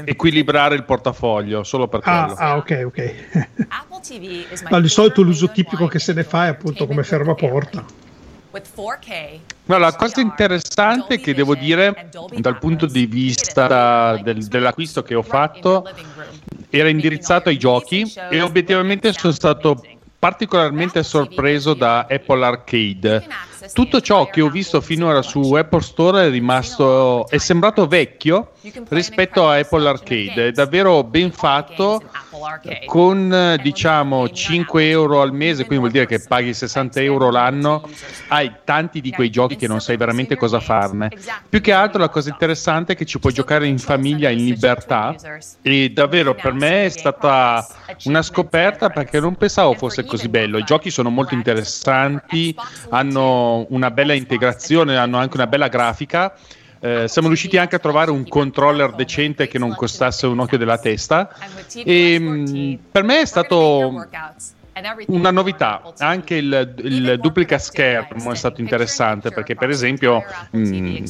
equilibrare 0.04 0.74
il 0.74 0.84
portafoglio, 0.84 1.64
solo 1.64 1.88
per 1.88 2.00
Ah, 2.04 2.24
quello. 2.24 2.38
ah, 2.38 2.56
ok, 2.56 2.82
ok. 2.86 3.14
My 4.60 4.68
Ma 4.70 4.80
di 4.80 4.88
solito 4.88 5.22
l'uso 5.22 5.50
tipico 5.50 5.86
che 5.86 5.98
se 5.98 6.12
ne 6.12 6.22
fa 6.24 6.46
è 6.46 6.48
appunto 6.50 6.86
come 6.86 7.02
fermaporta. 7.02 7.84
with 8.50 8.68
4K 8.72 9.40
No, 9.66 9.78
la 9.78 9.94
cosa 9.96 10.20
interessante 10.20 11.18
che 11.18 11.34
devo 11.34 11.54
dire 11.56 12.08
dal 12.36 12.58
punto 12.58 12.86
di 12.86 13.06
vista 13.06 14.16
del- 14.18 14.46
dell'acquisto 14.46 15.02
che 15.02 15.14
ho 15.14 15.22
fatto 15.22 15.82
era 16.70 16.88
indirizzato 16.88 17.48
ai 17.48 17.56
giochi 17.56 18.10
e 18.30 18.40
obiettivamente 18.40 19.12
sono 19.12 19.32
stato 19.32 19.82
particolarmente 20.18 21.02
sorpreso 21.02 21.74
da 21.74 22.06
Apple 22.08 22.44
Arcade. 22.44 23.26
Tutto 23.72 24.00
ciò 24.00 24.26
che 24.26 24.40
ho 24.40 24.48
visto 24.48 24.80
finora 24.80 25.22
su 25.22 25.52
Apple 25.54 25.80
Store 25.80 26.26
è 26.26 26.30
rimasto 26.30 27.26
è 27.28 27.38
sembrato 27.38 27.86
vecchio 27.86 28.52
rispetto 28.88 29.48
a 29.48 29.56
Apple 29.56 29.88
Arcade, 29.88 30.48
è 30.48 30.50
davvero 30.52 31.04
ben 31.04 31.30
fatto 31.30 32.02
con 32.86 33.58
diciamo 33.62 34.28
5 34.28 34.88
euro 34.88 35.20
al 35.20 35.32
mese, 35.32 35.64
quindi 35.64 35.78
vuol 35.78 35.90
dire 35.90 36.06
che 36.06 36.20
paghi 36.26 36.52
60 36.52 37.00
euro 37.00 37.30
l'anno, 37.30 37.88
hai 38.28 38.52
tanti 38.64 39.00
di 39.00 39.10
quei 39.10 39.30
giochi 39.30 39.56
che 39.56 39.68
non 39.68 39.80
sai 39.80 39.96
veramente 39.96 40.36
cosa 40.36 40.60
farne. 40.60 41.10
Più 41.48 41.60
che 41.60 41.72
altro 41.72 42.00
la 42.00 42.08
cosa 42.08 42.30
interessante 42.30 42.92
è 42.92 42.96
che 42.96 43.04
ci 43.04 43.18
puoi 43.18 43.32
giocare 43.32 43.66
in 43.66 43.78
famiglia 43.78 44.30
in 44.30 44.44
libertà 44.44 45.14
e 45.62 45.90
davvero 45.90 46.34
per 46.34 46.52
me 46.52 46.86
è 46.86 46.88
stata 46.88 47.66
una 48.04 48.22
scoperta 48.22 48.90
perché 48.90 49.20
non 49.20 49.36
pensavo 49.36 49.74
fosse 49.74 50.04
così 50.04 50.28
bello. 50.28 50.58
I 50.58 50.64
giochi 50.64 50.90
sono 50.90 51.10
molto 51.10 51.34
interessanti, 51.34 52.54
hanno 52.90 53.53
una 53.68 53.90
bella 53.90 54.14
integrazione, 54.14 54.96
hanno 54.96 55.18
anche 55.18 55.36
una 55.36 55.46
bella 55.46 55.68
grafica. 55.68 56.34
Eh, 56.80 57.08
siamo 57.08 57.28
riusciti 57.28 57.56
anche 57.56 57.76
a 57.76 57.78
trovare 57.78 58.10
un 58.10 58.28
controller 58.28 58.92
decente 58.92 59.48
che 59.48 59.58
non 59.58 59.74
costasse 59.74 60.26
un 60.26 60.38
occhio 60.40 60.58
della 60.58 60.76
testa 60.76 61.30
e 61.82 62.18
mh, 62.18 62.78
per 62.92 63.04
me 63.04 63.20
è 63.22 63.24
stato 63.24 64.06
una 65.06 65.30
novità, 65.30 65.82
anche 65.98 66.34
il, 66.36 66.74
il 66.78 67.18
duplica 67.20 67.58
schermo 67.58 68.32
è 68.32 68.34
stato 68.34 68.60
interessante 68.60 69.30
perché 69.30 69.54
per 69.54 69.70
esempio 69.70 70.24
mh, 70.50 71.04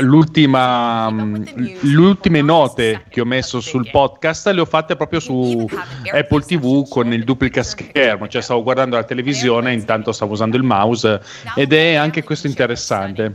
l'ultima, 0.00 1.10
mh, 1.10 1.78
le 1.80 1.96
ultime 1.96 2.42
note 2.42 3.04
che 3.08 3.20
ho 3.20 3.24
messo 3.24 3.60
sul 3.60 3.88
podcast 3.90 4.48
le 4.48 4.60
ho 4.60 4.64
fatte 4.64 4.94
proprio 4.94 5.18
su 5.18 5.68
Apple 6.12 6.42
TV 6.42 6.88
con 6.88 7.12
il 7.12 7.24
duplica 7.24 7.62
schermo, 7.62 8.28
cioè 8.28 8.40
stavo 8.40 8.62
guardando 8.62 8.94
la 8.94 9.04
televisione 9.04 9.72
intanto 9.72 10.12
stavo 10.12 10.32
usando 10.32 10.56
il 10.56 10.62
mouse 10.62 11.20
ed 11.56 11.72
è 11.72 11.94
anche 11.94 12.22
questo 12.22 12.46
interessante. 12.46 13.34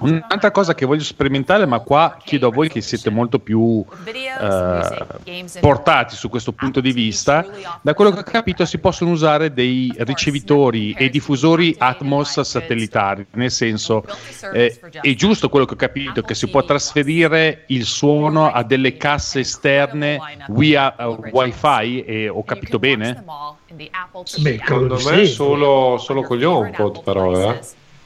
Un'altra 0.00 0.50
cosa 0.50 0.74
che 0.74 0.84
voglio 0.84 1.02
sperimentare, 1.02 1.64
ma 1.66 1.78
qua 1.78 2.18
chiedo 2.22 2.48
a 2.48 2.50
voi 2.50 2.68
che 2.68 2.80
siete 2.80 3.10
molto 3.10 3.38
più 3.38 3.84
eh, 4.04 5.44
portati 5.60 6.14
su 6.14 6.28
questo 6.28 6.52
punto 6.52 6.80
di 6.80 6.92
vista, 6.92 7.44
da 7.80 7.94
quello 7.94 8.10
che 8.10 8.20
ho 8.20 8.24
capito 8.24 8.64
si 8.64 8.78
possono 8.78 9.13
usare 9.14 9.52
dei 9.52 9.92
ricevitori 9.98 10.92
e 10.92 11.08
diffusori 11.08 11.74
Atmos 11.78 12.40
satellitari, 12.40 13.26
nel 13.32 13.50
senso 13.50 14.04
eh, 14.52 14.78
è 15.00 15.14
giusto 15.14 15.48
quello 15.48 15.64
che 15.64 15.74
ho 15.74 15.76
capito 15.76 16.22
che 16.22 16.34
si 16.34 16.48
può 16.48 16.64
trasferire 16.64 17.64
il 17.68 17.84
suono 17.84 18.50
a 18.50 18.62
delle 18.62 18.96
casse 18.96 19.40
esterne 19.40 20.18
via 20.48 20.94
uh, 20.98 21.18
wifi 21.30 22.04
e 22.04 22.28
ho 22.28 22.44
capito 22.44 22.78
bene? 22.78 23.24
Beh, 23.72 23.90
secondo 24.24 24.98
me 25.04 25.26
solo, 25.26 25.98
solo 25.98 26.22
con 26.22 26.36
gli 26.36 26.44
HomePod 26.44 27.02
però 27.02 27.50
eh. 27.50 27.60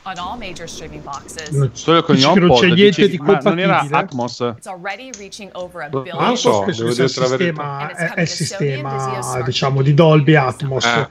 On 0.09 0.19
all 0.19 0.37
major 0.39 0.67
streaming 0.69 1.03
boxes. 1.03 1.71
Solo 1.73 2.03
che 2.03 2.15
non 2.15 2.35
c'è 2.55 2.67
niente 2.67 3.03
dici, 3.03 3.09
di 3.09 3.19
ma 3.19 3.39
non 3.43 3.59
era 3.59 3.79
compatibile? 3.79 3.97
Atmos? 3.99 4.55
It's 4.57 4.67
already 4.67 5.11
reaching 5.19 5.51
over 5.55 5.83
a 5.83 5.89
Non 5.89 6.37
so, 6.37 6.65
devo 6.67 6.93
dire 6.93 7.09
la 7.15 7.29
verità. 7.29 7.37
sistema, 7.37 7.89
è, 7.91 8.15
è 8.15 8.21
il 8.23 8.29
sistema 8.29 9.43
diciamo 9.43 9.83
di 9.83 9.95
Dolby 9.95 10.35
Atmos 10.35 10.85
Eh. 10.85 11.09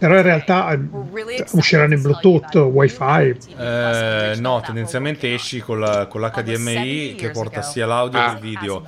Però 0.00 0.16
in 0.16 0.22
realtà 0.22 0.72
eh, 0.72 1.44
usciranno 1.52 1.92
in 1.94 2.00
Bluetooth 2.00 2.54
wifi 2.54 3.36
Eh, 3.58 4.34
no, 4.38 4.60
tendenzialmente 4.64 5.32
esci 5.34 5.60
con, 5.60 5.78
la- 5.78 6.06
con 6.06 6.22
l'HDMI 6.22 7.14
che 7.16 7.30
porta 7.30 7.60
sia 7.62 7.86
l'audio 7.86 8.18
che 8.18 8.30
il 8.32 8.38
video. 8.40 8.82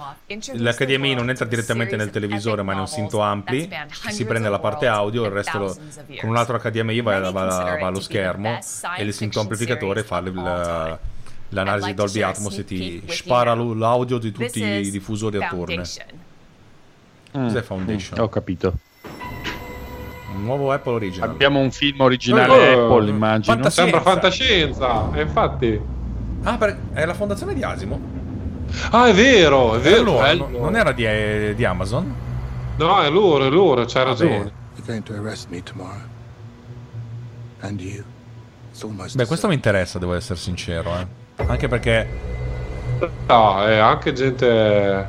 L'HDMI 0.54 1.14
non 1.14 1.28
entra 1.28 1.44
direttamente 1.44 1.96
nel 1.96 2.10
televisore, 2.10 2.62
ma 2.62 2.72
è 2.72 2.76
un 2.76 2.88
sinto 2.88 3.20
ampli. 3.20 3.68
Si 4.08 4.24
prende 4.24 4.48
la 4.48 4.58
parte 4.58 4.86
audio, 4.86 5.24
il 5.26 5.30
resto 5.30 5.58
lo- 5.58 5.76
con 6.18 6.30
un 6.30 6.36
altro 6.36 6.58
HDMI 6.58 7.00
va, 7.02 7.18
va- 7.20 7.30
va 7.30 7.86
allo 7.86 8.00
schermo 8.00 8.58
e 8.96 9.02
il 9.04 9.12
sinto 9.12 9.40
amplificatore 9.40 10.02
fa 10.04 10.18
il- 10.18 10.32
la- 10.34 10.98
l'analisi 11.50 11.92
Dolby 11.94 12.22
Atmos 12.22 12.58
e 12.58 12.64
ti 12.64 13.02
spara 13.08 13.52
l- 13.54 13.76
l'audio 13.76 14.16
di 14.16 14.32
tutti 14.32 14.62
i 14.86 14.90
diffusori 14.90 15.36
attorno. 15.36 15.74
Cos'è 17.32 17.62
Foundation? 17.62 18.18
Mm, 18.18 18.22
Ho 18.22 18.28
capito. 18.30 18.72
Un 20.34 20.42
nuovo 20.44 20.72
Apple 20.72 20.94
Original. 20.94 21.28
Abbiamo 21.30 21.60
un 21.60 21.70
film 21.70 22.00
originale 22.00 22.74
Oh, 22.74 22.94
Apple, 22.96 23.10
immagino. 23.10 23.54
fantasia. 23.54 23.82
Sembra 23.82 24.00
fantascienza, 24.00 25.10
e 25.12 25.20
infatti. 25.22 25.80
Ah, 26.44 26.56
per- 26.56 26.78
è 26.92 27.04
la 27.04 27.14
fondazione 27.14 27.54
di 27.54 27.62
Asimo? 27.62 28.00
Ah, 28.90 29.06
è 29.08 29.12
vero, 29.14 29.74
è 29.74 29.78
vero. 29.78 30.00
Allora, 30.18 30.22
bello. 30.26 30.48
no- 30.48 30.58
non 30.58 30.76
era 30.76 30.92
di, 30.92 31.04
eh, 31.04 31.52
di 31.54 31.64
Amazon? 31.64 32.14
No, 32.76 33.00
è 33.02 33.10
loro, 33.10 33.44
è 33.44 33.50
loro, 33.50 33.84
c'hai 33.84 34.04
ragione. 34.04 34.50
Beh, 39.14 39.26
questo 39.26 39.46
mi 39.48 39.54
interessa, 39.54 39.98
devo 39.98 40.14
essere 40.14 40.38
sincero. 40.38 40.90
eh. 40.96 41.06
Anche 41.46 41.68
perché 41.68 42.08
No, 43.26 43.62
è 43.64 43.76
anche 43.76 44.12
gente. 44.12 45.08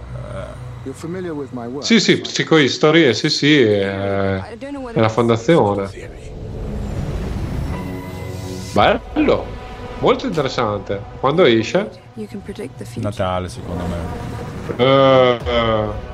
Sì, 1.85 1.99
sì, 1.99 2.17
psicohistory, 2.19 3.05
eh, 3.05 3.13
sì, 3.13 3.29
sì, 3.29 3.61
è, 3.61 4.39
è 4.91 4.99
la 4.99 5.09
fondazione. 5.09 5.89
Bello, 8.73 9.45
molto 9.99 10.25
interessante. 10.25 11.01
Quando 11.19 11.43
esce? 11.45 11.89
Natale, 12.99 13.47
secondo 13.49 13.83
me. 13.85 14.21
Eh, 14.77 15.39
eh, 15.45 16.11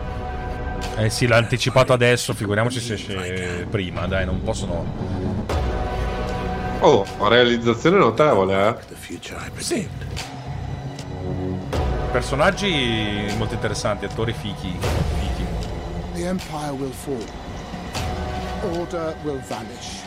Eh 1.06 1.10
sì, 1.10 1.28
l'ha 1.28 1.38
anticipato 1.38 1.94
adesso, 1.94 2.34
figuriamoci 2.34 2.80
se 2.80 2.94
esce 2.94 3.66
prima, 3.70 4.06
dai, 4.08 4.26
non 4.26 4.42
possono... 4.44 4.86
Oh, 6.82 7.06
realizzazione 7.28 7.98
notevole, 7.98 8.68
eh. 8.68 8.76
Sì. 9.64 9.88
Personaggi 12.12 13.32
molto 13.38 13.54
interessanti, 13.54 14.06
attori 14.06 14.34
fichi. 14.34 14.76
fichi. 14.80 15.46
The 16.14 16.28
Empire 16.28 16.72
will 16.72 16.92
fall. 16.92 17.24
Order 18.78 19.16
will 19.24 19.40
vanish. 19.48 20.02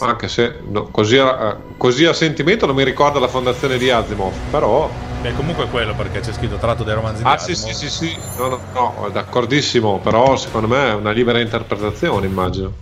Anche 0.00 0.28
se 0.28 0.60
no, 0.68 0.88
così, 0.88 1.18
a, 1.18 1.48
eh, 1.50 1.56
così 1.76 2.06
a 2.06 2.12
sentimento 2.12 2.66
non 2.66 2.74
mi 2.74 2.84
ricorda 2.84 3.18
la 3.20 3.28
fondazione 3.28 3.78
di 3.78 3.90
Asimov, 3.90 4.34
però... 4.50 4.90
Beh, 5.20 5.34
comunque 5.34 5.64
è 5.64 5.68
quello 5.68 5.94
perché 5.94 6.20
c'è 6.20 6.32
scritto 6.32 6.56
tratto 6.56 6.82
dai 6.82 6.94
romanzi 6.94 7.22
Ah 7.24 7.36
di 7.36 7.42
sì, 7.42 7.52
Asimov. 7.52 7.72
sì, 7.74 7.88
sì, 7.88 8.06
sì, 8.08 8.18
no, 8.38 8.48
no, 8.48 8.60
no, 8.72 9.08
d'accordissimo, 9.10 9.98
però 9.98 10.36
secondo 10.36 10.66
me 10.66 10.88
è 10.88 10.94
una 10.94 11.12
libera 11.12 11.40
interpretazione, 11.40 12.26
immagino. 12.26 12.72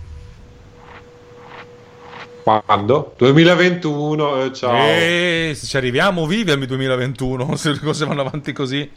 Quando? 2.43 3.13
2021, 3.17 4.43
eh, 4.43 4.53
ciao. 4.53 4.75
E 4.75 5.51
se 5.55 5.67
ci 5.67 5.77
arriviamo 5.77 6.25
vivi 6.25 6.49
al 6.49 6.65
2021, 6.65 7.53
se 7.57 7.73
le 7.73 7.79
cose 7.79 8.05
vanno 8.05 8.21
avanti 8.21 8.53
così. 8.53 8.89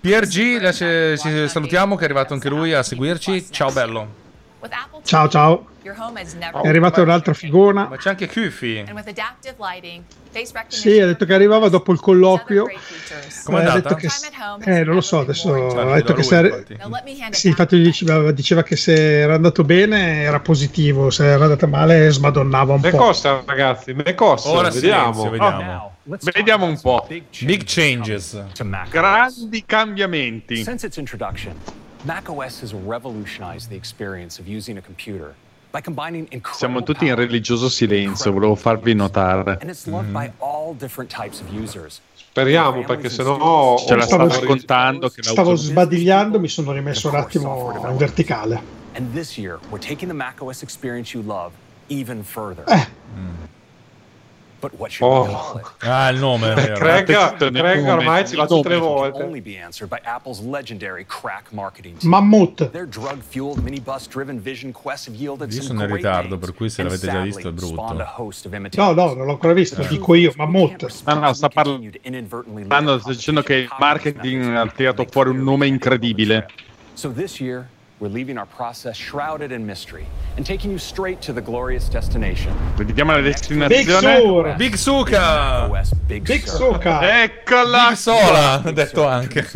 PRG, 0.00 0.60
la- 0.60 0.72
ci 0.72 1.16
ci 1.18 1.48
salutiamo 1.48 1.94
che 1.94 2.02
è 2.02 2.04
arrivato 2.04 2.34
anche 2.34 2.48
lui 2.48 2.74
a 2.74 2.82
seguirci. 2.82 3.46
Ciao 3.50 3.70
bello. 3.70 4.20
Ciao 5.04 5.28
ciao 5.28 5.66
è 5.82 6.68
arrivata 6.68 7.02
un'altra 7.02 7.34
figona 7.34 7.88
Ma 7.88 7.96
c'è 7.96 8.10
anche 8.10 8.28
Kufi. 8.28 8.84
Sì 10.68 11.00
ha 11.00 11.06
detto 11.06 11.24
che 11.24 11.34
arrivava 11.34 11.68
dopo 11.68 11.90
il 11.92 11.98
colloquio 11.98 12.66
Com'è 13.44 13.62
Eh, 13.62 13.64
ha 13.66 13.72
andata? 13.72 13.94
detto 13.94 13.94
che 14.62 14.70
eh 14.70 14.84
non 14.84 14.94
lo 14.94 15.00
so 15.00 15.18
adesso 15.18 15.78
ha 15.78 15.94
detto 15.94 16.12
che 16.14 16.22
se 16.22 16.64
sì 17.30 17.48
infatti 17.48 17.80
diceva, 17.82 18.30
diceva 18.30 18.62
che 18.62 18.76
se 18.76 19.20
era 19.20 19.34
andato 19.34 19.64
bene 19.64 20.22
era 20.22 20.38
positivo 20.38 21.10
se 21.10 21.26
era 21.26 21.42
andata 21.42 21.66
male 21.66 22.10
smadonnava 22.10 22.74
un 22.74 22.80
Me 22.80 22.90
po' 22.90 22.96
costa, 22.98 23.42
ragazzi, 23.44 23.92
me 23.92 24.14
costa. 24.14 24.48
Ora 24.50 24.68
vediamo. 24.70 25.12
silenzio, 25.12 25.30
vediamo. 25.30 25.96
Vediamo 26.04 26.66
un 26.66 26.80
po'. 26.80 27.06
Big 27.08 27.62
changes. 27.64 28.40
Grandi 28.88 29.64
cambiamenti. 29.66 30.62
Since 30.62 30.86
its 30.86 30.96
introduction, 30.96 31.54
macOS 32.04 32.60
has 32.60 32.72
revolutionized 32.74 33.68
the 33.70 33.76
experience 33.76 34.38
of 34.40 34.46
using 34.48 34.78
a 34.78 34.80
computer 34.82 35.34
by 35.70 35.80
combining 35.80 36.26
incredible 36.30 36.58
Siamo 36.58 36.82
tutti 36.82 37.06
in 37.08 37.14
religioso 37.14 37.68
silenzio, 37.68 38.30
volevo 38.32 38.54
farvi 38.54 38.94
notare. 38.94 39.58
and 39.60 39.70
it's 39.70 39.86
loved 39.86 40.12
by 40.12 40.30
all 40.40 40.74
different 40.74 41.10
types 41.10 41.40
of 41.40 41.48
users. 41.50 42.00
Speriamo, 42.14 42.82
perché 42.84 43.08
sennò... 43.10 43.76
Ce 43.78 43.94
la 43.94 44.04
stavo 44.04 44.28
Stavo- 44.28 44.46
scontando 44.46 45.08
che 45.08 45.22
stavo 45.22 45.54
sbadigliando 45.54 46.38
mi 46.40 46.48
sono 46.48 46.72
rimesso 46.72 47.08
un 47.08 47.14
attimo 47.16 47.72
in 47.88 47.96
verticale 47.96 48.80
And 48.94 49.12
this 49.14 49.38
year, 49.38 49.58
we're 49.70 49.78
taking 49.80 50.08
the 50.08 50.14
macOS 50.14 50.62
experience 50.62 51.14
you 51.16 51.22
love 51.26 51.52
even 51.88 52.22
further. 52.22 52.64
But 52.64 52.76
what 52.76 53.61
it? 54.70 55.84
Ah, 55.84 56.08
il 56.08 56.18
nome 56.18 56.54
è. 56.54 56.72
Craig, 56.72 57.06
Craig 57.52 57.86
ormai 57.86 58.26
ci 58.26 58.36
va 58.36 58.46
tutte 58.46 58.68
le 58.68 58.74
Can 58.78 58.84
volte. 58.84 59.22
only 59.22 59.40
be 59.40 59.58
answered 59.58 59.88
by 59.90 60.00
Apple's 60.04 60.40
legendary 60.40 61.04
crack 61.06 61.50
marketing 61.52 61.96
team. 61.98 62.10
Mammut 62.10 62.70
Io 65.48 65.62
sono 65.62 65.84
in 65.84 65.94
ritardo, 65.94 66.38
per 66.38 66.54
cui 66.54 66.70
se 66.70 66.82
l'avete 66.82 67.10
già 67.10 67.20
visto 67.20 67.48
è 67.48 67.52
brutto. 67.52 67.74
no 68.76 68.92
no 68.92 69.14
non 69.14 69.26
l'ho 69.26 69.32
ancora 69.32 69.52
visto 69.52 69.82
dico 69.82 70.14
io 70.14 70.32
Mammut 70.36 70.86
No, 71.06 71.14
no, 71.14 71.32
sta 71.32 71.48
parlando, 71.48 72.98
sta 72.98 73.10
dicendo 73.12 73.42
che 73.42 73.54
il 73.54 73.68
marketing 73.78 74.54
ha 74.54 74.66
tirato 74.68 75.06
fuori 75.10 75.30
un 75.30 75.42
nome 75.42 75.66
incredibile. 75.66 76.46
So 76.94 77.10
this 77.10 77.40
year, 77.40 77.66
we're 78.02 78.08
leaving 78.08 78.36
our 78.36 78.46
process 78.46 78.96
shrouded 78.96 79.52
in 79.52 79.64
mystery 79.64 80.04
and 80.36 80.44
taking 80.44 80.72
you 80.72 80.78
straight 80.78 81.20
to 81.22 81.32
the 81.32 81.40
glorious 81.40 81.88
destination. 81.88 82.52
Vediamo 82.74 83.12
la 83.12 83.20
Big 83.20 83.32
destinazione. 83.32 84.20
Sur 84.20 84.54
Big 84.56 84.74
Suka! 84.74 85.84
Big, 86.06 86.24
Big 86.24 86.44
Sur. 86.44 86.74
Suka 86.74 87.22
Eccola! 87.22 87.90
Big 87.90 87.96
Sola, 87.96 88.60
ha 88.60 88.72
detto 88.72 89.06
anche. 89.06 89.48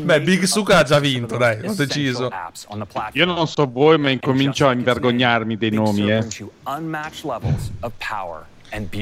Beh, 0.00 0.20
Big 0.20 0.44
Suka 0.44 0.78
ha 0.78 0.82
già 0.84 1.00
vinto, 1.00 1.36
dai, 1.36 1.66
ho 1.66 1.74
deciso. 1.74 2.30
Io 3.12 3.24
non 3.24 3.48
so 3.48 3.68
voi, 3.68 3.98
ma 3.98 4.10
incomincio 4.10 4.68
a 4.68 4.72
invergognarmi 4.72 5.56
dei 5.56 5.70
Big 5.70 5.78
nomi, 5.80 6.02
Sur 6.02 6.10
eh. 6.12 6.22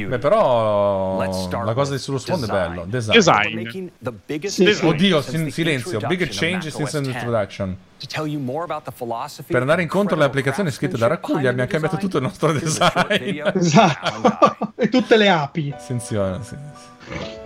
Beh, 0.08 0.18
però 0.18 1.16
la 1.64 1.72
cosa 1.74 1.92
di 1.92 1.98
sullo 1.98 2.18
sfondo 2.18 2.44
è 2.44 2.48
design. 2.48 2.68
bello. 2.68 2.84
Design. 2.86 3.12
Design. 3.14 3.88
Sì, 4.48 4.64
change 4.64 4.86
Oddio, 4.86 5.22
since 5.22 5.38
sin- 5.38 5.50
silenzio. 5.50 5.98
Big 6.06 6.28
change 6.30 6.70
since 6.70 7.00
10. 7.00 7.10
introduction. 7.10 7.76
Per 9.46 9.60
andare 9.60 9.80
and 9.80 9.80
incontro 9.80 10.16
alle 10.16 10.24
applicazioni 10.24 10.70
scritte 10.70 10.96
da 10.96 11.06
Raccuglia 11.06 11.50
abbiamo 11.50 11.68
cambiato 11.70 11.96
tutto 11.96 12.16
il 12.16 12.22
nostro 12.24 12.52
design. 12.52 12.90
Design. 13.08 13.42
esatto 13.54 14.72
e 14.76 14.88
tutte 14.88 15.16
le 15.16 15.28
api 15.28 15.72
Attenzione, 15.76 16.42
sì, 16.42 16.56
sì. 16.56 17.40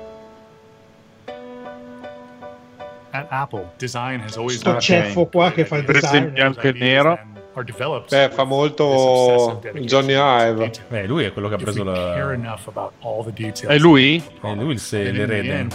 At 3.10 3.26
Apple, 3.30 3.72
design 3.78 4.20
has 4.20 4.36
always 4.36 4.58
sto 4.58 4.78
ceffo 4.78 5.26
qua 5.26 5.50
che 5.52 5.64
fa 5.64 5.76
il 5.76 5.84
Preso 5.84 6.06
in 6.16 6.22
design 6.24 6.32
bianco 6.34 6.60
e 6.60 6.72
nero. 6.72 7.18
Are 7.56 7.64
developed 7.64 8.10
Beh, 8.10 8.34
fa 8.34 8.44
molto 8.44 9.60
Johnny 9.80 10.12
Ive. 10.12 10.70
Beh, 10.88 11.06
lui 11.06 11.24
è 11.24 11.32
quello 11.32 11.48
che 11.48 11.54
ha 11.54 11.56
preso 11.56 11.82
la... 11.84 12.14
È 12.14 13.78
lui? 13.78 14.22
È 14.40 14.54
lui 14.54 14.72
il 14.72 14.78
se- 14.78 15.10
l'erede. 15.10 15.66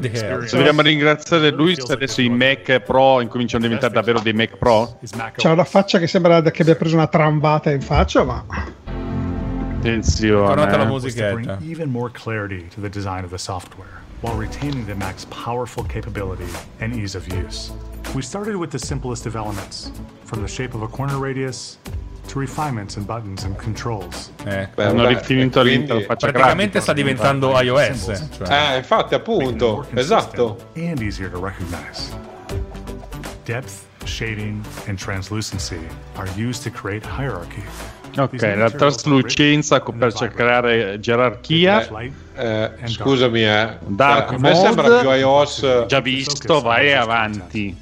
experience. 0.00 0.56
Vogliamo 0.56 0.82
ringraziare 0.82 1.50
lui 1.50 1.76
se 1.76 1.92
adesso 1.92 2.20
i 2.20 2.28
Mac 2.28 2.80
Pro 2.80 3.20
incominciano 3.20 3.64
a 3.64 3.66
diventare 3.66 3.92
davvero 3.92 4.18
dei 4.18 4.32
Mac 4.32 4.56
Pro? 4.56 4.98
C'ha 5.36 5.52
una 5.52 5.64
faccia 5.64 5.98
che 5.98 6.08
sembra 6.08 6.42
che 6.42 6.62
abbia 6.62 6.74
preso 6.74 6.96
una 6.96 7.06
tramvata 7.06 7.70
in 7.70 7.80
faccia 7.80 8.24
ma 8.24 8.44
Attenzione. 9.78 10.46
Tornate 10.46 10.74
alla 10.74 10.86
eh. 10.86 10.90
was 10.90 11.02
to 11.02 11.10
bring 11.14 11.46
musichetta. 11.46 11.58
even 11.62 11.88
more 11.88 12.10
clarity 12.10 12.66
to 12.68 12.80
the 12.80 12.90
design 12.90 13.24
of 13.24 13.30
the 13.30 13.38
software 13.38 14.00
while 14.22 14.36
retaining 14.36 14.84
the 14.86 14.94
Mac's 14.94 15.24
powerful 15.30 15.84
capability 15.84 16.46
and 16.80 16.94
ease 16.94 17.14
of 17.14 17.26
use. 17.32 17.72
We 18.14 18.22
started 18.22 18.56
with 18.56 18.70
the 18.70 18.78
simplest 18.78 19.26
of 19.26 19.36
elements, 19.36 19.90
from 20.24 20.42
the 20.42 20.48
shape 20.48 20.74
of 20.74 20.82
a 20.82 20.88
corner 20.88 21.18
radius 21.18 21.78
to 22.28 22.38
refinements 22.38 22.96
in 22.96 23.04
buttons 23.04 23.44
and 23.44 23.56
controls. 23.58 24.30
Eh, 24.46 24.66
Hanno 24.76 25.02
beh, 25.04 25.08
rifinito 25.14 25.60
quindi- 25.62 25.70
l'interfaccia 25.86 26.30
praticamente 26.30 26.78
grafica. 26.78 26.80
sta 26.80 26.92
diventando 26.92 27.60
iOS. 27.60 28.28
Cioè. 28.36 28.72
Eh, 28.74 28.76
infatti, 28.78 29.14
appunto, 29.14 29.86
esatto. 29.94 30.56
And 30.76 31.00
easier 31.00 31.30
to 31.30 31.38
recognize. 31.40 32.12
Depth, 33.44 33.86
shading, 34.04 34.62
and 34.86 34.96
translucency 34.98 35.80
are 36.16 36.28
used 36.36 36.62
to 36.62 36.70
create 36.70 37.04
hierarchy. 37.04 37.62
Ok, 38.16 38.54
la 38.56 38.70
traslucenza 38.70 39.80
per 39.80 40.32
creare 40.34 40.98
gerarchia. 41.00 41.86
Eh, 42.34 42.70
eh, 42.80 42.88
scusami, 42.88 43.42
eh. 43.44 43.78
Dark 43.86 44.32
a 44.32 44.38
me 44.38 44.54
sembra 44.54 44.88
mode, 44.88 45.00
più 45.00 45.10
iOS. 45.10 45.86
Già 45.86 46.00
visto, 46.00 46.60
vai 46.60 46.92
avanti. 46.92 47.76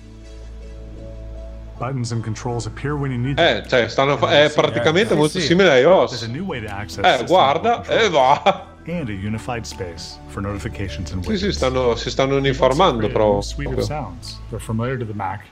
Buttons 1.79 2.11
and 2.11 2.23
controls 2.25 2.67
appear 2.67 2.95
when 2.95 3.13
you 3.13 3.21
need 3.21 3.39
Eh, 3.39 3.63
cioè, 3.69 3.89
stanno 3.89 4.17
fa- 4.17 4.43
è 4.43 4.51
praticamente 4.51 5.15
eh, 5.15 5.17
molto 5.17 5.39
simile 5.39 5.71
a 5.71 5.79
iOS. 5.79 6.23
Eh, 6.23 7.25
guarda, 7.25 7.85
e 7.85 8.09
va. 8.09 8.67
And 8.89 9.09
a 9.11 9.13
unified 9.13 9.65
space 9.65 10.19
for 10.29 10.41
notifications 10.41 11.13
and 11.13 11.23
Sì, 11.23 11.37
sì, 11.37 11.53
stanno, 11.53 11.95
si 11.95 12.09
stanno 12.11 12.37
uniformando 12.37 13.09
proprio. 13.11 13.43
suite 13.43 13.75
of 13.75 13.83
sounds. 13.83 14.41
They're 14.49 14.65
familiar 14.65 14.97
to 14.99 15.05
the 15.05 15.13
Mac, 15.15 15.45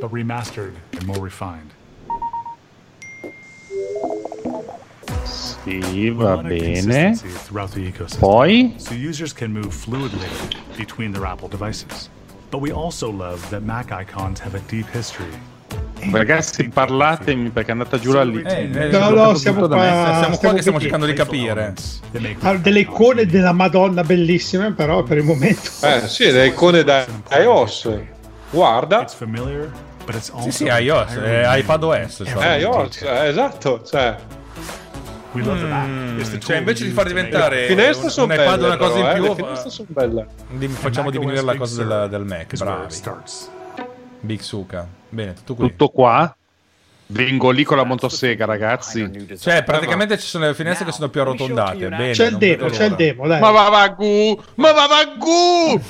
but 0.00 0.10
remastered 0.12 0.74
and 0.98 1.04
more 1.04 1.20
refined. 1.22 1.70
Sì, 5.24 6.10
va 6.10 6.36
bene. 6.36 7.16
Poi? 8.18 8.74
So 8.76 8.94
users 8.94 9.32
can 9.32 9.52
move 9.52 9.70
fluidly 9.74 10.28
between 10.76 11.12
their 11.12 11.26
Apple 11.26 11.48
devices. 11.48 12.08
But 12.50 12.60
we 12.60 12.70
also 12.70 13.10
love 13.10 13.40
that 13.48 13.62
Mac 13.62 13.90
icons 13.90 14.40
have 14.40 14.56
a 14.56 14.60
deep 14.68 14.86
history. 14.92 15.26
Ragazzi, 16.12 16.68
parlatemi 16.68 17.50
perché 17.50 17.70
è 17.70 17.72
andata 17.72 17.98
giù 17.98 18.12
la 18.12 18.22
lì. 18.22 18.42
Eh, 18.42 18.66
No, 18.90 19.10
no, 19.10 19.34
siamo 19.34 19.66
qua, 19.66 20.20
Siamo 20.20 20.36
qua 20.36 20.52
che 20.54 20.60
stiamo 20.60 20.78
cercando 20.78 21.06
di 21.06 21.14
capire. 21.14 21.74
Ha 22.40 22.54
delle 22.54 22.80
icone 22.80 23.26
della 23.26 23.52
Madonna 23.52 24.04
bellissime, 24.04 24.72
però 24.72 25.02
per 25.02 25.16
il 25.18 25.24
momento. 25.24 25.70
Eh, 25.82 26.06
sì, 26.06 26.30
le 26.30 26.46
icone 26.46 26.84
da 26.84 27.04
iOS. 27.30 27.90
Guarda. 28.50 29.04
Sì, 30.42 30.50
sì, 30.50 30.64
iOS, 30.64 31.14
è 31.14 31.56
iPad 31.58 31.82
OS. 31.82 32.22
Cioè. 32.26 32.46
Eh, 32.46 32.60
iOS, 32.60 33.02
eh, 33.02 33.28
esatto. 33.28 33.82
Cioè. 33.82 34.16
Mm, 35.36 36.22
cioè, 36.38 36.56
invece 36.56 36.84
di 36.84 36.90
far 36.90 37.06
diventare 37.06 37.66
un, 37.68 37.78
un 37.78 37.78
iPad 37.78 38.26
belle, 38.26 38.66
una 38.66 38.76
cosa 38.78 38.94
però, 38.94 39.00
in 39.00 39.06
eh, 39.06 39.12
più, 39.12 39.22
le 39.22 39.34
finestre 39.34 39.70
sono 39.70 39.88
belle. 39.90 40.26
facciamo 40.68 41.10
diminuire 41.10 41.42
la 41.42 41.56
cosa 41.56 41.84
del, 41.84 42.08
del 42.08 42.24
Mac. 42.24 42.56
Bravi. 42.56 42.94
Big 44.20 44.40
Suka. 44.40 44.86
Bene, 45.08 45.34
tutto 45.34 45.54
qui. 45.54 45.68
Tutto 45.68 45.88
qua. 45.88 46.36
Vengo 47.08 47.50
lì 47.50 47.62
con 47.62 47.76
la 47.76 47.84
motosega, 47.84 48.44
ragazzi. 48.46 49.36
Cioè, 49.38 49.62
praticamente 49.62 50.18
ci 50.18 50.26
sono 50.26 50.46
le 50.46 50.54
finestre 50.54 50.84
che 50.86 50.92
sono 50.92 51.08
più 51.08 51.20
arrotondate. 51.20 51.88
Bene, 51.88 52.10
C'è 52.10 52.26
il 52.26 52.36
demo, 52.36 52.68
c'è 52.68 52.86
il 52.86 52.94
demo, 52.96 53.28
dai. 53.28 53.40
Ma 53.40 53.50
va 53.50 53.68
va 53.68 53.88
gu! 53.88 54.42
Ma 54.56 54.72
va 54.72 54.86
va 54.86 55.04
gu! 55.16 55.80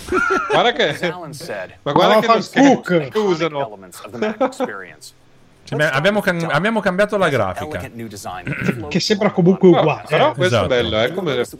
Guarda 0.50 0.72
che. 0.72 1.08
Ma 1.10 1.28
Ma 1.82 1.92
guarda 1.92 2.20
che 2.20 2.60
cook. 2.60 3.08
che 3.08 3.18
usano. 3.18 3.78
Cioè, 5.66 5.82
abbiamo, 5.82 6.20
cam- 6.20 6.48
abbiamo 6.48 6.80
cambiato 6.80 7.16
la 7.16 7.28
grafica. 7.28 7.90
Che 8.88 9.00
sembra 9.00 9.30
comunque 9.30 9.68
uguale. 9.68 10.04
Però 10.06 10.30
eh. 10.30 10.34
questo 10.34 10.54
Esatto. 10.54 10.64
è 10.64 10.68
bello, 10.82 11.02
eh, 11.02 11.12
come, 11.12 11.44
se- 11.44 11.56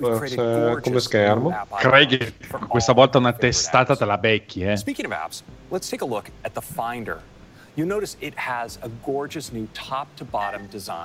come 0.81 1.01
schermo. 1.01 1.67
Craig, 1.77 2.33
questa 2.69 2.93
volta 2.93 3.19
una 3.19 3.33
testata 3.33 3.97
te 3.97 4.05
la 4.05 4.17
becchi, 4.19 4.63
eh. 4.63 4.77
Speaking 4.77 5.11
of 5.11 5.13
apps, 5.19 5.43
let's 5.71 5.89
take 5.89 6.05
a 6.05 6.07
look 6.07 6.27
at 6.43 6.53
the 6.53 6.61
Finder. 6.61 7.21
you'll 7.77 7.87
notice 7.87 8.17
it 8.21 8.35
has 8.37 8.79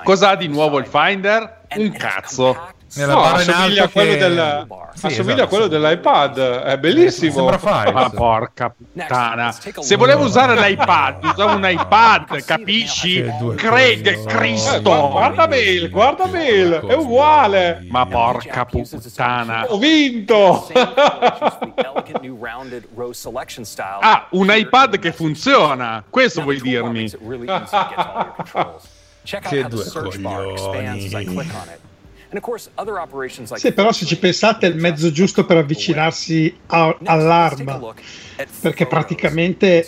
Cos'ha 0.04 0.34
di 0.36 0.48
nuovo 0.48 0.78
il 0.78 0.86
Finder? 0.86 1.60
Un 1.76 1.92
cazzo. 1.92 2.56
Nella 2.94 3.14
No, 3.14 3.20
barra 3.20 3.42
in 3.42 3.48
assomiglia, 3.48 3.80
a 3.80 3.84
alto 3.84 3.92
quello, 3.94 4.12
che- 4.12 4.18
del, 4.18 4.66
Sì, 4.94 5.06
assomiglia 5.06 5.32
esatto. 5.32 5.42
a 5.42 5.46
quello 5.48 5.66
dell'iPad, 5.68 6.38
è 6.62 6.78
bellissimo. 6.78 7.32
Sembra 7.32 7.58
Files. 7.58 7.92
Ma 7.92 8.10
porca 8.10 8.74
puttana. 8.76 9.52
Se 9.52 9.96
volevo 9.96 10.24
usare 10.24 10.54
l'iPad, 10.60 11.24
usavo 11.24 11.54
un 11.56 11.66
iPad, 11.68 12.44
capisci? 12.44 13.24
Craig, 13.56 14.06
Eh, 14.06 14.24
Cristo. 14.24 14.80
guarda, 14.82 15.06
guarda 15.08 15.46
mail, 15.46 15.88
guarda 15.90 16.26
mail, 16.26 16.72
è 16.86 16.94
uguale. 16.94 17.86
Ma 17.88 18.04
porca 18.06 18.64
puttana. 18.66 19.64
Ho 19.68 19.78
vinto. 19.78 20.66
Ah, 24.00 24.26
un 24.30 24.50
iPad 24.52 24.98
che 24.98 25.12
funziona. 25.12 26.02
Questo 26.08 26.42
vuoi 26.42 26.60
dirmi? 26.60 27.08
Che 29.24 29.64
due 29.68 29.84
search 29.84 30.18
Sì, 33.56 33.72
però 33.72 33.92
se 33.92 34.06
ci 34.06 34.18
pensate 34.18 34.66
è 34.66 34.70
il 34.70 34.76
mezzo 34.76 35.10
giusto 35.12 35.44
per 35.44 35.58
avvicinarsi 35.58 36.54
a- 36.66 36.96
all'arma. 37.04 37.94
Perché 38.60 38.86
praticamente 38.86 39.86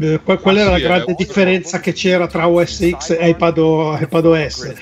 eh, 0.00 0.20
que- 0.22 0.38
quella 0.38 0.60
era 0.60 0.70
la 0.70 0.78
grande 0.78 1.14
differenza 1.14 1.80
che 1.80 1.92
c'era 1.92 2.26
tra 2.26 2.48
OS 2.48 2.88
X 2.90 3.10
e 3.18 3.28
iPad, 3.28 3.56
iPad 4.00 4.24
OS. 4.26 4.72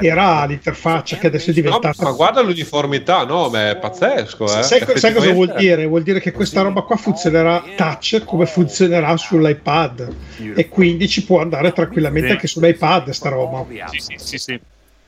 Era 0.00 0.44
l'interfaccia 0.46 1.16
che 1.16 1.26
adesso 1.28 1.50
è 1.50 1.54
No, 1.54 1.60
diventata. 1.62 2.02
ma 2.02 2.12
guarda 2.12 2.40
l'uniformità, 2.42 3.24
no, 3.24 3.48
ma 3.48 3.70
è 3.70 3.76
pazzesco, 3.76 4.44
eh. 4.44 4.62
Sai, 4.62 4.84
sai 4.96 5.12
cosa 5.12 5.32
vuol 5.32 5.54
dire? 5.56 5.86
Vuol 5.86 6.02
dire 6.02 6.20
che 6.20 6.32
questa 6.32 6.62
roba 6.62 6.82
qua 6.82 6.96
funzionerà 6.96 7.62
touch 7.76 8.24
come 8.24 8.46
funzionerà 8.46 9.16
sull'iPad 9.16 10.14
e 10.54 10.68
quindi 10.68 11.08
ci 11.08 11.24
può 11.24 11.40
andare 11.40 11.72
tranquillamente 11.72 12.32
anche 12.32 12.46
sull'iPad 12.46 13.10
sta 13.10 13.28
roba. 13.28 13.64
Sì, 13.90 13.98
sì, 14.00 14.14
sì, 14.18 14.38
sì. 14.38 14.60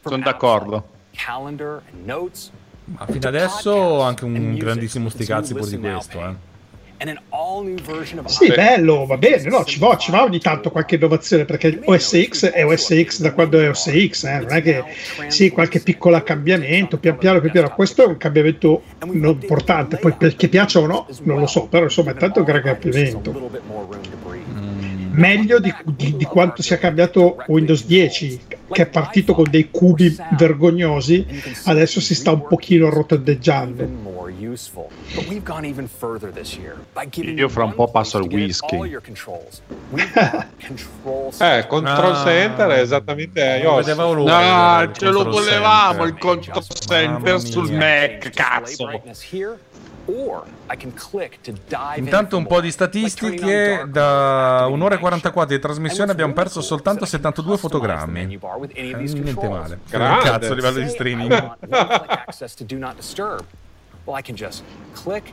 Sono 0.03 0.23
d'accordo. 0.23 0.89
Ma 2.85 3.07
fino 3.07 3.29
adesso 3.29 4.01
anche 4.03 4.25
un 4.25 4.55
grandissimo 4.57 5.09
sti 5.09 5.25
cazzi 5.25 5.55
pure 5.55 5.71
di 5.71 5.79
questo, 5.79 6.19
eh. 6.19 6.51
Sì, 8.29 8.47
bello, 8.55 9.07
va 9.07 9.17
bene, 9.17 9.43
no, 9.49 9.65
ci 9.65 9.81
va, 9.81 9.97
ci 9.97 10.13
va 10.13 10.23
ogni 10.23 10.39
tanto 10.39 10.71
qualche 10.71 10.95
innovazione 10.95 11.45
perché 11.45 11.81
OS 11.85 12.29
X 12.29 12.51
è 12.51 12.65
OS 12.65 13.03
X 13.03 13.21
da 13.21 13.33
quando 13.33 13.59
è 13.59 13.69
OS 13.69 13.91
X, 14.09 14.23
eh, 14.25 14.39
non 14.39 14.53
è 14.53 14.63
che 14.63 14.85
sì, 15.27 15.51
qualche 15.51 15.81
piccolo 15.81 16.21
cambiamento, 16.23 16.99
pian 16.99 17.19
piano, 17.19 17.41
pian 17.41 17.51
piano, 17.53 17.71
questo 17.71 18.05
è 18.05 18.07
un 18.07 18.17
cambiamento 18.19 18.83
non 19.05 19.39
importante, 19.41 19.97
poi 19.97 20.13
perché 20.13 20.49
piaccia 20.49 20.79
o 20.79 20.87
no, 20.87 21.07
non 21.23 21.41
lo 21.41 21.47
so, 21.47 21.67
però 21.67 21.85
insomma 21.85 22.13
è 22.13 22.15
un 22.15 22.45
gran 22.45 22.63
cambiamento. 22.63 23.51
Meglio 25.15 25.59
di, 25.59 25.75
di- 25.85 26.17
di 26.17 26.25
quanto 26.25 26.63
sia 26.63 26.79
cambiato 26.79 27.43
Windows 27.49 27.85
10, 27.85 28.41
che 28.73 28.83
è 28.83 28.87
partito 28.87 29.35
con 29.35 29.49
dei 29.49 29.71
cubi 29.71 30.17
vergognosi, 30.37 31.25
adesso 31.65 32.01
si 32.01 32.15
sta 32.15 32.33
un 32.33 32.47
pochino 32.47 32.89
rotondeggiando. 32.89 33.89
Io 37.37 37.49
fra 37.49 37.65
un 37.65 37.75
po' 37.75 37.89
passo 37.89 38.17
al 38.19 38.25
whisky. 38.25 38.77
Eh, 41.39 41.67
control 41.67 42.17
center 42.17 42.69
è 42.71 42.81
esattamente. 42.81 43.41
Vedevo 43.63 44.13
l'ora 44.13 44.79
No, 44.79 44.87
del 44.87 44.95
ce 44.95 45.11
lo 45.11 45.25
volevamo 45.25 46.05
il 46.05 46.17
control 46.19 46.65
center 46.65 47.41
sul 47.41 47.73
Mac, 47.73 48.31
cazzo. 48.31 48.89
Intanto 51.97 52.37
un 52.37 52.47
po' 52.47 52.61
di 52.61 52.71
statistiche, 52.71 53.85
da 53.89 54.67
un'ora 54.69 54.97
e 54.97 54.99
44 54.99 55.55
di 55.55 55.61
trasmissione 55.61 56.11
abbiamo 56.13 56.33
perso 56.33 56.61
soltanto 56.61 57.05
72 57.05 57.57
fotogrammi. 57.57 58.39
Eh, 58.73 58.95
Niente 58.97 59.49
male. 59.49 59.79
Grande. 59.89 60.25
Cazzo 60.25 60.53
a 60.53 60.55
livello 60.55 60.79
di 60.81 60.89
streaming. 60.89 61.31
Well, 64.05 64.19
I 64.19 64.23
can 64.23 64.35
just 64.35 64.65
click 64.95 65.33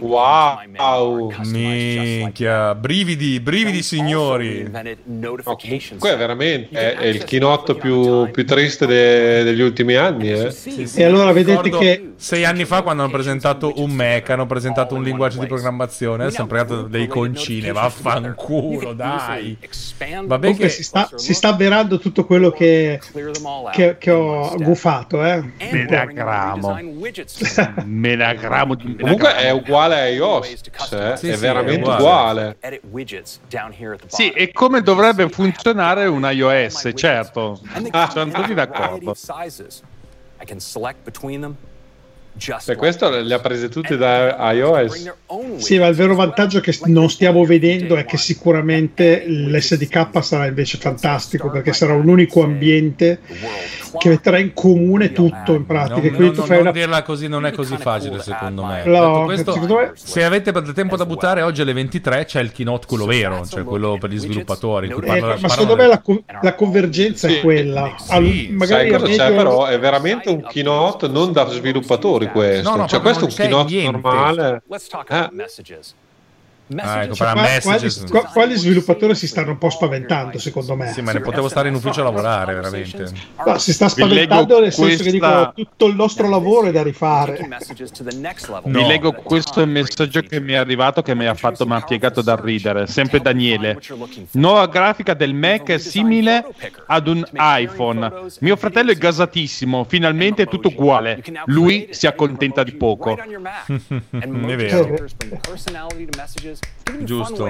Wow. 0.00 1.30
like 1.30 1.48
Minchia, 1.48 2.74
brividi, 2.74 3.40
brividi 3.40 3.82
signori. 3.82 4.70
notification 5.04 5.98
comunque 5.98 6.12
è 6.12 6.16
veramente 6.16 6.78
è, 6.78 6.96
è 6.96 7.06
il 7.06 7.24
keynote 7.24 7.74
più, 7.74 8.30
più 8.30 8.44
triste 8.46 8.86
de- 8.86 9.42
degli 9.42 9.60
ultimi 9.60 9.94
anni, 9.94 10.30
eh. 10.30 10.54
E 10.94 11.04
allora 11.04 11.32
vedete 11.32 11.70
che 11.70 12.12
sei 12.16 12.44
anni 12.44 12.64
fa 12.64 12.82
quando 12.82 13.02
hanno 13.02 13.12
presentato 13.12 13.72
un 13.76 13.90
Mac, 13.90 14.30
hanno 14.30 14.46
presentato 14.46 14.94
un 14.94 15.02
linguaggio 15.02 15.40
di 15.40 15.46
programmazione, 15.46 16.24
adesso 16.24 16.40
hanno 16.40 16.48
presentato 16.48 16.82
delle 16.82 17.04
iconcine, 17.04 17.72
vaffanculo, 17.72 18.92
dai. 18.92 19.56
Vabbè 20.24 20.52
comunque 20.52 20.66
che 20.66 20.68
si 20.68 20.82
sta, 20.82 21.08
si 21.14 21.34
sta 21.34 21.48
avverando 21.48 21.98
tutto 21.98 22.24
quello 22.24 22.50
che, 22.50 23.00
che, 23.72 23.96
che 23.98 24.10
ho 24.10 24.54
gufato, 24.56 25.24
eh. 25.24 25.42
Menagramo. 25.70 26.78
Menagramo 27.84 28.74
di 28.74 28.91
Comunque 29.00 29.34
è 29.36 29.50
uguale 29.50 30.00
a 30.00 30.06
iOS, 30.08 30.60
cioè, 30.88 31.16
Sì, 31.16 31.28
è 31.28 31.34
sì, 31.34 31.40
veramente 31.40 31.88
è 31.90 31.94
uguale. 31.94 32.56
uguale. 32.82 34.00
Sì, 34.06 34.30
e 34.30 34.52
come 34.52 34.82
dovrebbe 34.82 35.28
funzionare 35.28 36.06
un 36.06 36.28
iOS, 36.30 36.90
certo. 36.94 37.60
Sono 38.10 38.30
tutti 38.30 38.54
d'accordo. 38.54 39.14
I 40.40 40.44
can 40.44 40.58
select 40.58 41.04
between 41.04 41.40
them 41.40 41.56
just 41.56 41.71
Per 42.64 42.76
questo 42.76 43.08
le 43.10 43.34
ha 43.34 43.38
prese 43.38 43.68
tutte 43.68 43.96
da 43.96 44.50
iOS. 44.52 45.12
Sì, 45.56 45.78
ma 45.78 45.86
il 45.86 45.94
vero 45.94 46.14
vantaggio 46.14 46.60
che 46.60 46.76
non 46.86 47.08
stiamo 47.10 47.44
vedendo 47.44 47.96
è 47.96 48.04
che 48.04 48.16
sicuramente 48.16 49.24
l'SDK 49.26 50.08
sarà 50.24 50.46
invece 50.46 50.78
fantastico 50.78 51.50
perché 51.50 51.72
sarà 51.72 51.92
un 51.94 52.08
unico 52.08 52.42
ambiente 52.42 53.20
che 53.98 54.08
metterà 54.08 54.38
in 54.38 54.52
comune 54.54 55.12
tutto 55.12 55.54
in 55.54 55.66
pratica. 55.66 55.94
Non, 55.94 56.00
Quindi 56.00 56.36
non- 56.36 56.46
non 56.48 56.58
una 56.60 56.72
dirla 56.72 57.02
così 57.02 57.28
non 57.28 57.44
è 57.46 57.52
così 57.52 57.76
facile 57.76 58.20
secondo 58.20 58.64
me. 58.64 58.82
No, 58.86 59.24
questo, 59.24 59.52
secondo 59.52 59.76
me- 59.76 59.90
se 59.94 60.24
avete 60.24 60.50
del 60.50 60.72
tempo 60.72 60.96
da 60.96 61.04
buttare 61.06 61.42
oggi 61.42 61.60
alle 61.60 61.72
23 61.74 62.24
c'è 62.24 62.40
il 62.40 62.50
keynote 62.52 62.86
quello 62.86 63.04
vero, 63.04 63.46
cioè 63.46 63.62
quello 63.62 63.98
per 64.00 64.10
gli 64.10 64.18
sviluppatori. 64.18 64.86
in 64.86 64.92
cui 64.94 65.02
Eh, 65.04 65.06
parla- 65.06 65.36
ma 65.40 65.48
secondo 65.48 65.74
del- 65.74 65.84
me 65.84 65.88
la, 65.92 66.00
co- 66.00 66.22
la 66.40 66.54
convergenza 66.54 67.28
è 67.28 67.40
quella. 67.40 67.94
Al- 68.08 68.46
magari 68.50 68.88
Sai 68.88 68.98
cosa 68.98 69.04
c'è 69.12 69.28
medio- 69.28 69.36
però? 69.36 69.66
È 69.66 69.78
veramente 69.78 70.28
un 70.30 70.42
keynote 70.46 71.08
non 71.08 71.32
da 71.32 71.46
sviluppatori 71.48 72.21
questo. 72.30 72.70
No, 72.70 72.76
no, 72.76 72.86
cioè 72.88 73.00
questo 73.00 73.26
è 73.26 73.52
un 73.52 73.66
niente. 73.66 73.90
normale. 73.90 74.62
Let's 74.68 74.88
talk 74.88 75.10
Eh. 75.10 75.30
Ah, 76.78 77.02
ecco, 77.04 77.14
Cioè, 77.14 77.32
qua- 77.32 77.42
messages. 77.42 77.96
qua, 77.98 78.04
gli- 78.04 78.10
qua- 78.10 78.24
qua 78.24 78.46
gli 78.46 78.56
sviluppatori 78.56 79.14
si 79.14 79.26
stanno 79.26 79.50
un 79.50 79.58
po' 79.58 79.70
spaventando, 79.70 80.38
secondo 80.38 80.76
me. 80.76 80.92
Sì, 80.92 81.00
ma 81.02 81.12
ne 81.12 81.20
potevo 81.20 81.48
stare 81.48 81.68
in 81.68 81.74
ufficio 81.74 82.00
a 82.00 82.04
lavorare, 82.04 82.54
veramente. 82.54 83.10
No, 83.44 83.58
si 83.58 83.72
sta 83.72 83.88
spaventando 83.88 84.60
nel 84.60 84.72
senso 84.72 84.88
che 85.02 85.10
questa- 85.10 85.10
dicono 85.10 85.52
tutto 85.54 85.86
il 85.86 85.94
nostro 85.94 86.28
lavoro 86.28 86.66
è 86.68 86.72
da 86.72 86.82
rifare. 86.82 87.48
Vi 88.64 88.86
leggo 88.86 89.12
questo 89.12 89.66
messaggio 89.66 90.20
che 90.22 90.40
mi 90.40 90.52
è 90.52 90.56
arrivato 90.56 91.02
che 91.02 91.14
mi 91.14 91.26
ha 91.26 91.34
fatto 91.34 91.66
mi 91.66 91.74
ha 91.74 91.80
piegato 91.80 92.22
da 92.22 92.38
ridere. 92.42 92.86
Sempre 92.86 93.20
Daniele. 93.20 93.78
Nuova 94.32 94.66
grafica 94.66 95.14
del 95.14 95.34
Mac 95.34 95.68
è 95.70 95.78
simile 95.78 96.44
ad 96.86 97.08
un 97.08 97.24
iPhone. 97.32 98.10
Mio 98.40 98.56
fratello 98.56 98.90
è 98.92 98.96
gasatissimo. 98.96 99.84
Finalmente 99.84 100.42
è 100.42 100.46
tutto 100.46 100.68
uguale. 100.68 101.22
Lui 101.46 101.88
si 101.90 102.06
accontenta 102.06 102.62
di 102.62 102.72
poco. 102.72 103.16
è 103.18 104.56
vero. 104.56 104.96
Giusto. 107.04 107.48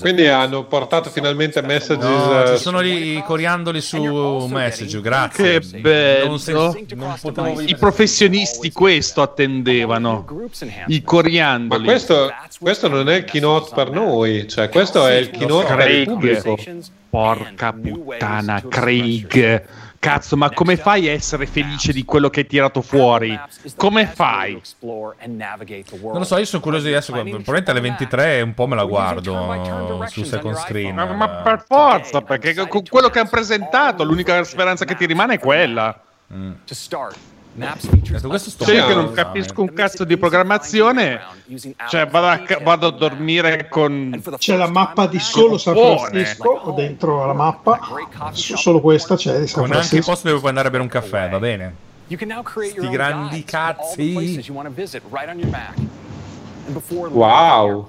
Quindi 0.00 0.26
hanno 0.26 0.64
portato 0.64 1.10
finalmente 1.10 1.60
messages. 1.62 2.04
No, 2.04 2.42
eh, 2.44 2.56
ci 2.56 2.62
sono 2.62 2.80
lì 2.80 3.16
i 3.16 3.22
coriandoli 3.22 3.80
su 3.80 4.46
Message, 4.48 5.00
grazie. 5.00 5.60
Che 5.60 5.78
bello. 5.78 6.26
Non, 6.26 6.74
non 6.96 7.16
potevo 7.20 7.60
I 7.60 7.76
professionisti 7.76 8.70
questo 8.72 9.22
attendevano. 9.22 10.24
I 10.86 10.98
Ma 10.98 11.04
coriandoli. 11.04 11.84
questo, 11.84 12.32
questo 12.58 12.88
non 12.88 13.08
è 13.08 13.16
il 13.16 13.24
keynote 13.24 13.74
per 13.74 13.90
noi, 13.90 14.46
cioè 14.48 14.68
questo 14.68 15.06
è 15.06 15.14
il 15.14 15.30
keynote 15.30 15.74
per 15.74 15.90
il 15.90 16.04
pubblico. 16.06 16.54
Craig. 16.54 16.82
Porca 17.10 17.72
puttana, 17.72 18.62
Craig. 18.68 19.64
Cazzo, 20.00 20.34
ma 20.34 20.48
come 20.50 20.78
fai 20.78 21.08
a 21.08 21.12
essere 21.12 21.44
felice 21.44 21.92
di 21.92 22.06
quello 22.06 22.30
che 22.30 22.40
hai 22.40 22.46
tirato 22.46 22.80
fuori? 22.80 23.38
Come 23.76 24.06
fai? 24.06 24.58
Non 24.80 25.14
lo 26.14 26.24
so, 26.24 26.38
io 26.38 26.46
sono 26.46 26.62
curioso 26.62 26.86
di 26.86 26.92
adesso. 26.92 27.12
Probabilmente 27.12 27.70
alle 27.70 27.80
23 27.80 28.40
un 28.40 28.54
po' 28.54 28.66
me 28.66 28.76
la 28.76 28.84
guardo 28.86 30.02
su 30.08 30.24
second 30.24 30.56
screen. 30.56 30.94
Ma, 30.94 31.04
ma 31.04 31.28
per 31.28 31.62
forza, 31.66 32.22
perché 32.22 32.54
con 32.66 32.82
quello 32.88 33.10
che 33.10 33.18
hanno 33.18 33.28
presentato, 33.28 34.02
l'unica 34.02 34.42
speranza 34.42 34.86
che 34.86 34.94
ti 34.94 35.04
rimane 35.04 35.34
è 35.34 35.38
quella. 35.38 36.00
To 36.64 36.74
Detto 37.60 38.28
questo 38.28 38.50
sto 38.50 38.64
Cioè, 38.64 38.74
io 38.76 38.86
che 38.86 38.94
non 38.94 39.12
capisco 39.12 39.60
un 39.60 39.72
cazzo 39.72 40.04
di 40.04 40.16
programmazione, 40.16 41.20
cioè 41.88 42.06
vado 42.06 42.26
a, 42.26 42.58
vado 42.62 42.86
a 42.86 42.90
dormire 42.90 43.68
con... 43.68 44.20
C'è 44.36 44.56
la 44.56 44.68
mappa 44.68 45.06
di 45.06 45.18
solo 45.18 45.58
San. 45.58 45.74
Francisco 45.74 46.72
dentro 46.74 47.22
alla 47.22 47.32
mappa, 47.34 47.80
solo 48.32 48.80
questa 48.80 49.16
c'è 49.16 49.38
di 49.38 49.46
San 49.46 49.62
Con 49.62 49.72
anche 49.72 49.84
i 49.84 49.88
Francisco. 49.88 50.10
posti 50.10 50.26
dove 50.26 50.38
puoi 50.38 50.48
andare 50.50 50.68
a 50.68 50.70
bere 50.70 50.82
un 50.82 50.88
caffè, 50.88 51.28
va 51.28 51.38
bene? 51.38 51.74
Sti 52.06 52.88
grandi 52.88 53.44
cazzi. 53.44 54.12
Wow. 57.10 57.88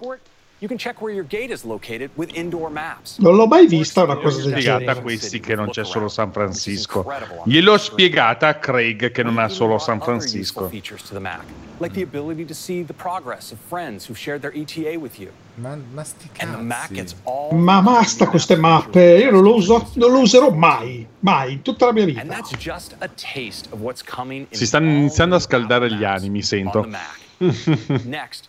The 0.62 0.68
airport, 0.68 0.68
you 0.68 0.68
can 0.68 0.78
check 0.78 1.02
where 1.02 1.14
your 1.14 1.26
gate 1.26 1.52
is 1.52 1.64
located 1.64 2.12
with 2.16 2.34
indoor 2.36 2.70
maps. 2.70 3.18
Non 3.20 3.36
l'ho 3.36 3.48
mai 3.48 3.68
vista 3.68 4.04
una 4.04 4.16
cosa 4.18 4.42
del 4.42 4.52
spiegata 4.52 4.76
a 4.76 4.80
genere. 4.94 5.02
questi 5.02 5.40
che 5.40 5.56
non 5.56 5.70
c'è 5.70 5.84
solo 5.84 6.08
San 6.08 6.32
Francisco. 6.32 7.06
Gliel'ho 7.46 7.78
spiegata 7.78 8.48
a 8.48 8.56
Craig 8.56 9.12
che 9.12 9.24
non 9.24 9.38
ha 9.40 9.50
solo 9.50 9.78
San 9.80 10.00
Francisco. 10.00 10.68
features 10.70 11.04
to 11.04 11.14
the 11.14 11.20
Mac, 11.20 11.42
like 11.80 11.94
the 11.94 12.04
ability 12.04 12.46
to 12.46 12.54
see 12.54 12.84
the 12.84 12.94
progress 12.94 13.52
of 13.52 13.58
friends 13.68 14.08
who 14.08 14.14
shared 14.14 14.42
their 14.42 14.54
ETA 14.54 14.98
with 15.00 15.18
you. 15.20 15.30
Ma, 15.56 15.76
ma 15.94 16.04
sti 16.04 16.30
And 16.40 16.54
the 16.56 16.62
Mac 16.64 16.92
gets 16.94 17.14
all 17.24 17.52
Ma 17.54 17.82
basta 17.82 18.28
queste 18.28 18.56
mappe, 18.56 19.18
io 19.18 19.32
non 19.32 19.44
lo, 19.44 19.56
uso, 19.56 19.90
non 19.96 20.12
lo 20.12 20.20
userò 20.20 20.50
mai, 20.52 21.06
mai, 21.20 21.54
in 21.54 21.62
tutta 21.62 21.88
la 21.88 21.92
mia 21.92 22.04
And 22.04 22.14
vita. 22.14 22.26
that's 22.26 22.52
just 22.58 22.96
a 23.00 23.10
taste 23.10 23.68
of 23.72 23.82
what's 23.82 24.02
coming 24.04 24.48
in 24.50 24.58
Si 24.58 24.66
stanno 24.66 24.90
iniziando 24.90 25.36
a 25.36 25.40
scaldare 25.40 25.92
gli 25.92 26.04
animi, 26.06 26.42
sento. 26.42 26.82
the 26.82 26.88
Mac. 26.88 27.20
Next, 28.06 28.48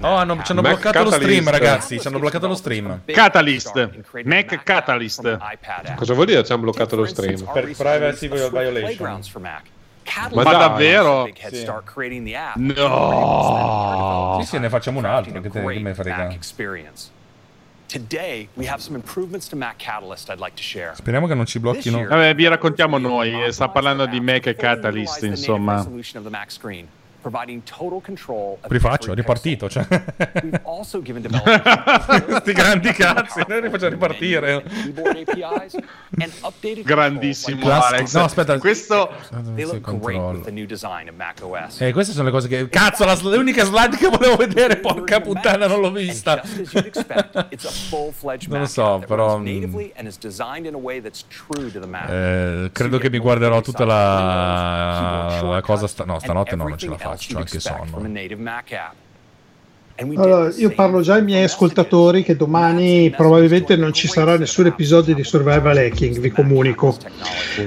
Oh, 0.00 0.14
hanno, 0.16 0.42
ci 0.42 0.50
hanno 0.52 0.62
Mac 0.62 0.72
bloccato 0.72 0.98
lo 1.04 1.10
Catalyst. 1.10 1.30
stream, 1.30 1.50
ragazzi. 1.50 2.00
Ci 2.00 2.06
hanno 2.08 2.18
bloccato 2.18 2.48
lo 2.48 2.54
stream. 2.56 3.00
Catalyst, 3.04 3.90
Mac 4.24 4.62
Catalyst. 4.64 5.38
Cosa 5.94 6.14
vuol 6.14 6.26
dire 6.26 6.44
ci 6.44 6.52
hanno 6.52 6.62
bloccato 6.62 6.96
lo 6.96 7.06
stream? 7.06 7.44
Per 7.52 7.64
privacy 7.76 8.28
violation. 8.28 9.20
Ma 10.32 10.42
Ma 10.42 10.42
dai. 10.42 10.58
davvero? 10.58 11.24
App. 11.24 12.56
No. 12.56 14.38
Sì, 14.40 14.46
sì, 14.46 14.58
ne 14.58 14.68
facciamo 14.68 14.98
un 14.98 15.04
altro. 15.04 15.40
Che, 15.40 15.50
te, 15.50 15.64
che 15.64 15.78
me 15.80 15.94
frega. 15.94 16.36
Today, 17.88 18.48
we 18.54 18.66
have 18.66 18.80
some 18.80 18.96
improvements 18.96 19.46
to 19.48 19.56
Mac 19.56 19.76
Catalyst 19.78 20.28
I'd 20.28 20.40
like 20.40 20.56
to 20.56 20.62
share. 20.62 20.94
Speriamo 20.96 21.28
che 21.28 21.34
non 21.34 21.46
ci 21.46 21.60
blocchino. 21.60 22.04
Vabbè, 22.04 22.34
vi 22.34 22.48
raccontiamo 22.48 22.98
noi. 22.98 23.52
Sta 23.52 23.68
parlando 23.68 24.06
di 24.06 24.20
Mac 24.20 24.46
e 24.46 24.54
Catalyst, 24.56 25.22
insomma. 25.22 25.86
Rifaccio, 28.62 29.12
è 29.12 29.14
ripartito. 29.14 29.68
Cioè. 29.68 29.86
We've 30.42 30.60
also 30.64 31.02
given 31.02 31.22
developers 31.26 32.24
Questi 32.24 32.52
grandi 32.52 32.92
cazzi, 32.92 33.42
noi 33.46 33.62
li 33.62 33.70
facciamo 33.70 33.90
ripartire. 33.90 34.64
Grandissimo. 36.82 37.70
Alex. 37.70 38.14
No, 38.14 38.24
aspetta. 38.24 38.58
Questo. 38.58 39.10
Eh, 41.78 41.92
queste 41.92 42.12
sono 42.12 42.24
le 42.24 42.30
cose 42.30 42.48
che. 42.48 42.68
Cazzo, 42.68 43.04
la, 43.04 43.16
l'unica 43.22 43.64
slide 43.64 43.96
che 43.96 44.08
volevo 44.08 44.36
vedere, 44.36 44.76
porca 44.76 45.20
puttana, 45.20 45.66
non 45.66 45.80
l'ho 45.80 45.90
vista. 45.90 46.42
Non 48.50 48.60
lo 48.60 48.66
so, 48.66 49.02
però, 49.06 49.38
mm. 49.38 49.44
Eh, 52.08 52.70
credo 52.72 52.98
che 52.98 53.10
mi 53.10 53.18
guarderò 53.18 53.60
tutta 53.60 53.84
la, 53.84 55.40
la 55.42 55.60
cosa. 55.60 55.86
Sta... 55.86 56.04
No, 56.04 56.18
stanotte 56.18 56.56
no, 56.56 56.68
non 56.68 56.78
ce 56.78 56.88
la 56.88 56.96
faccio. 56.96 57.15
C'ho 57.16 57.38
anche 57.38 57.60
from 57.60 57.74
a 57.74 57.86
sonno. 57.86 58.06
native 58.06 58.40
Mac 58.40 58.72
app. 58.72 58.94
And 59.98 60.10
we 60.10 60.16
did 60.16 60.24
Allora, 60.24 60.52
io 60.54 60.70
parlo 60.74 61.00
già 61.00 61.14
ai 61.14 61.22
miei 61.22 61.44
ascoltatori 61.44 62.22
che 62.22 62.36
domani 62.36 63.10
probabilmente 63.10 63.76
non 63.76 63.94
ci 63.94 64.08
sarà 64.08 64.36
nessun 64.36 64.66
episodio 64.66 65.14
di 65.14 65.24
Survival 65.24 65.74
Hacking, 65.78 66.18
vi 66.18 66.28
comunico, 66.30 66.94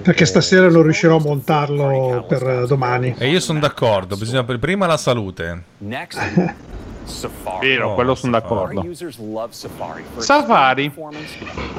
perché 0.04 0.26
stasera 0.28 0.70
non 0.70 0.84
riuscirò 0.84 1.16
a 1.16 1.20
montarlo 1.20 2.26
per 2.28 2.48
eh, 2.48 2.68
domani. 2.68 3.16
E 3.18 3.30
io 3.30 3.40
sono 3.40 3.60
d'accordo. 3.60 4.16
Bisogna 4.16 4.44
per 4.44 4.60
prima 4.60 4.86
la 4.86 4.98
salute. 4.98 5.64
Safari. 7.10 7.68
Vero, 7.68 7.94
quello 7.96 8.16
sono 8.16 8.32
d'accordo. 8.34 8.82
Safari. 10.18 10.92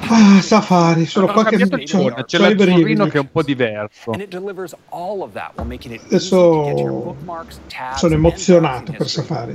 Ah, 0.09 0.41
Safari, 0.41 1.07
sono 1.07 1.27
Hanno 1.27 1.35
qua 1.35 1.45
che 1.45 1.57
cambiato 1.57 1.77
c'ho- 1.85 1.99
icona, 2.01 2.25
c'è 2.25 2.39
c'ho 2.39 2.45
i 2.45 2.49
l'azzurrino 2.55 2.83
brividi. 2.83 3.11
che 3.11 3.17
è 3.17 3.21
un 3.21 3.31
po' 3.31 3.43
diverso. 3.43 4.11
Adesso 6.07 7.17
sono 7.97 8.15
emozionato 8.15 8.93
per 8.93 9.09
Safari. 9.09 9.55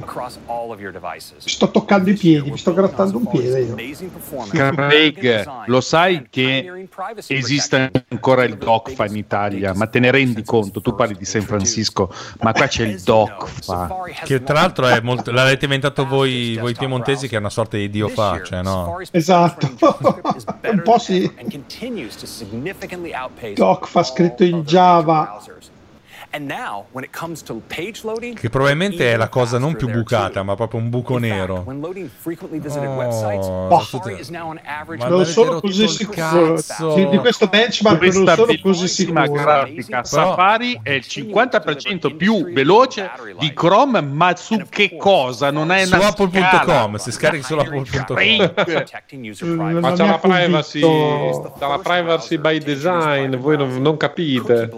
sto 1.49 1.71
toccando 1.71 2.09
i 2.09 2.13
piedi, 2.13 2.51
mi 2.51 2.57
sto 2.57 2.73
grattando 2.73 3.17
un 3.17 3.27
piede 3.27 3.59
io. 3.61 3.75
Craig, 4.47 5.49
lo 5.67 5.81
sai 5.81 6.27
che 6.29 6.87
esiste 7.27 7.91
ancora 8.09 8.43
il 8.43 8.57
DOCFA 8.57 9.05
in 9.05 9.15
Italia, 9.17 9.73
ma 9.73 9.87
te 9.87 9.99
ne 9.99 10.11
rendi 10.11 10.43
conto? 10.43 10.81
Tu 10.81 10.95
parli 10.95 11.15
di 11.15 11.25
San 11.25 11.41
Francisco, 11.41 12.11
ma 12.41 12.53
qua 12.53 12.67
c'è 12.67 12.85
il 12.85 13.01
DOCFA. 13.01 13.87
Che 14.23 14.43
tra 14.43 14.53
l'altro 14.55 14.87
è 14.87 14.99
molto, 15.01 15.31
l'avete 15.65 15.73
inventato 15.73 16.05
voi, 16.05 16.57
voi 16.57 16.73
piemontesi, 16.73 17.27
che 17.27 17.35
è 17.35 17.39
una 17.39 17.49
sorta 17.49 17.77
di 17.77 17.89
dio 17.89 18.07
fa. 18.07 18.41
Cioè, 18.43 18.61
no. 18.61 18.97
Esatto, 19.11 19.67
un 20.69 20.81
po' 20.83 20.99
sì. 20.99 21.31
Doc 23.53 23.87
fa 23.87 24.03
scritto 24.03 24.43
in 24.43 24.61
Java. 24.61 25.41
Che 28.33 28.49
probabilmente 28.49 29.11
è 29.11 29.15
la 29.15 29.29
cosa 29.29 29.57
non 29.57 29.75
più 29.75 29.89
bucata, 29.89 30.43
ma 30.43 30.55
proprio 30.55 30.79
un 30.79 30.89
buco 30.89 31.17
nero. 31.17 31.55
Oh, 31.55 31.63
average 34.63 35.03
Ma 35.03 35.09
non 35.09 35.25
sono 35.25 35.59
così 35.59 35.87
sicuro 35.87 36.53
cazzo. 36.55 36.93
di, 36.95 37.09
di 37.09 37.17
questo 37.17 37.47
benchmark 37.47 38.01
non 38.01 38.09
Questa 38.11 38.35
sono 38.35 38.57
così 38.61 38.87
sicuro 38.87 39.31
grafica 39.31 40.03
Safari 40.03 40.79
è 40.81 40.91
il 40.91 41.05
50% 41.07 42.15
più 42.15 42.51
veloce 42.51 43.09
di 43.39 43.53
Chrome, 43.53 44.01
ma 44.01 44.35
su 44.35 44.61
che 44.69 44.97
cosa? 44.97 45.51
Non 45.51 45.71
è 45.71 45.85
Su 45.85 45.95
apple.com, 45.95 46.95
si 46.95 47.11
scarica 47.11 47.45
su 47.45 47.53
apple.com. 47.53 48.53
Non 49.45 49.79
Ma 49.79 49.93
c'è 49.93 50.05
la 50.05 50.17
privacy, 50.17 50.79
c'è 50.79 51.67
la 51.67 51.79
privacy 51.81 52.37
by 52.37 52.59
design, 52.59 53.35
voi 53.35 53.57
non, 53.57 53.81
non 53.81 53.97
capite. 53.97 54.69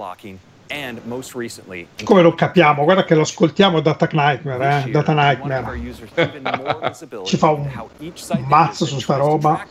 Blocking, 0.67 0.87
and 0.87 1.05
most 1.05 1.35
recently, 1.35 1.87
come 2.03 2.21
lo 2.21 2.33
capiamo 2.33 2.83
guarda 2.83 3.03
che 3.03 3.15
lo 3.15 3.21
ascoltiamo 3.21 3.79
Data 3.81 4.07
Nightmare 4.11 4.85
eh? 4.85 4.91
Data 4.91 5.13
Nightmare 5.13 5.79
visibility 6.87 7.29
Ci 7.29 7.37
fa 7.37 7.51
un 7.51 7.69
mazzo 8.47 8.85
su 8.85 8.99
sta 8.99 9.17
roba. 9.17 9.65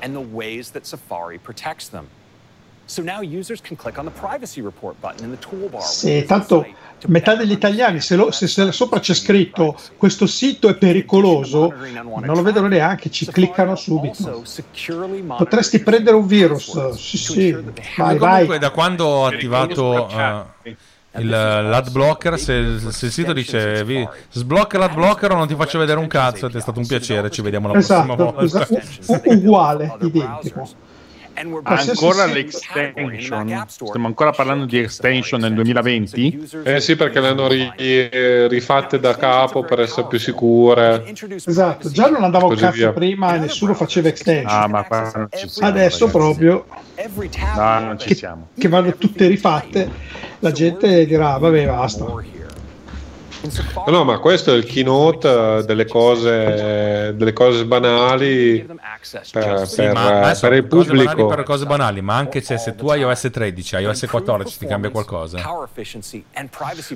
and 0.00 0.14
the 0.14 0.20
ways 0.20 0.70
that 0.70 0.86
Safari 0.86 1.38
protects 1.38 1.88
them. 1.88 2.08
Sì, 5.82 6.24
tanto 6.26 6.66
metà 7.06 7.34
degli 7.36 7.52
italiani, 7.52 8.00
se, 8.00 8.16
lo- 8.16 8.30
se- 8.30 8.46
se 8.48 8.72
sopra 8.72 8.98
c'è 8.98 9.14
scritto 9.14 9.76
questo 9.96 10.26
sito 10.26 10.68
è 10.68 10.74
pericoloso, 10.74 11.72
non 12.26 12.34
lo 12.34 12.42
vedono 12.42 12.66
neanche, 12.66 13.10
ci 13.10 13.26
cliccano 13.26 13.76
subito. 13.76 14.14
Potresti 15.36 15.80
prendere 15.80 16.16
un 16.16 16.26
virus, 16.26 16.88
sì, 16.94 17.16
sì, 17.18 17.52
vai, 17.52 18.16
Comunque, 18.16 18.46
vai. 18.46 18.58
da 18.58 18.70
quando 18.70 19.04
ho 19.04 19.26
attivato 19.26 20.08
eh, 20.08 20.76
il, 21.18 21.28
l'ad 21.28 21.90
blocker, 21.90 22.38
se, 22.38 22.78
se 22.90 23.06
il 23.06 23.12
sito 23.12 23.32
dice 23.32 23.84
vi, 23.84 24.06
sblocca 24.30 24.78
l'ad 24.78 24.94
blocker 24.94 25.32
o 25.32 25.36
non 25.36 25.46
ti 25.46 25.54
faccio 25.54 25.78
vedere 25.78 25.98
un 25.98 26.06
cazzo, 26.08 26.46
ed 26.46 26.54
è 26.56 26.60
stato 26.60 26.78
un 26.80 26.86
piacere, 26.86 27.30
ci 27.30 27.42
vediamo 27.42 27.66
la 27.68 27.74
prossima 27.74 28.02
Esatto, 28.02 28.24
volta. 28.24 28.42
esa- 28.42 28.66
u- 28.70 29.12
u- 29.14 29.32
uguale, 29.34 29.94
identico. 30.00 30.68
Ancora 31.62 32.24
l'extension. 32.26 33.64
Stiamo 33.68 34.06
ancora 34.06 34.30
parlando 34.32 34.64
di 34.64 34.78
extension 34.78 35.40
nel 35.40 35.54
2020? 35.54 36.48
Eh 36.64 36.80
sì, 36.80 36.96
perché 36.96 37.20
le 37.20 37.28
hanno 37.28 37.46
ri- 37.48 37.72
eh, 37.76 38.46
rifatte 38.48 38.98
da 38.98 39.16
capo 39.16 39.62
per 39.62 39.80
essere 39.80 40.06
più 40.06 40.18
sicure. 40.18 41.04
Esatto, 41.46 41.90
già 41.90 42.08
non 42.08 42.24
andava 42.24 42.44
un 42.46 42.50
Così 42.50 42.62
cazzo 42.62 42.76
via. 42.76 42.92
prima 42.92 43.34
e 43.34 43.38
nessuno 43.38 43.74
faceva 43.74 44.08
extension. 44.08 44.62
Ah, 44.62 44.66
ma 44.66 44.84
qua 44.84 45.10
non 45.14 45.28
ci 45.36 45.48
siamo. 45.48 45.70
Adesso 45.72 46.06
ragazzi. 46.06 46.18
proprio 46.18 46.64
No, 47.56 47.80
non 47.80 47.98
ci 47.98 48.08
che, 48.08 48.14
siamo. 48.14 48.48
che 48.58 48.68
vanno 48.68 48.94
tutte 48.96 49.26
rifatte, 49.26 49.88
la 50.40 50.50
gente 50.52 51.06
dirà 51.06 51.36
vabbè 51.38 51.66
basta. 51.66 52.04
No, 53.86 53.92
no, 53.92 54.04
ma 54.04 54.18
questo 54.18 54.52
è 54.52 54.56
il 54.56 54.64
keynote 54.64 55.28
eh, 55.58 55.64
delle 55.64 55.86
cose, 55.86 57.14
delle 57.16 57.32
cose 57.32 57.64
banali 57.66 58.66
per, 59.30 59.66
Sì, 59.68 59.76
per- 59.76 59.92
ma 59.92 60.20
adesso 60.22 60.48
per 60.48 60.56
il 60.56 60.64
pubblico. 60.66 61.26
per 61.26 61.42
cose 61.44 61.64
banali, 61.64 62.00
ma 62.00 62.16
anche 62.16 62.40
se, 62.40 62.58
se 62.58 62.74
tu 62.74 62.88
hai 62.88 63.00
iOS 63.00 63.28
13, 63.30 63.76
iOS 63.76 64.06
14 64.10 64.58
ti 64.58 64.66
cambia 64.66 64.90
qualcosa. 64.90 65.38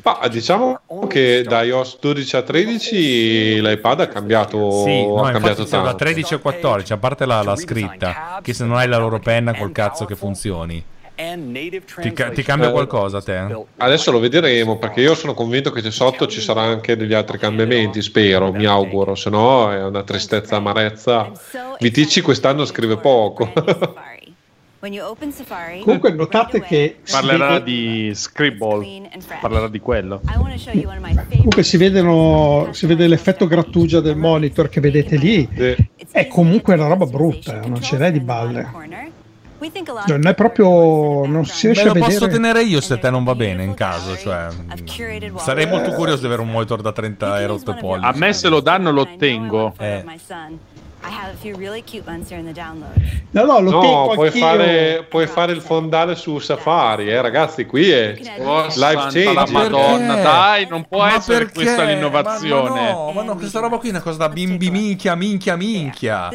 Ma 0.02 0.28
diciamo 0.28 0.80
che 1.08 1.44
da 1.46 1.62
iOS 1.62 1.98
12 2.00 2.36
a 2.36 2.42
13 2.42 3.60
l'iPad 3.62 4.00
ha 4.00 4.08
cambiato, 4.08 4.82
Sì, 4.82 5.06
no, 5.06 5.22
ha 5.22 5.30
cambiato 5.30 5.48
infatti 5.60 5.68
siamo 5.68 5.84
da 5.84 5.90
tanto. 5.90 6.04
13 6.04 6.34
a 6.34 6.38
14, 6.38 6.92
a 6.92 6.96
parte 6.96 7.24
la, 7.24 7.42
la 7.42 7.56
scritta, 7.56 8.40
che 8.42 8.52
se 8.52 8.64
non 8.64 8.76
hai 8.76 8.88
la 8.88 8.98
loro 8.98 9.20
penna 9.20 9.54
col 9.54 9.70
cazzo 9.72 10.04
che 10.06 10.16
funzioni. 10.16 10.84
Ti, 12.00 12.12
ca- 12.12 12.30
ti 12.30 12.42
cambia 12.42 12.68
Eh, 12.68 12.72
qualcosa 12.72 13.18
a 13.18 13.22
te? 13.22 13.64
Adesso 13.76 14.10
lo 14.10 14.18
vedremo 14.18 14.78
perché 14.78 15.00
io 15.00 15.14
sono 15.14 15.34
convinto 15.34 15.70
che 15.70 15.88
sotto 15.90 16.26
ci 16.26 16.40
saranno 16.40 16.72
anche 16.72 16.96
degli 16.96 17.14
altri 17.14 17.38
cambiamenti, 17.38 18.02
spero, 18.02 18.52
mi 18.52 18.64
auguro, 18.66 19.14
se 19.14 19.30
no 19.30 19.70
è 19.72 19.82
una 19.84 20.02
tristezza 20.02 20.56
amarezza. 20.56 21.30
Viticci 21.78 22.20
quest'anno 22.20 22.64
scrive 22.64 22.96
poco. 22.96 23.52
Comunque 25.84 26.10
notate 26.10 26.60
che 26.60 26.96
Parlerà 27.08 27.58
vede- 27.60 27.62
di 27.62 28.12
Scribble. 28.16 29.10
Parlerà 29.40 29.68
di 29.68 29.78
quello. 29.78 30.20
Comunque 31.36 31.62
si, 31.62 31.76
vedono, 31.76 32.68
si 32.72 32.86
vede 32.86 33.06
l'effetto 33.06 33.46
grattugia 33.46 34.00
del 34.00 34.16
monitor 34.16 34.68
che 34.68 34.80
vedete 34.80 35.16
lì. 35.16 35.48
È 36.10 36.26
comunque 36.26 36.74
una 36.74 36.88
roba 36.88 37.06
brutta, 37.06 37.60
non 37.64 37.80
ce 37.80 37.96
n'è 37.96 38.10
di 38.10 38.18
balle. 38.18 38.68
Lot 39.92 40.06
Non 40.08 40.26
è 40.26 40.34
proprio. 40.34 41.26
non 41.26 41.44
si 41.44 41.66
Me 41.68 41.72
riesce 41.72 41.88
a 41.90 41.92
lo 41.94 41.98
posso 42.00 42.20
vedere. 42.20 42.32
tenere 42.32 42.62
io 42.62 42.80
se 42.80 42.98
te 42.98 43.10
non 43.10 43.24
va 43.24 43.34
bene 43.34 43.62
in 43.64 43.74
caso, 43.74 44.16
cioè 44.16 44.48
sarei 45.36 45.66
molto 45.66 45.92
curioso 45.92 46.20
di 46.20 46.26
avere 46.26 46.42
un 46.42 46.50
monitor 46.50 46.80
da 46.80 46.92
30 46.92 47.40
euro 47.40 47.58
e 47.64 47.74
pollici. 47.74 48.06
A 48.06 48.12
me 48.14 48.32
se 48.32 48.48
lo 48.48 48.60
danno 48.60 48.90
lo 48.90 49.02
ottengo. 49.02 49.74
Eh. 49.78 50.04
My 51.02 51.08
son. 51.08 51.12
I 51.12 51.14
have 51.14 51.34
a 51.34 51.36
few 51.36 51.56
really 51.56 51.82
cute 51.82 52.06
ones 52.06 52.30
here 52.30 52.38
in 52.38 52.46
the 52.46 52.52
downloads. 52.52 53.20
No, 53.32 53.44
no, 53.46 53.60
lo 53.60 53.70
No, 53.70 53.80
tengo 53.80 54.14
puoi 54.14 54.30
fare, 54.30 55.06
puoi 55.08 55.26
fare 55.26 55.52
il 55.52 55.62
fondale 55.62 56.14
su 56.16 56.38
Safari, 56.38 57.08
eh, 57.08 57.20
ragazzi. 57.20 57.64
Qui 57.64 57.90
è 57.90 58.14
life 58.18 58.70
Santa 58.70 59.08
change. 59.10 59.32
la 59.32 59.46
Madonna, 59.50 60.14
dai, 60.16 60.66
non 60.68 60.84
può 60.86 60.98
Ma 60.98 61.14
essere 61.14 61.46
perché? 61.46 61.52
questa 61.62 61.84
l'innovazione. 61.84 62.68
Ma, 62.68 62.74
ma 62.74 62.90
no, 62.92 63.12
ma 63.12 63.22
no, 63.22 63.36
questa 63.36 63.60
roba 63.60 63.78
qui 63.78 63.88
è 63.88 63.90
una 63.92 64.02
cosa 64.02 64.18
da 64.18 64.28
bimbi 64.28 64.70
minchia, 64.70 65.14
minchia, 65.14 65.56
minchia. 65.56 66.28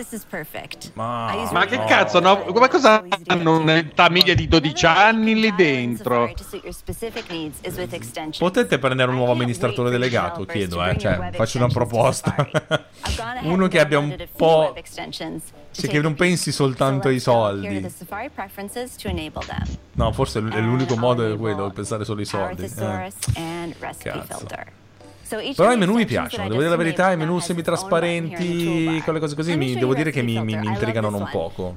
Ma, 0.94 1.48
Ma 1.52 1.66
che 1.66 1.84
cazzo, 1.86 2.20
no? 2.20 2.46
Ma 2.54 2.68
cosa 2.68 3.04
hanno 3.28 3.60
una 3.60 3.84
famiglia 3.94 4.34
di 4.34 4.48
12 4.48 4.86
anni 4.88 5.40
lì 5.40 5.54
dentro? 5.56 6.32
Potete 8.38 8.80
prendere 8.80 9.10
un 9.12 9.18
nuovo 9.18 9.32
amministratore 9.34 9.90
delegato, 9.92 10.46
chiedo, 10.46 10.84
eh, 10.84 10.98
cioè, 10.98 11.30
faccio 11.34 11.58
una 11.58 11.68
proposta. 11.68 12.36
Uno 13.44 13.68
che 13.68 13.80
abbia 13.80 14.00
un 14.00 14.16
po'... 14.36 14.57
Sì, 15.72 15.88
che 15.88 16.00
non 16.02 16.16
pensi 16.16 16.52
soltanto 16.52 17.08
ai 17.10 17.20
soldi. 17.20 17.68
No, 19.94 20.12
forse 20.12 20.40
l- 20.40 20.52
è 20.52 20.60
l'unico 20.60 20.96
modo 20.98 21.24
è 21.24 21.38
quello, 21.38 21.70
pensare 21.72 22.04
solo 22.06 22.20
ai 22.20 22.26
soldi. 22.26 22.62
Eh. 22.64 22.68
Cazzo. 24.28 24.46
Però 25.56 25.72
i 25.72 25.78
menu 25.78 25.94
mi 25.94 26.06
piacciono, 26.06 26.44
devo 26.48 26.58
dire 26.60 26.70
la 26.70 26.76
verità, 26.78 27.12
i 27.12 27.18
menu 27.18 27.40
semitrasparenti, 27.40 29.02
quelle 29.04 29.20
cose 29.20 29.36
così, 29.36 29.56
mi, 29.58 29.74
devo 29.76 29.94
dire 29.94 30.12
che 30.12 30.22
mi, 30.22 30.34
mi- 30.44 30.56
mi 30.58 30.68
intrigano 30.68 31.08
one. 31.08 31.30
poco. 31.32 31.74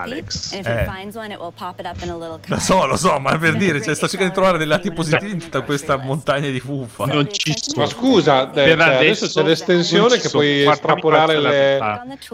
Alex. 0.00 0.52
Eh. 0.52 0.84
Lo 2.46 2.58
so, 2.58 2.86
lo 2.86 2.96
so, 2.96 3.18
ma 3.18 3.36
per 3.38 3.56
dire, 3.58 3.82
cioè, 3.82 3.94
sto 3.94 4.06
cercando 4.08 4.28
di 4.28 4.34
trovare 4.34 4.58
dei 4.58 4.66
lati 4.66 4.90
positivi 4.92 5.32
in 5.32 5.38
tutta 5.38 5.62
questa 5.62 5.96
montagna 5.96 6.48
di 6.48 6.60
fuffa. 6.60 7.06
Non 7.06 7.30
ci 7.32 7.54
Ma 7.76 7.86
scusa, 7.86 8.48
eh, 8.50 8.52
Per 8.52 8.78
cioè, 8.78 8.94
adesso 8.94 9.26
c'è 9.26 9.42
l'estensione 9.42 10.08
non 10.08 10.16
che 10.16 10.28
sono 10.28 10.42
puoi 10.42 10.62
estrapolare 10.66 11.38
le, 11.40 11.78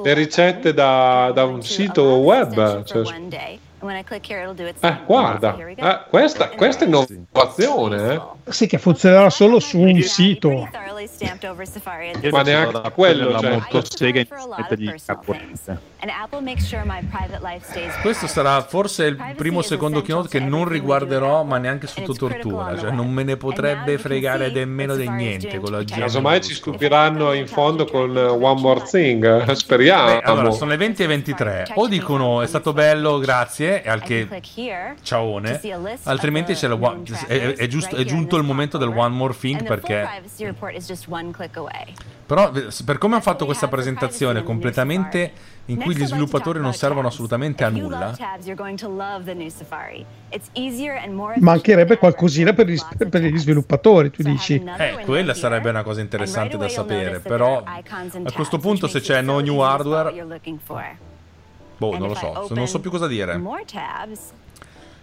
le 0.02 0.14
ricette 0.14 0.74
da, 0.74 1.30
da 1.34 1.44
un 1.44 1.62
sito 1.62 2.02
web. 2.16 2.84
Cioè, 2.84 3.02
one 3.80 3.88
day. 3.88 3.88
And 3.88 3.88
when 3.88 3.96
I 3.96 4.02
click 4.02 4.26
here, 4.26 4.42
it'll 4.42 4.54
do 4.54 4.66
its 4.66 4.82
eh, 4.82 4.88
thing. 4.88 5.06
guarda, 5.06 5.52
So 5.52 5.56
here 5.56 5.66
we 5.68 5.74
go. 5.74 5.82
eh, 5.82 6.00
questa, 6.08 6.48
questa 6.48 6.84
è 6.84 6.88
innovazione, 6.88 8.12
eh. 8.14 8.20
Sì, 8.50 8.66
che 8.66 8.78
funzionerà 8.78 9.30
solo 9.30 9.60
su 9.60 9.78
un 9.78 10.00
sito. 10.02 10.68
Ma 12.30 12.42
neanche 12.42 12.90
quello, 12.90 13.24
quella 13.26 13.38
cioè. 13.40 13.50
molto 13.50 13.84
sega 13.84 14.20
in 14.20 14.26
Questo 18.00 18.26
sarà 18.28 18.60
forse 18.62 19.06
il 19.06 19.16
primo 19.36 19.58
o 19.58 19.62
secondo 19.62 20.00
keynote 20.00 20.28
che 20.28 20.38
non 20.38 20.68
riguarderò, 20.68 21.42
ma 21.42 21.58
neanche 21.58 21.86
sotto 21.88 22.12
tortura. 22.12 22.78
Cioè, 22.78 22.90
non 22.92 23.10
me 23.10 23.24
ne 23.24 23.36
potrebbe 23.36 23.98
fregare 23.98 24.50
nemmeno 24.50 24.94
di 24.94 25.08
niente 25.08 25.58
con 25.58 25.72
la 25.72 25.82
GM. 25.82 25.98
Casomai 25.98 26.40
ci 26.40 26.54
stupiranno 26.54 27.32
in 27.32 27.48
fondo 27.48 27.84
con 27.84 28.16
eh, 28.16 28.20
One 28.22 28.60
More 28.60 28.82
Thing, 28.88 29.48
eh, 29.48 29.54
speriamo. 29.54 30.06
Beh, 30.06 30.20
allora, 30.20 30.50
sono 30.52 30.70
le 30.70 30.76
20 30.76 31.02
e 31.02 31.06
23. 31.06 31.66
O 31.74 31.88
dicono 31.88 32.42
è 32.42 32.46
stato 32.46 32.72
bello, 32.72 33.18
grazie, 33.18 33.82
e 33.82 33.88
al 33.88 34.02
che 34.02 34.28
here 34.54 34.94
ciaone, 35.02 35.60
altrimenti 36.04 36.56
one- 36.62 37.02
è, 37.26 37.54
è 37.54 37.66
giusto- 37.66 37.96
è 37.96 38.04
giunto 38.04 38.36
il 38.36 38.44
momento 38.44 38.78
del 38.78 38.88
One 38.88 39.14
More 39.14 39.34
Thing 39.36 39.64
perché 39.64 40.08
Però 42.28 42.50
per 42.84 42.98
come 42.98 43.14
hanno 43.14 43.22
fatto 43.22 43.46
questa 43.46 43.68
presentazione 43.68 44.42
completamente 44.42 45.32
in 45.64 45.78
cui 45.78 45.96
gli 45.96 46.04
sviluppatori 46.04 46.60
non 46.60 46.74
servono 46.74 47.08
assolutamente 47.08 47.64
a 47.64 47.70
nulla, 47.70 48.14
Mancherebbe 51.40 51.96
qualcosina 51.96 52.52
per 52.52 52.66
gli, 52.68 52.78
per 53.08 53.22
gli 53.22 53.38
sviluppatori, 53.38 54.10
tu 54.10 54.22
dici. 54.22 54.62
eh, 54.76 55.04
quella 55.04 55.32
sarebbe 55.32 55.70
una 55.70 55.82
cosa 55.82 56.02
interessante 56.02 56.58
da 56.58 56.68
sapere. 56.68 57.20
Però 57.20 57.62
a 57.64 58.32
questo 58.32 58.58
punto 58.58 58.88
se 58.88 59.00
c'è 59.00 59.22
no 59.22 59.38
new 59.38 59.60
hardware, 59.60 60.12
boh, 61.78 61.96
non 61.96 62.08
lo 62.08 62.14
so, 62.14 62.46
non 62.54 62.66
so 62.68 62.78
più 62.80 62.90
cosa 62.90 63.06
dire. 63.06 63.38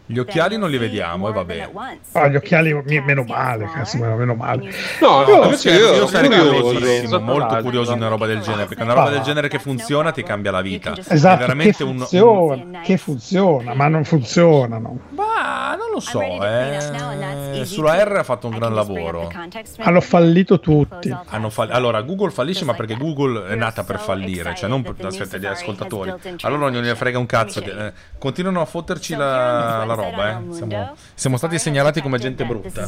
Gli 0.08 0.18
occhiali 0.20 0.58
non 0.58 0.70
li 0.70 0.78
vediamo 0.78 1.30
e 1.30 1.32
vabbè. 1.32 1.70
Ah, 2.12 2.28
gli 2.28 2.36
occhiali, 2.36 2.74
meno 3.04 3.24
male, 3.24 3.70
cazzo, 3.74 3.98
meno 3.98 4.36
male. 4.36 4.72
No, 5.02 5.24
Io- 5.28 5.44
invece 5.46 5.72
io, 5.72 5.94
Io 5.96 6.08
sarei 6.08 6.30
curioso. 6.30 6.62
curiosissimo, 6.62 7.20
molto 7.20 7.58
curioso 7.62 7.92
di 7.94 8.00
una 8.00 8.08
roba 8.10 8.26
del 8.28 8.40
genere, 8.42 8.66
perché 8.66 8.84
una 8.84 8.94
roba 8.94 9.10
del 9.10 9.22
genere 9.22 9.48
che 9.48 9.60
funziona 9.60 10.12
ti 10.12 10.22
cambia 10.24 10.52
la 10.52 10.62
vita. 10.62 10.94
È 10.94 11.14
Esatto, 11.14 11.36
che 11.38 11.42
veramente 11.42 11.84
un, 11.84 11.98
funziona, 11.98 12.82
che 12.82 12.98
funziona, 12.98 13.74
ma 13.74 13.88
non 13.88 14.04
funzionano. 14.04 15.00
Ma 15.10 15.76
lo 15.96 16.02
so, 16.02 16.22
eh. 16.22 17.64
sulla 17.64 18.04
R 18.04 18.18
ha 18.18 18.24
fatto 18.24 18.48
un 18.48 18.58
gran 18.58 18.74
lavoro. 18.74 19.32
Hanno 19.80 20.02
fallito 20.02 20.60
tutti. 20.60 21.16
Hanno 21.28 21.50
fall- 21.50 21.72
allora, 21.72 22.02
Google 22.02 22.32
fallisce, 22.32 22.66
ma 22.66 22.74
perché 22.74 22.96
Google 22.98 23.48
è 23.48 23.56
nata 23.56 23.84
per 23.84 24.00
fallire, 24.00 24.54
cioè 24.56 24.70
non 24.70 24.82
per 24.82 25.06
aspetta 25.06 25.38
gli 25.38 25.46
ascoltatori. 25.46 26.14
Allora 26.42 26.70
non 26.70 26.72
gliene 26.72 26.96
frega 26.96 27.18
un 27.18 27.26
cazzo. 27.26 27.62
che- 27.62 27.88
eh, 27.88 27.94
continuano 28.20 28.60
a 28.62 28.66
fotterci 28.66 29.16
la, 29.16 29.86
la 29.86 29.95
roba, 29.96 30.40
eh. 30.40 30.54
Siamo, 30.54 30.96
siamo 31.14 31.38
stati 31.38 31.60
segnalati 31.60 32.02
come 32.02 32.18
gente 32.20 32.46
brutta. 32.46 32.86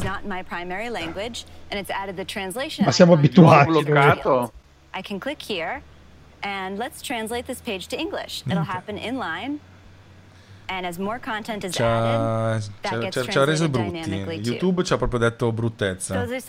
Ma 2.84 2.92
siamo 2.92 3.12
abituati. 3.14 3.70
bloccato? 3.70 4.52
I 4.94 5.02
can 5.02 5.18
click 5.18 5.42
here 5.48 5.82
and 6.40 6.78
let's 6.78 7.00
translate 7.02 7.44
this 7.46 7.60
page 7.60 7.86
to 7.88 7.96
English. 7.96 8.42
It'll 8.46 8.64
happen 8.68 8.96
in 8.96 9.18
line. 9.18 9.58
And 10.70 10.84
as 10.84 10.98
more 10.98 11.18
content 11.18 11.64
is 11.64 11.74
Ci 11.74 11.82
added, 11.82 12.20
ha, 12.20 12.58
that 12.82 13.10
ci 13.10 13.18
ha- 13.20 13.24
ci 13.24 13.44
reso 13.46 13.70
brutti. 13.70 14.10
YouTube 14.44 14.84
ci 14.84 14.92
ha 14.92 14.98
proprio 14.98 15.18
detto 15.18 15.50
bruttezza. 15.50 16.26
Si 16.26 16.40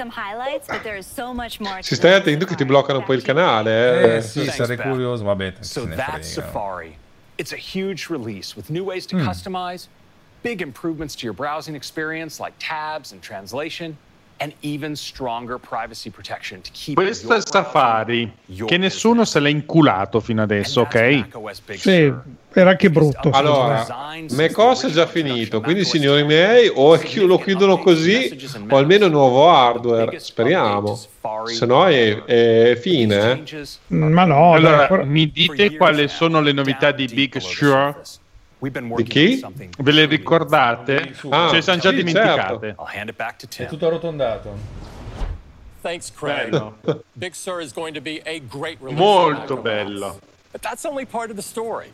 stai 1.96 2.14
attento 2.14 2.46
che 2.46 2.56
ti 2.56 2.66
bloccano 2.66 3.02
poi 3.04 3.16
il 3.16 3.22
canale. 3.22 4.02
Eh, 4.02 4.16
Eh 4.18 4.22
sì, 4.22 4.44
sarei 4.48 4.76
curioso. 4.76 5.24
Vabbè, 5.24 5.54
So 5.62 5.88
that's. 5.88 6.34
Safari. 6.34 6.98
It's 7.36 7.54
a 7.54 7.58
huge 7.58 8.08
release 8.10 8.56
with 8.58 8.68
new 8.70 8.84
ways 8.84 9.06
to 9.06 9.16
Hmm. 9.16 9.26
customize, 9.26 9.88
big 10.42 10.62
improvements 10.62 11.16
to 11.16 11.26
your 11.26 11.36
browsing 11.36 11.76
experience 11.76 12.42
like 12.42 12.54
tabs 12.58 13.12
and 13.12 13.22
translation, 13.22 13.98
and 14.42 14.54
even 14.62 14.96
stronger 14.96 15.58
privacy 15.58 16.10
protection 16.10 16.62
to 16.62 16.70
keep 16.72 16.96
Questo 16.96 17.34
è 17.34 17.38
il 17.38 17.44
Safari, 17.46 18.32
che 18.66 18.78
nessuno 18.78 19.26
se 19.26 19.42
l'ha 19.42 19.50
inculato 19.50 20.22
fino 20.22 20.42
adesso, 20.42 20.82
ok? 20.82 21.26
Sì, 21.76 22.14
era 22.54 22.70
anche 22.70 22.90
brutto. 22.90 23.32
Allora, 23.32 23.86
macOS 24.32 24.86
è 24.86 24.90
già 24.92 25.08
finito, 25.08 25.60
quindi 25.60 25.84
signori 25.84 26.24
miei, 26.24 26.72
o 26.74 26.98
lo 27.26 27.38
chiudono 27.38 27.80
così, 27.80 28.50
o 28.70 28.78
almeno 28.78 29.08
nuovo 29.08 29.50
hardware, 29.52 30.18
speriamo. 30.20 30.98
Se 31.44 31.66
no 31.66 31.86
è, 31.88 32.24
è 32.24 32.78
fine. 32.80 33.44
eh. 33.44 33.68
Ma 33.88 34.24
no, 34.24 34.54
allora, 34.54 35.04
mi 35.04 35.30
dite 35.30 35.76
quali 35.76 36.08
sono 36.08 36.40
le 36.40 36.54
novità 36.54 36.92
di 36.92 37.08
Big 37.08 37.38
Sur? 37.40 38.02
Di 38.62 39.04
chi? 39.04 39.42
Ve 39.78 39.92
le 39.92 40.06
ricordate? 40.06 41.16
Ah, 41.30 41.48
Ce 41.50 41.56
le 41.56 41.62
siamo 41.62 41.80
già 41.80 41.90
sì, 41.92 41.96
dimenticate. 41.96 42.76
I'll 42.78 42.86
hand 42.86 43.08
it 43.10 43.16
back 43.16 43.38
to 43.38 43.48
Tim. 43.48 43.66
È 43.66 43.70
tutto 43.70 43.88
arrotondato. 43.88 44.54
Thanks, 45.82 46.12
Craig. 46.14 46.50
Bello. 46.50 46.76
Big 47.14 47.34
Sur 47.34 47.62
is 47.62 47.72
going 47.72 47.94
to 47.94 48.02
be 48.02 48.22
a 48.26 48.40
great 48.40 48.78
release. 48.82 49.00
Molto 49.00 49.56
bello. 49.62 50.20
But 50.52 50.62
that's 50.62 50.84
only 50.84 51.06
part 51.06 51.30
of 51.30 51.38
the 51.38 51.42
story. 51.42 51.92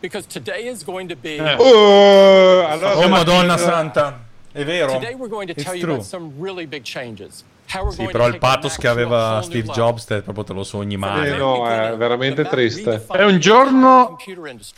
Because 0.00 0.26
today 0.28 0.68
is 0.68 0.84
going 0.84 1.08
to 1.08 1.16
be. 1.16 1.38
Eh. 1.38 1.56
Oh, 1.58 2.64
allora- 2.66 2.96
Oh, 2.98 3.08
Madonna 3.08 3.56
Santa. 3.56 4.20
È 4.52 4.64
vero. 4.64 4.92
Today 4.92 5.14
we're 5.14 5.28
going 5.28 5.48
to 5.48 5.54
It's 5.54 5.64
tell 5.64 5.74
you 5.74 5.82
true. 5.82 5.94
about 5.94 6.06
some 6.06 6.32
really 6.38 6.64
big 6.66 6.84
changes. 6.84 7.42
Sì, 7.90 8.06
però 8.06 8.28
il 8.28 8.38
pathos 8.38 8.76
che 8.76 8.86
aveva 8.88 9.40
Steve. 9.42 9.68
Jobs 9.72 10.04
te 10.04 10.22
proprio 10.22 10.44
te 10.44 10.52
lo 10.52 10.62
sogni 10.62 10.96
male. 10.96 11.34
Eh, 11.34 11.36
no, 11.36 11.68
è 11.68 11.96
veramente 11.96 12.44
triste. 12.44 13.04
È 13.10 13.24
un 13.24 13.38
giorno 13.38 14.16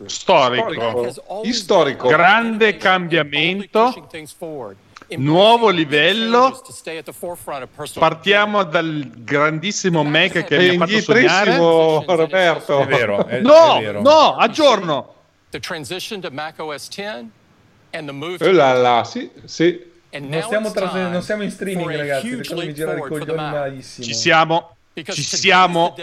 storico, 0.06 1.12
Storico. 1.52 2.08
grande 2.08 2.76
cambiamento, 2.76 3.92
nuovo 5.16 5.68
livello. 5.68 6.58
Partiamo 7.98 8.64
dal 8.64 9.10
grandissimo 9.14 10.02
Mac 10.02 10.44
che 10.44 10.56
mi 10.58 10.68
ha 10.68 10.86
fatto 10.86 11.00
sognare. 11.00 11.56
Roberto. 11.56 12.80
È 12.80 12.86
vero, 12.86 13.26
è, 13.26 13.40
No, 13.40 13.76
è 13.78 13.82
vero. 13.82 14.00
no, 14.00 14.36
aggiorno. 14.36 15.14
The 15.50 15.60
transition 15.60 16.20
to 16.20 16.30
Mac 16.30 16.58
OS 16.58 16.88
10 16.88 17.30
and 17.92 18.06
the 18.06 18.12
move 18.12 18.38
to 18.38 18.44
Eh 18.44 18.52
là 18.52 18.72
là, 18.72 19.04
sì, 19.04 19.30
sì. 19.44 19.94
Non 20.20 20.42
stiamo, 20.42 20.70
time 20.70 21.08
non 21.08 21.22
siamo 21.22 21.42
in 21.42 21.50
streaming, 21.50 21.96
ragazzi. 21.96 22.54
leap 22.54 22.72
girare 22.72 22.98
i 22.98 23.02
coglioni 23.02 23.34
malissimo. 23.34 24.06
Ci 24.06 24.14
siamo, 24.14 24.76
ci 24.94 25.22
siamo, 25.22 25.94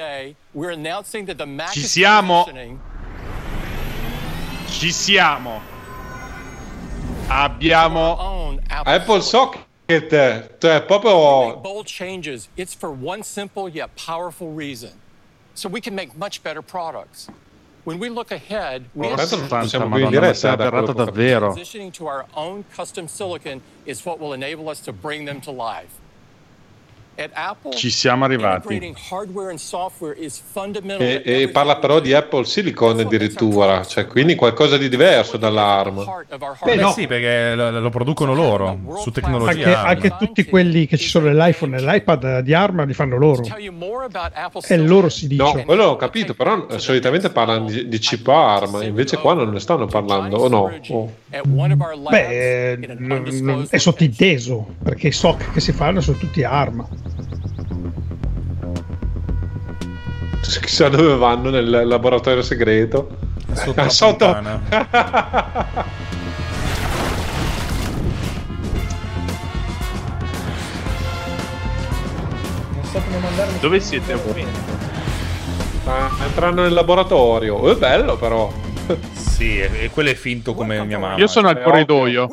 Ci 1.72 1.82
siamo. 1.82 2.46
ci 4.68 4.92
siamo. 4.92 5.62
Abbiamo 7.28 8.60
Apple 8.68 9.22
Socket, 9.22 10.58
cioè 10.60 10.82
proprio... 10.84 11.58
bold 11.58 11.88
changes. 11.88 12.50
It's 12.56 12.74
for 12.74 12.92
one 12.92 13.24
simple 13.24 13.70
yet 13.70 13.96
powerful 13.96 14.52
reason. 14.54 14.92
So 15.54 15.70
we 15.70 15.80
can 15.80 15.96
make 15.96 16.18
much 16.18 16.44
better 16.44 16.62
products. 16.62 17.30
When 17.86 18.00
we 18.00 18.10
look 18.10 18.32
ahead, 18.32 18.86
we 18.94 19.08
Oh, 19.08 19.16
tanto 19.16 19.36
non 19.50 19.68
siamo 19.68 19.90
più 19.94 20.06
in 20.06 20.10
diretta. 20.10 20.54
ho 20.54 20.56
capito. 20.56 20.94
davvero. 20.94 21.54
transitioning 21.54 21.92
to 21.94 22.06
our 22.08 22.26
own 22.34 22.64
custom 22.74 23.08
silicon 23.08 23.62
is 23.86 24.06
what 24.06 24.20
will 24.20 24.34
enable 24.34 24.70
us 24.70 24.80
to 24.82 24.94
bring 24.94 25.26
them 25.26 25.42
to 25.42 25.52
life. 25.52 26.00
Ci 27.76 27.90
siamo 27.92 28.26
arrivati. 28.26 28.80
E, 30.98 31.22
e 31.24 31.48
parla 31.50 31.78
però 31.78 32.00
di 32.00 32.14
Apple 32.14 32.44
Silicon 32.46 33.00
addirittura, 33.00 33.86
cioè 33.86 34.08
quindi 34.08 34.36
qualcosa 34.36 34.78
di 34.78 34.90
diverso 34.90 35.38
dall'ARM. 35.38 36.04
Beh, 36.64 36.76
no. 36.76 36.92
sì, 36.92 37.06
perché 37.06 37.54
lo, 37.54 37.80
lo 37.80 37.90
producono 37.90 38.34
loro 38.34 38.80
su 38.98 39.12
tecnologia. 39.12 39.50
Anche, 39.50 39.74
ARM. 39.74 39.88
anche 39.88 40.16
tutti 40.18 40.44
quelli 40.46 40.88
che 40.88 40.98
ci 40.98 41.08
sono 41.08 41.28
nell'iPhone 41.28 41.78
e 41.78 41.82
nell'iPad 41.82 42.40
di 42.40 42.54
Arma 42.54 42.84
li 42.84 42.94
fanno 42.94 43.18
loro. 43.18 43.44
È 43.44 44.74
il 44.74 44.88
loro 44.88 45.10
si 45.10 45.28
dice. 45.28 45.44
No, 45.44 45.64
quello 45.64 45.86
l'ho 45.86 45.96
capito, 45.96 46.34
però 46.34 46.80
solitamente 46.80 47.30
parlano 47.30 47.66
di, 47.66 47.88
di 47.88 47.98
chip 48.00 48.28
ARM, 48.28 48.82
invece 48.82 49.18
qua 49.18 49.34
non 49.34 49.50
ne 49.52 49.60
stanno 49.60 49.86
parlando, 49.86 50.38
o 50.38 50.48
no? 50.48 50.72
Oh. 50.90 51.12
Beh, 52.10 52.80
è 53.70 53.78
sottinteso 53.78 54.76
perché 54.84 55.08
i 55.08 55.12
SOC 55.12 55.52
che 55.52 55.60
si 55.60 55.72
fanno 55.72 56.02
sono 56.02 56.18
tutti 56.18 56.44
Arma. 56.44 56.88
Chissà 60.74 60.90
dove 60.90 61.16
vanno 61.18 61.52
nel 61.52 61.86
laboratorio 61.86 62.42
segreto. 62.42 63.10
Sotto 63.52 63.90
sotto. 63.90 64.26
fontana. 64.26 64.60
Non 72.74 72.84
so 72.86 73.02
come 73.06 73.18
mandarmi. 73.20 73.60
Dove 73.60 73.80
siete 73.80 74.16
voi? 74.16 74.44
Ah, 75.86 76.10
entrando 76.26 76.64
nel 76.64 76.74
laboratorio. 76.74 77.72
È 77.72 77.76
bello 77.76 78.18
però. 78.18 78.52
Sì, 79.12 79.60
e, 79.60 79.92
quello 79.94 80.10
è 80.10 80.16
finto 80.16 80.56
come 80.56 80.84
mia 80.84 80.98
mamma. 80.98 81.18
Io 81.18 81.28
sono 81.28 81.50
al 81.50 81.62
corridoio. 81.62 82.30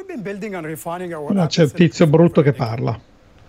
No, 1.28 1.46
c'è 1.46 1.62
il 1.62 1.72
tizio 1.72 2.06
brutto 2.06 2.40
che 2.40 2.54
parla. 2.54 2.98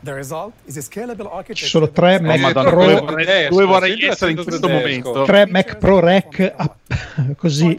The 0.03 0.13
result 0.13 0.53
is 0.65 0.77
a 0.77 0.81
scalable 0.81 1.25
Ci 1.25 1.31
architecture 1.31 1.67
sono 1.69 1.89
tre 1.91 2.15
Oh, 2.17 2.21
Mac 2.21 2.39
Madonna, 2.39 2.69
Pro, 2.71 2.85
dove 2.85 2.99
vorrei, 3.01 3.49
dove 3.49 3.65
vorrei 3.65 4.03
essere 4.03 4.31
in 4.31 4.43
questo 4.43 4.67
momento? 4.67 5.23
tre 5.25 5.45
Mac 5.45 5.77
Pro 5.77 5.99
Rec 5.99 6.53
ah, 6.55 6.75
così. 7.37 7.77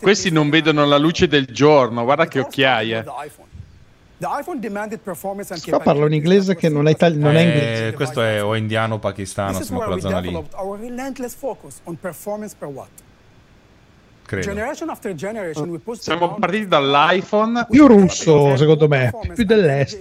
Questi 0.00 0.30
non 0.30 0.50
vedono 0.50 0.84
la 0.84 0.98
luce 0.98 1.28
del 1.28 1.46
giorno, 1.46 2.04
guarda 2.04 2.26
che 2.26 2.40
occhiaie. 2.40 3.04
Qua 5.66 5.80
parla 5.80 6.04
un 6.04 6.12
inglese 6.14 6.54
che 6.56 6.68
non 6.68 6.86
è, 6.88 6.90
itali- 6.90 7.18
non 7.18 7.34
è 7.36 7.40
Eh, 7.40 7.42
inglese. 7.42 7.92
questo 7.94 8.22
è 8.22 8.42
o 8.42 8.54
indiano 8.54 8.94
o 8.94 8.98
pakistano, 8.98 9.50
This 9.52 9.60
is 9.60 9.66
siamo 9.66 9.80
where 9.80 9.92
quella 9.92 10.08
we 10.08 10.10
zona 10.14 10.20
lì, 10.20 10.28
developed 10.28 10.58
our 10.58 10.78
relentless 10.78 11.34
focus 11.34 11.80
on 11.84 11.98
performance 11.98 12.54
per 12.58 12.68
watt. 12.68 12.88
Credo. 14.24 14.46
Generation 14.46 14.88
after 14.90 15.14
generation 15.14 15.68
we 15.68 15.78
the 15.84 15.96
Siamo 15.96 16.34
partiti 16.34 16.66
dall'iPhone. 16.66 17.66
Più 17.68 17.86
russo, 17.86 18.56
secondo 18.56 18.88
me, 18.88 19.10
più 19.34 19.44
dell'est. 19.44 20.00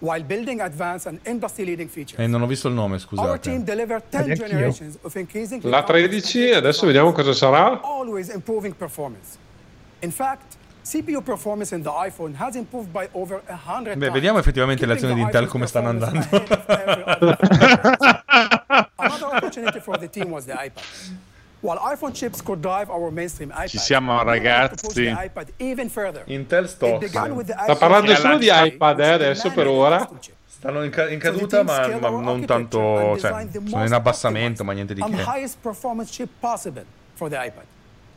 while 0.00 0.24
building 0.24 0.60
advanced 0.60 1.06
and 1.06 1.18
industry 1.26 1.64
leading 1.64 1.88
features. 1.88 2.18
E 2.18 2.26
non 2.26 2.40
ho 2.42 2.46
visto 2.46 2.68
il 2.68 2.74
nome, 2.74 2.98
scusate. 2.98 3.38
team 3.40 3.62
delivered 3.64 4.02
10 4.08 4.26
Neanch'io. 4.28 4.46
generations 4.46 4.98
of 5.02 5.14
increasingly 5.14 5.68
La 5.68 5.82
13, 5.82 6.52
adesso 6.52 6.86
vediamo 6.86 7.12
cosa 7.12 7.32
sarà. 7.34 7.80
always 7.82 8.28
improving 8.30 8.74
performance. 8.74 9.36
In 10.00 10.10
fact, 10.10 10.56
CPU 10.82 11.22
performance 11.22 11.74
in 11.74 11.82
the 11.82 11.90
iPhone 11.90 12.34
has 12.38 12.54
improved 12.54 12.90
by 12.90 13.06
over 13.12 13.42
100 13.46 13.96
Beh, 13.96 14.10
vediamo 14.10 14.38
effettivamente 14.38 14.86
le 14.86 14.94
azioni 14.94 15.12
di 15.14 15.20
Intel 15.20 15.46
come 15.46 15.66
stanno 15.66 15.90
andando. 15.90 16.18
Another 18.96 19.26
opportunity 19.34 19.80
for 19.80 19.98
the 19.98 20.08
team 20.08 20.30
was 20.30 20.46
the 20.46 20.54
iPad. 20.54 20.82
While 21.62 21.78
iPhone 21.94 22.14
chips 22.14 22.40
could 22.42 22.60
drive 22.62 22.88
our 22.90 23.10
mainstream 23.10 23.50
iPad, 23.50 23.68
Ci 23.68 23.78
siamo 23.78 24.22
ragazzi. 24.22 25.06
Intel 26.26 26.66
the 26.76 27.06
Sta 27.06 27.76
parlando 27.76 28.14
solo 28.14 28.38
di 28.38 28.48
iPad 28.50 29.00
eh, 29.00 29.08
adesso 29.12 29.50
per 29.50 29.66
ora. 29.66 30.08
Stanno 30.46 30.82
in, 30.82 30.90
ca- 30.90 31.08
in 31.08 31.18
caduta, 31.18 31.62
ma, 31.62 31.86
ma 31.98 32.08
non 32.08 32.44
tanto. 32.46 33.16
Cioè, 33.18 33.46
sono 33.66 33.84
in 33.84 33.92
abbassamento, 33.92 34.64
ma 34.64 34.72
niente 34.72 34.94
di 34.94 35.02
che. 35.02 35.06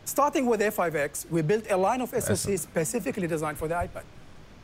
Starting 0.05 0.45
with 0.47 0.59
A5X, 0.59 1.27
we 1.29 1.41
built 1.43 1.69
a 1.71 1.77
line 1.77 2.01
of 2.01 2.11
SoCs 2.13 2.59
specifically 2.61 3.25
designed 3.25 3.57
for 3.57 3.69
the 3.69 3.73
iPad. 3.75 4.03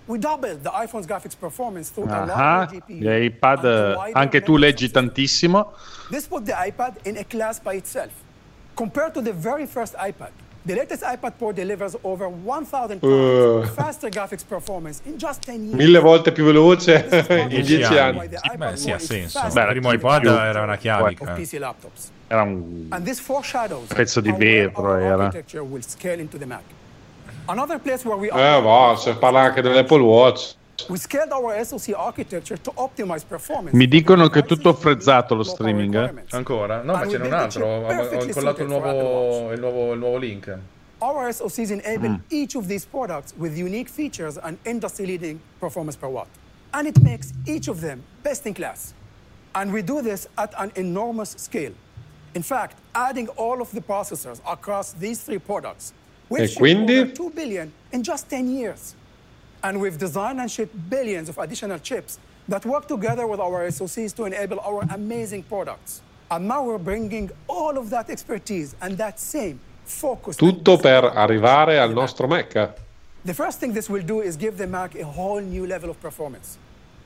We 0.06 0.18
doubled 0.18 0.64
the 0.64 0.70
iPhone's 0.72 1.06
graphics 1.06 1.36
performance 1.38 1.92
through 1.92 2.10
a 2.10 2.24
Ah, 2.24 2.26
larger 2.26 2.82
GPU. 2.82 2.96
gli 3.00 3.08
iPad, 3.08 3.64
eh, 3.64 4.12
anche 4.14 4.42
tu 4.42 4.58
leggi 4.58 4.90
tantissimo. 4.92 5.74
This 6.10 6.26
put 6.28 6.44
the 6.44 6.54
iPad 6.58 6.96
in 7.04 7.16
a 7.18 7.24
class 7.26 7.60
by 7.62 7.76
itself. 7.76 8.12
Compared 8.80 9.14
to 9.14 9.22
the 9.22 9.34
very 9.34 9.66
first 9.66 9.94
iPad, 9.98 10.32
The 10.66 10.74
latest 10.74 11.04
iPad 11.04 11.34
Pro 11.38 11.52
delivers 11.52 11.98
over 12.02 12.30
1,000 12.30 13.00
Uh. 13.04 13.62
times 13.62 13.74
faster 13.76 14.10
graphics 14.10 14.44
performance 14.48 15.02
in 15.06 15.18
just 15.18 15.42
10 15.42 15.64
years. 15.64 15.74
Mille 15.76 16.00
volte 16.00 16.32
più 16.32 16.46
veloce 16.46 17.08
in 17.30 17.48
Dieci 17.50 17.76
dieci 17.76 17.98
anni. 17.98 18.30
Beh, 18.56 18.76
sì, 18.78 18.92
ha 18.92 19.00
senso. 19.00 19.42
Beh, 19.52 19.62
il 19.64 19.68
primo 19.70 19.92
iPod 19.92 20.26
era 20.26 20.62
una 20.62 20.78
chiavica. 20.78 21.36
Era 22.28 22.42
un 22.44 22.88
pezzo 23.88 24.22
di 24.22 24.32
vetro, 24.32 24.96
era. 24.96 25.30
Eh, 28.58 28.62
va, 28.62 28.96
se 28.98 29.16
parla 29.16 29.42
anche 29.42 29.62
dell'Apple 29.62 30.02
Watch. 30.02 30.56
We 30.88 30.98
scaled 30.98 31.32
our 31.32 31.64
SoC 31.64 31.94
architecture 31.96 32.58
to 32.62 32.72
optimize 32.76 33.24
performance. 33.28 33.76
Mi 33.76 33.88
dicono 33.88 34.30
che 34.30 34.40
è 34.40 34.46
tutto 34.46 34.74
frezzato 34.74 35.36
lo 35.36 35.44
streaming. 35.44 35.96
Eh? 35.96 36.24
Ancora? 36.32 36.82
No, 36.82 36.94
ma 36.94 37.08
ce 37.08 37.18
n'è 37.18 37.26
un 37.26 37.34
altro. 37.34 37.66
Ho, 37.66 37.86
ho 37.88 38.24
incollato 38.24 38.62
il 38.62 38.68
nuovo, 38.68 39.52
il, 39.52 39.60
nuovo, 39.60 39.94
il 39.94 40.00
nuovo 40.00 40.18
link. 40.18 40.58
Our 41.00 41.32
SoCs 41.34 41.72
enable 41.72 42.10
Mm. 42.10 42.16
each 42.30 42.56
of 42.56 42.68
these 42.68 42.86
products 42.86 43.34
with 43.38 43.58
unique 43.58 43.90
features 43.90 44.38
and 44.38 44.58
industry-leading 44.66 45.40
performance 45.60 45.98
per 45.98 46.10
watt. 46.10 46.28
And 46.72 46.88
it 46.88 47.00
makes 47.02 47.32
each 47.46 47.68
of 47.70 47.80
them 47.80 48.04
best 48.22 48.46
in 48.46 48.54
class. 48.54 48.94
And 49.54 49.72
we 49.72 49.82
do 49.82 50.02
this 50.02 50.28
at 50.36 50.54
an 50.58 50.72
enormous 50.76 51.34
scale. 51.38 51.72
In 52.36 52.44
fact, 52.44 52.76
adding 52.94 53.28
all 53.38 53.60
of 53.62 53.72
the 53.72 53.82
processors 53.82 54.40
across 54.46 54.94
these 55.00 55.22
three 55.24 55.40
products, 55.40 55.92
E 55.92 56.36
we've 56.36 56.48
shipped 56.48 56.60
quindi? 56.60 57.00
over 57.00 57.12
2 57.12 57.32
billion 57.34 57.72
in 57.92 58.04
just 58.04 58.28
10 58.30 58.48
years. 58.50 58.94
And 59.64 59.80
we've 59.82 59.98
designed 59.98 60.40
and 60.40 60.50
shipped 60.50 60.76
billions 60.90 61.30
of 61.30 61.38
additional 61.38 61.80
chips 61.80 62.18
that 62.48 62.66
work 62.66 62.88
together 62.88 63.28
with 63.28 63.40
our 63.40 63.68
SoCs 63.68 64.16
to 64.16 64.26
enable 64.26 64.60
our 64.62 64.82
amazing 64.92 65.44
products. 65.44 66.02
And 66.32 66.48
now 66.48 66.64
we're 66.64 66.78
bringing 66.78 67.30
all 67.48 67.78
of 67.78 67.90
that 67.90 68.10
expertise 68.10 68.76
and 68.82 68.98
that 68.98 69.20
same 69.20 69.60
focus 69.84 70.38
Tutto 70.38 70.78
per 70.78 71.12
arrivare 71.16 71.78
al 71.80 71.90
nostro 71.94 72.28
Mac. 72.28 72.54
the 73.26 73.34
first 73.34 73.60
thing 73.60 73.74
this 73.74 73.90
will 73.90 74.04
do 74.04 74.22
is 74.22 74.38
give 74.38 74.58
the 74.58 74.68
Mac 74.68 74.96
a 74.96 75.04
whole 75.04 75.42
new 75.42 75.66
level 75.66 75.90
of 75.90 76.00
performance. 76.00 76.58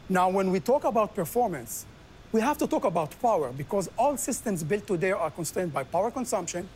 Now, 0.09 0.29
when 0.29 0.51
we 0.51 0.59
talk 0.59 0.83
about 0.83 1.15
performance, 1.15 1.85
we 2.33 2.41
have 2.41 2.57
to 2.57 2.67
talk 2.67 2.83
about 2.83 3.15
power 3.21 3.51
because 3.51 3.89
all 3.97 4.17
systems 4.17 4.63
built 4.63 4.85
today 4.85 5.11
are 5.11 5.31
constrained 5.31 5.73
by 5.73 5.83
power 5.83 6.11
consumption, 6.11 6.67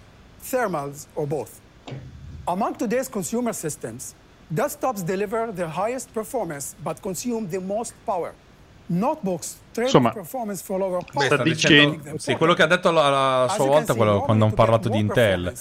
thermals, 0.42 1.08
or 1.16 1.28
both. 1.28 1.60
Among 2.48 2.76
today's 2.76 3.10
consumer 3.10 3.54
systems, 3.54 4.16
desktops 4.48 5.04
deliver 5.04 5.52
the 5.54 5.66
highest 5.66 6.10
performance 6.14 6.76
but 6.82 7.00
consume 7.02 7.48
the 7.50 7.60
most 7.60 7.94
power. 8.06 8.34
Notebooks 8.90 9.58
trade 9.74 9.88
Insomma, 9.88 10.12
performance 10.12 10.64
for 10.64 10.80
lower 10.80 11.04
Beh, 11.04 11.12
power. 11.12 11.26
sta 11.26 11.44
dicendo, 11.44 12.18
sì, 12.18 12.36
quello 12.36 12.54
che 12.54 12.64
ha 12.64 12.68
detto 12.68 12.88
alla, 12.88 13.04
alla 13.04 13.50
sua 13.50 13.66
volta 13.66 13.94
quello- 13.96 14.22
quando 14.22 14.46
hanno 14.46 14.54
parlato 14.54 14.88
di 14.88 14.98
Intel. 14.98 15.54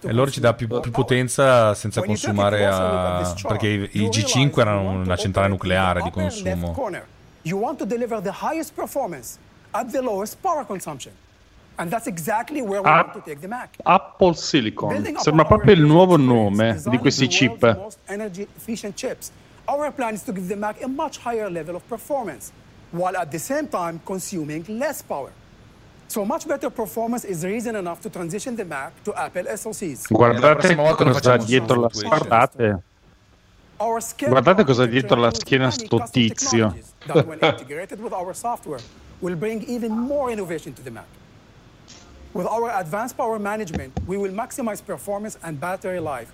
E 0.00 0.12
loro 0.12 0.30
ci 0.30 0.40
dà 0.40 0.54
più, 0.54 0.66
più 0.80 0.90
potenza 0.90 1.74
senza 1.74 2.02
consumare 2.02 2.64
a... 2.64 3.34
perché 3.46 3.68
i, 3.68 4.04
i 4.04 4.08
G5 4.08 4.58
erano 4.58 4.90
una 4.92 5.16
centrale 5.16 5.48
nucleare 5.48 6.00
di 6.02 6.10
consumo. 6.10 6.74
You 7.42 7.58
want 7.58 7.78
to 7.78 7.84
deliver 7.84 8.20
the 8.20 8.32
highest 8.32 8.72
performance 8.74 9.38
at 9.72 9.90
the 9.90 10.00
lowest 10.00 10.36
power 10.40 10.64
consumption. 10.66 11.12
Apple 13.82 14.34
Silicon. 14.34 15.14
Sembra 15.16 15.44
proprio 15.44 15.74
il 15.74 15.82
nuovo 15.82 16.16
nome 16.16 16.80
di 16.84 16.98
questi 16.98 17.26
chip. 17.28 17.76
Most 17.76 17.98
energy 18.06 18.46
efficient 18.56 18.94
chips. 18.94 19.30
Our 19.66 19.92
plan 19.92 20.14
is 20.14 20.22
to 20.24 20.32
give 20.32 20.48
the 20.48 20.56
Mac 20.56 20.82
a 20.82 20.88
much 20.88 21.18
higher 21.18 21.50
level 21.50 21.76
of 21.76 21.82
performance, 21.86 22.50
while 22.90 23.16
at 23.16 23.30
the 23.30 23.38
same 23.38 23.68
time 23.68 24.00
consuming 24.04 24.64
less 24.66 25.02
power. 25.02 25.30
So 26.08 26.24
much 26.24 26.44
better 26.46 26.70
performance 26.70 27.24
is 27.24 27.44
reason 27.44 27.76
enough 27.76 28.00
to 28.00 28.10
transition 28.10 28.56
the 28.56 28.64
Mac 28.64 28.92
to 29.04 29.12
Apple 29.14 29.44
SoCs. 29.44 30.08
Guardate 30.08 30.74
cosa 30.74 31.32
ha 31.32 31.36
dietro 31.36 31.80
la 31.80 31.88
guardate. 31.88 32.82
Guardate 34.26 34.64
cosa 34.64 34.82
ha 34.82 34.86
dietro 34.86 35.20
la 35.20 35.30
schiena 35.30 35.70
sto 35.70 36.02
tizio. 36.10 36.74
that 37.06 37.26
when 37.26 37.38
integrated 37.42 38.00
with 38.00 38.12
our 38.12 38.34
software 38.34 38.80
will 39.20 39.36
bring 39.36 39.62
even 39.68 39.92
more 39.92 40.32
innovation 40.32 40.72
to 40.72 40.82
the 40.82 40.90
Mac. 40.90 41.06
With 42.32 42.46
our 42.46 42.70
advanced 42.78 43.16
power 43.16 43.40
management, 43.40 43.92
we 44.06 44.16
will 44.16 44.30
maximize 44.30 44.84
performance 44.84 45.36
and 45.42 45.58
battery 45.58 45.98
life 45.98 46.30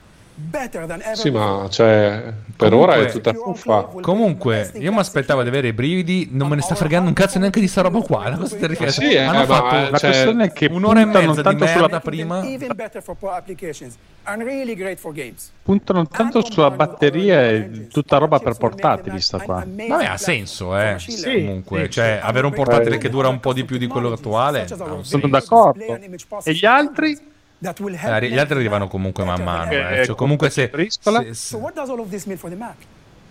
Sì, 1.15 1.31
ma 1.31 1.67
cioè, 1.71 2.31
per 2.55 2.75
ora 2.75 2.97
è 2.97 3.11
tutta 3.11 3.33
fuffa. 3.33 3.85
Comunque, 4.03 4.71
io 4.75 4.93
mi 4.93 4.99
aspettavo 4.99 5.43
di 5.43 5.49
avere 5.49 5.69
i 5.69 5.73
brividi, 5.73 6.29
non 6.33 6.49
me 6.49 6.57
ne 6.57 6.63
sta 6.63 6.75
fregando 6.75 7.09
un 7.09 7.15
cazzo 7.15 7.39
neanche 7.39 7.59
di 7.59 7.67
sta 7.67 7.81
roba 7.81 8.01
qua. 8.01 8.27
Una 8.27 8.37
cosa 8.37 8.57
terrificante. 8.57 8.93
Sì, 8.93 9.13
eh, 9.13 9.21
Hanno 9.21 9.39
ma, 9.39 9.47
fatto 9.47 9.75
eh, 9.77 9.91
La 9.91 9.99
cioè- 9.99 10.11
questione 10.11 10.45
è 10.45 10.53
che 10.53 10.67
un'ora 10.71 11.01
e 11.01 11.03
puntano 11.05 11.27
mezza 11.29 11.41
di 11.41 11.49
tanto 11.49 11.67
sulla 11.67 11.81
merda 11.81 12.01
prima. 12.01 12.47
Even 12.47 12.73
better 12.75 13.03
for 13.03 13.17
pro 13.17 13.31
applications 13.31 13.97
and 14.25 14.43
really 14.43 14.75
great 14.75 14.99
for 14.99 15.13
games. 15.13 15.53
puntano 15.63 16.07
tanto 16.07 16.45
sulla 16.45 16.71
batteria 16.71 17.49
e 17.49 17.87
tutta 17.89 18.19
roba 18.19 18.39
per 18.39 18.57
portatili 18.57 19.21
sta 19.21 19.39
qua. 19.39 19.65
Vabbè, 19.67 20.05
ha 20.05 20.19
senso, 20.19 20.77
eh. 20.79 20.97
Comunque, 21.25 21.89
cioè, 21.89 22.21
avere 22.23 22.45
un 22.45 22.53
portatile 22.53 22.99
che 22.99 23.09
dura 23.09 23.29
un 23.29 23.41
po' 23.41 23.55
di 23.55 23.65
più 23.65 23.79
di 23.79 23.87
quello 23.87 24.13
attuale. 24.13 24.67
Sono 25.01 25.29
d'accordo. 25.29 25.99
E 26.45 26.53
gli 26.53 26.67
altri? 26.67 27.35
Eh, 27.59 28.29
gli 28.29 28.39
altri 28.39 28.57
arrivano 28.59 28.87
comunque 28.89 29.25
man 29.25 29.43
mano. 29.43 29.71
eh. 29.71 30.01
Eh, 30.01 30.05
Cioè, 30.05 30.15
comunque, 30.17 30.51
se, 30.51 30.71
se- 30.89 31.35
So 31.35 31.59
what 31.59 31.75
does 31.75 31.89
all 31.89 32.01
of 32.01 32.09
this 32.11 32.25
mean 32.25 32.39
for 32.39 32.51
the 32.51 32.57
Mac? 32.57 32.77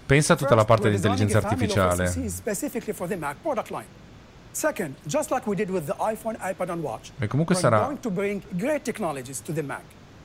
pensa 0.06 0.34
a 0.34 0.36
tutta 0.36 0.54
la 0.56 0.66
parte 0.66 0.90
di 0.90 0.96
intelligenza 0.96 1.40
artificiale. 1.40 2.08
SoCs 2.08 2.34
specifically 2.36 2.94
for 2.94 3.08
the 3.08 3.16
Mac 3.16 3.36
product 3.42 3.70
line. 3.72 3.86
Second, 4.52 4.96
just 5.04 5.32
like 5.32 5.48
we 5.50 5.56
did 5.56 5.70
with 5.70 5.86
the 5.86 5.96
iPhone, 6.00 6.38
iPad, 6.42 6.70
and 6.70 6.82
Watch, 6.82 7.12
E 7.20 7.28
comunque 7.28 7.56
we're 7.56 7.68
sarà- 7.68 7.86
going 7.86 8.00
to 8.00 8.10
bring 8.10 8.42
great 8.52 8.82
technologies 8.84 9.42
to 9.42 9.52
the 9.52 9.62
Mac. 9.62 9.82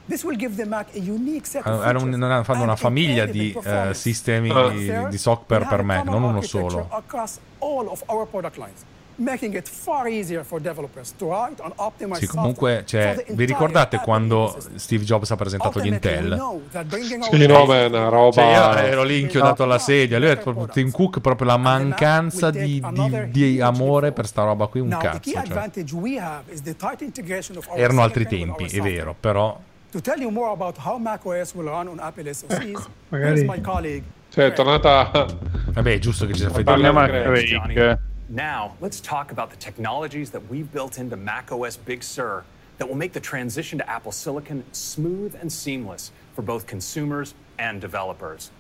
This 0.07 0.23
will 0.25 0.37
give 0.37 0.55
the 0.57 0.65
Mac 0.67 0.89
a 0.95 0.99
unique 0.99 1.47
set 1.47 1.65
of 1.67 1.83
Hanno 1.85 2.01
un- 2.01 2.13
una 2.13 2.37
and 2.37 2.77
famiglia 2.77 3.27
di 3.27 3.51
eh, 3.51 3.53
performance. 3.53 4.01
sistemi 4.01 4.49
di, 4.49 4.87
Third, 4.87 5.09
di 5.09 5.19
software 5.19 5.65
per 5.67 5.83
Mac, 5.83 6.05
non 6.05 6.23
uno 6.23 6.41
solo. 6.43 6.89
Across 9.21 9.29
all 9.29 9.29
of 9.29 9.29
our 9.29 9.29
product 9.29 9.29
lines, 9.29 9.29
making 9.29 9.55
it 9.55 9.69
far 9.69 10.09
easier 10.09 10.45
for 10.45 10.61
developers 10.61 11.15
to 11.17 11.27
write 11.27 11.63
and 11.63 11.73
optimize 11.77 12.21
Sì, 12.21 12.27
comunque, 12.27 12.83
cioè, 12.87 13.25
vi 13.29 13.45
ricordate 13.45 13.99
quando. 13.99 14.57
Steve 14.75 15.05
Jobs 15.05 15.31
ha 15.31 15.37
presentato 15.37 15.81
gli 15.81 15.87
Intel? 15.87 16.59
Sì, 17.21 17.37
our 17.37 17.47
no, 17.47 17.73
è 17.75 17.87
una 17.87 18.09
roba... 18.09 18.33
Cioè, 18.33 18.45
io 18.45 18.87
ero 18.87 19.03
lì 19.03 19.21
inchiodato 19.21 19.63
alla 19.63 19.79
sedia. 19.79 20.19
Lui 20.19 20.29
ha 20.31 20.35
detto 20.35 20.69
Tim 20.73 20.91
Cook 20.91 21.21
proprio 21.21 21.47
la 21.47 21.57
mancanza 21.57 22.51
di, 22.51 22.83
di- 22.93 23.31
di 23.31 23.61
amore 23.61 24.13
per 24.13 24.27
sta 24.27 24.45
roba 24.45 24.67
qui, 24.67 24.81
un 24.81 24.89
cazzo. 25.01 25.31
cioè. 25.45 25.55
Erano 27.77 28.03
altri 28.03 28.27
tempi, 28.27 28.65
è 28.65 28.81
vero, 28.81 29.15
però 29.19 29.61
SoCs, 32.33 32.89
magari-. 33.09 33.41
Cioè, 34.31 34.47
è 34.47 34.53
tornata... 34.53 35.11
Vabbè, 35.73 35.93
è 35.93 35.99
giusto 35.99 36.27
che 36.27 36.33
ci 36.35 36.41
sia 36.41 36.51
Parliamo 36.63 37.01
a. 37.01 37.07
Craig. 37.07 37.99
Now, 38.35 38.77
let's 38.81 39.01
talk 39.01 39.33
about 39.33 39.51
the 39.51 39.57
technologies 39.57 40.31
that 40.31 40.49
we've 40.49 40.71
built 40.73 40.99
into 40.99 41.17
macOS 41.17 41.77
Big 41.77 42.03
Sur 42.05 42.45
that 42.79 42.89
will 42.89 42.95
make 42.97 43.13
the 43.13 43.21
transition 43.21 43.77
to 43.79 43.91
Apple 43.91 44.13
Silicon 44.13 44.63
smooth 44.73 45.35
and 45.41 45.53
seamless 45.53 46.13
for 46.37 46.43
both 46.43 46.65
consumers 46.67 47.35
and 47.59 47.81
developers. 47.81 48.51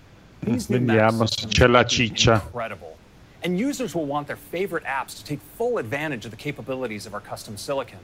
These 0.42 0.70
new 0.70 0.80
Vediamo 0.80 1.18
Macs 1.20 1.36
se 1.40 1.46
c'è 1.46 1.68
la 1.70 1.84
ciccia. 1.84 2.34
incredible. 2.44 2.96
And 3.44 3.58
users 3.58 3.94
will 3.94 4.06
want 4.06 4.26
their 4.26 4.36
favorite 4.36 4.84
apps 4.84 5.16
to 5.18 5.24
take 5.24 5.40
full 5.56 5.78
advantage 5.78 6.24
of 6.24 6.30
the 6.32 6.36
capabilities 6.36 7.06
of 7.06 7.14
our 7.14 7.20
custom 7.20 7.56
silicon. 7.56 7.98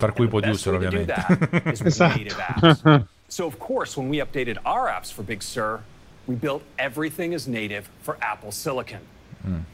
Per 0.00 0.10
cui 0.10 0.26
The 0.26 0.40
best 0.40 0.64
producer, 0.64 0.72
way 0.72 0.78
to 0.80 0.90
do 0.90 0.96
ovviamente. 1.12 1.50
that 1.50 1.66
is 1.72 1.82
with 1.82 1.94
Esatto. 1.94 2.16
native 2.18 2.36
apps. 2.36 3.06
So, 3.28 3.46
of 3.46 3.58
course, 3.60 3.96
when 3.96 4.08
we 4.08 4.18
updated 4.18 4.58
our 4.66 4.88
apps 4.88 5.12
for 5.12 5.22
Big 5.22 5.42
Sur, 5.42 5.80
we 6.26 6.34
built 6.34 6.62
everything 6.78 7.32
as 7.34 7.46
native 7.46 7.88
for 8.02 8.18
Apple 8.20 8.50
Silicon. 8.50 9.00
And 9.44 9.54
I'm 9.54 9.56
happy 9.56 9.73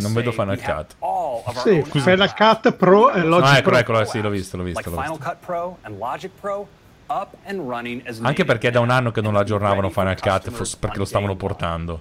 Non 0.00 0.12
vedo 0.12 0.30
Final 0.32 0.56
Cut. 0.58 0.94
all 1.00 1.42
of 1.44 1.56
our 1.56 1.62
Sì, 1.62 1.70
own 1.70 1.84
Final 1.84 2.32
Cut 2.34 2.72
Pro 2.72 3.10
e 3.12 3.22
Logic 3.22 3.48
Ah, 3.48 3.58
ecco, 3.58 3.70
Pro. 3.70 3.78
eccolo, 3.78 4.04
sì, 4.04 4.20
l'ho 4.20 4.30
visto, 4.30 4.56
l'ho 4.56 4.62
visto. 4.62 4.78
like 4.78 4.90
l'ho 4.90 4.96
Final 5.02 5.16
visto. 5.18 5.28
Cut 5.30 5.38
Pro 5.44 5.78
and 5.82 5.98
Logic 5.98 6.30
Pro 6.40 6.68
up 7.08 7.34
and 7.46 7.58
running 7.68 8.06
as 8.06 8.20
Anche 8.22 8.44
perché 8.44 8.68
è 8.68 8.70
da 8.70 8.80
un 8.80 8.90
anno 8.90 9.10
che 9.10 9.20
non 9.20 9.36
aggiornavano 9.36 9.80
Ready 9.88 9.92
for 9.92 10.02
Final 10.04 10.40
Cut, 10.40 10.76
perché 10.78 10.98
lo 10.98 11.04
stavano 11.04 11.34
portando. 11.36 12.00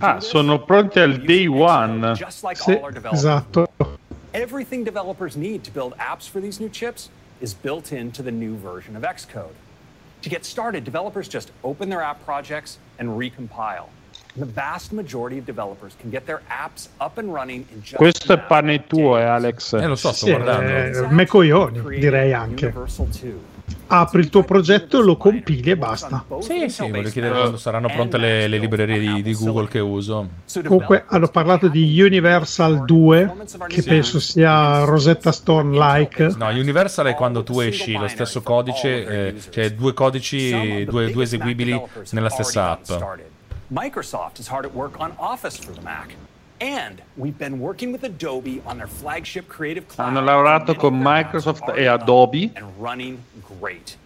Ah, 0.00 0.20
sono 0.20 0.60
pronti 0.60 1.00
al 1.00 1.16
day 1.22 1.46
one. 1.46 2.12
Just 2.12 2.44
like 2.44 2.56
Sì, 2.60 2.72
all 2.72 2.82
our 2.82 2.92
developers. 2.92 3.18
esatto. 3.24 3.66
Everything 4.32 4.84
developers 4.84 5.34
need 5.34 5.62
to 5.64 5.70
build 5.72 5.94
apps 5.96 6.28
for 6.28 6.40
these 6.42 6.60
new 6.60 6.68
chips 6.70 7.08
is 7.40 7.54
built 7.54 7.90
into 7.90 8.22
the 8.22 8.30
new 8.30 8.54
version 8.60 8.94
of 8.94 9.02
Xcode. 9.02 9.54
To 10.20 10.28
get 10.28 10.44
started, 10.44 10.84
developers 10.84 11.26
just 11.28 11.50
open 11.62 11.88
their 11.88 12.02
app 12.02 12.22
projects 12.24 12.78
and 12.98 13.16
recompile. 13.18 13.88
And 14.38 14.46
the 14.46 14.52
vast 14.54 14.92
majority 14.92 15.38
of 15.38 15.46
developers 15.46 15.94
can 16.00 16.10
get 16.10 16.24
their 16.24 16.40
apps 16.48 16.88
up 17.00 17.18
and 17.18 17.32
running 17.32 17.66
in 17.72 17.80
just 17.80 17.96
Questo 17.96 18.34
è 18.34 18.38
pane 18.38 18.86
tuo, 18.86 19.18
eh, 19.18 19.24
Alex. 19.24 19.72
Eh, 19.72 19.86
lo 19.86 19.96
so, 19.96 20.12
sto 20.12 20.26
Sì, 20.26 20.30
guardando. 20.32 21.06
eh, 21.06 21.06
me 21.08 21.26
coglioni, 21.26 21.98
direi 21.98 22.32
anche. 22.32 22.66
Universal 22.66 23.06
2, 23.06 23.32
apri 23.88 24.20
il 24.20 24.28
tuo 24.28 24.44
progetto, 24.44 25.00
lo 25.00 25.16
compili 25.16 25.70
e 25.70 25.76
basta. 25.76 26.24
Sì, 26.40 26.68
sì, 26.68 26.88
voglio 26.88 27.08
chiedere 27.10 27.34
quando 27.34 27.56
saranno 27.56 27.88
pronte 27.88 28.16
le, 28.16 28.46
le 28.46 28.58
librerie 28.58 28.98
di, 29.00 29.22
di 29.22 29.34
Google 29.34 29.66
che 29.66 29.80
uso. 29.80 30.28
Comunque 30.64 31.04
hanno 31.08 31.28
parlato 31.28 31.66
di 31.66 32.00
Universal 32.00 32.84
2, 32.84 33.34
che 33.66 33.82
penso 33.82 34.20
sia 34.20 34.84
Rosetta 34.84 35.32
Stone-like. 35.32 36.34
No, 36.36 36.46
Universal 36.48 37.06
è 37.06 37.14
quando 37.14 37.42
tu 37.42 37.58
esci 37.58 37.96
lo 37.96 38.06
stesso 38.06 38.40
codice, 38.42 39.06
eh, 39.06 39.34
cioè 39.50 39.72
due 39.72 39.92
codici, 39.94 40.84
due, 40.84 41.10
due 41.10 41.24
eseguibili 41.24 41.82
nella 42.10 42.28
stessa 42.28 42.70
app. 42.70 42.90
Microsoft 43.72 44.40
is 44.40 44.48
hard 44.48 44.64
at 44.64 44.74
work 44.74 44.98
on 44.98 45.14
Office 45.18 45.56
for 45.56 45.72
the 45.72 45.82
Mac. 45.82 46.14
And 46.60 47.02
we've 47.16 47.36
been 47.36 47.60
working 47.60 47.92
with 47.92 48.02
Adobe 48.02 48.62
on 48.66 48.78
their 48.78 48.86
flagship 48.86 49.46
Creative 49.46 49.86
Cloud. 49.86 50.06
Hanno 50.06 50.22
lavorato 50.22 50.74
con 50.76 50.94
Microsoft 51.00 51.76
e 51.76 51.86
Adobe. 51.86 52.50
And 52.56 52.66
running 52.80 53.22
great. 53.60 53.96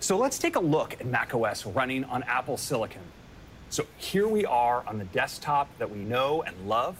So 0.00 0.16
let's 0.16 0.38
take 0.38 0.56
a 0.56 0.60
look 0.60 0.94
at 0.94 1.06
macOS 1.06 1.66
running 1.66 2.04
on 2.04 2.22
Apple 2.24 2.56
Silicon. 2.56 3.02
So 3.68 3.84
here 3.98 4.26
we 4.26 4.46
are 4.46 4.82
on 4.86 4.98
the 4.98 5.04
desktop 5.04 5.68
that 5.78 5.90
we 5.90 5.98
know 5.98 6.42
and 6.42 6.56
love. 6.66 6.96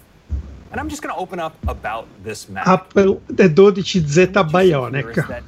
And 0.71 0.79
I'm 0.79 0.91
just 0.91 1.01
going 1.01 1.15
to 1.15 1.19
open 1.19 1.41
up 1.41 1.57
about 1.67 2.07
this 2.23 2.51
Mac. 2.51 2.67
Apple 2.67 3.23
12Z 3.33 4.35
Bionic. 4.51 5.43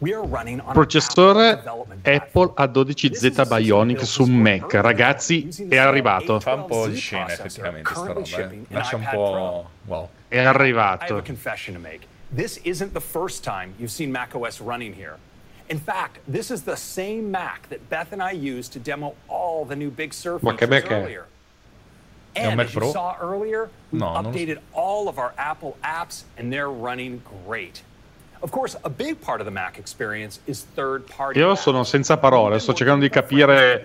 Processore 0.00 1.60
Apple 2.02 2.52
A12Z 2.56 3.46
Bionic 3.48 4.04
su 4.04 4.24
Mac. 4.24 4.74
Ragazzi, 4.74 5.48
è 5.68 5.76
arrivato. 5.76 6.38
Fa 6.38 6.54
un 6.54 6.66
po' 6.66 6.86
di 6.86 6.96
scena 6.96 7.32
effettivamente 7.32 7.92
sta 7.92 8.12
roba. 8.12 8.20
Eh. 8.20 8.64
Lascia 8.68 8.96
un 8.96 9.08
po'... 9.10 9.70
Wow. 9.86 10.08
È 10.28 10.38
a 10.38 10.50
arrivato. 10.50 11.22
This 12.30 12.60
isn't 12.62 12.92
the 12.92 13.00
first 13.00 13.42
time 13.42 13.72
you've 13.78 13.90
seen 13.90 14.10
macOS 14.10 14.60
running 14.60 14.94
here. 14.94 15.16
In 15.70 15.78
fact, 15.78 16.20
this 16.26 16.50
is 16.50 16.62
the 16.62 16.76
same 16.76 17.30
Mac 17.30 17.68
that 17.68 17.88
Beth 17.88 18.12
and 18.12 18.22
I 18.22 18.32
used 18.32 18.72
to 18.72 18.78
demo 18.78 19.14
all 19.28 19.66
the 19.66 19.76
new 19.76 19.90
Big 19.90 20.12
Sur 20.12 20.38
Ma 20.42 20.54
che 20.54 20.66
features 20.66 20.90
earlier. 20.90 21.26
And 22.36 22.56
Mac 22.56 22.66
as 22.66 22.74
you 22.74 22.80
Pro? 22.80 22.92
saw 22.92 23.16
earlier, 23.20 23.68
we 23.90 23.98
No, 23.98 24.06
updated 24.06 24.58
all 24.72 25.08
of 25.08 25.18
our 25.18 25.32
Apple 25.36 25.76
apps 25.82 26.24
and 26.36 26.52
they're 26.52 26.70
running 26.70 27.22
great. 27.46 27.82
Io 31.38 31.54
sono 31.56 31.82
senza 31.84 32.16
parole, 32.18 32.58
sto 32.58 32.72
cercando 32.74 33.02
di 33.02 33.10
capire 33.10 33.84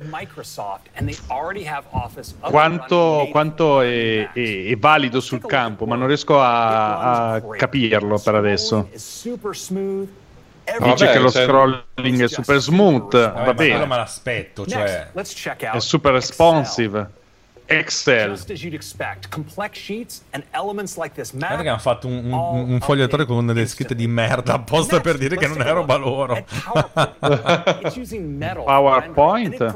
quanto, 2.39 3.27
quanto 3.31 3.81
è, 3.81 4.31
è- 4.31 4.65
è 4.67 4.77
valido 4.77 5.19
sul 5.19 5.43
campo, 5.45 5.85
ma 5.85 5.95
non 5.95 6.07
riesco 6.07 6.39
a, 6.39 7.34
a 7.34 7.41
capirlo 7.57 8.19
per 8.19 8.35
adesso. 8.35 8.89
Dice 10.80 11.11
che 11.11 11.19
lo 11.19 11.30
cioè- 11.30 11.43
scrolling 11.45 12.23
è 12.23 12.27
super 12.27 12.59
smooth, 12.59 13.11
Vabbè, 13.11 13.34
va 13.38 13.43
ma 13.43 13.53
bene, 13.53 13.88
l'aspetto, 13.88 14.61
Next, 14.61 14.75
cioè... 14.77 15.07
let's 15.13 15.34
check 15.34 15.63
out 15.63 15.75
è 15.75 15.80
super 15.80 16.13
responsive. 16.13 17.21
Excel. 17.65 18.31
Just 18.31 18.52
as 18.52 18.61
you'd 18.61 18.73
expect, 18.73 19.30
complex 19.30 19.80
sheets 19.80 20.23
and 20.31 20.44
elements 20.52 20.98
like 20.98 21.15
this 21.15 21.31
Guarda 21.31 21.56
Mac 21.56 21.64
che 21.64 21.69
hanno 21.69 21.80
fatto 21.80 22.07
un, 22.07 22.31
un, 22.31 22.72
un 22.72 22.80
fogliatore 22.81 23.26
con 23.26 23.45
delle 23.45 23.65
scritte 23.68 23.95
di 23.95 24.07
merda 24.07 24.53
apposta 24.53 24.99
per 24.99 25.18
dire 25.18 25.38
che 25.38 25.48
non 25.48 25.61
è 25.61 25.72
roba 25.72 25.95
loro. 25.95 26.35
It's 27.84 27.95
using 27.95 28.38
metal 28.38 28.64
PowerPoint? 28.64 29.76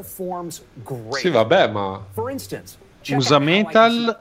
Sì, 1.12 1.30
vabbè, 1.30 1.68
ma... 1.68 2.04
Usa 3.10 3.38
Metal. 3.38 4.18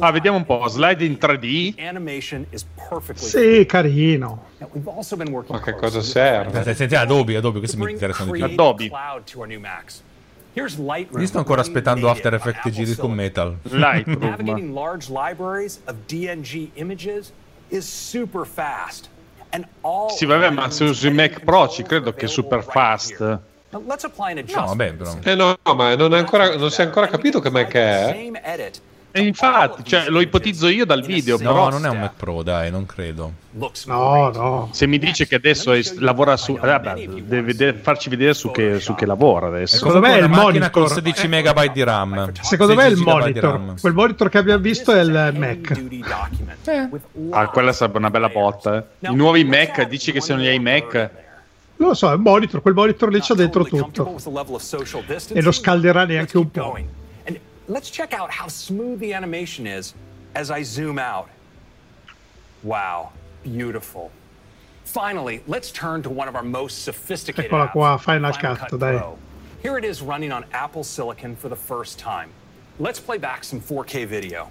Ah, 0.00 0.10
vediamo 0.10 0.36
un 0.36 0.44
po', 0.44 0.68
slide 0.68 1.04
in 1.04 1.16
3D. 1.18 1.74
Animation 1.78 2.44
is 2.50 2.66
perfectly 2.88 3.26
Sì, 3.26 3.66
carino. 3.66 4.46
Ma 4.58 5.60
che 5.60 5.74
cosa 5.74 6.02
serve? 6.02 6.74
Senti, 6.74 6.94
Adobe, 6.94 7.36
Adobe, 7.36 7.58
questi 7.58 7.76
to 7.76 7.84
mi 7.84 7.92
bring 7.92 8.00
interessano 8.02 8.32
di 8.32 8.38
più. 8.38 8.52
Adobe. 8.52 8.90
Io 11.20 11.26
sto 11.26 11.38
ancora 11.38 11.60
aspettando 11.60 12.08
After 12.08 12.32
Effects 12.34 12.70
giri 12.70 12.94
con. 12.94 13.12
Metal. 13.12 13.56
Lightroom. 13.70 14.20
Navigating 14.20 14.72
large 14.72 15.08
libraries 15.08 15.80
of 15.86 15.96
DNG 16.06 16.70
images 16.74 17.32
is 17.68 17.84
super 17.84 18.46
fast. 18.46 19.08
And 19.50 19.66
all 19.82 20.10
Sì, 20.10 20.26
vabbè, 20.26 20.50
ma 20.50 20.70
se 20.70 20.84
usi 20.84 21.10
Mac 21.10 21.40
Pro 21.40 21.68
ci 21.68 21.82
credo 21.82 22.12
che 22.12 22.26
è 22.26 22.28
super 22.28 22.62
fast. 22.62 23.18
No, 24.62 24.66
vabbè, 24.66 24.92
però... 24.94 25.16
Eh 25.22 25.34
no, 25.34 25.56
ma 25.74 25.96
non, 25.96 26.14
è 26.14 26.18
ancora, 26.18 26.56
non 26.56 26.70
si 26.70 26.80
è 26.80 26.84
ancora 26.84 27.08
capito 27.08 27.40
che 27.40 27.50
Mac 27.50 27.72
è. 27.72 28.30
E 29.16 29.20
infatti, 29.22 29.84
cioè, 29.84 30.08
lo 30.08 30.20
ipotizzo 30.20 30.66
io 30.66 30.84
dal 30.84 31.02
video, 31.04 31.36
No, 31.40 31.52
però 31.52 31.70
non 31.70 31.86
è 31.86 31.88
un 31.88 32.00
Mac 32.00 32.14
Pro, 32.16 32.42
dai, 32.42 32.68
non 32.72 32.84
credo. 32.84 33.32
No, 33.86 34.30
no. 34.34 34.68
se 34.72 34.88
mi 34.88 34.98
dice 34.98 35.28
che 35.28 35.36
adesso 35.36 35.70
è- 35.72 35.80
lavora 35.98 36.36
su... 36.36 36.54
eh, 36.60 36.66
vabbè, 36.66 36.94
deve 37.22 37.42
vede- 37.42 37.74
farci 37.74 38.08
vedere 38.08 38.34
su 38.34 38.50
che, 38.50 38.80
su 38.80 38.96
che 38.96 39.06
lavora 39.06 39.46
adesso. 39.46 39.76
Secondo 39.76 40.00
me 40.00 40.14
è 40.14 40.22
il 40.22 40.28
macchina 40.28 40.68
con 40.70 40.82
monitor. 40.82 41.04
16 41.04 41.28
megabyte 41.28 41.72
di 41.72 41.84
RAM. 41.84 42.32
Secondo 42.40 42.74
me 42.74 42.82
è 42.82 42.88
il 42.88 42.96
16 42.96 43.04
gigabyte 43.04 43.40
di 43.40 43.46
monitor. 43.46 43.80
Quel 43.80 43.94
monitor 43.94 44.28
che 44.28 44.38
abbiamo 44.38 44.60
visto 44.60 44.92
è 44.92 45.00
il 45.00 45.32
Mac. 45.36 45.82
with 46.90 47.02
Ah, 47.30 47.46
quella 47.50 47.72
sarebbe 47.72 47.98
una 47.98 48.10
bella 48.10 48.28
botta. 48.30 48.84
eh. 48.98 49.10
I 49.10 49.14
nuovi 49.14 49.44
Mac, 49.44 49.86
dici 49.86 50.10
che 50.10 50.20
sono 50.20 50.40
gli 50.40 50.48
iMac. 50.48 51.10
Non 51.76 51.88
lo 51.90 51.94
so, 51.94 52.10
è 52.10 52.14
un 52.16 52.20
monitor, 52.22 52.60
quel 52.62 52.74
monitor 52.74 53.10
lì 53.10 53.20
c'ha 53.20 53.34
dentro 53.34 53.62
tutto. 53.62 54.16
E 55.34 55.40
lo 55.40 55.52
scalderà 55.52 56.04
neanche 56.04 56.36
un 56.36 56.50
po'. 56.50 56.78
Let's 57.68 57.90
check 57.90 58.12
out 58.12 58.30
how 58.30 58.48
smooth 58.48 59.00
the 59.00 59.12
animation 59.12 59.66
is 59.66 59.94
as 60.34 60.50
I 60.50 60.62
zoom 60.62 60.98
out. 60.98 61.28
Wow, 62.62 63.12
beautiful. 63.42 64.10
Finally, 64.84 65.42
let's 65.46 65.70
turn 65.70 66.02
to 66.02 66.10
one 66.10 66.28
of 66.28 66.36
our 66.36 66.42
most 66.42 66.84
sophisticated 66.84 67.50
apps, 67.50 67.72
Final 67.72 68.32
Final 68.32 68.56
Cut, 68.56 68.78
dai. 68.78 68.98
Pro. 68.98 69.18
Here 69.62 69.78
it 69.78 69.84
is 69.84 70.02
running 70.02 70.30
on 70.30 70.44
Apple 70.52 70.84
Silicon 70.84 71.36
for 71.36 71.48
the 71.48 71.56
first 71.56 71.98
time. 71.98 72.30
Let's 72.78 73.00
play 73.00 73.18
back 73.18 73.44
some 73.44 73.60
4K 73.60 74.06
video. 74.06 74.50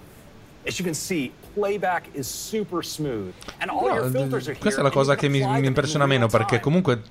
As 0.66 0.78
you 0.78 0.84
can 0.84 0.94
see, 0.94 1.32
playback 1.54 2.08
is 2.12 2.26
super 2.28 2.82
smooth, 2.84 3.32
and 3.58 3.70
all 3.70 3.84
your 3.84 4.04
No, 4.04 4.10
filters 4.10 4.46
are 4.48 4.52
here. 4.52 4.58
questa 4.58 4.80
è 4.80 4.82
la 4.82 4.90
cosa 4.90 5.14
can 5.14 5.16
che 5.16 5.28
mi, 5.28 5.40
mi 5.60 5.66
impressiona 5.66 6.06
meno 6.06 6.26
perché 6.26 6.60
comunque 6.60 7.02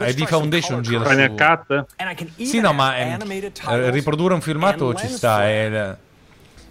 ID 0.00 0.26
Foundation 0.26 0.82
gira 0.82 1.04
Final 1.04 1.30
su... 1.30 1.34
Cut? 1.34 1.84
And 1.96 2.10
I 2.10 2.14
can 2.14 2.30
Sì, 2.36 2.58
even 2.58 2.62
no, 2.62 2.72
ma 2.72 2.96
eh, 2.98 3.16
titles 3.52 3.90
riprodurre 3.90 4.34
un 4.34 4.40
filmato 4.40 4.90
and 4.90 4.98
ci 4.98 5.08
sta. 5.08 5.44
È, 5.44 5.96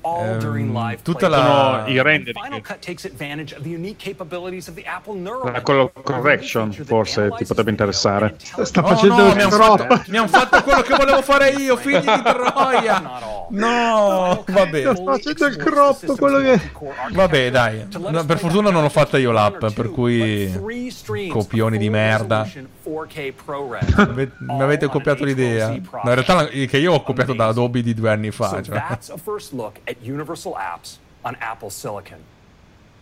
ehm, 0.05 0.71
live 0.73 1.01
tutta 1.01 1.27
la... 1.27 1.83
I 1.87 1.99
rendering. 2.01 2.37
Final 2.43 2.61
Cut 2.61 2.79
takes 2.79 3.05
advantage 3.05 3.53
of 3.55 3.63
the 3.63 3.69
unique 3.69 3.97
capabilities 3.97 4.67
of 4.67 4.75
the 4.75 4.83
Apple 4.85 5.15
Neural 5.15 5.51
La 5.51 5.61
color 5.61 5.91
correction 6.03 6.71
forse 6.71 7.31
ti 7.37 7.45
potrebbe 7.45 7.69
interessare. 7.71 8.35
Sta 8.37 8.83
Oh, 8.83 8.87
facendo 8.87 9.15
no, 9.15 9.29
il 9.29 9.35
mi 9.35 9.41
hanno 9.41 9.51
fatto, 9.51 10.03
mi 10.07 10.17
han 10.17 10.27
fatto 10.27 10.61
quello 10.63 10.81
che 10.81 10.95
volevo 10.95 11.21
fare 11.21 11.49
io, 11.51 11.75
figli 11.77 11.99
di 11.99 12.21
troia. 12.23 13.01
No, 13.49 14.43
vabbè. 14.47 14.81
Sta 14.81 15.03
facendo 15.03 15.45
il 15.47 15.55
crop, 15.57 16.17
quello 16.17 16.39
che... 16.39 16.59
Vabbè, 17.11 17.51
dai. 17.51 17.87
No, 17.97 18.25
per 18.25 18.37
fortuna 18.37 18.69
non 18.69 18.81
l'ho 18.83 18.89
fatta 18.89 19.17
io 19.17 19.31
l'app, 19.31 19.65
per 19.73 19.89
cui 19.89 20.51
copioni 21.29 21.77
di 21.77 21.89
merda. 21.89 22.47
4K 22.85 23.33
ProRes. 23.43 23.93
Ave- 23.97 24.31
Mi 24.39 24.61
avete 24.61 24.87
copiato 24.87 25.23
l'idea? 25.23 25.69
No, 25.69 25.75
in 25.75 26.01
realtà 26.03 26.45
che 26.45 26.77
io 26.77 26.93
ho 26.93 27.01
copiato 27.01 27.33
da 27.33 27.47
Adobe 27.47 27.81
di 27.81 27.93
due 27.93 28.09
anni 28.11 28.31
fa. 28.31 28.61
Cioè. 28.61 28.81
At 29.95 30.05
Universal 30.05 30.55
Apps 30.55 30.97
on 31.23 31.35
Apple 31.39 31.69
Silicon. 31.69 32.19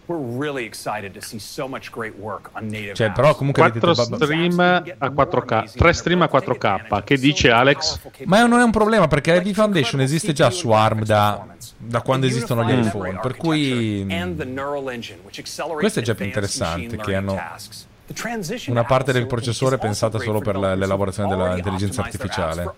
We're 0.06 0.18
really 0.18 0.66
excited 0.66 1.14
to 1.14 1.22
see 1.22 1.40
so 1.40 1.66
much 1.66 1.90
great 1.90 2.18
work 2.18 2.50
on 2.56 2.68
native 2.68 2.96
Cioè, 2.96 3.12
però 3.14 3.36
comunque 3.36 3.64
vedete... 3.64 3.86
4 3.86 4.04
vabbè. 4.04 4.26
stream 4.26 4.60
a 4.60 5.08
4K, 5.08 5.78
3 5.78 5.94
stream 5.94 6.22
a 6.24 6.30
4K. 6.32 7.04
Che 7.06 7.18
dice 7.18 7.52
Alex? 7.52 8.00
Ma 8.26 8.46
non 8.46 8.60
è 8.60 8.64
un 8.64 8.72
problema 8.72 9.08
perché 9.08 9.36
ID 9.36 9.54
Foundation 9.54 10.02
esiste 10.02 10.34
già 10.34 10.50
su 10.50 10.72
ARM 10.72 11.06
da, 11.06 11.48
da 11.78 12.02
quando 12.02 12.26
esistono 12.26 12.66
gli 12.66 12.86
iPhone. 12.86 13.18
Per 13.22 13.38
cui 13.38 14.06
questo 15.78 16.00
è 16.00 16.04
già 16.04 16.16
più 16.16 16.26
interessante 16.26 16.98
che 16.98 17.16
hanno 17.16 17.40
una 18.68 18.84
parte 18.84 19.14
del 19.14 19.26
processore 19.26 19.78
pensata 19.78 20.20
solo 20.20 20.42
per 20.42 20.58
l'elaborazione 20.58 21.34
dell'intelligenza 21.34 22.02
artificiale. 22.02 22.74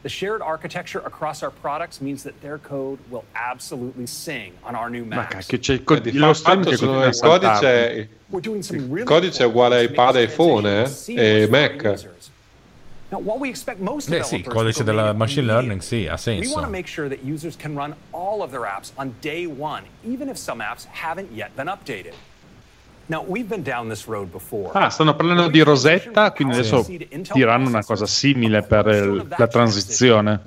For 0.00 0.06
other 0.06 0.06
Apple 0.06 0.06
platforms. 0.06 0.06
The 0.06 0.08
shared 0.08 0.42
architecture 0.42 1.00
across 1.04 1.42
our 1.42 1.50
products 1.50 2.00
means 2.00 2.22
that 2.22 2.40
their 2.40 2.58
code 2.58 2.98
will 3.10 3.24
absolutely 3.34 4.06
sing 4.06 4.52
on 4.64 4.74
our 4.74 4.88
new 4.90 5.04
Ma 5.04 5.16
Macs. 5.16 5.46
cacchio, 5.46 5.58
c'è 5.58 5.72
il 5.74 5.84
co- 5.84 5.98
Di 5.98 6.12
lo 6.12 6.32
stream 6.32 6.58
fatto 6.62 6.70
che 6.70 6.76
sono 6.76 6.90
continua 6.92 7.04
a 7.04 7.08
il 7.08 7.14
saltarmi. 7.14 7.60
codice, 7.60 8.08
We're 8.30 8.40
doing 8.42 8.62
some 8.62 8.78
il 8.78 8.84
really 8.88 9.04
codice 9.04 9.38
è 9.38 9.42
cool 9.42 9.50
uguale 9.50 9.76
a 9.76 9.78
things 9.80 9.94
to 9.96 10.02
make 10.02 10.10
iPad 10.10 10.16
e 10.16 10.26
this 10.26 10.34
iPhone 10.34 10.62
transition 10.62 11.18
eh? 11.18 11.20
e 11.20 11.46
seamless 11.46 11.48
for 11.48 11.54
our 11.56 11.70
Mac. 11.70 11.84
users. 11.94 12.30
Now, 13.10 13.20
while 13.20 13.38
we 13.38 13.48
expect 13.48 13.80
most 13.80 14.10
Beh 14.10 14.22
sì, 14.22 14.34
il 14.36 14.42
developers 14.42 14.54
codice 14.54 14.78
to 14.78 14.84
go 14.84 14.90
della 14.90 15.02
native 15.04 15.18
machine 15.18 15.46
learning 15.46 15.80
immediately, 15.80 16.04
sì, 16.04 16.08
ha 16.08 16.16
We 16.40 16.46
want 16.48 16.66
senso. 22.12 22.27
Ah, 24.72 24.90
stanno 24.90 25.14
parlando 25.16 25.48
di 25.48 25.60
Rosetta, 25.60 26.32
quindi 26.32 26.54
adesso 26.54 26.82
diranno 27.32 27.68
una 27.68 27.84
cosa 27.84 28.06
simile 28.06 28.62
per 28.62 28.86
il- 28.86 29.26
la 29.36 29.46
transizione. 29.48 30.40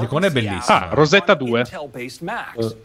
L'icona 0.00 0.26
è 0.26 0.30
PowerPC 0.30 0.32
bellissima. 0.32 0.90
Ah, 0.90 0.94
Rosetta 0.94 1.34
2. 1.34 1.58
Intel-based 1.60 2.22
Macs. 2.22 2.76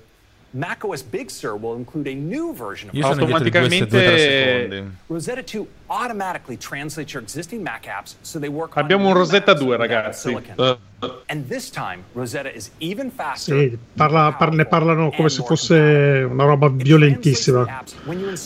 macOS 0.54 1.04
Big 1.04 1.30
Sur 1.30 1.56
will 1.60 1.78
include 1.78 2.08
a 2.10 2.14
new 2.14 2.54
version 2.54 2.90
of 2.90 2.96
Io 2.96 3.08
di 3.14 4.70
due. 4.70 4.92
Rosetta 5.08 5.42
2 5.42 5.66
automatically 5.88 6.58
translates 6.58 7.14
your 7.14 7.24
existing 7.24 7.62
Mac 7.62 7.86
apps 7.88 8.16
so 8.22 8.40
they 8.40 8.50
work 8.50 8.76
on 8.76 8.84
Abbiamo 8.84 9.08
un 9.08 9.14
Rosetta 9.14 9.54
Macs 9.54 9.64
2, 9.64 9.76
without 9.76 9.90
ragazzi. 9.90 10.30
silicon. 10.30 10.78
And 11.26 11.50
this 11.50 11.70
time, 11.70 12.04
Rosetta 12.14 12.50
is 12.50 12.72
even 12.78 13.12
faster. 13.12 13.58
Sì, 13.60 13.78
parla- 13.94 14.32
par- 14.38 14.54
ne 14.54 14.66
parlano 14.66 15.10
come 15.12 15.28
se 15.28 15.44
fosse 15.44 16.26
una 16.30 16.46
roba 16.46 16.70
violentissima, 16.70 17.84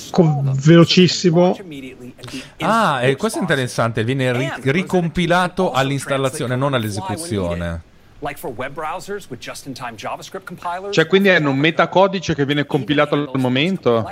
con 0.10 0.52
velocissimo. 0.56 1.56
Ah, 2.62 3.04
e 3.04 3.16
questo 3.16 3.38
è 3.38 3.42
interessante, 3.42 4.04
viene 4.04 4.32
ri- 4.32 4.52
ricompilato 4.72 5.72
all'installazione, 5.72 6.56
non 6.56 6.74
all'esecuzione. 6.74 7.82
Like 8.19 8.39
for 8.39 8.52
web 8.52 8.73
browsers 8.73 9.27
with 9.30 9.39
just-in-time 9.39 9.95
JavaScript 9.95 10.45
compilers. 10.45 10.95
Cioè, 10.95 11.06
quindi 11.06 11.30
hanno 11.30 11.52
un 11.52 11.57
metacodice 11.57 12.34
che 12.34 12.45
viene 12.45 12.65
compilato 12.65 13.14
al 13.14 13.30
momento. 13.35 14.03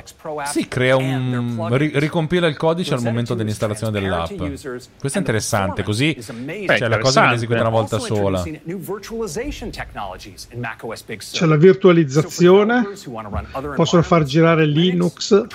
Sì, 0.46 0.68
crea 0.68 0.96
un. 0.96 1.68
ri- 1.72 1.92
ricompila 1.96 2.46
il 2.48 2.56
codice 2.56 2.94
al 2.94 3.02
momento 3.02 3.34
dell'installazione 3.34 4.00
dell'app. 4.00 4.36
Questo 4.36 5.18
è 5.18 5.18
interessante, 5.18 5.82
così 5.84 6.16
cioè, 6.20 6.88
la 6.88 7.00
cosa 7.00 7.22
viene 7.22 7.36
eseguita 7.36 7.62
una 7.62 7.70
volta 7.70 7.98
sola. 8.00 8.44
C'è 11.32 11.46
la 11.46 11.56
virtualizzazione, 11.56 12.88
possono 13.76 14.02
far 14.04 14.24
girare 14.24 14.66
Linux 14.66 15.46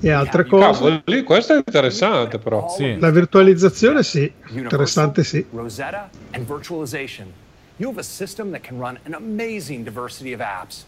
e 0.00 0.10
altre 0.10 0.44
cose. 0.44 0.64
Cavolo, 0.64 1.02
lì, 1.04 1.22
questo 1.22 1.54
è 1.54 1.56
interessante 1.56 2.38
però. 2.38 2.74
La 2.98 3.10
virtualizzazione 3.10 4.02
sì, 4.02 4.30
interessante 4.48 5.24
sì. 5.24 5.44
Rosetta, 5.50 6.10
and 6.32 6.46
virtualization. 6.46 7.32
You 7.76 7.88
have 7.90 8.00
a 8.00 8.02
system 8.02 8.50
that 8.50 8.62
can 8.62 8.78
run 8.78 8.98
an 9.04 9.14
amazing 9.14 9.84
diversity 9.84 10.32
of 10.32 10.40
apps. 10.40 10.84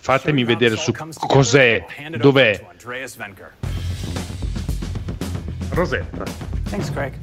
Fatemi 0.00 0.44
vedere 0.44 0.76
su 0.76 0.92
cos'è, 0.92 1.84
dov'è. 2.16 2.66
Andreas 2.70 3.16
Venker. 3.16 3.52
Rosetta. 5.70 6.24
Thanks, 6.70 6.90
Greg. 6.90 7.14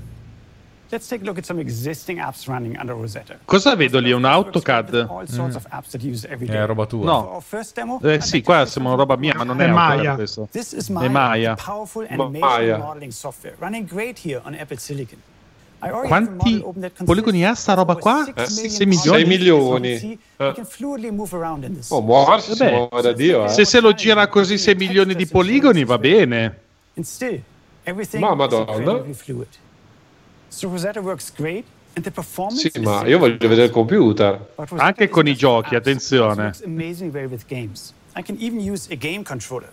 Cosa 3.46 3.76
vedo 3.76 4.00
lì? 4.00 4.12
Un 4.12 4.24
AutoCAD? 4.26 5.08
Day. 6.46 6.64
È 6.64 6.66
roba 6.66 6.86
tua. 6.86 7.06
Demo, 7.74 8.00
Eh 8.02 8.22
sì, 8.22 8.42
qua 8.42 8.66
siamo 8.66 8.96
roba 8.96 9.16
mia, 9.16 9.34
ma 9.36 9.44
non 9.44 9.60
è, 9.62 9.66
È 9.66 9.70
AutoCAD 9.70 9.98
Maya. 9.98 10.16
questo. 10.16 10.48
È 11.06 11.10
Maya, 11.10 11.56
Maya. 12.40 12.78
Quanti 16.08 16.64
poligoni 17.04 17.46
ha 17.46 17.54
sta 17.54 17.74
roba 17.74 17.96
qua? 17.96 18.24
over 18.30 18.48
6 18.50 18.70
6 18.70 18.86
million 18.86 19.16
milioni? 19.28 19.98
6 19.98 20.08
milioni. 20.08 20.20
This. 21.76 21.92
Oh, 21.92 22.02
muoversi 22.02 22.56
da 23.02 23.12
Dio. 23.12 23.46
Eh. 23.46 23.50
Se 23.50 23.66
se 23.66 23.80
lo 23.82 23.94
gira 23.94 24.28
così 24.28 24.58
6 24.58 24.76
milioni 24.76 25.14
di 25.16 25.28
poligoni 25.28 25.84
va 25.84 25.98
bene. 25.98 26.60
Ma 28.20 28.34
madonna. 28.36 28.72
Sì, 32.58 32.80
ma 32.80 33.06
io 33.06 33.18
voglio 33.20 33.48
vedere 33.48 33.66
il 33.66 33.72
computer. 33.72 34.54
Anche 34.76 35.06
is 35.06 35.10
con 35.10 35.28
i 35.28 35.36
giochi, 35.36 35.76
attenzione. 35.76 36.44
works 36.44 36.62
amazingly 36.64 37.14
well 37.14 37.30
with 37.30 37.46
games. 37.48 37.94
I 38.16 38.22
can 38.22 38.36
even 38.40 38.60
use 38.60 38.92
a 38.92 38.96
game 38.96 39.24
controller. 39.24 39.72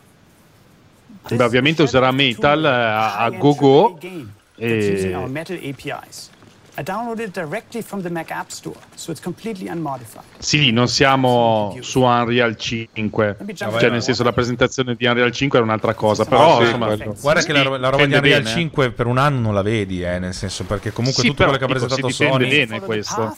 Beh, 1.29 1.43
ovviamente 1.43 1.83
userà 1.83 2.11
Metal 2.11 2.65
eh, 2.65 2.69
a, 2.69 3.17
a 3.19 3.31
go-go. 3.31 3.99
That's 3.99 4.87
using 4.87 5.15
our 5.15 5.29
E... 5.29 6.31
I 6.75 6.83
downloaded 6.83 7.27
it 7.29 7.35
directly 7.35 7.83
from 7.83 8.01
the 8.01 8.09
Mac 8.09 8.31
App 8.31 8.51
Store, 8.51 8.79
so 8.95 9.11
it's 9.11 9.21
completely 9.21 9.69
unmodified. 9.69 10.25
Sì, 10.39 10.71
non 10.71 10.89
siamo 10.89 11.77
su 11.81 12.01
Unreal 12.01 12.57
5. 12.57 13.37
Cioè, 13.55 13.91
nel 13.91 14.03
senso, 14.03 14.23
la 14.23 14.33
presentazione 14.33 14.95
di 14.95 15.05
Unreal 15.05 15.31
5 15.31 15.59
era 15.59 15.67
un'altra 15.67 15.93
cosa. 15.93 16.25
Però, 16.25 16.61
sì, 16.61 16.65
insomma. 16.65 16.97
Guarda 16.97 17.43
che 17.43 17.53
la, 17.53 17.63
ro- 17.63 17.77
la 17.77 17.91
roba 17.91 18.07
di 18.07 18.15
Unreal 18.15 18.43
bene. 18.43 18.55
5 18.55 18.91
per 18.93 19.07
un 19.07 19.19
anno 19.19 19.41
non 19.41 19.53
la 19.53 19.61
vedi, 19.61 20.03
eh, 20.03 20.19
nel 20.19 20.33
senso 20.33 20.65
perché 20.65 20.93
comunque 20.93 21.23
Sì, 21.23 21.29
tutto 21.29 21.43
quello 21.43 21.59
che 21.59 21.65
ha 21.65 21.69
presentato 21.69 22.09
si 22.09 22.25
Sony 22.25 22.49
bene 22.49 22.81
questo. 22.81 23.37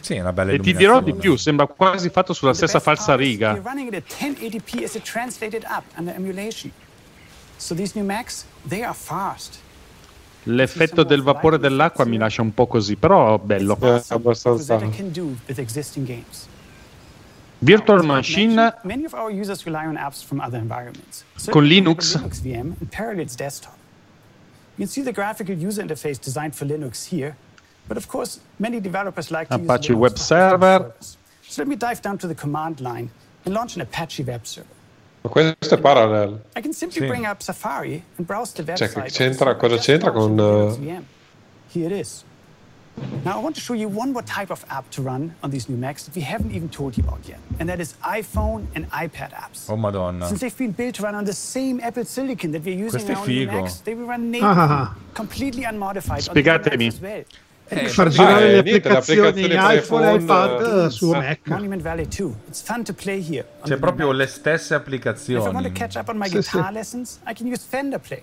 Sì, 0.00 0.14
è 0.14 0.20
una 0.20 0.32
bella 0.32 0.52
E 0.52 0.58
ti 0.60 0.74
dirò 0.74 1.00
di 1.00 1.14
più, 1.14 1.36
sembra 1.36 1.66
quasi 1.66 2.08
fatto 2.10 2.32
sulla 2.32 2.54
stessa 2.54 2.78
falsa 2.78 3.16
riga. 3.16 3.50
You're 3.50 3.68
running 3.68 3.92
it 3.92 3.94
at 3.94 4.04
1080p 4.20 4.84
as 4.84 4.94
a 4.94 5.00
translated 5.00 5.64
app 5.64 5.84
under 5.96 6.14
emulation. 6.14 6.70
So 7.56 7.74
these 7.74 7.96
new 7.96 8.04
Macs, 8.04 8.44
they 8.66 8.82
are 8.82 8.94
fast. 8.94 9.58
L'effetto 10.44 11.04
del 11.04 11.22
vapore 11.22 11.58
dell'acqua 11.58 12.04
mi 12.04 12.16
lascia 12.16 12.42
un 12.42 12.52
po' 12.52 12.66
così, 12.66 12.96
però 12.96 13.38
bello. 13.38 13.78
Existing 15.46 16.06
games. 16.06 16.48
Virtual 17.60 18.04
Machine 18.04 18.74
Many 18.82 19.04
of 19.04 19.14
our 19.14 19.30
users 19.30 19.64
rely 19.66 19.86
on 19.86 19.96
apps 19.96 20.24
from 20.24 20.40
other 20.40 20.58
environments. 20.58 21.24
Con 21.48 21.64
Linux? 21.64 22.14
the 22.14 22.18
Linux 22.18 22.40
VM 22.40 22.74
and 22.80 22.90
Parallels 22.90 23.36
desktop. 23.36 23.76
You 24.76 24.86
can 24.86 24.88
see 24.88 25.02
the 25.02 25.12
graphical 25.12 25.54
user 25.54 25.80
interface 25.82 26.18
designed 26.20 26.56
for 26.56 26.64
Linux 26.66 27.06
here, 27.06 27.36
but 27.86 27.96
of 27.96 28.08
course, 28.08 28.40
many 28.58 28.80
developers 28.80 29.30
like 29.30 29.48
to 29.48 29.54
Apache 29.54 29.92
use 29.92 29.96
Linux 29.96 30.00
Web 30.00 30.18
Server. 30.18 30.92
So 31.42 31.62
let 31.62 31.68
me 31.68 31.76
dive 31.76 32.02
down 32.02 32.18
to 32.18 32.26
the 32.26 32.34
command 32.34 32.80
line 32.80 33.10
and 33.44 33.54
launch 33.54 33.76
an 33.76 33.82
Apache 33.82 34.24
web 34.24 34.44
server. 34.44 34.66
Ma 35.22 35.30
questo 35.30 35.74
è 35.74 35.78
Parallel. 35.78 36.42
I 36.56 36.60
can 36.60 36.72
simply 36.72 37.00
Sì. 37.00 37.06
bring 37.06 37.24
up 37.26 37.40
Safari 37.42 38.02
and 38.16 38.26
browse 38.26 38.52
the 38.54 38.62
Cioè, 38.74 38.88
c'entra, 39.10 39.54
cosa 39.56 39.76
c'entra 39.76 40.10
con... 40.10 40.34
is. 41.92 42.24
Now, 43.24 43.38
I 43.38 43.42
want 43.42 43.54
to 43.54 43.60
show 43.62 43.72
you 43.72 43.88
one 43.88 44.12
more 44.12 44.22
type 44.22 44.50
of 44.50 44.64
app 44.68 44.90
to 44.90 45.00
run 45.02 45.34
on 45.42 45.50
these 45.50 45.66
new 45.66 45.78
Macs 45.78 46.04
that 46.04 46.14
we 46.14 46.20
haven't 46.20 46.50
even 46.54 46.68
told 46.68 46.94
you 46.98 47.02
about 47.04 47.26
yet, 47.26 47.38
and 47.58 47.66
that 47.70 47.80
is 47.80 47.94
iPhone 48.04 48.66
and 48.74 48.86
iPad 48.90 49.32
apps. 49.32 49.70
Oh 49.70 49.76
madonna. 49.76 50.26
Since 50.28 50.40
they've 50.40 50.58
been 50.58 50.72
built 50.72 50.96
to 50.96 51.02
run 51.04 51.14
on 51.14 51.24
the 51.24 51.32
same 51.32 51.80
Apple 51.80 52.04
Silicon 52.04 52.50
that 52.52 52.62
we're 52.62 52.74
using 52.76 52.90
Questo 53.00 53.12
è 53.12 53.14
now 53.14 53.20
on 53.20 53.26
the. 53.26 53.46
Macs, 53.62 53.80
they 53.84 53.94
will 53.94 54.06
run 54.06 54.28
natively, 54.30 54.56
Ah. 54.58 54.94
completely 55.14 55.64
unmodified 55.64 56.20
Spiegatemi. 56.20 56.32
on 56.34 56.62
the 56.62 56.76
Macs 56.84 56.94
as 56.96 57.00
well. 57.00 57.24
Eh, 57.74 57.88
far 57.88 58.08
girare 58.08 58.50
le 58.50 58.58
applicazioni 58.58 59.46
iPhone 59.50 60.10
e 60.12 60.14
iPad 60.16 60.86
su 60.88 61.10
Mac. 61.10 61.38
Monument 61.48 61.80
Valley 61.80 62.06
2. 62.06 62.32
It's 62.48 62.60
fun 62.60 62.84
to 62.84 62.92
play 62.92 63.24
here. 63.26 63.46
C'è 63.64 63.78
proprio 63.78 64.12
le 64.12 64.26
stesse 64.26 64.74
If 64.74 64.86
I 64.86 64.90
want 64.90 64.90
to 64.90 64.96
applicazioni. 64.98 65.72
catch 65.72 65.96
up 65.96 66.08
on 66.08 66.16
my 66.18 66.26
Sì, 66.28 66.34
guitar 66.34 66.66
sì. 66.66 66.72
lessons, 66.72 67.20
I 67.26 67.32
can 67.32 67.46
use 67.46 67.62
Fender 67.66 67.98
Play. 67.98 68.20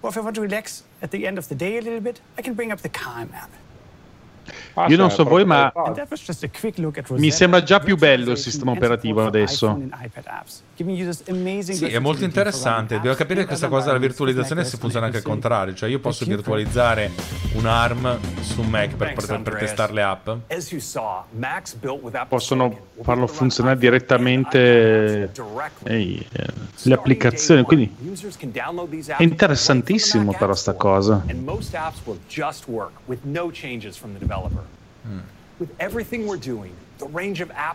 Or 0.00 0.10
if 0.10 0.16
I 0.16 0.20
want 0.20 0.36
to 0.36 0.42
relax 0.42 0.84
at 1.00 1.10
the 1.10 1.26
end 1.26 1.38
of 1.38 1.48
the 1.48 1.56
day 1.56 1.76
a 1.78 1.80
little 1.80 2.00
bit, 2.00 2.20
I 2.38 2.42
can 2.42 2.54
bring 2.54 2.70
up 2.70 2.80
the 2.80 2.90
Calm 2.90 3.30
app. 3.32 3.50
Io 4.88 4.96
non 4.96 5.10
so 5.10 5.24
voi, 5.24 5.44
ma 5.44 5.72
mi 7.16 7.30
sembra 7.32 7.62
già 7.62 7.80
più 7.80 7.96
bello 7.96 8.30
il 8.30 8.38
sistema 8.38 8.70
operativo 8.70 9.26
adesso. 9.26 9.76
Sì, 11.74 11.86
è 11.86 11.98
molto 11.98 12.24
interessante. 12.24 13.00
Devo 13.00 13.14
capire 13.14 13.44
questa 13.46 13.68
cosa 13.68 13.86
della 13.86 13.98
virtualizzazione 13.98 14.64
se 14.64 14.76
funziona 14.76 15.06
anche 15.06 15.18
al 15.18 15.22
contrario. 15.22 15.74
Cioè, 15.74 15.88
io 15.88 15.98
posso 15.98 16.24
virtualizzare 16.24 17.10
un 17.54 17.66
ARM 17.66 18.18
su 18.40 18.62
Mac 18.62 18.94
per, 18.94 19.14
per- 19.14 19.42
per 19.42 19.54
testare 19.56 19.92
le 19.92 20.02
app. 20.02 20.28
Possono 22.28 22.76
farlo 23.02 23.26
funzionare 23.26 23.78
direttamente 23.78 25.30
ehi, 25.84 26.26
eh, 26.32 26.46
le 26.82 26.94
applicazioni. 26.94 27.62
Quindi 27.62 27.94
è 29.16 29.22
interessantissimo, 29.22 30.34
però, 30.36 30.54
sta 30.54 30.74
cosa. 30.74 31.24
and 36.58 36.87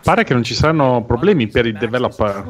Pare 0.02 0.24
che 0.24 0.32
non 0.34 0.42
ci 0.42 0.54
saranno 0.54 1.02
problemi 1.04 1.48
per 1.48 1.66
i 1.66 1.72
developer. 1.72 2.42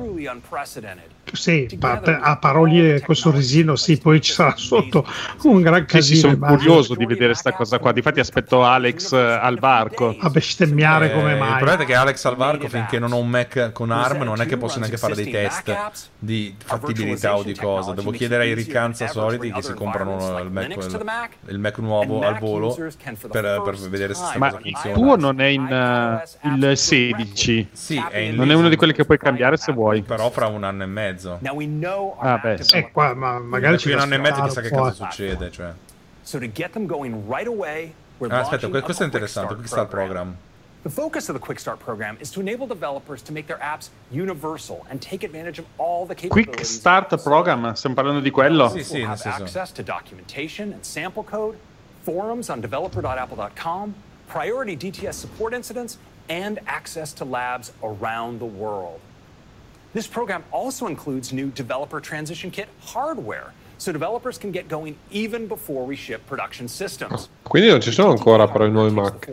Sì, 1.33 1.69
pa- 1.79 2.01
a 2.21 2.37
parole 2.37 3.01
col 3.01 3.17
sorrisino, 3.17 3.77
sì, 3.77 3.99
poi 3.99 4.21
ci 4.21 4.33
sarà 4.33 4.55
sotto 4.57 5.07
un 5.45 5.61
gran 5.63 5.81
Sì, 5.81 5.87
sì, 5.89 5.95
casino. 5.97 6.19
sono 6.21 6.33
immagino. 6.35 6.59
curioso 6.59 6.95
di 6.95 7.07
vedere 7.07 7.35
sta 7.35 7.53
cosa 7.53 7.79
qua. 7.79 7.93
Difatti 7.93 8.21
aspetto 8.21 8.63
Alex 8.65 9.13
al 9.13 9.59
varco. 9.59 10.15
A 10.19 10.29
bestemmiare 10.31 11.13
come 11.13 11.31
Eh, 11.31 11.33
Il 11.35 11.39
mai. 11.39 11.57
problema 11.57 11.83
è 11.83 11.87
che 11.87 11.95
Alex 11.95 12.25
Alvarco, 12.27 12.69
finché 12.69 12.99
non 12.99 13.13
ho 13.13 13.17
un 13.19 13.29
Mac 13.29 13.73
con 13.73 13.91
ARM, 13.91 14.23
non 14.23 14.41
è 14.41 14.47
che 14.47 14.57
posso 14.57 14.79
neanche 14.79 14.97
fare 14.97 15.15
dei 15.15 15.31
test 15.31 15.77
di 16.19 16.55
fattibilità 16.63 17.37
o 17.37 17.43
di 17.43 17.55
cosa. 17.55 17.93
Devo 17.93 18.11
chiedere 18.11 18.45
ai 18.45 18.55
ricanza 18.55 19.07
soliti 19.09 19.51
che 19.51 19.63
si 19.63 19.73
comprano 19.75 20.39
il 20.41 20.51
Mac, 20.51 20.77
il 21.49 21.59
Mac 21.59 21.79
nuovo 21.79 22.21
al 22.23 22.39
volo 22.39 22.77
per, 23.31 23.63
per 23.65 23.75
vedere 23.89 24.15
se 24.15 24.25
sta 24.25 24.39
Ma 24.39 24.51
cosa 24.51 24.61
il 24.65 24.73
funziona. 24.73 24.97
tuo 24.97 25.17
non 25.17 25.41
è 25.41 25.47
in 25.47 25.67
eh, 25.67 26.23
il 26.71 26.77
16. 26.77 27.69
Sì, 27.73 28.03
è 28.11 28.19
in 28.19 28.35
non 28.37 28.51
è 28.51 28.55
uno 28.55 28.69
di 28.69 28.77
quelli 28.77 28.93
che 28.93 29.05
puoi 29.05 29.19
cambiare 29.19 29.57
se 29.57 29.73
vuoi. 29.73 30.03
Però 30.03 30.31
fra 30.31 30.47
un 30.47 30.65
anno 30.65 30.83
e 30.83 30.87
mezzo. 30.87 31.14
Now 31.41 31.55
we 31.55 31.67
know 31.67 32.17
our 32.19 32.27
Ah, 32.27 32.35
app 32.35 32.43
beh, 32.43 32.63
sì. 32.63 32.77
Eh, 32.77 32.91
qua, 32.91 33.15
ma 33.15 33.39
magari 33.39 33.79
ci 33.79 33.85
Qui 33.85 33.93
un 33.93 33.99
da 33.99 34.05
anno 34.05 34.15
e 34.15 34.19
mezzo 34.19 34.43
chissà 34.43 34.61
che 34.61 34.69
un 34.73 34.79
cosa 34.79 34.91
eh. 34.91 35.11
succede. 35.11 35.51
Cioè. 35.51 35.73
So 36.23 36.39
to 36.39 36.47
get 36.53 36.73
them 36.73 36.87
going 36.87 37.25
right 37.29 37.47
away, 37.47 37.93
we're 38.19 38.33
Ah, 38.33 38.41
aspetta, 38.41 38.67
launching 38.67 38.71
que- 38.73 38.81
questo 38.83 39.03
è 39.05 39.09
Quick 39.09 39.23
interessante. 39.23 39.29
Start 39.29 39.55
Quick 39.57 39.69
Start 39.69 39.89
program. 39.91 40.13
Program. 40.15 40.37
The 40.83 40.91
focus 40.91 41.29
of 41.31 41.35
the 41.35 41.41
Quick 41.41 41.59
Start 41.61 41.79
program 41.83 42.17
is 42.21 42.31
to 42.33 42.41
enable 42.41 42.67
developers 42.67 43.23
to 43.23 43.33
make 43.33 43.47
their 43.47 43.59
apps 43.59 43.89
universal 44.11 44.85
and 44.91 45.01
take 45.01 45.25
advantage 45.25 45.59
of 45.59 45.65
all 45.79 46.05
the 46.07 46.15
capabilities. 46.15 46.29
Quick 46.31 46.47
capabilities 46.47 46.79
Start 46.79 47.23
Program, 47.23 47.73
stiamo 47.75 47.95
parlando 47.95 48.21
di 48.21 48.31
quello? 48.31 48.69
Developers 48.69 48.91
will 48.93 49.07
have 49.07 49.27
access 49.27 49.73
to 49.73 49.83
documentation 49.83 50.73
and 50.73 50.85
sample 50.85 51.23
code, 51.25 51.57
forums 52.03 52.51
on 52.51 52.61
developer.apple.com, 52.61 53.95
priority 54.27 54.77
DTS 54.77 55.19
support 55.19 55.55
incidents, 55.55 55.97
and 56.29 56.59
access 56.67 57.15
to 57.15 57.25
labs 57.25 57.73
around 57.83 58.39
the 58.39 58.45
world. 58.47 59.01
This 59.95 60.09
program 60.09 60.43
also 60.51 60.89
includes 60.89 61.33
new 61.33 61.51
developer 61.51 62.01
transition 62.01 62.51
kit 62.51 62.69
hardware, 62.81 63.53
so 63.79 63.93
developers 63.93 64.37
can 64.37 64.51
get 64.51 64.67
going 64.67 64.99
even 65.13 65.47
before 65.47 65.87
we 65.87 65.95
ship 65.95 66.27
production 66.27 66.67
systems. 66.67 67.29
Quindi 67.47 67.69
non 67.69 67.81
ci 67.81 67.93
sono 67.93 68.11
ancora 68.11 68.49
però 68.49 68.65
i 68.65 68.71
nuovi 68.71 68.93
Mac. 68.93 69.31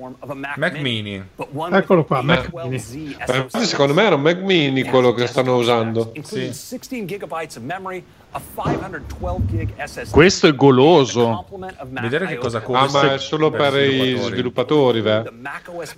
Mac 0.58 0.80
Mini. 0.80 1.24
Eccolo 1.72 2.04
qua, 2.06 2.22
Mac 2.22 2.52
Mini. 2.54 3.16
Eh, 3.26 3.36
infatti 3.38 3.66
secondo 3.66 3.94
me 3.94 4.04
era 4.04 4.16
un 4.16 4.22
Mac 4.22 4.40
Mini 4.42 4.84
quello 4.84 5.14
che 5.14 5.28
stanno 5.28 5.56
usando. 5.58 6.12
including 6.14 6.52
16 6.52 7.06
gigabytes 7.06 7.56
of 7.56 7.64
memory, 7.64 8.04
a 8.34 8.42
512 8.54 9.46
gig 9.48 9.84
SSD. 9.84 10.12
Questo 10.12 10.48
è 10.48 10.56
goloso. 10.56 11.46
Vedere 11.90 12.28
che 12.28 12.36
cosa 12.36 12.58
Ah, 12.60 12.62
costa. 12.62 13.04
ma 13.04 13.14
è 13.14 13.18
solo 13.18 13.50
per 13.50 13.74
i 13.82 14.18
sviluppatori, 14.18 15.02
beh. 15.02 15.24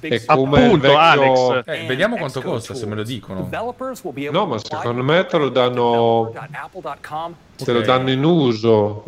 È 0.02 0.26
come 0.26 0.66
Appunto, 0.66 0.88
vecchio... 0.88 0.98
Alex. 1.00 1.62
Eh, 1.68 1.86
vediamo 1.88 2.18
quanto 2.18 2.42
costa, 2.42 2.74
se 2.76 2.86
me 2.86 2.96
lo 2.96 3.04
dicono. 3.04 3.50
No, 4.32 4.46
ma 4.46 4.58
secondo 4.60 5.04
me 5.04 5.26
te 5.26 5.38
lo 5.38 5.50
danno... 5.50 6.32
Te 7.56 7.72
lo 7.72 7.82
danno 7.82 8.10
in 8.10 8.24
uso. 8.24 9.04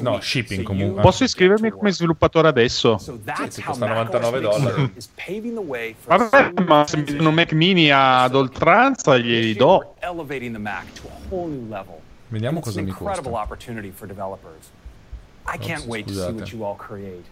No, 0.00 0.20
shipping 0.20 0.62
comunque. 0.64 0.91
Posso 1.00 1.24
iscrivermi 1.24 1.70
come 1.70 1.92
sviluppatore 1.92 2.48
adesso? 2.48 2.98
Sì, 2.98 3.62
costa 3.62 3.86
macOS 3.86 4.20
99 4.20 4.40
Big 4.40 4.50
Sur 4.50 4.52
dollari. 4.52 5.96
Vabbè, 6.04 6.52
ma 6.66 6.86
se 6.86 6.96
mi 6.96 7.04
danno 7.04 7.28
un 7.28 7.34
Mac 7.34 7.52
mini 7.52 7.90
ad 7.90 8.34
oltranza 8.34 9.16
glieli 9.18 9.54
do. 9.54 9.94
Vediamo 12.28 12.60
cosa 12.60 12.80
mi 12.80 12.90
costa. 12.90 13.20
I 15.44 15.58
can't 15.58 15.86
wait 15.86 16.06
to 16.06 16.12
see 16.12 16.20
scusate. 16.20 16.34
what 16.34 16.52
you 16.52 16.64
all 16.64 16.76
create. 16.76 17.24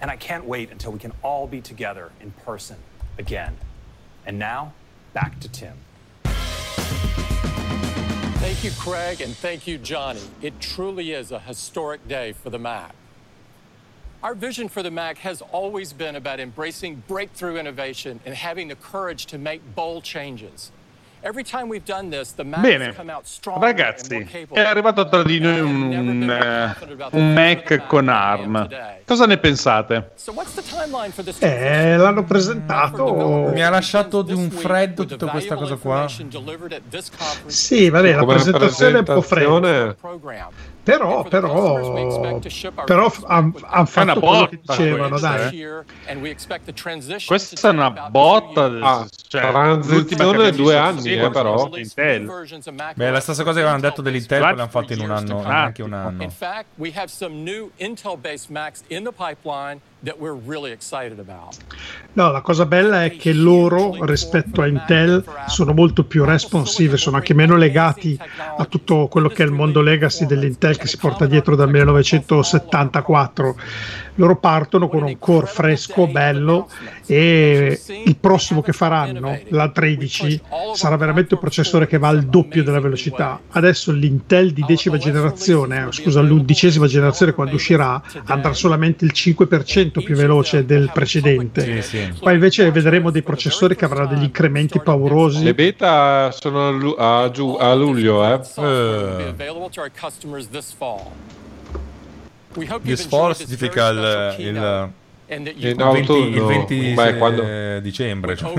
And 0.00 0.10
I 0.10 0.16
can't 0.16 0.44
wait 0.44 0.70
until 0.70 0.90
we 0.92 0.98
can 0.98 1.12
all 1.22 1.46
be 1.46 1.60
together 1.60 2.10
in 2.20 2.32
person 2.44 2.76
again. 3.18 3.56
And 4.26 4.38
now, 4.38 4.72
back 5.12 5.38
to 5.40 5.48
Tim. 5.48 5.74
Thank 8.56 8.74
you, 8.74 8.80
Craig, 8.80 9.20
and 9.20 9.36
thank 9.36 9.66
you, 9.66 9.76
Johnny. 9.76 10.22
It 10.40 10.58
truly 10.60 11.12
is 11.12 11.30
a 11.30 11.38
historic 11.38 12.08
day 12.08 12.32
for 12.32 12.48
the 12.48 12.58
Mac. 12.58 12.94
Our 14.22 14.34
vision 14.34 14.70
for 14.70 14.82
the 14.82 14.90
Mac 14.90 15.18
has 15.18 15.42
always 15.42 15.92
been 15.92 16.16
about 16.16 16.40
embracing 16.40 17.02
breakthrough 17.06 17.58
innovation 17.58 18.18
and 18.24 18.34
having 18.34 18.68
the 18.68 18.74
courage 18.74 19.26
to 19.26 19.36
make 19.36 19.60
bold 19.74 20.04
changes. 20.04 20.72
Bene, 22.58 22.94
ragazzi, 23.58 24.28
è 24.52 24.60
arrivato 24.60 25.08
tra 25.08 25.22
di 25.22 25.38
noi 25.40 25.60
un, 25.60 25.82
un, 25.92 26.30
eh, 26.30 26.74
un 27.10 27.32
Mac 27.32 27.86
con 27.86 28.08
ARM. 28.08 28.68
Cosa 29.04 29.26
ne 29.26 29.38
pensate? 29.38 30.10
Eh, 31.38 31.96
l'hanno 31.96 32.24
presentato. 32.24 33.04
Mi 33.52 33.62
ha 33.62 33.70
lasciato 33.70 34.22
di 34.22 34.32
un 34.32 34.50
freddo 34.50 35.04
tutta 35.06 35.26
questa 35.32 35.54
cosa 35.56 35.74
qua. 35.76 36.02
Sì, 37.46 37.88
vabbè, 37.90 38.12
la 38.12 38.18
Come 38.20 38.34
presentazione 38.34 38.92
è 38.92 38.98
un 38.98 39.04
po' 39.04 39.20
fredda. 39.22 39.46
Però, 40.86 41.24
però, 41.24 41.74
però 42.84 43.12
hanno 43.26 43.52
fatto 43.86 44.20
quello 44.20 44.20
botta 44.20 44.48
che 44.48 44.60
dicevano, 44.64 45.08
questa, 45.08 45.28
dai. 45.36 45.48
eh. 45.48 45.84
Questa 47.26 47.68
è 47.68 47.72
una 47.72 47.90
botta. 48.08 48.64
Ah, 48.80 49.06
cioè, 49.26 49.40
transizione 49.50 50.52
due 50.52 50.76
anni, 50.76 51.15
eh, 51.24 51.30
però. 51.30 51.68
Intel. 51.74 52.26
Beh, 52.94 53.10
la 53.10 53.20
stessa 53.20 53.42
cosa 53.42 53.54
che 53.54 53.66
avevano 53.66 53.80
detto 53.80 54.02
dell'Intel, 54.02 54.40
poi 54.40 54.54
l'hanno 54.54 54.68
fatto 54.68 54.92
in 54.92 55.00
un 55.00 55.10
anno, 55.10 55.42
neanche 55.42 55.82
un 55.82 55.92
anno. 55.92 56.22
In 56.22 56.30
fact, 56.30 56.66
we 56.76 56.92
have 56.94 57.08
some 57.08 57.42
new 57.42 57.70
Intel-based 57.76 58.50
Macs 58.50 58.82
in 58.88 59.04
the 59.04 59.12
pipeline 59.12 59.80
that 60.04 60.18
we're 60.18 60.38
really 60.46 60.72
excited 60.72 61.18
about. 61.18 61.56
No, 62.12 62.30
la 62.30 62.40
cosa 62.40 62.64
bella 62.64 63.04
è 63.04 63.16
che 63.16 63.32
loro 63.32 64.04
rispetto 64.06 64.62
a 64.62 64.66
Intel 64.66 65.22
sono 65.48 65.72
molto 65.72 66.04
più 66.04 66.24
responsive, 66.24 66.96
sono 66.96 67.16
anche 67.16 67.34
meno 67.34 67.56
legati 67.56 68.18
a 68.56 68.64
tutto 68.64 69.06
quello 69.08 69.28
che 69.28 69.42
è 69.42 69.46
il 69.46 69.52
mondo 69.52 69.82
legacy 69.82 70.24
dell'Intel 70.24 70.78
che 70.78 70.86
si 70.86 70.96
porta 70.96 71.26
dietro 71.26 71.56
dal 71.56 71.68
1974. 71.68 73.56
Loro 74.18 74.36
partono 74.36 74.88
con 74.88 75.02
un 75.02 75.18
core 75.18 75.46
fresco, 75.46 76.06
bello 76.06 76.70
e 77.04 77.78
il 78.06 78.16
prossimo 78.16 78.62
che 78.62 78.72
faranno, 78.72 79.38
la 79.48 79.68
13, 79.68 80.40
sarà 80.72 80.96
veramente 80.96 81.34
un 81.34 81.40
processore 81.40 81.86
che 81.86 81.98
va 81.98 82.08
al 82.08 82.22
doppio 82.24 82.64
della 82.64 82.80
velocità. 82.80 83.38
Adesso 83.50 83.92
l'Intel 83.92 84.52
di 84.52 84.64
decima 84.66 84.96
generazione, 84.96 85.86
eh, 85.88 85.92
scusa, 85.92 86.22
l'undicesima 86.22 86.86
generazione 86.86 87.32
quando 87.32 87.56
uscirà, 87.56 88.02
andrà 88.24 88.54
solamente 88.54 89.04
il 89.04 89.12
5% 89.14 89.85
più 89.90 90.14
veloce 90.14 90.64
del 90.64 90.90
precedente. 90.92 91.82
Poi 92.18 92.34
invece 92.34 92.70
vedremo 92.70 93.10
dei 93.10 93.22
processori 93.22 93.76
che 93.76 93.84
avranno 93.84 94.08
degli 94.14 94.22
incrementi 94.24 94.80
paurosi. 94.80 95.44
Le 95.44 95.54
beta 95.54 96.30
sono 96.32 96.68
a, 96.68 96.70
lu- 96.70 96.94
a 96.98 97.30
giu- 97.30 97.56
a 97.60 97.74
luglio, 97.74 98.24
eh. 98.24 98.40
This 102.86 103.04
fall 103.04 103.30
enjoyed 103.30 103.36
this 103.36 103.46
significa 103.46 103.88
il, 103.88 104.34
il, 104.38 104.46
il 105.26 105.52
you've 105.56 105.74
20, 105.92 106.12
il 106.12 106.20
autunno. 106.38 106.46
20 106.46 106.92
Beh, 106.94 107.16
quando- 107.18 107.42
eh, 107.42 107.80
dicembre. 107.82 108.36
cioè. 108.36 108.52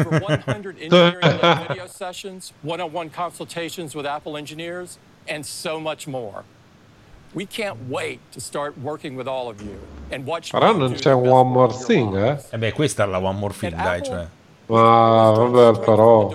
We 7.34 7.46
can't 7.46 7.78
wait 7.90 8.20
to 8.32 8.40
start 8.40 8.74
working 8.82 9.16
with 9.16 9.28
all 9.28 9.50
of 9.50 9.62
you 9.62 9.78
and 10.10 10.26
watch 10.26 10.52
Però 10.52 10.76
non 10.76 10.94
c'è 10.94 11.12
un 11.14 11.28
one 11.28 11.50
more 11.50 11.74
thing, 11.86 12.16
eh. 12.16 12.42
E 12.50 12.58
beh, 12.58 12.72
questa 12.72 13.04
è 13.04 13.08
la 13.08 13.20
One 13.20 13.38
More 13.38 13.54
Thing, 13.54 13.76
dai, 13.76 14.02
cioè. 14.02 14.28
Ma 14.68 15.32
vabbè, 15.32 15.80
però. 15.80 16.30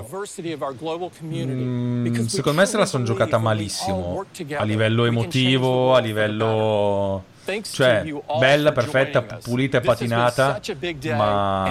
Mm, 1.35 2.15
secondo 2.27 2.61
me 2.61 2.67
se 2.67 2.77
la 2.79 2.87
sono 2.87 3.05
giocata 3.05 3.39
malissimo 3.39 4.25
a 4.57 4.65
livello 4.65 5.05
emotivo, 5.05 5.95
a 5.95 5.99
livello 5.99 7.25
cioè 7.63 8.05
bella, 8.39 8.73
perfetta, 8.73 9.23
pulita 9.23 9.79
e 9.79 9.81
patinata, 9.81 10.61
ma. 11.17 11.65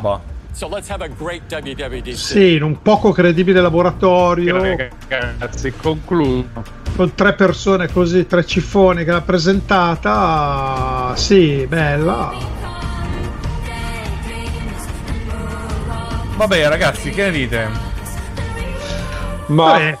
Boh. 0.00 0.36
So 0.52 0.66
let's 0.66 0.88
have 0.88 1.04
a 1.04 1.08
great 1.08 1.42
WWDC. 1.48 2.16
Sì, 2.16 2.54
in 2.54 2.62
un 2.62 2.82
poco 2.82 3.12
credibile 3.12 3.60
laboratorio, 3.60 4.60
Ragazzi, 5.08 5.72
concludo. 5.72 6.64
con 6.96 7.14
tre 7.14 7.34
persone 7.34 7.86
così, 7.92 8.26
tre 8.26 8.44
ciffoni 8.44 9.04
che 9.04 9.12
l'ha 9.12 9.20
presentata. 9.20 11.14
Sì, 11.14 11.64
bella. 11.68 12.32
Vabbè, 16.36 16.68
ragazzi, 16.68 17.10
che 17.10 17.22
ne 17.24 17.30
dite? 17.30 17.68
Ma 19.46 19.64
Vabbè. 19.72 19.98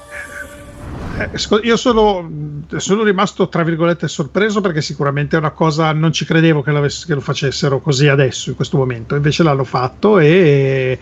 Eh, 1.18 1.30
Io 1.64 1.76
sono, 1.76 2.30
sono 2.76 3.02
rimasto 3.02 3.48
tra 3.48 3.62
virgolette 3.64 4.06
sorpreso 4.08 4.60
perché 4.60 4.80
sicuramente 4.80 5.36
è 5.36 5.38
una 5.38 5.50
cosa, 5.50 5.92
non 5.92 6.12
ci 6.12 6.24
credevo 6.24 6.62
che, 6.62 6.70
che 7.06 7.14
lo 7.14 7.20
facessero 7.20 7.80
così 7.80 8.06
adesso, 8.08 8.50
in 8.50 8.56
questo 8.56 8.76
momento, 8.76 9.14
invece 9.16 9.42
l'hanno 9.42 9.64
fatto 9.64 10.18
e 10.20 10.98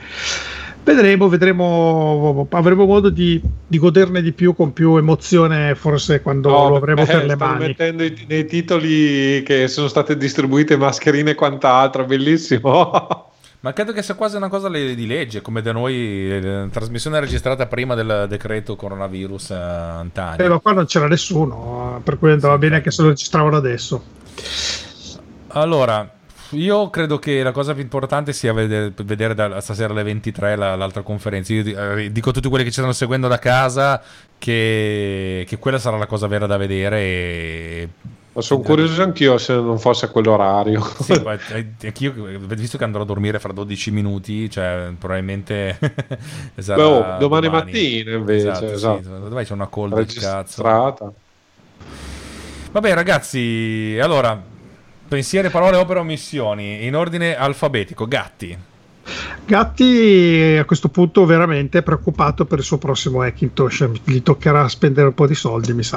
vedremo, 0.82 1.28
vedremo 1.28 2.46
avremo 2.50 2.86
modo 2.86 3.10
di, 3.10 3.40
di 3.66 3.78
goderne 3.78 4.22
di 4.22 4.32
più 4.32 4.54
con 4.54 4.72
più 4.72 4.96
emozione 4.96 5.74
forse 5.74 6.22
quando 6.22 6.48
No, 6.48 6.68
lo 6.70 6.76
avremo 6.76 7.02
eh, 7.02 7.06
per 7.06 7.24
le 7.26 7.36
mani. 7.36 7.66
mettendo 7.66 8.04
i- 8.04 8.24
nei 8.28 8.46
titoli 8.46 9.42
che 9.44 9.68
sono 9.68 9.88
state 9.88 10.16
distribuite 10.16 10.76
mascherine 10.76 11.32
e 11.32 11.34
quant'altro, 11.34 12.04
bellissimo. 12.04 13.24
Ma 13.60 13.72
credo 13.72 13.92
che 13.92 14.02
sia 14.02 14.14
quasi 14.14 14.36
una 14.36 14.48
cosa 14.48 14.68
di 14.68 15.06
legge, 15.06 15.40
come 15.40 15.62
da 15.62 15.72
noi, 15.72 16.30
eh, 16.30 16.40
la 16.40 16.68
trasmissione 16.70 17.18
registrata 17.18 17.66
prima 17.66 17.94
del 17.94 18.26
decreto 18.28 18.76
coronavirus 18.76 19.50
eh, 19.50 19.54
antani. 19.54 20.42
Eh, 20.44 20.48
ma 20.48 20.58
qua 20.58 20.72
non 20.72 20.86
c'era 20.86 21.08
nessuno, 21.08 22.00
per 22.04 22.18
cui 22.18 22.30
andava 22.30 22.58
bene 22.58 22.76
anche 22.76 22.90
se 22.90 23.02
lo 23.02 23.08
registravano 23.08 23.56
adesso. 23.56 24.02
Allora, 25.48 26.08
io 26.50 26.90
credo 26.90 27.18
che 27.18 27.42
la 27.42 27.50
cosa 27.50 27.72
più 27.72 27.82
importante 27.82 28.32
sia 28.32 28.52
vedere, 28.52 28.92
vedere 29.02 29.34
da, 29.34 29.60
stasera 29.60 29.92
alle 29.92 30.04
23 30.04 30.54
la- 30.54 30.76
l'altra 30.76 31.02
conferenza. 31.02 31.52
Io 31.52 31.62
di- 31.64 31.72
eh, 31.72 32.12
dico 32.12 32.30
a 32.30 32.32
tutti 32.32 32.48
quelli 32.48 32.62
che 32.62 32.70
ci 32.70 32.78
stanno 32.78 32.92
seguendo 32.92 33.26
da 33.26 33.38
casa 33.38 34.00
che, 34.38 35.44
che 35.48 35.58
quella 35.58 35.78
sarà 35.78 35.96
la 35.96 36.06
cosa 36.06 36.26
vera 36.28 36.46
da 36.46 36.56
vedere. 36.56 36.98
E... 37.00 37.88
Ma 38.36 38.42
sono 38.42 38.60
curioso 38.60 39.02
anch'io 39.02 39.38
se 39.38 39.54
non 39.54 39.78
fosse 39.78 40.10
quell'orario. 40.10 40.86
Sì, 41.00 41.12
eh, 41.52 41.66
anch'io, 41.84 42.12
visto 42.48 42.76
che 42.76 42.84
andrò 42.84 43.00
a 43.00 43.06
dormire 43.06 43.38
fra 43.38 43.50
12 43.50 43.90
minuti, 43.90 44.50
cioè 44.50 44.92
probabilmente 44.98 45.78
sarà 46.58 46.76
Beh, 46.76 46.82
oh, 46.82 47.18
domani 47.18 47.48
mattina, 47.48 48.12
invece, 48.12 48.50
Esatto, 48.50 48.66
sì, 48.68 48.74
esatto. 48.74 49.28
dov'è 49.28 49.42
c'è 49.42 49.54
una 49.54 49.70
call 49.70 49.94
del 49.94 50.04
cazzo. 50.04 50.36
Registrata. 50.36 51.12
Vabbè, 52.72 52.92
ragazzi, 52.92 53.98
allora, 54.02 54.38
pensieri, 55.08 55.48
parole, 55.48 55.78
opere, 55.78 56.00
omissioni, 56.00 56.84
in 56.84 56.94
ordine 56.94 57.34
alfabetico. 57.38 58.06
Gatti. 58.06 58.58
Gatti 59.46 60.56
a 60.60 60.64
questo 60.66 60.90
punto 60.90 61.24
veramente 61.24 61.78
è 61.78 61.82
preoccupato 61.82 62.44
per 62.44 62.58
il 62.58 62.64
suo 62.64 62.76
prossimo 62.76 63.22
Hackintosh, 63.22 63.88
gli 64.04 64.20
toccherà 64.20 64.68
spendere 64.68 65.06
un 65.06 65.14
po' 65.14 65.26
di 65.26 65.34
soldi, 65.34 65.72
mi 65.72 65.82
sa. 65.82 65.96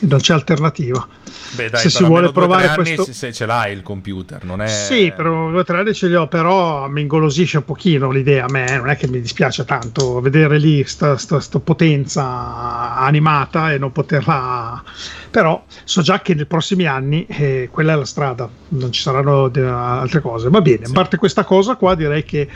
Non 0.00 0.18
c'è 0.18 0.34
alternativa. 0.34 1.06
Beh, 1.54 1.70
dai, 1.70 1.80
se 1.80 1.90
si 1.90 2.04
vuole 2.04 2.32
provare 2.32 2.74
questo... 2.74 3.04
se 3.04 3.32
ce 3.32 3.46
l'hai 3.46 3.72
il 3.72 3.82
computer, 3.82 4.44
non 4.44 4.60
è... 4.60 4.66
Sì, 4.66 5.12
però 5.14 5.50
due 5.50 5.60
o 5.60 5.64
tre 5.64 5.78
anni 5.78 5.94
ce 5.94 6.08
li 6.08 6.14
ho, 6.14 6.26
però 6.26 6.88
mi 6.88 7.02
ingolosisce 7.02 7.58
un 7.58 7.64
pochino 7.64 8.10
l'idea 8.10 8.46
a 8.46 8.50
me, 8.50 8.76
non 8.76 8.88
è 8.88 8.96
che 8.96 9.06
mi 9.06 9.20
dispiace 9.20 9.64
tanto 9.64 10.20
vedere 10.20 10.58
lì 10.58 10.84
sta, 10.84 11.16
sta, 11.16 11.38
sta 11.40 11.60
potenza 11.60 12.96
animata 12.96 13.72
e 13.72 13.78
non 13.78 13.92
poterla... 13.92 14.82
Però 15.30 15.64
so 15.82 16.00
già 16.00 16.20
che 16.22 16.32
nei 16.34 16.46
prossimi 16.46 16.86
anni 16.86 17.26
eh, 17.26 17.68
quella 17.70 17.94
è 17.94 17.96
la 17.96 18.04
strada, 18.04 18.48
non 18.68 18.92
ci 18.92 19.00
saranno 19.00 19.48
de- 19.48 19.66
altre 19.66 20.20
cose. 20.20 20.48
Va 20.48 20.60
bene, 20.60 20.86
a 20.86 20.90
parte 20.92 21.16
questa 21.16 21.42
cosa 21.44 21.74
qua 21.74 21.96
direi 21.96 22.22
che 22.22 22.48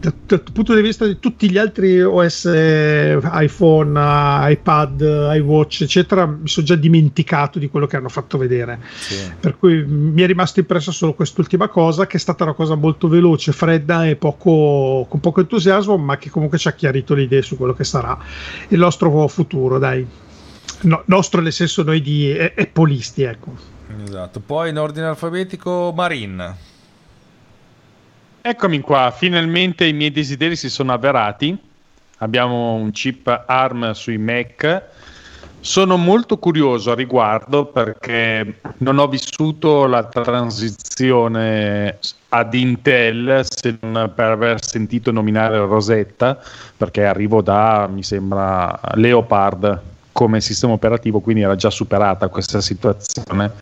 dal, 0.00 0.12
dal 0.26 0.42
punto 0.52 0.74
di 0.74 0.82
vista 0.82 1.06
di 1.06 1.20
tutti 1.20 1.48
gli 1.48 1.58
altri 1.58 2.02
OS, 2.02 2.46
eh, 2.46 3.20
iPhone, 3.34 4.00
eh, 4.00 4.50
iPad, 4.50 5.30
iWatch, 5.36 5.82
eccetera, 5.82 6.26
mi 6.26 6.48
sono 6.48 6.66
già 6.66 6.74
dimenticato 6.84 7.58
di 7.58 7.70
quello 7.70 7.86
che 7.86 7.96
hanno 7.96 8.10
fatto 8.10 8.36
vedere. 8.36 8.78
Per 9.40 9.56
cui 9.58 9.82
mi 9.84 10.20
è 10.20 10.26
rimasto 10.26 10.60
impresso 10.60 10.92
solo 10.92 11.14
quest'ultima 11.14 11.68
cosa, 11.68 12.06
che 12.06 12.18
è 12.18 12.20
stata 12.20 12.44
una 12.44 12.52
cosa 12.52 12.74
molto 12.74 13.08
veloce, 13.08 13.52
fredda 13.52 14.06
e 14.06 14.16
poco, 14.16 15.06
con 15.08 15.20
poco 15.20 15.40
entusiasmo, 15.40 15.96
ma 15.96 16.18
che 16.18 16.28
comunque 16.28 16.58
ci 16.58 16.68
ha 16.68 16.72
chiarito 16.72 17.14
le 17.14 17.22
idee 17.22 17.42
su 17.42 17.56
quello 17.56 17.72
che 17.72 17.84
sarà 17.84 18.18
il 18.68 18.78
nostro 18.78 19.26
futuro, 19.28 19.78
dai. 19.78 20.06
No, 20.82 21.02
nostro 21.06 21.40
nel 21.40 21.52
senso 21.52 21.82
noi 21.82 22.02
di 22.02 22.30
eh, 22.30 22.52
appolisti, 22.56 23.22
ecco. 23.22 23.54
Esatto. 24.04 24.40
Poi 24.40 24.68
in 24.68 24.78
ordine 24.78 25.06
alfabetico 25.06 25.92
Marin. 25.94 26.54
Eccomi 28.42 28.80
qua, 28.80 29.10
finalmente 29.10 29.86
i 29.86 29.94
miei 29.94 30.10
desideri 30.10 30.56
si 30.56 30.68
sono 30.68 30.92
avverati. 30.92 31.56
Abbiamo 32.18 32.74
un 32.74 32.90
chip 32.90 33.44
ARM 33.46 33.92
sui 33.92 34.18
Mac. 34.18 34.82
Sono 35.64 35.96
molto 35.96 36.36
curioso 36.36 36.90
a 36.90 36.94
riguardo 36.94 37.64
perché 37.64 38.60
non 38.78 38.98
ho 38.98 39.08
vissuto 39.08 39.86
la 39.86 40.04
transizione 40.04 41.98
ad 42.28 42.52
Intel 42.52 43.46
se 43.48 43.78
non 43.80 44.12
per 44.14 44.26
aver 44.26 44.62
sentito 44.62 45.10
nominare 45.10 45.56
Rosetta, 45.56 46.38
perché 46.76 47.06
arrivo 47.06 47.40
da, 47.40 47.88
mi 47.90 48.02
sembra, 48.02 48.78
Leopard 48.96 49.80
come 50.12 50.42
sistema 50.42 50.74
operativo, 50.74 51.20
quindi 51.20 51.40
era 51.40 51.56
già 51.56 51.70
superata 51.70 52.28
questa 52.28 52.60
situazione. 52.60 53.52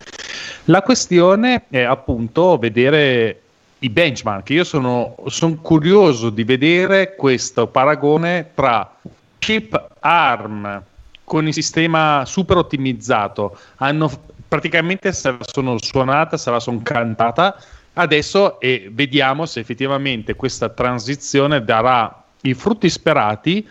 La 0.64 0.82
questione 0.82 1.66
è 1.70 1.82
appunto 1.82 2.58
vedere 2.58 3.42
i 3.78 3.88
benchmark. 3.88 4.50
Io 4.50 4.64
sono, 4.64 5.14
sono 5.26 5.54
curioso 5.62 6.30
di 6.30 6.42
vedere 6.42 7.14
questo 7.14 7.68
paragone 7.68 8.50
tra 8.54 8.92
chip 9.38 9.90
ARM 10.00 10.90
con 11.24 11.46
il 11.46 11.52
sistema 11.52 12.24
super 12.26 12.56
ottimizzato. 12.56 13.58
Hanno 13.76 14.10
praticamente 14.48 15.12
se 15.12 15.30
la 15.30 15.38
sono 15.40 15.76
suonata, 15.80 16.36
se 16.36 16.50
la 16.50 16.60
sono 16.60 16.80
cantata. 16.82 17.56
Adesso 17.94 18.60
e 18.60 18.90
vediamo 18.92 19.46
se 19.46 19.60
effettivamente 19.60 20.34
questa 20.34 20.68
transizione 20.68 21.62
darà 21.62 22.22
i 22.42 22.54
frutti 22.54 22.88
sperati, 22.88 23.66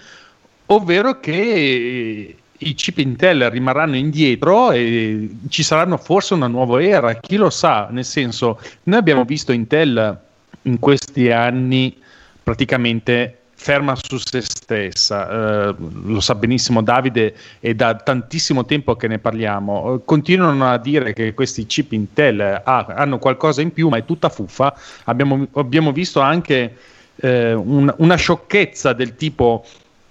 ovvero 0.68 1.20
che 1.20 2.36
i 2.64 2.74
chip 2.76 3.00
Intel 3.00 3.50
rimarranno 3.50 3.96
indietro 3.96 4.72
e 4.72 5.30
ci 5.50 5.64
saranno 5.64 5.98
forse 5.98 6.36
una 6.36 6.48
nuova 6.48 6.82
era, 6.82 7.16
chi 7.16 7.36
lo 7.36 7.50
sa, 7.50 7.88
nel 7.90 8.06
senso, 8.06 8.60
noi 8.84 9.00
abbiamo 9.00 9.24
visto 9.24 9.52
Intel 9.52 10.20
in 10.64 10.80
questi 10.80 11.32
anni 11.32 11.98
praticamente 12.44 13.41
ferma 13.62 13.96
su 13.96 14.18
se 14.18 14.42
stessa, 14.42 15.70
eh, 15.70 15.76
lo 16.06 16.20
sa 16.20 16.34
benissimo 16.34 16.82
Davide 16.82 17.36
è 17.60 17.76
da 17.76 17.94
tantissimo 17.94 18.66
tempo 18.66 18.96
che 18.96 19.08
ne 19.08 19.20
parliamo, 19.20 19.94
Eh, 19.96 20.02
continuano 20.04 20.68
a 20.68 20.80
dire 20.80 21.14
che 21.14 21.36
questi 21.36 21.68
chip 21.68 21.92
Intel 21.92 22.42
ah, 22.64 22.86
hanno 22.88 23.20
qualcosa 23.20 23.62
in 23.62 23.72
più 23.72 23.88
ma 23.90 23.98
è 23.98 24.06
tutta 24.06 24.30
fuffa, 24.30 24.74
abbiamo, 25.04 25.48
abbiamo 25.54 25.92
visto 25.92 26.20
anche 26.22 26.76
eh, 27.18 27.54
un- 27.54 27.94
una 27.98 28.16
sciocchezza 28.16 28.94
del 28.94 29.16
tipo 29.16 29.64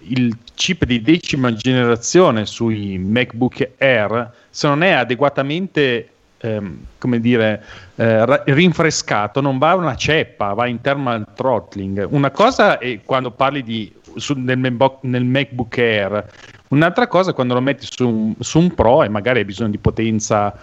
il 0.04 0.36
chip 0.54 0.84
di 0.84 1.02
decima 1.02 1.52
generazione 1.52 2.46
sui 2.46 2.98
MacBook 2.98 3.70
Air, 3.78 4.32
se 4.48 4.68
non 4.68 4.84
è 4.84 4.92
adeguatamente 4.92 6.08
ehm, 6.40 6.78
come 6.98 7.20
dire, 7.20 7.62
eh, 7.96 8.42
rinfrescato, 8.52 9.40
non 9.40 9.58
va 9.58 9.74
una 9.74 9.94
ceppa, 9.94 10.52
va 10.54 10.66
in 10.66 10.80
thermal 10.80 11.26
throttling. 11.34 12.06
Una 12.10 12.30
cosa 12.30 12.78
è 12.78 13.00
quando 13.04 13.30
parli 13.30 13.62
di, 13.62 13.92
su- 14.16 14.34
nel, 14.36 14.58
nel 14.58 15.24
MacBook 15.24 15.78
Air, 15.78 16.30
un'altra 16.68 17.06
cosa 17.06 17.30
è 17.30 17.34
quando 17.34 17.54
lo 17.54 17.60
metti 17.60 17.86
su 17.88 18.34
su 18.38 18.58
un 18.58 18.74
Pro 18.74 19.02
e 19.02 19.08
magari 19.08 19.40
hai 19.40 19.44
bisogno 19.44 19.70
di 19.70 19.78
potenza 19.78 20.54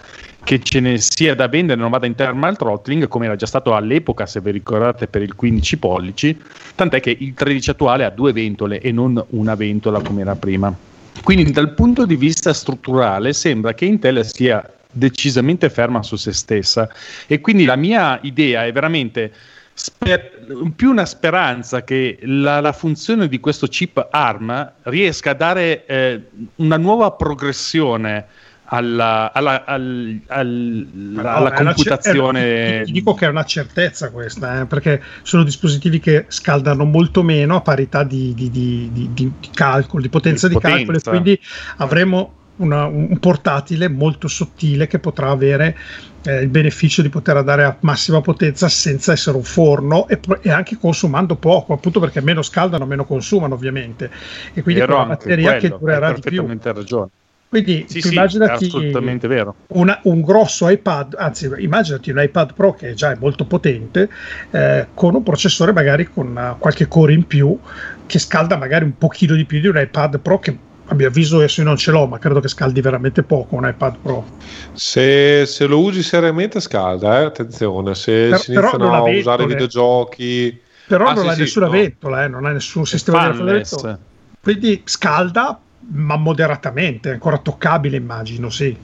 che 0.43 0.61
ce 0.61 0.79
ne 0.79 0.97
sia 0.97 1.35
da 1.35 1.49
vendere, 1.49 1.79
non 1.79 1.89
vada 1.89 2.05
in 2.05 2.15
thermal 2.15 2.55
throttling, 2.55 3.07
come 3.09 3.25
era 3.25 3.35
già 3.35 3.45
stato 3.45 3.75
all'epoca, 3.75 4.25
se 4.25 4.39
vi 4.39 4.51
ricordate, 4.51 5.07
per 5.07 5.21
il 5.21 5.35
15 5.35 5.77
pollici, 5.77 6.41
tant'è 6.73 7.01
che 7.01 7.15
il 7.19 7.33
13 7.33 7.71
attuale 7.71 8.05
ha 8.05 8.09
due 8.09 8.31
ventole 8.31 8.79
e 8.79 8.93
non 8.93 9.21
una 9.31 9.55
ventola 9.55 9.99
come 9.99 10.21
era 10.21 10.35
prima. 10.35 10.73
Quindi 11.21 11.51
dal 11.51 11.73
punto 11.73 12.05
di 12.05 12.15
vista 12.15 12.53
strutturale 12.53 13.33
sembra 13.33 13.73
che 13.73 13.83
Intel 13.85 14.23
sia 14.23 14.63
decisamente 14.97 15.69
ferma 15.69 16.03
su 16.03 16.15
se 16.15 16.33
stessa 16.33 16.89
e 17.27 17.39
quindi 17.41 17.65
la 17.65 17.75
mia 17.75 18.19
idea 18.23 18.65
è 18.65 18.71
veramente 18.71 19.31
sper- 19.73 20.71
più 20.75 20.89
una 20.89 21.05
speranza 21.05 21.83
che 21.83 22.17
la, 22.23 22.59
la 22.61 22.71
funzione 22.71 23.27
di 23.27 23.39
questo 23.39 23.67
chip 23.67 24.07
ARM 24.09 24.71
riesca 24.83 25.31
a 25.31 25.35
dare 25.35 25.85
eh, 25.85 26.21
una 26.55 26.77
nuova 26.77 27.11
progressione 27.11 28.25
alla, 28.69 29.31
alla- 29.33 29.63
al- 29.65 30.19
alla 30.27 31.49
cer- 31.51 31.63
computazione 31.63 32.81
è- 32.81 32.83
ti 32.83 32.91
dico 32.91 33.13
che 33.13 33.25
è 33.25 33.29
una 33.29 33.45
certezza 33.45 34.11
questa, 34.11 34.61
eh, 34.61 34.65
perché 34.65 35.01
sono 35.21 35.43
dispositivi 35.43 35.99
che 35.99 36.25
scaldano 36.27 36.83
molto 36.83 37.23
meno 37.23 37.55
a 37.55 37.61
parità 37.61 38.03
di, 38.03 38.33
di- 38.33 38.49
di- 38.51 38.89
di- 38.91 39.33
calcolo, 39.53 40.01
di 40.01 40.09
potenza 40.09 40.47
Di 40.47 40.55
di 40.55 40.59
calcolo, 40.59 40.81
e 40.81 40.85
potenza. 40.85 41.09
quindi 41.11 41.39
avremo 41.77 42.33
una- 42.57 42.85
un 42.85 43.17
portatile 43.19 43.87
molto 43.89 44.27
sottile 44.27 44.87
che 44.87 44.99
potrà 44.99 45.29
avere 45.29 45.75
eh, 46.23 46.41
il 46.41 46.49
beneficio 46.49 47.01
di 47.01 47.09
poter 47.09 47.37
andare 47.37 47.63
a 47.63 47.77
massima 47.81 48.21
potenza 48.21 48.67
senza 48.69 49.11
essere 49.13 49.37
un 49.37 49.43
forno 49.43 50.07
e, 50.07 50.19
e 50.41 50.49
anche 50.51 50.77
consumando 50.77 51.37
poco, 51.37 51.73
appunto 51.73 51.99
perché 51.99 52.21
meno 52.21 52.41
scaldano, 52.41 52.85
meno 52.85 53.05
consumano 53.05 53.53
ovviamente, 53.55 54.11
e 54.53 54.61
quindi 54.61 54.81
con 54.83 54.95
una 54.95 55.05
batteria 55.05 55.55
che 55.55 55.69
quello, 55.69 55.83
durerà 55.85 56.07
hai 56.07 56.15
di 56.15 56.21
più. 56.21 56.43
ragione. 56.73 57.09
Quindi 57.49 57.85
Sì, 57.85 58.01
tu 58.01 58.09
sì, 58.09 58.15
immaginati 58.15 58.65
è 58.65 58.67
assolutamente 58.67 59.27
vero. 59.27 59.55
una- 59.67 59.99
un 60.03 60.21
grosso 60.21 60.67
iPad, 60.69 61.15
anzi 61.17 61.49
immaginati 61.59 62.11
un 62.11 62.19
iPad 62.21 62.53
Pro 62.53 62.73
che 62.73 62.93
già 62.93 63.11
è 63.11 63.17
molto 63.17 63.45
potente, 63.45 64.09
eh, 64.51 64.89
con 64.93 65.15
un 65.15 65.23
processore 65.23 65.71
magari 65.71 66.05
con 66.05 66.37
eh, 66.37 66.57
qualche 66.59 66.87
core 66.87 67.13
in 67.13 67.25
più, 67.25 67.57
che 68.05 68.19
scalda 68.19 68.57
magari 68.57 68.83
un 68.85 68.97
pochino 68.97 69.35
di 69.35 69.45
più 69.45 69.59
di 69.59 69.67
un 69.67 69.77
iPad 69.77 70.19
Pro 70.19 70.39
che 70.39 70.66
a 70.89 70.95
mio 70.95 71.07
avviso 71.07 71.37
adesso 71.37 71.61
io 71.61 71.67
non 71.67 71.77
ce 71.77 71.91
l'ho, 71.91 72.07
ma 72.07 72.17
credo 72.17 72.39
che 72.39 72.47
scaldi 72.47 72.81
veramente 72.81 73.23
poco 73.23 73.55
un 73.55 73.67
iPad 73.67 73.97
Pro. 74.01 74.25
Se, 74.73 75.45
se 75.45 75.65
lo 75.65 75.79
usi 75.79 76.01
seriamente 76.01 76.59
scalda, 76.59 77.21
eh, 77.21 77.25
attenzione, 77.25 77.93
se 77.95 78.29
Per- 78.29 78.39
si 78.39 78.51
però 78.53 78.69
iniziano 78.69 78.85
non 78.85 78.95
a 78.95 79.01
usare 79.19 79.45
videogiochi... 79.45 80.61
Però 80.87 81.05
Ah, 81.07 81.13
non 81.13 81.23
sì, 81.23 81.29
ha 81.29 81.33
sì, 81.33 81.39
nessuna 81.41 81.65
no. 81.65 81.71
ventola, 81.73 82.23
eh, 82.23 82.27
non 82.29 82.45
ha 82.45 82.51
nessun 82.51 82.85
sistema 82.85 83.19
di 83.19 83.27
raffreddamento. 83.27 83.99
Quindi 84.41 84.81
scalda, 84.85 85.59
ma 85.91 86.15
moderatamente, 86.15 87.09
è 87.09 87.13
ancora 87.13 87.37
toccabile 87.39 87.97
immagino, 87.97 88.49
sì. 88.49 88.77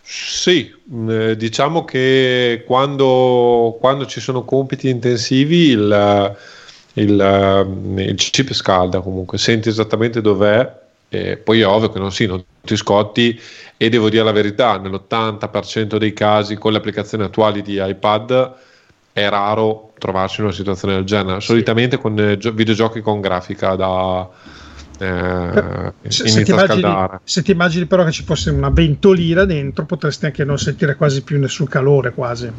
Sì, 0.00 0.72
eh, 1.08 1.36
diciamo 1.36 1.84
che 1.84 2.62
quando, 2.66 3.76
quando 3.78 4.06
ci 4.06 4.20
sono 4.20 4.44
compiti 4.44 4.88
intensivi 4.88 5.70
il, 5.70 6.36
il, 6.94 7.20
eh, 7.20 8.02
il 8.04 8.14
chip 8.14 8.52
scalda 8.52 9.00
comunque, 9.00 9.36
senti 9.38 9.68
esattamente 9.68 10.20
dov'è, 10.20 10.86
e 11.08 11.36
poi 11.38 11.60
è 11.60 11.66
ovvio 11.66 11.90
che 11.90 11.98
non, 11.98 12.12
sì, 12.12 12.26
non 12.26 12.44
ti 12.60 12.76
scotti 12.76 13.38
e 13.76 13.88
devo 13.88 14.08
dire 14.10 14.24
la 14.24 14.32
verità, 14.32 14.78
nell'80% 14.78 15.98
dei 15.98 16.12
casi 16.12 16.56
con 16.56 16.72
le 16.72 16.78
applicazioni 16.78 17.24
attuali 17.24 17.62
di 17.62 17.78
iPad 17.82 18.54
è 19.12 19.28
raro 19.28 19.92
trovarsi 19.98 20.40
in 20.40 20.46
una 20.46 20.54
situazione 20.54 20.94
del 20.94 21.04
genere, 21.04 21.40
solitamente 21.40 21.98
con 21.98 22.18
eh, 22.18 22.36
gio- 22.36 22.52
videogiochi 22.52 23.00
con 23.00 23.20
grafica 23.20 23.74
da... 23.74 24.28
eh, 24.98 25.92
Se, 26.06 26.26
se 26.26 26.42
ti 26.42 26.50
immagini, 26.50 27.04
se 27.24 27.42
ti 27.42 27.50
immagini 27.52 27.86
però 27.86 28.04
che 28.04 28.12
ci 28.12 28.24
fosse 28.24 28.50
una 28.50 28.70
ventolina 28.70 29.44
dentro, 29.44 29.86
potresti 29.86 30.26
anche 30.26 30.44
non 30.44 30.58
sentire 30.58 30.96
quasi 30.96 31.22
più 31.22 31.38
nessun 31.38 31.66
calore, 31.66 32.12
quasi. 32.14 32.52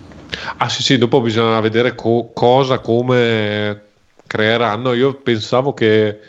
Ah 0.58 0.70
sì 0.70 0.84
sì, 0.84 0.98
dopo 0.98 1.22
bisogna 1.22 1.60
vedere 1.60 1.96
co- 1.96 2.32
cosa, 2.34 2.80
come 2.80 3.88
creeranno. 4.28 4.94
Io 4.94 5.16
pensavo 5.22 5.74
che, 5.74 6.20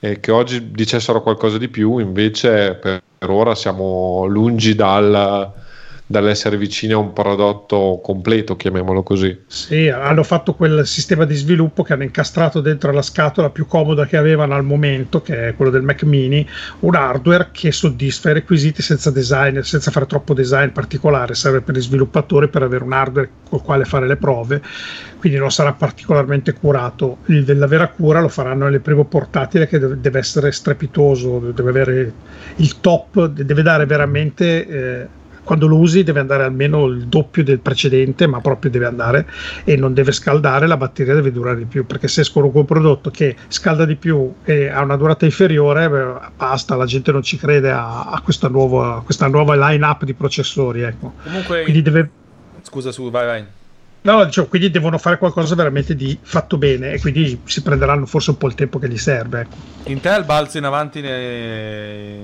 eh, 0.00 0.20
che 0.20 0.30
oggi 0.30 0.72
dicessero 0.72 1.22
qualcosa 1.22 1.58
di 1.58 1.68
più, 1.68 1.98
invece 1.98 2.74
per 2.74 3.02
ora 3.26 3.54
siamo 3.54 4.24
lungi 4.26 4.74
dal, 4.74 5.52
dall'essere 6.06 6.56
vicini 6.56 6.92
a 6.92 6.98
un 6.98 7.12
prodotto 7.12 8.00
completo, 8.02 8.54
chiamiamolo 8.54 9.02
così. 9.02 9.36
Sì, 9.46 9.88
hanno 9.88 10.22
fatto 10.22 10.54
quel 10.54 10.86
sistema 10.86 11.24
di 11.24 11.34
sviluppo 11.34 11.82
che 11.82 11.94
hanno 11.94 12.04
incastrato 12.04 12.60
dentro 12.60 12.92
la 12.92 13.02
scatola 13.02 13.50
più 13.50 13.66
comoda 13.66 14.06
che 14.06 14.16
avevano 14.16 14.54
al 14.54 14.64
momento, 14.64 15.20
che 15.20 15.48
è 15.48 15.56
quello 15.56 15.72
del 15.72 15.82
Mac 15.82 16.04
mini, 16.04 16.46
un 16.80 16.94
hardware 16.94 17.48
che 17.50 17.72
soddisfa 17.72 18.30
i 18.30 18.34
requisiti 18.34 18.82
senza 18.82 19.10
design, 19.10 19.58
senza 19.60 19.90
fare 19.90 20.06
troppo 20.06 20.32
design 20.32 20.68
particolare, 20.68 21.34
serve 21.34 21.60
per 21.60 21.74
gli 21.74 21.82
sviluppatori 21.82 22.48
per 22.48 22.62
avere 22.62 22.84
un 22.84 22.92
hardware 22.92 23.30
col 23.48 23.62
quale 23.62 23.84
fare 23.84 24.06
le 24.06 24.16
prove, 24.16 24.62
quindi 25.18 25.38
non 25.38 25.50
sarà 25.50 25.72
particolarmente 25.72 26.52
curato. 26.52 27.18
Il 27.26 27.44
della 27.44 27.66
vera 27.66 27.88
cura 27.88 28.20
lo 28.20 28.28
faranno 28.28 28.68
nel 28.68 28.80
primo 28.80 29.04
portatile 29.04 29.66
che 29.66 29.78
deve 29.78 30.18
essere 30.20 30.52
strepitoso, 30.52 31.50
deve 31.52 31.70
avere 31.70 32.12
il 32.56 32.80
top, 32.80 33.26
deve 33.26 33.62
dare 33.62 33.86
veramente... 33.86 34.66
Eh, 34.68 35.24
quando 35.46 35.68
lo 35.68 35.78
usi 35.78 36.02
deve 36.02 36.18
andare 36.18 36.42
almeno 36.42 36.86
il 36.86 37.06
doppio 37.06 37.44
del 37.44 37.60
precedente, 37.60 38.26
ma 38.26 38.40
proprio 38.40 38.68
deve 38.68 38.86
andare 38.86 39.28
e 39.62 39.76
non 39.76 39.94
deve 39.94 40.10
scaldare, 40.10 40.66
la 40.66 40.76
batteria 40.76 41.14
deve 41.14 41.30
durare 41.30 41.58
di 41.58 41.66
più, 41.66 41.86
perché 41.86 42.08
se 42.08 42.28
con 42.32 42.50
un 42.52 42.64
prodotto 42.64 43.10
che 43.10 43.36
scalda 43.46 43.84
di 43.84 43.94
più 43.94 44.34
e 44.42 44.66
ha 44.68 44.82
una 44.82 44.96
durata 44.96 45.24
inferiore, 45.24 45.88
beh, 45.88 46.14
basta, 46.36 46.74
la 46.74 46.84
gente 46.84 47.12
non 47.12 47.22
ci 47.22 47.36
crede 47.36 47.70
a, 47.70 48.06
a, 48.06 48.20
questa, 48.22 48.48
nuova, 48.48 48.96
a 48.96 49.00
questa 49.02 49.28
nuova 49.28 49.54
line-up 49.54 50.02
di 50.02 50.14
processori. 50.14 50.80
Ecco. 50.80 51.12
Comunque, 51.22 51.62
Quindi 51.62 51.80
deve... 51.80 52.10
Scusa, 52.62 52.90
su, 52.90 53.08
vai, 53.08 53.26
vai. 53.26 53.44
No, 54.06 54.24
dicevo, 54.24 54.46
quindi 54.46 54.70
devono 54.70 54.98
fare 54.98 55.18
qualcosa 55.18 55.56
veramente 55.56 55.96
di 55.96 56.16
fatto 56.22 56.58
bene 56.58 56.92
e 56.92 57.00
quindi 57.00 57.40
si 57.42 57.60
prenderanno 57.60 58.06
forse 58.06 58.30
un 58.30 58.36
po' 58.36 58.46
il 58.46 58.54
tempo 58.54 58.78
che 58.78 58.88
gli 58.88 58.96
serve. 58.96 59.40
Ecco. 59.40 59.56
Intel 59.90 60.22
balza 60.22 60.58
in 60.58 60.64
avanti 60.64 61.00
ne... 61.00 62.18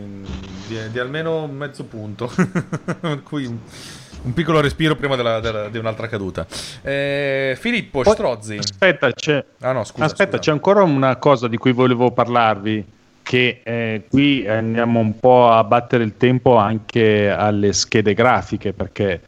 di, 0.68 0.78
di, 0.92 0.98
almeno 1.00 1.48
mezzo 1.48 1.82
punto. 1.82 2.30
Qui 3.24 3.46
un, 3.46 3.59
un, 4.22 4.32
piccolo 4.32 4.60
respiro 4.60 4.94
prima 4.94 5.16
della, 5.16 5.40
della, 5.40 5.68
di 5.68 5.78
un'altra 5.78 6.06
caduta. 6.06 6.46
Eh, 6.82 7.56
Filippo 7.59 8.02
Poi, 8.02 8.12
Strozzi. 8.12 8.59
Aspetta, 8.59 9.10
c'è... 9.12 9.44
Ah, 9.62 9.72
no, 9.72 9.82
scusa, 9.82 10.04
aspetta 10.04 10.36
scusa. 10.36 10.42
c'è 10.42 10.50
ancora 10.52 10.84
una 10.84 11.16
cosa 11.16 11.48
di 11.48 11.56
cui 11.56 11.72
volevo 11.72 12.12
parlarvi. 12.12 13.00
Che 13.24 13.60
eh, 13.64 14.04
qui 14.09 14.46
andiamo 14.46 15.00
un 15.00 15.18
po' 15.18 15.50
a 15.50 15.64
battere 15.64 16.04
il 16.04 16.16
tempo 16.16 16.56
anche 16.56 17.28
alle 17.28 17.72
schede 17.72 18.14
grafiche 18.14 18.72
perché 18.72 19.20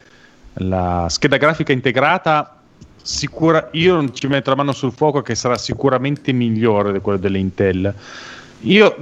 la 0.55 1.07
scheda 1.09 1.37
grafica 1.37 1.71
integrata 1.71 2.55
sicura, 3.01 3.69
io 3.73 4.11
ci 4.11 4.27
metto 4.27 4.49
la 4.49 4.55
mano 4.55 4.71
sul 4.71 4.91
fuoco 4.91 5.21
che 5.21 5.35
sarà 5.35 5.57
sicuramente 5.57 6.31
migliore 6.31 6.91
di 6.91 6.99
quella 6.99 7.19
delle 7.19 7.37
Intel. 7.37 7.93
Io 8.61 8.95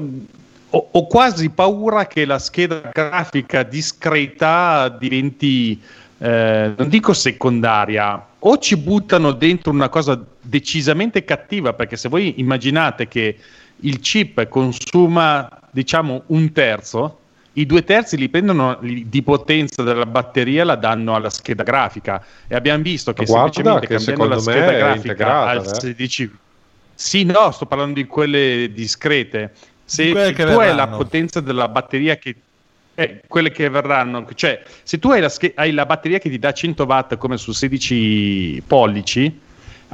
ho, 0.70 0.88
ho, 0.92 1.08
quasi 1.08 1.50
paura 1.50 2.06
che 2.08 2.26
la 2.26 2.38
scheda 2.38 2.90
grafica 2.92 3.64
discreta 3.64 4.90
diventi, 4.90 5.80
eh, 6.18 6.74
non 6.76 6.90
dico 6.90 7.14
secondaria, 7.14 8.26
o 8.40 8.58
ci 8.58 8.76
buttano 8.76 9.32
dentro 9.32 9.72
una 9.72 9.88
cosa 9.88 10.22
decisamente 10.42 11.24
cattiva, 11.24 11.74
perché 11.74 11.96
se 11.96 12.10
voi 12.10 12.40
immaginate 12.42 13.08
che 13.08 13.38
il 13.78 14.00
chip 14.00 14.48
consuma 14.50 15.48
diciamo 15.72 16.24
un 16.28 16.52
terzo, 16.52 17.20
i 17.54 17.66
due 17.66 17.84
terzi 17.84 18.18
li 18.18 18.30
prendono 18.30 18.80
di 18.82 19.22
potenza 19.22 19.84
della 19.84 20.06
batteria 20.06 20.64
la 20.64 20.76
danno 20.76 21.16
alla 21.16 21.30
scheda 21.30 21.64
grafica 21.64 22.24
e 22.48 22.56
abbiamo 22.56 22.82
visto 22.82 23.14
che 23.14 23.26
Guarda 23.26 23.54
semplicemente 23.54 23.88
che 23.88 23.96
cambiando 23.96 24.36
la 24.36 24.40
scheda 24.40 24.72
grafica 24.72 25.42
al 25.44 25.66
eh? 25.66 25.80
16 25.80 26.38
sì 26.96 27.24
no 27.24 27.52
sto 27.52 27.66
parlando 27.66 27.96
di 27.96 28.06
quelle 28.06 28.72
discrete 28.74 29.54
se 29.86 30.08
tu 30.08 30.14
verranno. 30.14 30.60
hai 30.60 30.76
la 30.76 30.88
potenza 30.88 31.42
della 31.42 31.68
batteria 31.68 32.16
che 32.16 32.36
eh, 32.96 33.22
quelle 33.28 33.52
che 33.52 33.70
verranno 33.70 34.26
cioè 34.34 34.64
se 34.82 34.98
tu 34.98 35.12
hai 35.12 35.22
la, 35.22 35.30
sch- 35.30 35.54
hai 35.56 35.72
la 35.74 35.86
batteria 35.86 36.18
che 36.18 36.30
ti 36.30 36.40
dà 36.40 36.52
100 36.52 36.84
watt 36.86 37.18
come 37.18 37.38
su 37.38 37.52
16 37.52 38.64
pollici 38.66 39.42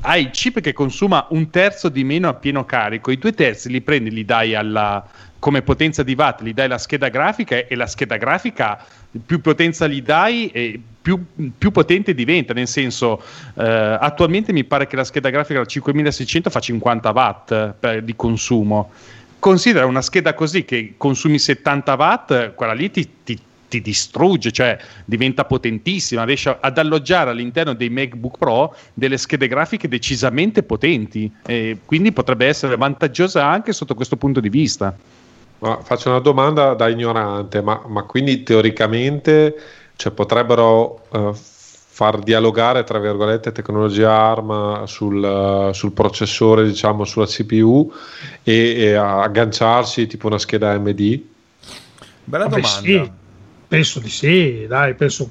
hai 0.02 0.22
il 0.22 0.30
chip 0.32 0.60
che 0.62 0.74
consuma 0.74 1.28
un 1.30 1.50
terzo 1.50 1.90
di 1.90 2.04
meno 2.04 2.30
a 2.30 2.34
pieno 2.34 2.66
carico, 2.66 3.12
i 3.12 3.18
due 3.18 3.34
terzi 3.34 3.70
li 3.70 3.82
prendi, 3.82 4.12
li 4.12 4.26
dai 4.26 4.56
alla, 4.56 5.06
come 5.40 5.62
potenza 5.62 6.04
di 6.04 6.14
watt, 6.18 6.44
gli 6.44 6.54
dai 6.54 6.68
la 6.68 6.78
scheda 6.78 7.10
grafica 7.10 7.56
e 7.56 7.76
la 7.76 7.88
scheda 7.88 8.18
grafica 8.18 8.86
più 9.26 9.42
potenza 9.42 9.88
gli 9.88 10.02
dai 10.02 10.82
più, 11.02 11.26
più 11.58 11.72
potente 11.72 12.14
diventa, 12.14 12.54
nel 12.54 12.68
senso 12.68 13.22
eh, 13.56 13.98
attualmente 14.00 14.54
mi 14.54 14.64
pare 14.64 14.86
che 14.88 14.96
la 14.96 15.04
scheda 15.04 15.30
grafica 15.30 15.60
da 15.60 15.66
5600 15.66 16.50
fa 16.50 16.60
50 16.60 17.10
watt 17.12 17.74
per, 17.80 18.04
di 18.04 18.16
consumo. 18.16 18.92
Considera 19.40 19.86
una 19.86 20.02
scheda 20.02 20.34
così 20.34 20.66
che 20.66 20.96
consumi 20.98 21.40
70 21.40 21.94
watt, 21.94 22.54
quella 22.56 22.74
lì 22.74 22.92
ti, 22.92 23.10
ti 23.24 23.40
ti 23.70 23.82
distrugge, 23.82 24.52
cioè 24.52 24.78
diventa 25.06 25.46
potentissima, 25.46 26.26
riesce 26.26 26.58
ad 26.60 26.78
alloggiare 26.78 27.30
all'interno 27.30 27.74
dei 27.74 27.90
MacBook 27.90 28.38
Pro 28.38 28.76
delle 28.94 29.18
schede 29.18 29.48
grafiche 29.48 29.88
decisamente 29.88 30.64
potenti 30.64 31.32
e 31.46 31.78
quindi 31.86 32.12
potrebbe 32.12 32.48
essere 32.48 32.76
vantaggiosa 32.76 33.48
anche 33.48 33.72
sotto 33.72 33.96
questo 33.96 34.18
punto 34.18 34.42
di 34.42 34.50
vista. 34.50 34.94
Ma 35.60 35.80
faccio 35.82 36.10
una 36.10 36.20
domanda 36.20 36.74
da 36.74 36.88
ignorante, 36.88 37.62
ma, 37.62 37.82
ma 37.86 38.04
quindi 38.04 38.44
teoricamente 38.44 39.56
cioè, 39.96 40.12
potrebbero 40.14 41.02
uh, 41.10 41.34
far 41.34 42.20
dialogare 42.20 42.86
tra 42.86 42.98
virgolette 42.98 43.52
tecnologia 43.52 44.10
ARM 44.10 44.86
sul, 44.86 45.22
uh, 45.22 45.74
sul 45.74 45.92
processore, 45.92 46.66
diciamo 46.66 47.04
sulla 47.04 47.26
CPU 47.26 47.92
e, 48.42 48.54
e 48.54 48.94
agganciarsi 48.94 50.08
tipo 50.08 50.28
una 50.28 50.40
scheda 50.40 50.72
AMD? 50.72 51.22
Bella 52.24 52.48
Vabbè, 52.48 52.62
domanda. 52.62 53.04
sì. 53.04 53.12
Penso 53.70 54.00
di 54.00 54.10
sì, 54.10 54.66
dai, 54.68 54.96
penso 54.96 55.30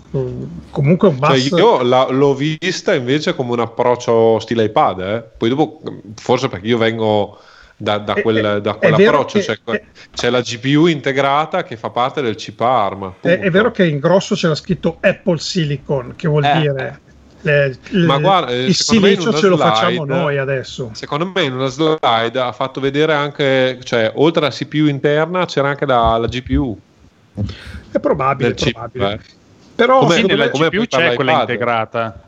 comunque 0.70 1.08
un 1.08 1.18
bus. 1.18 1.48
Cioè 1.48 1.58
io 1.58 1.82
la, 1.82 2.06
l'ho 2.08 2.34
vista 2.34 2.94
invece 2.94 3.34
come 3.34 3.50
un 3.50 3.58
approccio 3.58 4.38
stile 4.38 4.62
iPad, 4.62 5.00
eh? 5.00 5.24
poi 5.36 5.48
dopo 5.48 5.82
forse 6.14 6.46
perché 6.46 6.68
io 6.68 6.78
vengo 6.78 7.36
da, 7.76 7.98
da, 7.98 8.14
quel, 8.14 8.60
da 8.62 8.74
quell'approccio, 8.74 9.40
che, 9.40 9.44
cioè, 9.44 9.74
è, 9.74 9.84
c'è 10.14 10.30
la 10.30 10.40
GPU 10.40 10.86
integrata 10.86 11.64
che 11.64 11.76
fa 11.76 11.90
parte 11.90 12.22
del 12.22 12.36
chip 12.36 12.60
ARM. 12.60 13.14
È, 13.22 13.40
è, 13.40 13.50
vero 13.50 13.72
che 13.72 13.84
in 13.84 13.98
grosso 13.98 14.36
c'era 14.36 14.54
scritto 14.54 14.98
Apple 15.00 15.38
Silicon, 15.38 16.14
che 16.14 16.28
vuol 16.28 16.44
eh, 16.44 16.60
dire... 16.60 17.00
Le, 17.40 17.76
le, 17.88 18.06
ma 18.06 18.18
guarda, 18.18 18.52
il 18.52 18.72
silicio 18.72 19.32
ce 19.32 19.38
slide, 19.38 19.48
lo 19.48 19.56
facciamo 19.56 20.04
noi 20.04 20.38
adesso. 20.38 20.90
Secondo 20.92 21.30
me 21.34 21.42
in 21.42 21.54
una 21.54 21.68
slide 21.68 22.38
ha 22.38 22.52
fatto 22.52 22.80
vedere 22.80 23.14
anche, 23.14 23.80
cioè 23.82 24.12
oltre 24.14 24.44
alla 24.44 24.54
CPU 24.54 24.86
interna 24.86 25.44
c'era 25.44 25.70
anche 25.70 25.86
la, 25.86 26.16
la 26.18 26.26
GPU. 26.28 26.78
È 27.90 27.98
probabile, 28.00 28.50
è 28.50 28.54
chip, 28.54 28.72
probabile. 28.72 29.12
eh. 29.12 29.18
Però 29.74 30.00
Come 30.00 30.22
nella 30.22 30.50
me, 30.52 30.68
GPU 30.68 30.86
c'è 30.86 31.14
quella 31.14 31.32
iPad. 31.32 31.48
integrata. 31.48 32.22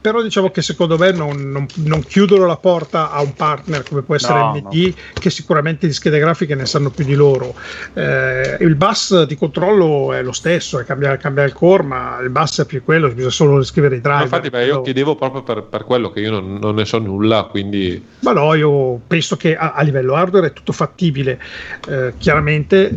Però 0.00 0.22
diciamo 0.22 0.50
che 0.50 0.60
secondo 0.60 0.98
me 0.98 1.12
non, 1.12 1.50
non, 1.50 1.66
non, 1.84 2.02
chiudono 2.02 2.46
la 2.46 2.56
porta 2.56 3.12
a 3.12 3.20
un 3.20 3.34
partner 3.34 3.84
come 3.84 4.02
può 4.02 4.16
essere 4.16 4.38
No, 4.38 4.50
AMD, 4.50 4.72
no. 4.72 4.94
che 5.12 5.30
sicuramente 5.30 5.86
di 5.86 5.92
schede 5.92 6.18
grafiche 6.18 6.56
ne 6.56 6.66
sanno 6.66 6.90
più 6.90 7.04
di 7.04 7.14
loro. 7.14 7.54
Eh, 7.94 8.56
il 8.60 8.74
bus 8.74 9.22
di 9.24 9.36
controllo 9.36 10.12
è 10.12 10.22
lo 10.22 10.32
stesso, 10.32 10.80
è 10.80 10.84
cambiare, 10.84 11.18
cambiare 11.18 11.48
il 11.48 11.54
core, 11.54 11.82
ma 11.84 12.18
il 12.20 12.30
bus 12.30 12.60
è 12.60 12.64
più 12.64 12.82
quello, 12.82 13.08
bisogna 13.08 13.30
solo 13.30 13.62
scrivere 13.62 13.96
i 13.96 14.00
driver. 14.00 14.18
Ma 14.18 14.24
infatti, 14.24 14.50
beh, 14.50 14.64
io 14.64 14.80
chiedevo 14.80 15.14
proprio 15.14 15.42
per, 15.42 15.62
per 15.62 15.84
quello 15.84 16.10
che 16.10 16.20
io 16.20 16.30
non, 16.32 16.54
non, 16.54 16.74
ne 16.74 16.84
so 16.84 16.98
nulla, 16.98 17.44
quindi... 17.44 18.04
Ma 18.20 18.32
no, 18.32 18.54
io 18.54 19.00
penso 19.06 19.36
che 19.36 19.56
a, 19.56 19.74
a 19.74 19.82
livello 19.82 20.14
hardware 20.14 20.48
è 20.48 20.52
tutto 20.52 20.72
fattibile. 20.72 21.40
Eh, 21.88 22.14
chiaramente 22.18 22.90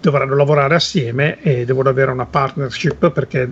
dovranno 0.00 0.34
lavorare 0.34 0.74
assieme 0.74 1.40
e 1.42 1.64
devono 1.64 1.88
avere 1.90 2.10
una 2.10 2.26
partnership 2.26 3.10
perché 3.10 3.50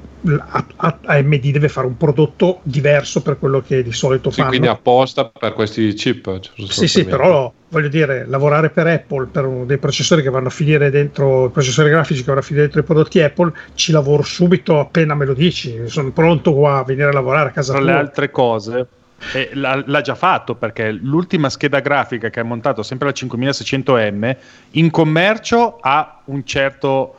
AMD 0.76 1.50
deve 1.50 1.68
fare 1.68 1.86
un 1.86 1.96
prodotto 1.96 2.60
diverso 2.62 3.22
per 3.22 3.38
quello 3.38 3.60
che 3.60 3.82
di 3.82 3.92
solito 3.92 4.30
sì, 4.30 4.36
fanno. 4.36 4.50
Quindi 4.50 4.68
apposta 4.68 5.26
per 5.26 5.52
questi 5.52 5.92
chip. 5.92 6.40
Cioè, 6.40 6.66
sì, 6.66 6.88
sì, 6.88 7.04
però 7.04 7.52
voglio 7.68 7.88
dire, 7.88 8.24
lavorare 8.26 8.70
per 8.70 8.86
Apple, 8.86 9.26
per 9.26 9.46
dei 9.66 9.78
processori 9.78 10.22
che 10.22 10.30
vanno 10.30 10.48
a 10.48 10.50
finire 10.50 10.90
dentro, 10.90 11.50
processori 11.50 11.90
grafici 11.90 12.20
che 12.20 12.28
vanno 12.28 12.40
a 12.40 12.42
finire 12.42 12.64
dentro 12.64 12.80
i 12.80 12.84
prodotti 12.84 13.20
Apple, 13.20 13.52
ci 13.74 13.92
lavoro 13.92 14.22
subito 14.22 14.78
appena 14.80 15.14
me 15.14 15.26
lo 15.26 15.34
dici, 15.34 15.82
sono 15.86 16.10
pronto 16.10 16.54
qua 16.54 16.78
a 16.78 16.84
venire 16.84 17.08
a 17.08 17.12
lavorare 17.12 17.50
a 17.50 17.52
casa 17.52 17.74
Tra 17.74 17.82
le 17.82 17.92
altre 17.92 18.30
cose, 18.30 18.86
e 19.32 19.50
l'ha, 19.54 19.82
l'ha, 19.84 20.00
già 20.00 20.14
fatto 20.14 20.54
perché 20.54 20.92
l'ultima 20.92 21.50
scheda 21.50 21.80
grafica 21.80 22.30
che 22.30 22.40
ha 22.40 22.44
montato 22.44 22.82
sempre 22.82 23.08
la 23.08 23.14
5600M 23.14 24.36
in 24.72 24.90
commercio 24.90 25.78
ha 25.80 26.20
un 26.26 26.44
certo 26.44 27.16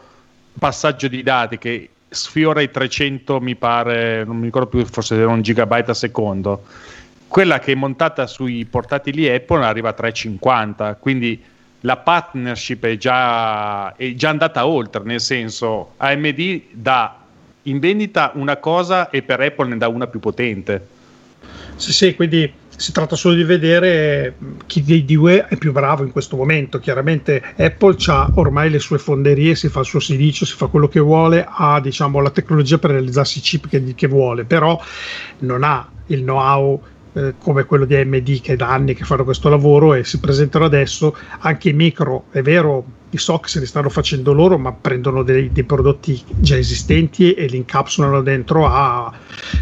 passaggio 0.57 1.09
di 1.09 1.21
dati 1.23 1.57
che 1.57 1.89
sfiora 2.07 2.61
i 2.61 2.71
300 2.71 3.41
mi 3.41 3.55
pare 3.55 4.23
non 4.23 4.37
mi 4.37 4.45
ricordo 4.45 4.69
più 4.69 4.85
forse 4.85 5.15
era 5.15 5.27
un 5.27 5.41
gigabyte 5.41 5.91
a 5.91 5.93
secondo. 5.93 6.63
Quella 7.27 7.59
che 7.59 7.73
è 7.73 7.75
montata 7.75 8.25
sui 8.25 8.65
portatili 8.65 9.29
Apple 9.29 9.63
arriva 9.63 9.89
a 9.89 9.93
350 9.93 10.95
quindi 10.95 11.43
la 11.81 11.97
partnership 11.97 12.85
è 12.85 12.97
già, 12.97 13.95
è 13.95 14.13
già 14.13 14.29
andata 14.29 14.65
oltre 14.65 15.03
nel 15.03 15.21
senso 15.21 15.93
AMD 15.97 16.61
dà 16.71 17.17
in 17.63 17.79
vendita 17.79 18.31
una 18.35 18.57
cosa 18.57 19.09
e 19.09 19.21
per 19.21 19.41
Apple 19.41 19.67
ne 19.67 19.77
dà 19.77 19.89
una 19.89 20.07
più 20.07 20.19
potente 20.19 20.97
sì, 21.79 21.93
sì, 21.93 22.13
quindi 22.13 22.51
si 22.79 22.91
tratta 22.91 23.15
solo 23.15 23.35
di 23.35 23.43
vedere 23.43 24.35
chi 24.65 24.83
dei 24.83 25.03
due 25.05 25.47
è 25.47 25.57
più 25.57 25.71
bravo 25.71 26.03
in 26.03 26.11
questo 26.11 26.35
momento. 26.35 26.79
Chiaramente 26.79 27.41
Apple 27.57 27.95
ha 28.07 28.31
ormai 28.35 28.69
le 28.69 28.79
sue 28.79 28.97
fonderie, 28.97 29.55
si 29.55 29.69
fa 29.69 29.79
il 29.79 29.85
suo 29.85 29.99
silicio, 29.99 30.45
si 30.45 30.55
fa 30.55 30.67
quello 30.67 30.87
che 30.87 30.99
vuole, 30.99 31.45
ha 31.49 31.79
diciamo, 31.79 32.19
la 32.19 32.31
tecnologia 32.31 32.77
per 32.77 32.91
realizzarsi 32.91 33.39
i 33.39 33.41
chip 33.41 33.67
che, 33.67 33.95
che 33.95 34.07
vuole, 34.07 34.43
però 34.43 34.79
non 35.39 35.63
ha 35.63 35.89
il 36.07 36.21
know-how 36.21 36.81
eh, 37.13 37.35
come 37.39 37.63
quello 37.63 37.85
di 37.85 37.95
AMD 37.95 38.41
che 38.41 38.55
da 38.55 38.69
anni 38.69 38.93
che 38.93 39.03
fanno 39.03 39.23
questo 39.23 39.49
lavoro 39.49 39.93
e 39.93 40.03
si 40.03 40.19
presentano 40.19 40.65
adesso 40.65 41.15
anche 41.39 41.69
i 41.69 41.73
micro, 41.73 42.25
è 42.31 42.41
vero 42.41 42.85
i 43.11 43.17
SOC 43.17 43.49
se 43.49 43.59
li 43.59 43.65
stanno 43.65 43.89
facendo 43.89 44.33
loro, 44.33 44.57
ma 44.57 44.71
prendono 44.71 45.23
dei, 45.23 45.51
dei, 45.51 45.63
prodotti 45.63 46.21
già 46.27 46.57
esistenti 46.57 47.33
e 47.33 47.47
li 47.47 47.57
incapsulano 47.57 48.21
dentro 48.21 48.67
a 48.67 49.11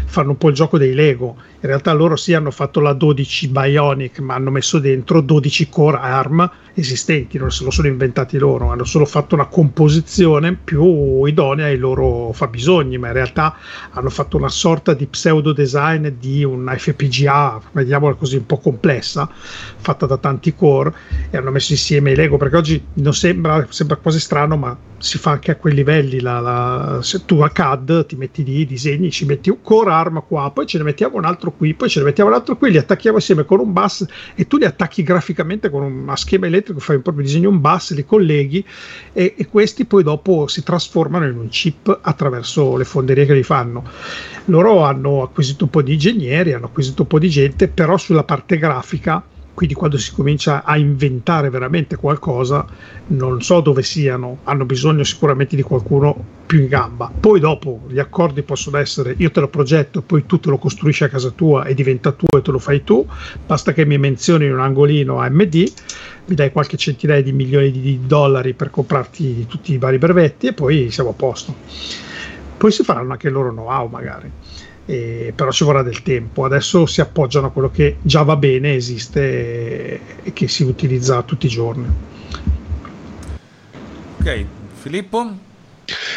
fanno 0.06 0.30
un 0.30 0.38
po' 0.38 0.48
il 0.48 0.54
gioco 0.54 0.78
dei 0.78 0.94
Lego. 0.94 1.36
In 1.60 1.68
realtà 1.68 1.92
loro 1.92 2.16
sì 2.16 2.34
hanno 2.34 2.50
fatto 2.50 2.80
la 2.80 2.92
12 2.92 3.48
Bionic, 3.48 4.20
ma 4.20 4.34
hanno 4.34 4.50
messo 4.50 4.78
dentro 4.78 5.20
12 5.20 5.68
core 5.68 5.98
ARM 5.98 6.50
esistenti, 6.74 7.38
non 7.38 7.50
se 7.50 7.64
lo 7.64 7.70
sono 7.70 7.88
inventati 7.88 8.38
loro, 8.38 8.70
hanno 8.70 8.84
solo 8.84 9.04
fatto 9.04 9.34
una 9.34 9.46
composizione 9.46 10.54
più 10.54 11.24
idonea 11.24 11.66
ai 11.66 11.76
loro 11.76 12.32
fabbisogni, 12.32 12.98
ma 12.98 13.08
in 13.08 13.14
realtà 13.14 13.56
hanno 13.90 14.10
fatto 14.10 14.36
una 14.36 14.48
sorta 14.48 14.94
di 14.94 15.06
pseudo 15.06 15.52
design 15.52 16.08
di 16.18 16.44
un 16.44 16.72
FPGA, 16.76 17.60
vediamola 17.72 18.14
così, 18.14 18.36
un 18.36 18.46
po' 18.46 18.58
complessa, 18.58 19.28
fatta 19.28 20.06
da 20.06 20.16
tanti 20.16 20.54
core 20.54 20.94
e 21.30 21.36
hanno 21.36 21.50
messo 21.50 21.72
insieme 21.72 22.12
i 22.12 22.14
Lego, 22.14 22.36
perché 22.36 22.56
oggi 22.56 22.84
non 22.94 23.14
sembra, 23.14 23.36
sembra 23.70 23.96
quasi 23.96 24.20
strano, 24.20 24.56
ma 24.56 24.76
si 24.98 25.16
fa 25.16 25.30
anche 25.30 25.52
a 25.52 25.56
quei 25.56 25.74
livelli, 25.74 26.20
la, 26.20 26.40
la, 26.40 26.98
se 27.02 27.24
tu 27.24 27.40
a 27.40 27.50
CAD 27.50 28.06
ti 28.06 28.16
metti 28.16 28.42
lì, 28.42 28.66
disegni, 28.66 29.10
ci 29.10 29.24
metti 29.24 29.48
un 29.48 29.62
core 29.62 29.90
ARM 29.90 30.24
qua, 30.26 30.50
poi 30.50 30.66
ce 30.66 30.78
ne 30.78 30.84
mettiamo 30.84 31.16
un 31.16 31.24
altro 31.24 31.52
qui, 31.52 31.74
poi 31.74 31.88
ce 31.88 32.00
ne 32.00 32.06
mettiamo 32.06 32.30
un 32.30 32.36
altro 32.36 32.56
qui, 32.56 32.70
li 32.70 32.78
attacchiamo 32.78 33.16
insieme 33.16 33.44
con 33.44 33.60
un 33.60 33.72
bus 33.72 34.04
e 34.34 34.46
tu 34.46 34.56
li 34.56 34.64
attacchi 34.64 35.02
graficamente 35.02 35.70
con 35.70 35.82
una 35.82 36.16
schema 36.16 36.46
elettrico, 36.46 36.80
fai 36.80 36.98
proprio 36.98 37.24
disegno 37.24 37.48
un 37.48 37.60
bus, 37.60 37.94
li 37.94 38.04
colleghi 38.04 38.64
e, 39.12 39.34
e, 39.36 39.46
questi 39.46 39.84
poi 39.84 40.02
dopo 40.02 40.48
si 40.48 40.62
trasformano 40.62 41.26
in 41.26 41.38
un 41.38 41.48
chip 41.48 42.00
attraverso 42.02 42.76
le 42.76 42.84
fonderie 42.84 43.24
che 43.24 43.34
li 43.34 43.44
fanno. 43.44 43.84
Loro 44.46 44.82
hanno 44.82 45.22
acquisito 45.22 45.64
un 45.64 45.70
po' 45.70 45.82
di 45.82 45.92
ingegneri, 45.92 46.52
hanno 46.52 46.66
acquisito 46.66 47.02
un 47.02 47.08
po' 47.08 47.18
di 47.18 47.28
gente, 47.28 47.68
però 47.68 47.96
sulla 47.96 48.24
parte 48.24 48.58
grafica 48.58 49.22
quindi 49.58 49.74
quando 49.74 49.98
si 49.98 50.12
comincia 50.12 50.62
a 50.62 50.76
inventare 50.76 51.50
veramente 51.50 51.96
qualcosa 51.96 52.64
non 53.08 53.42
so 53.42 53.60
dove 53.60 53.82
siano, 53.82 54.38
hanno 54.44 54.64
bisogno 54.64 55.02
sicuramente 55.02 55.56
di 55.56 55.62
qualcuno 55.62 56.14
più 56.46 56.60
in 56.60 56.68
gamba. 56.68 57.10
Poi 57.18 57.40
dopo 57.40 57.80
gli 57.88 57.98
accordi 57.98 58.42
possono 58.42 58.76
essere 58.76 59.16
io 59.18 59.32
te 59.32 59.40
lo 59.40 59.48
progetto, 59.48 60.00
poi 60.00 60.26
tu 60.26 60.38
te 60.38 60.48
lo 60.50 60.58
costruisci 60.58 61.02
a 61.02 61.08
casa 61.08 61.30
tua 61.30 61.64
e 61.64 61.74
diventa 61.74 62.12
tuo 62.12 62.38
e 62.38 62.42
te 62.42 62.52
lo 62.52 62.60
fai 62.60 62.84
tu, 62.84 63.04
basta 63.44 63.72
che 63.72 63.84
mi 63.84 63.98
menzioni 63.98 64.48
un 64.48 64.60
angolino 64.60 65.18
AMD, 65.18 65.72
mi 66.26 66.34
dai 66.36 66.52
qualche 66.52 66.76
centinaia 66.76 67.20
di 67.24 67.32
milioni 67.32 67.72
di 67.72 67.98
dollari 68.06 68.54
per 68.54 68.70
comprarti 68.70 69.46
tutti 69.48 69.72
i 69.72 69.78
vari 69.78 69.98
brevetti 69.98 70.46
e 70.46 70.52
poi 70.52 70.92
siamo 70.92 71.10
a 71.10 71.14
posto. 71.14 71.52
Poi 72.56 72.70
si 72.70 72.84
faranno 72.84 73.10
anche 73.10 73.26
il 73.26 73.32
loro 73.32 73.50
know-how 73.50 73.88
magari 73.88 74.30
eh, 74.88 75.34
però 75.36 75.50
ci 75.52 75.64
vorrà 75.64 75.82
del 75.82 76.02
tempo. 76.02 76.44
Adesso 76.44 76.86
si 76.86 77.02
appoggiano 77.02 77.48
a 77.48 77.50
quello 77.50 77.70
che 77.70 77.98
già 78.00 78.22
va 78.22 78.36
bene, 78.36 78.74
esiste 78.74 80.00
e 80.22 80.32
che 80.32 80.48
si 80.48 80.62
utilizza 80.62 81.22
tutti 81.22 81.44
i 81.44 81.50
giorni. 81.50 81.86
Ok, 84.18 84.44
Filippo? 84.80 85.46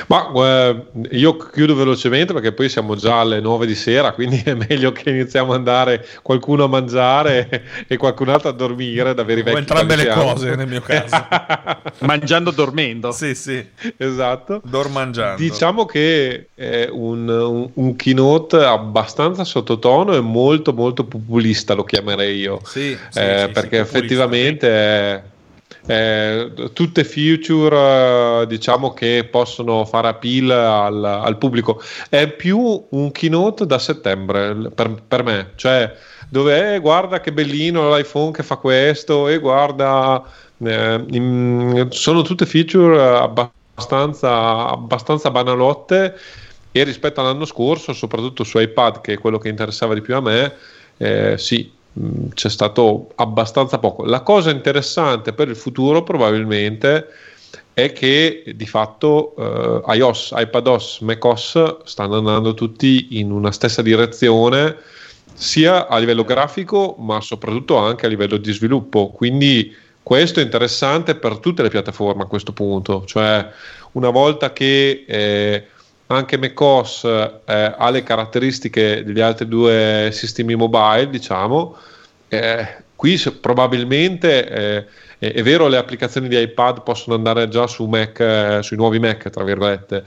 Ma 0.07 0.31
eh, 0.33 0.85
io 1.11 1.37
chiudo 1.37 1.75
velocemente 1.75 2.33
perché 2.33 2.51
poi 2.51 2.67
siamo 2.67 2.95
già 2.95 3.19
alle 3.19 3.39
9 3.39 3.65
di 3.65 3.75
sera, 3.75 4.11
quindi 4.11 4.41
è 4.43 4.53
meglio 4.53 4.91
che 4.91 5.09
iniziamo 5.09 5.51
ad 5.51 5.57
andare 5.59 6.05
qualcuno 6.21 6.65
a 6.65 6.67
mangiare 6.67 7.63
e 7.87 7.97
qualcun 7.97 8.29
altro 8.29 8.49
a 8.49 8.51
dormire. 8.51 9.13
Da 9.13 9.23
veri 9.23 9.41
vecchi 9.41 9.55
o 9.55 9.59
entrambe 9.59 9.95
le 9.95 10.07
cose 10.07 10.55
nel 10.55 10.67
mio 10.67 10.81
caso. 10.81 11.27
Mangiando 11.99 12.51
dormendo. 12.51 13.11
Sì, 13.11 13.33
sì. 13.35 13.65
Esatto. 13.97 14.61
Dormangiando. 14.63 15.41
Diciamo 15.41 15.85
che 15.85 16.47
è 16.53 16.87
un, 16.91 17.27
un, 17.29 17.69
un, 17.73 17.95
keynote 17.95 18.57
abbastanza 18.57 19.43
sottotono 19.43 20.13
e 20.13 20.19
molto 20.19 20.73
molto 20.73 21.05
populista 21.05 21.73
lo 21.73 21.83
chiamerei 21.83 22.37
io. 22.37 22.59
Sì, 22.65 22.97
sì, 23.09 23.19
eh, 23.19 23.43
sì 23.45 23.51
perché 23.51 23.79
effettivamente... 23.79 24.67
È, 24.67 25.23
eh, 25.85 26.51
tutte 26.73 27.03
feature 27.03 28.41
eh, 28.41 28.47
diciamo 28.47 28.93
che 28.93 29.27
possono 29.29 29.85
fare 29.85 30.09
appeal 30.09 30.49
al, 30.51 31.03
al, 31.03 31.37
pubblico. 31.37 31.81
È 32.09 32.27
più 32.27 32.87
un 32.89 33.11
keynote 33.11 33.65
da 33.65 33.79
settembre 33.79 34.69
per, 34.73 35.01
per 35.07 35.23
me. 35.23 35.51
Cioè 35.55 35.93
dove 36.29 36.75
eh, 36.75 36.79
guarda 36.79 37.19
che 37.19 37.33
bellino 37.33 37.93
l'iPhone 37.93 38.31
che 38.31 38.43
fa 38.43 38.55
questo 38.55 39.27
e 39.27 39.37
guarda 39.37 40.23
eh, 40.59 41.03
in, 41.09 41.87
sono 41.89 42.21
tutte 42.21 42.45
feature 42.45 43.01
abbastanza, 43.17 44.69
abbastanza 44.69 45.29
banalotte 45.29 46.17
e 46.71 46.83
rispetto 46.83 47.19
all'anno 47.19 47.43
scorso 47.43 47.91
soprattutto 47.91 48.45
su 48.45 48.59
iPad 48.59 49.01
che 49.01 49.13
è 49.13 49.17
quello 49.17 49.37
che 49.39 49.49
interessava 49.49 49.93
di 49.93 49.99
più 49.99 50.15
a 50.15 50.21
me 50.21 50.53
eh, 50.95 51.37
sì 51.37 51.69
Mm, 51.99 52.29
c'è 52.33 52.49
stato 52.49 53.11
abbastanza 53.15 53.77
poco. 53.77 54.05
La 54.05 54.21
cosa 54.21 54.49
interessante 54.49 55.33
per 55.33 55.49
il 55.49 55.57
futuro 55.57 56.03
probabilmente 56.03 57.07
è 57.73 57.91
che 57.91 58.43
di 58.55 58.65
fatto 58.65 59.35
eh, 59.37 59.95
iOS, 59.95 60.33
iPadOS, 60.35 60.99
macOS 61.01 61.83
stanno 61.83 62.17
andando 62.17 62.53
tutti 62.53 63.19
in 63.19 63.31
una 63.31 63.51
stessa 63.51 63.81
direzione 63.81 64.77
sia 65.33 65.87
a 65.87 65.97
livello 65.97 66.23
grafico 66.23 66.95
ma 66.99 67.19
soprattutto 67.21 67.77
anche 67.77 68.05
a 68.05 68.09
livello 68.09 68.37
di 68.37 68.53
sviluppo. 68.53 69.09
Quindi 69.09 69.75
questo 70.01 70.39
è 70.39 70.43
interessante 70.43 71.15
per 71.15 71.39
tutte 71.39 71.61
le 71.61 71.69
piattaforme 71.69 72.23
a 72.23 72.27
questo 72.27 72.53
punto, 72.53 73.03
cioè 73.05 73.49
una 73.93 74.09
volta 74.09 74.53
che 74.53 75.03
eh, 75.05 75.67
anche 76.15 76.37
macOS 76.37 77.03
eh, 77.05 77.75
ha 77.77 77.89
le 77.89 78.03
caratteristiche 78.03 79.03
degli 79.03 79.19
altri 79.19 79.47
due 79.47 80.09
sistemi 80.11 80.55
mobile, 80.55 81.09
diciamo. 81.09 81.75
Eh, 82.27 82.67
qui 82.95 83.17
probabilmente 83.41 84.47
eh, 84.47 84.85
è 85.17 85.43
vero 85.43 85.67
le 85.67 85.77
applicazioni 85.77 86.27
di 86.27 86.39
iPad 86.39 86.83
possono 86.83 87.15
andare 87.15 87.47
già 87.47 87.67
su 87.67 87.85
Mac, 87.85 88.19
eh, 88.19 88.59
sui 88.63 88.77
nuovi 88.77 88.99
Mac, 88.99 89.29
tra 89.29 89.43
virgolette, 89.43 90.03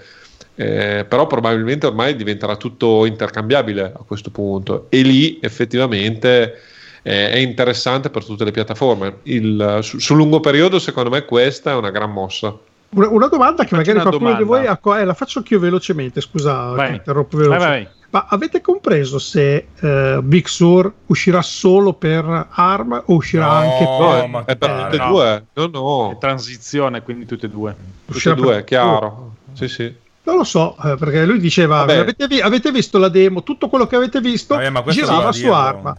eh, 0.57 1.05
però 1.09 1.27
probabilmente 1.27 1.87
ormai 1.87 2.17
diventerà 2.17 2.57
tutto 2.57 3.05
intercambiabile 3.05 3.83
a 3.83 4.03
questo 4.05 4.31
punto 4.31 4.87
e 4.89 5.03
lì 5.03 5.39
effettivamente 5.41 6.61
eh, 7.03 7.31
è 7.31 7.37
interessante 7.37 8.11
per 8.11 8.25
tutte 8.25 8.45
le 8.45 8.51
piattaforme. 8.51 9.19
Il, 9.25 9.79
su, 9.83 9.99
sul 9.99 10.17
lungo 10.17 10.41
periodo 10.41 10.79
secondo 10.79 11.11
me 11.11 11.25
questa 11.25 11.71
è 11.71 11.75
una 11.75 11.91
gran 11.91 12.11
mossa. 12.11 12.57
Una, 12.91 13.09
una 13.09 13.27
domanda 13.29 13.65
che 13.65 13.75
magari 13.75 14.01
qualcuno 14.01 14.35
di 14.35 14.45
voi 14.45 14.67
ha, 14.67 14.79
eh, 14.99 15.05
la 15.05 15.15
faccio 15.15 15.39
anch'io 15.39 15.59
velocemente, 15.59 16.21
scusa, 16.21 16.75
interrompo 16.89 17.37
velocemente. 17.37 17.69
Vai, 17.69 17.83
vai. 17.85 18.03
Ma 18.15 18.27
avete 18.29 18.61
compreso 18.61 19.19
se 19.19 19.67
uh, 19.81 20.21
Big 20.23 20.47
Sur 20.47 20.93
uscirà 21.07 21.43
solo 21.43 21.95
per 21.95 22.47
ARM 22.49 23.03
o 23.07 23.15
uscirà 23.15 23.47
no, 23.47 23.53
anche 23.53 23.85
per... 23.85 24.29
No, 24.29 24.45
è 24.45 24.57
per 24.57 24.71
eh, 24.71 24.83
tutte 24.85 24.95
e 24.95 24.99
no. 24.99 25.09
due. 25.09 25.45
No, 25.55 25.67
no. 25.67 26.11
È 26.13 26.19
transizione, 26.19 27.03
quindi 27.03 27.27
tutte 27.27 27.47
e 27.47 27.49
due. 27.49 27.75
Tutte 28.07 28.31
e 28.31 28.35
due, 28.37 28.63
chiaro. 28.63 29.33
Sì, 29.55 29.67
sì. 29.67 29.93
Non 30.23 30.37
lo 30.37 30.45
so, 30.45 30.77
eh, 30.85 30.95
perché 30.97 31.27
lui 31.27 31.41
diceva, 31.41 31.81
avete, 31.81 32.29
vi- 32.29 32.41
avete, 32.41 32.71
visto 32.71 32.99
la 32.99 33.09
demo, 33.09 33.43
tutto 33.43 33.69
quello 33.69 33.89
che 33.89 33.97
avete 33.97 34.21
visto 34.21 34.55
Vabbè, 34.55 34.91
girava 34.93 35.33
su 35.33 35.49
ARM. 35.49 35.95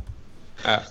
Eh. 0.63 0.81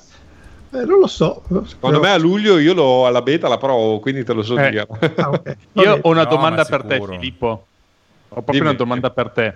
Eh, 0.75 0.85
non 0.85 0.99
lo 0.99 1.07
so. 1.07 1.45
Secondo 1.67 2.01
me 2.01 2.11
a 2.11 2.19
luglio 2.19 2.59
io 2.59 2.75
l'ho 2.75 3.07
alla 3.07 3.23
beta 3.23 3.47
la 3.47 3.59
provo, 3.59 4.01
quindi 4.01 4.25
te 4.25 4.33
lo 4.33 4.43
so 4.43 4.59
eh. 4.59 4.71
dire. 4.71 4.87
Ah, 5.17 5.31
okay. 5.31 5.57
io 5.75 5.99
ho 6.03 6.11
una 6.11 6.25
no, 6.25 6.29
domanda 6.29 6.65
per 6.65 6.83
te, 6.83 7.01
Filippo. 7.01 7.67
Ho 8.29 8.43
proprio 8.43 8.55
Dimmi. 8.55 8.67
una 8.71 8.77
domanda 8.77 9.11
per 9.11 9.31
te. 9.31 9.55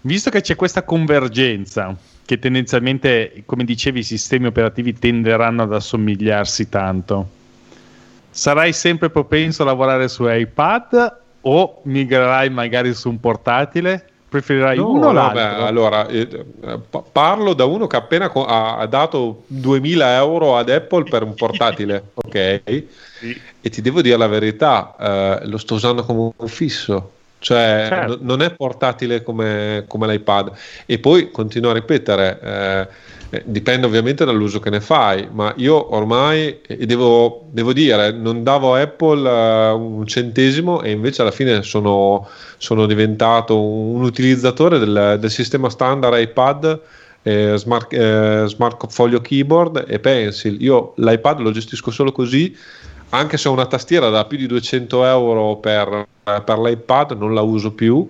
Visto 0.00 0.30
che 0.30 0.40
c'è 0.40 0.56
questa 0.56 0.84
convergenza, 0.84 1.94
che 2.24 2.38
tendenzialmente, 2.38 3.42
come 3.44 3.64
dicevi, 3.64 4.00
i 4.00 4.04
sistemi 4.04 4.46
operativi 4.46 4.98
tenderanno 4.98 5.64
ad 5.64 5.74
assomigliarsi 5.74 6.68
tanto, 6.70 7.28
sarai 8.30 8.72
sempre 8.72 9.10
propenso 9.10 9.62
a 9.62 9.66
lavorare 9.66 10.08
su 10.08 10.26
iPad 10.26 11.18
o 11.42 11.80
migrerai 11.84 12.48
magari 12.48 12.94
su 12.94 13.10
un 13.10 13.20
portatile? 13.20 14.08
Preferirai 14.32 14.78
no, 14.78 14.88
uno 14.88 15.08
o 15.08 15.12
l'altro? 15.12 15.66
Allora, 15.66 16.06
eh, 16.08 16.26
parlo 17.12 17.52
da 17.52 17.66
uno 17.66 17.86
che 17.86 17.96
appena 17.96 18.30
co- 18.30 18.46
ha, 18.46 18.86
dato 18.86 19.42
2000 19.46 20.16
euro 20.16 20.56
ad 20.56 20.70
Apple 20.70 21.04
per 21.04 21.22
un 21.22 21.34
portatile, 21.34 22.12
ok? 22.16 22.62
Sì. 23.18 23.38
E 23.60 23.68
ti 23.68 23.82
devo 23.82 24.00
dire 24.00 24.16
la 24.16 24.28
verità, 24.28 24.96
eh, 25.42 25.46
lo 25.48 25.58
sto 25.58 25.74
usando 25.74 26.02
come 26.02 26.32
un 26.34 26.48
fisso. 26.48 27.10
Cioè, 27.40 27.88
certo. 27.90 28.14
n- 28.14 28.18
non 28.22 28.40
è 28.40 28.54
portatile 28.54 29.22
come, 29.22 29.84
come, 29.86 30.06
l'iPad. 30.06 30.52
E 30.86 30.98
poi 30.98 31.30
continuo 31.30 31.72
a 31.72 31.74
ripetere, 31.74 32.40
eh, 32.40 32.88
eh, 33.34 33.42
dipende 33.46 33.86
ovviamente 33.86 34.26
dall'uso 34.26 34.60
che 34.60 34.68
ne 34.68 34.82
fai, 34.82 35.26
ma 35.32 35.54
io 35.56 35.94
ormai, 35.94 36.60
e 36.60 36.84
devo, 36.84 37.46
devo 37.50 37.72
dire, 37.72 38.12
non 38.12 38.42
davo 38.42 38.74
a 38.74 38.82
Apple 38.82 39.26
uh, 39.26 39.80
un 39.80 40.06
centesimo 40.06 40.82
e 40.82 40.90
invece 40.90 41.22
alla 41.22 41.30
fine 41.30 41.62
sono, 41.62 42.28
sono 42.58 42.84
diventato 42.84 43.58
un, 43.58 44.02
utilizzatore 44.02 44.78
del, 44.78 45.16
del, 45.18 45.30
sistema 45.30 45.70
standard 45.70 46.20
iPad 46.20 46.80
eh, 47.22 47.54
smart, 47.56 47.90
eh, 47.94 48.44
smart 48.48 48.86
Folio 48.92 49.22
Keyboard 49.22 49.86
e 49.88 49.98
Pencil. 49.98 50.62
Io 50.62 50.92
l'iPad 50.96 51.40
lo 51.40 51.52
gestisco 51.52 51.90
solo 51.90 52.12
così, 52.12 52.54
anche 53.08 53.38
se 53.38 53.48
ho 53.48 53.52
una 53.52 53.64
tastiera 53.64 54.10
da 54.10 54.26
più 54.26 54.36
di 54.36 54.46
200 54.46 55.06
euro 55.06 55.56
per, 55.56 56.06
per 56.22 56.58
l'iPad, 56.58 57.12
non 57.12 57.32
la 57.32 57.40
uso 57.40 57.72
più 57.72 58.06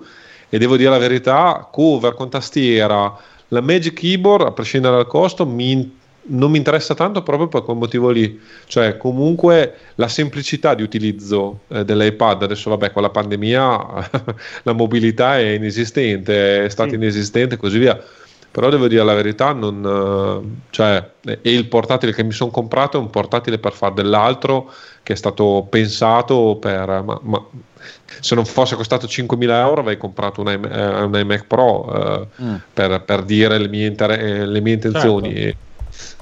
e 0.55 0.59
devo 0.59 0.77
dire 0.77 0.91
la 0.91 0.99
verità, 0.99 1.67
cover 1.73 2.13
con 2.13 2.29
tastiera, 2.29 3.17
la 3.53 3.61
Magic 3.61 3.95
Keyboard, 3.95 4.47
a 4.47 4.53
prescindere 4.53 4.97
dal 4.97 5.07
costo, 5.07 5.47
mi 5.47 6.01
non 6.25 6.53
mi 6.53 6.57
interessa 6.57 6.95
tanto 6.95 7.23
proprio 7.23 7.49
per 7.49 7.63
quel 7.63 7.77
motivo 7.77 8.11
lì, 8.11 8.41
cioè 8.67 8.97
comunque 8.97 9.75
la 9.97 10.07
semplicità 10.07 10.75
di 10.75 10.83
utilizzo 10.83 11.63
eh, 11.67 11.85
dell'iPad, 11.85 12.45
adesso 12.45 12.71
vabbè 12.71 12.93
con 12.93 13.03
la 13.03 13.11
pandemia 13.11 14.09
la 14.63 14.73
mobilità 14.73 15.37
è 15.39 15.55
inesistente, 15.55 16.65
è 16.65 16.69
stata 16.69 16.91
sì. 16.91 16.95
inesistente 16.95 17.57
e 17.57 17.59
così 17.59 17.79
via, 17.79 18.01
però 18.53 18.69
devo 18.69 18.87
dire 18.87 19.03
la 19.03 19.15
verità, 19.15 19.53
non, 19.53 19.83
eh, 20.45 20.65
cioè, 20.71 21.11
e 21.25 21.51
il 21.51 21.67
portatile 21.67 22.13
che 22.13 22.23
mi 22.23 22.33
sono 22.33 22.51
comprato 22.51 22.99
è 22.99 23.01
un 23.01 23.09
portatile 23.09 23.59
per 23.59 23.73
fare 23.73 23.95
dell'altro 23.95 24.71
che 25.03 25.15
è 25.15 25.17
stato 25.17 25.67
pensato 25.69 26.59
per... 26.61 27.03
Ma, 27.03 27.19
ma 27.23 27.45
se 28.21 28.35
non 28.35 28.45
fosse 28.45 28.77
costato 28.77 29.07
5.000 29.07 29.51
euro 29.51 29.81
avrei 29.81 29.97
comprato 29.97 30.43
un, 30.43 30.49
eh, 30.49 31.03
un 31.03 31.19
iMac 31.19 31.47
Pro 31.47 31.95
eh, 31.95 32.27
mm. 32.43 32.55
per, 32.75 33.03
per, 33.03 33.23
dire 33.23 33.57
le 33.57 33.69
mie, 33.69 33.87
inter- 33.87 34.21
le 34.21 34.61
mie 34.61 34.75
intenzioni. 34.75 35.35
Certo. 35.35 35.57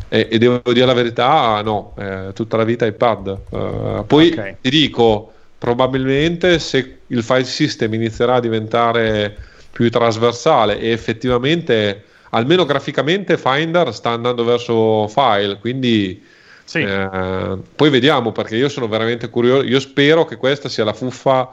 E, 0.08 0.28
e, 0.30 0.38
devo 0.38 0.60
dire 0.72 0.86
la 0.86 0.94
verità, 0.94 1.60
no, 1.62 1.94
eh, 1.98 2.30
tutta 2.32 2.56
la 2.56 2.64
vita 2.64 2.86
iPad. 2.86 3.38
Uh, 3.48 4.04
poi 4.06 4.30
okay. 4.30 4.56
ti 4.60 4.70
dico, 4.70 5.32
probabilmente 5.58 6.58
se 6.58 6.98
il 7.08 7.22
file 7.22 7.44
system 7.44 7.92
inizierà 7.94 8.36
a 8.36 8.40
diventare 8.40 9.36
più 9.70 9.90
trasversale 9.90 10.78
e 10.78 10.90
effettivamente, 10.90 12.04
almeno 12.30 12.64
graficamente, 12.64 13.38
Finder 13.38 13.94
sta 13.94 14.10
andando 14.10 14.44
verso 14.44 15.08
file, 15.08 15.58
quindi... 15.58 16.38
Sì. 16.64 16.78
Eh, 16.82 17.58
poi 17.74 17.90
vediamo 17.90 18.30
perché 18.30 18.54
io 18.54 18.68
sono 18.68 18.86
veramente 18.86 19.28
curioso. 19.28 19.66
Io 19.66 19.80
spero 19.80 20.24
che 20.24 20.36
questa 20.36 20.68
sia 20.68 20.84
la 20.84 20.92
fuffa 20.92 21.50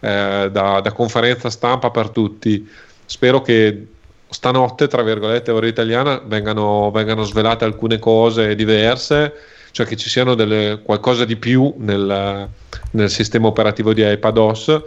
eh, 0.00 0.48
da, 0.50 0.80
da, 0.80 0.92
conferenza 0.92 1.50
stampa 1.50 1.90
per 1.90 2.08
tutti. 2.08 2.66
Spero 3.04 3.42
che 3.42 3.86
stanotte, 4.28 4.86
tra 4.86 5.02
virgolette, 5.02 5.50
ora 5.50 5.66
italiana, 5.66 6.22
vengano, 6.24 6.90
vengano 6.90 7.24
svelate 7.24 7.64
alcune 7.64 7.98
cose 7.98 8.54
diverse, 8.54 9.34
cioè 9.70 9.86
che 9.86 9.96
ci 9.96 10.08
siano 10.08 10.34
delle, 10.34 10.80
qualcosa 10.82 11.24
di 11.24 11.36
più 11.36 11.74
nel, 11.78 12.48
nel 12.92 13.10
sistema 13.10 13.48
operativo 13.48 13.92
di 13.92 14.08
iPadOS, 14.10 14.82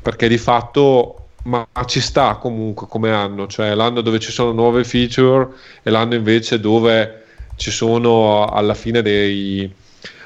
perché 0.00 0.28
di 0.28 0.38
fatto 0.38 1.21
ma 1.44 1.66
ci 1.86 2.00
sta 2.00 2.36
comunque 2.36 2.86
come 2.86 3.10
anno, 3.10 3.46
cioè 3.46 3.74
l'anno 3.74 4.00
dove 4.00 4.18
ci 4.18 4.30
sono 4.30 4.52
nuove 4.52 4.84
feature 4.84 5.48
e 5.82 5.90
l'anno 5.90 6.14
invece 6.14 6.60
dove 6.60 7.24
ci 7.56 7.70
sono 7.70 8.46
alla 8.46 8.74
fine 8.74 9.02
dei, 9.02 9.70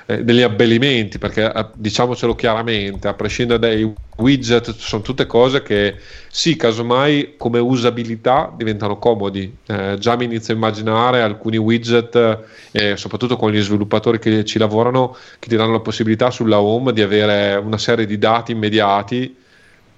eh, 0.07 0.23
degli 0.25 0.43
abbellimenti, 0.43 1.19
perché 1.19 1.53
eh, 1.53 1.67
diciamocelo 1.75 2.35
chiaramente, 2.35 3.09
a 3.09 3.15
prescindere 3.15 3.59
dai 3.59 3.95
widget, 4.17 4.75
sono 4.77 5.03
tutte 5.03 5.27
cose 5.27 5.62
che 5.62 5.97
sì, 6.31 6.57
casomai 6.57 7.35
come 7.36 7.59
usabilità 7.59 8.53
diventano 8.57 8.99
comodi. 8.99 9.55
Eh, 9.67 9.97
già 9.99 10.17
mi 10.17 10.25
inizio 10.25 10.55
a 10.55 10.57
immaginare 10.57 11.23
alcuni 11.23 11.57
widget, 11.57 12.45
eh, 12.73 12.97
soprattutto 12.97 13.36
con 13.36 13.51
gli 13.51 13.61
sviluppatori 13.61 14.19
che 14.19 14.45
ci 14.45 14.59
lavorano, 14.59 15.17
che 15.39 15.49
ti 15.49 15.57
danno 15.57 15.73
la 15.73 15.81
possibilità 15.81 16.31
sulla 16.31 16.61
home 16.61 16.93
di 16.93 17.03
avere 17.03 17.57
una 17.57 17.78
serie 17.78 18.07
di 18.07 18.19
dati 18.19 18.53
immediati. 18.53 19.45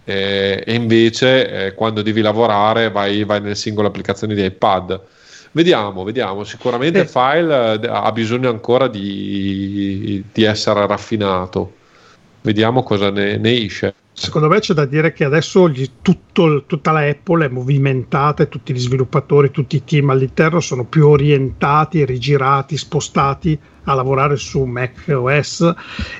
Eh, 0.08 0.62
e 0.64 0.74
invece 0.74 1.66
eh, 1.66 1.74
quando 1.74 2.00
devi 2.00 2.22
lavorare 2.22 2.90
vai, 2.90 3.24
vai 3.24 3.42
nelle 3.42 3.54
singole 3.54 3.88
applicazioni 3.88 4.34
di 4.34 4.42
iPad 4.42 4.98
Vediamo, 5.52 6.04
vediamo. 6.04 6.44
Sicuramente 6.44 7.00
il 7.00 7.08
file 7.08 7.80
eh, 7.80 7.88
ha 7.88 8.12
bisogno 8.12 8.48
ancora 8.48 8.86
di, 8.86 10.22
di 10.32 10.44
essere 10.44 10.86
raffinato. 10.86 11.74
Vediamo 12.42 12.82
cosa 12.82 13.10
ne, 13.10 13.36
ne, 13.38 13.64
esce. 13.64 13.94
Secondo 14.12 14.48
me 14.48 14.60
c'è 14.60 14.74
da 14.74 14.84
dire 14.84 15.12
che 15.12 15.24
adesso 15.24 15.68
gli, 15.68 15.88
tutto, 16.02 16.64
tutta 16.66 16.92
la 16.92 17.00
Apple 17.00 17.46
è 17.46 17.48
movimentata 17.48 18.42
e 18.42 18.48
tutti 18.48 18.72
gli 18.72 18.78
sviluppatori, 18.78 19.50
tutti 19.50 19.76
i 19.76 19.84
team 19.84 20.10
all'interno 20.10 20.60
sono 20.60 20.84
più 20.84 21.06
orientati, 21.06 22.04
rigirati, 22.04 22.76
spostati 22.76 23.58
a 23.84 23.94
lavorare 23.94 24.36
su 24.36 24.62
Mac 24.64 25.04
OS 25.08 25.74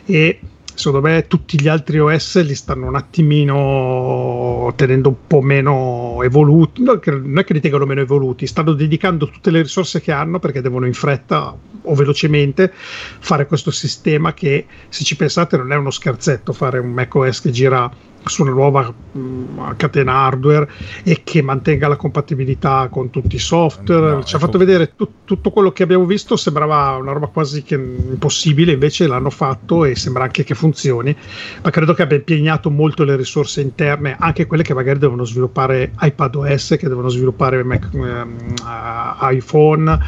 e 0.07 0.41
secondo 0.79 1.07
me 1.09 1.27
tutti 1.27 1.61
gli 1.61 1.67
altri 1.67 1.99
OS 1.99 2.41
li 2.45 2.55
stanno 2.55 2.87
un 2.87 2.95
attimino 2.95 4.73
tenendo 4.77 5.09
un 5.09 5.17
po' 5.27 5.41
meno 5.41 6.21
evoluti, 6.23 6.85
non 6.85 7.01
è 7.39 7.45
che 7.45 7.53
li 7.53 7.61
tengano 7.61 7.85
meno 7.85 8.01
evoluti, 8.01 8.47
stanno 8.47 8.73
dedicando 8.73 9.29
tutte 9.29 9.51
le 9.51 9.63
risorse 9.63 10.01
che 10.01 10.13
hanno 10.13 10.39
perché 10.39 10.61
devono 10.61 10.87
in 10.87 10.95
fretta 10.95 11.53
o 11.83 11.95
velocemente 11.95 12.73
fare 12.73 13.47
questo 13.47 13.73
sistema 13.73 14.33
che 14.35 14.67
se 14.89 15.03
ci 15.03 15.17
pensate 15.17 15.57
non 15.57 15.73
è 15.73 15.77
uno 15.77 15.91
scherzetto 15.91 16.53
fare 16.53 16.79
un 16.79 16.93
macOS 16.93 17.41
che 17.41 17.51
gira 17.51 17.91
su 18.25 18.43
una 18.43 18.51
nuova 18.51 18.93
mh, 19.13 19.19
mm, 19.19 19.71
catena 19.77 20.13
hardware 20.13 20.71
e 21.03 21.23
che 21.25 21.43
mantenga 21.43 21.89
la 21.89 21.97
compatibilità 21.97 22.89
con 22.91 23.11
tutti 23.11 23.37
i 23.37 23.39
software. 23.39 24.17
No, 24.17 24.25
Ci 24.25 24.37
ha 24.37 24.39
fatto 24.39 24.59
vedere 24.59 24.95
tu, 24.95 25.09
tutto 25.25 25.51
quello 25.51 25.73
che 25.73 25.83
abbiamo 25.83 26.05
visto, 26.05 26.37
sembrava 26.37 26.97
una 26.97 27.13
roba 27.13 27.27
quasi 27.27 27.65
impossibile, 27.69 28.73
invece 28.73 29.07
l'hanno 29.07 29.31
fatto 29.31 29.85
e 29.85 29.95
sembra 29.97 30.25
anche 30.25 30.45
che 30.45 30.55
funzioni, 30.55 31.17
ma 31.63 31.71
credo 31.71 31.95
che 31.95 32.03
abbia 32.03 32.17
impegnato 32.17 32.71
molto 32.71 33.05
le 33.05 33.17
risorse 33.17 33.61
interne, 33.61 34.17
anche 34.19 34.47
quelle 34.47 34.63
che 34.63 34.75
magari 34.75 34.99
devono 34.99 35.25
sviluppare 35.25 35.93
iPadOS, 36.01 36.77
che 36.79 36.89
devono 36.89 37.09
sviluppare 37.09 37.63
Mac, 37.63 37.89
uh, 37.93 39.31
iPhone, 39.31 39.99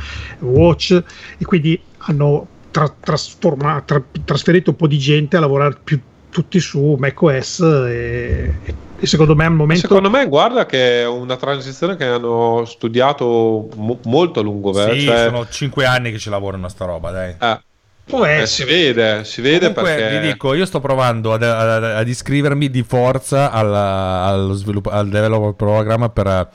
Watch 0.40 1.02
e 1.38 1.44
quindi 1.44 1.80
hanno 1.98 2.46
tra, 2.70 2.92
trasferito 4.24 4.70
un 4.70 4.76
po' 4.76 4.86
di 4.86 4.98
gente 4.98 5.36
a 5.36 5.40
lavorare 5.40 5.76
più 5.82 6.00
tutti 6.30 6.60
su 6.60 6.96
macOS 6.98 7.60
e, 7.60 8.54
e 8.98 9.06
secondo 9.06 9.34
me 9.34 9.44
al 9.44 9.52
momento 9.52 9.86
secondo 9.86 10.10
me 10.10 10.26
guarda 10.26 10.64
che 10.66 11.02
è 11.02 11.06
una 11.06 11.36
transizione 11.36 11.96
che 11.96 12.04
hanno 12.04 12.64
studiato 12.66 13.68
mo- 13.74 13.98
molto 14.04 14.40
a 14.40 14.42
lungo 14.42 14.72
sì, 14.72 15.02
cioè... 15.02 15.24
sono 15.24 15.46
5 15.48 15.84
anni 15.84 16.12
che 16.12 16.18
ci 16.18 16.30
lavorano 16.30 16.66
a 16.66 16.68
sta 16.68 16.84
roba 16.84 17.10
dai. 17.10 17.34
Eh. 17.40 17.60
Eh, 18.12 18.46
si 18.46 18.64
vede, 18.64 19.22
si 19.22 19.40
vede 19.40 19.72
Comunque, 19.72 19.94
perché... 19.94 20.18
vi 20.18 20.26
dico, 20.32 20.54
io 20.54 20.66
sto 20.66 20.80
provando 20.80 21.32
ad, 21.32 21.44
ad, 21.44 21.84
ad 21.84 22.08
iscrivermi 22.08 22.68
di 22.68 22.82
forza 22.82 23.52
alla, 23.52 24.24
allo 24.24 24.54
sviluppo, 24.54 24.90
al 24.90 25.08
developer 25.08 25.52
program 25.52 26.10
per 26.12 26.48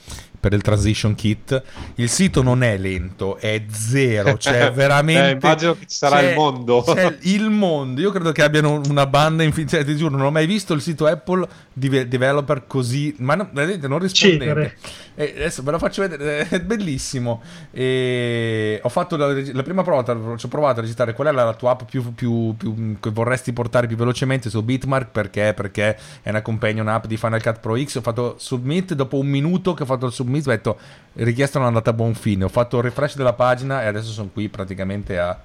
per 0.46 0.54
il 0.54 0.62
transition 0.62 1.16
kit. 1.16 1.60
Il 1.96 2.08
sito 2.08 2.44
non 2.44 2.62
è 2.62 2.78
lento, 2.78 3.38
è 3.38 3.64
zero, 3.72 4.38
cioè 4.38 4.70
veramente... 4.74 5.30
eh, 5.30 5.40
immagino 5.42 5.74
che 5.74 5.88
ci 5.88 5.96
sarà 5.96 6.22
il 6.22 6.36
mondo. 6.36 6.84
C'è 6.86 7.18
il 7.22 7.50
mondo, 7.50 8.00
io 8.00 8.12
credo 8.12 8.32
che 8.32 8.44
abbiano 8.44 8.80
una 8.88 9.08
banda 9.08 9.42
infinita, 9.42 9.78
cioè, 9.78 9.86
ti 9.86 9.96
giuro, 9.98 10.16
non 10.16 10.28
ho 10.28 10.32
mai 10.32 10.46
visto 10.46 10.76
il 10.76 10.82
sito 10.82 11.08
Apple 11.08 11.48
di 11.74 12.08
developer 12.08 12.68
così, 12.68 13.16
ma 13.20 13.34
no, 13.34 13.50
vedete, 13.52 13.88
non 13.88 13.98
rispondente. 13.98 14.76
E 15.16 15.34
adesso 15.36 15.64
ve 15.64 15.72
lo 15.72 15.80
faccio 15.80 16.02
vedere, 16.08 16.46
è 16.50 16.60
bellissimo. 16.60 17.42
E 17.72 18.80
ho 18.84 18.90
fatto 18.90 19.16
la, 19.18 19.34
la 19.34 19.64
prima 19.64 19.82
prova, 19.82 20.04
ci 20.38 20.46
ho 20.46 20.50
provato 20.50 20.78
a 20.78 20.82
registrare 20.82 21.14
qual 21.14 21.30
è 21.30 21.32
la, 21.32 21.44
la 21.44 21.56
tua 21.56 21.72
app 21.72 21.84
più, 21.90 22.14
più, 22.14 22.54
più, 22.56 22.98
che 23.00 23.10
vorresti 23.10 23.52
portare 23.52 23.88
più 23.88 23.96
velocemente 23.96 24.52
su 24.52 24.62
Bitmark, 24.62 25.10
perché? 25.10 25.54
Perché 25.56 25.98
è 26.22 26.30
una 26.30 26.44
companion 26.44 26.88
app 26.88 27.08
di 27.08 27.18
Final 27.18 27.42
Cut 27.42 27.60
Pro 27.62 27.82
X, 27.82 27.96
ho 27.96 28.02
fatto 28.02 28.36
submit, 28.38 28.94
dopo 28.94 29.18
un 29.18 29.28
minuto 29.28 29.74
che 29.74 29.82
ho 29.82 29.88
fatto 29.88 30.06
il 30.06 30.12
submit 30.12 30.34
mi 30.44 30.54
ho 30.54 30.56
detto 30.56 30.80
richiesta 31.14 31.58
non 31.58 31.68
è 31.68 31.72
andata 31.72 31.92
a 31.92 31.94
buon 31.94 32.14
fine. 32.14 32.44
Ho 32.44 32.50
fatto 32.50 32.78
il 32.78 32.84
refresh 32.84 33.16
della 33.16 33.34
pagina 33.34 33.84
e 33.84 33.88
adesso 33.88 34.12
sono 34.12 34.30
qui 34.32 34.50
praticamente 34.50 35.20
a, 35.20 35.38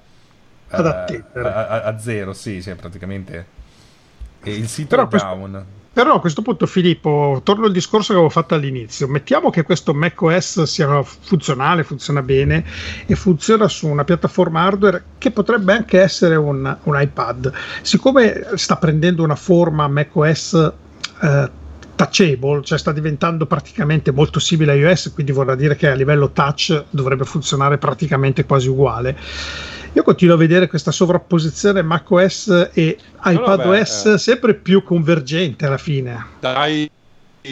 a, 0.69 1.05
a, 1.33 1.81
a 1.83 1.99
zero. 1.99 2.33
Sì, 2.33 2.61
sì, 2.61 2.73
praticamente. 2.75 3.59
E 4.43 4.53
il 4.53 4.67
sito 4.67 4.89
Però 4.89 5.03
è 5.03 5.07
questo... 5.07 5.27
down. 5.27 5.65
Però 5.93 6.15
a 6.15 6.19
questo 6.21 6.41
punto, 6.41 6.65
Filippo, 6.67 7.41
torno 7.43 7.65
al 7.65 7.73
discorso 7.73 8.07
che 8.07 8.13
avevo 8.13 8.29
fatto 8.29 8.55
all'inizio. 8.55 9.09
Mettiamo 9.09 9.49
che 9.49 9.63
questo 9.63 9.93
macOS 9.93 10.63
sia 10.63 11.03
funzionale, 11.03 11.83
funziona 11.83 12.21
bene 12.21 12.63
e 13.05 13.13
funziona 13.15 13.67
su 13.67 13.87
una 13.87 14.05
piattaforma 14.05 14.61
hardware 14.61 15.03
che 15.17 15.31
potrebbe 15.31 15.73
anche 15.73 15.99
essere 15.99 16.37
un, 16.37 16.77
un 16.83 17.01
iPad. 17.01 17.51
Siccome 17.81 18.51
sta 18.55 18.77
prendendo 18.77 19.21
una 19.21 19.35
forma 19.35 19.89
macOS 19.89 20.73
eh, 21.23 21.49
touchable, 22.01 22.63
cioè 22.63 22.79
sta 22.79 22.91
diventando 22.91 23.45
praticamente 23.45 24.11
molto 24.11 24.39
simile 24.39 24.71
a 24.71 24.75
iOS, 24.75 25.11
quindi 25.13 25.31
vorrà 25.31 25.53
dire 25.55 25.75
che 25.75 25.87
a 25.87 25.93
livello 25.93 26.31
touch 26.31 26.85
dovrebbe 26.89 27.25
funzionare 27.25 27.77
praticamente 27.77 28.45
quasi 28.45 28.69
uguale. 28.69 29.15
Io 29.93 30.03
continuo 30.03 30.35
a 30.35 30.37
vedere 30.37 30.67
questa 30.67 30.91
sovrapposizione 30.91 31.81
macOS 31.81 32.69
e 32.73 32.97
iPadOS 33.23 34.05
no, 34.05 34.17
sempre 34.17 34.53
più 34.55 34.83
convergente 34.83 35.65
alla 35.65 35.77
fine. 35.77 36.25
Dai, 36.39 36.89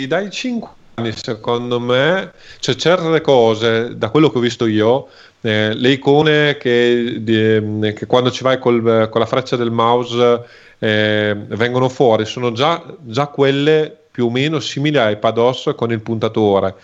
dai 0.07 0.31
5 0.31 0.69
anni, 0.95 1.11
secondo 1.11 1.79
me, 1.79 2.31
cioè 2.59 2.75
certe 2.75 3.21
cose, 3.21 3.97
da 3.97 4.09
quello 4.09 4.31
che 4.31 4.37
ho 4.37 4.41
visto 4.41 4.65
io, 4.65 5.09
eh, 5.41 5.73
le 5.75 5.89
icone 5.91 6.57
che, 6.57 7.17
di, 7.19 7.93
che, 7.93 8.05
quando 8.07 8.31
ci 8.31 8.43
vai 8.43 8.57
col, 8.57 9.09
con 9.11 9.21
la 9.21 9.27
freccia 9.27 9.57
del 9.57 9.71
mouse 9.71 10.43
eh, 10.79 11.35
vengono 11.49 11.89
fuori 11.89 12.25
sono 12.25 12.51
già, 12.53 12.81
già 13.01 13.27
quelle 13.27 13.99
più 14.19 14.27
o 14.27 14.31
meno 14.31 14.59
simili 14.59 14.97
a 14.97 15.09
iPadOS 15.09 15.71
con 15.77 15.93
il 15.93 16.01
puntatore. 16.01 16.75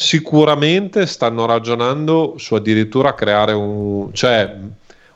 sicuramente 0.00 1.06
stanno 1.06 1.44
ragionando 1.44 2.34
su 2.38 2.54
addirittura 2.54 3.14
creare 3.14 3.52
un, 3.52 4.14
cioè, 4.14 4.56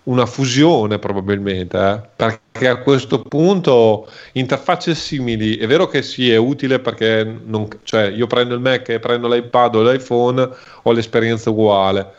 una 0.04 0.26
fusione 0.26 0.98
probabilmente, 0.98 1.78
eh? 1.78 2.00
perché 2.16 2.68
a 2.68 2.76
questo 2.76 3.20
punto 3.22 4.08
interfacce 4.32 4.94
simili, 4.96 5.56
è 5.56 5.66
vero 5.68 5.86
che 5.86 6.02
sì, 6.02 6.30
è 6.30 6.36
utile 6.36 6.80
perché 6.80 7.24
non, 7.44 7.68
cioè, 7.84 8.08
io 8.08 8.26
prendo 8.26 8.54
il 8.54 8.60
Mac 8.60 8.88
e 8.88 8.98
prendo 8.98 9.28
l'iPad 9.28 9.76
o 9.76 9.82
l'iPhone, 9.82 10.48
ho 10.82 10.92
l'esperienza 10.92 11.48
uguale, 11.48 12.12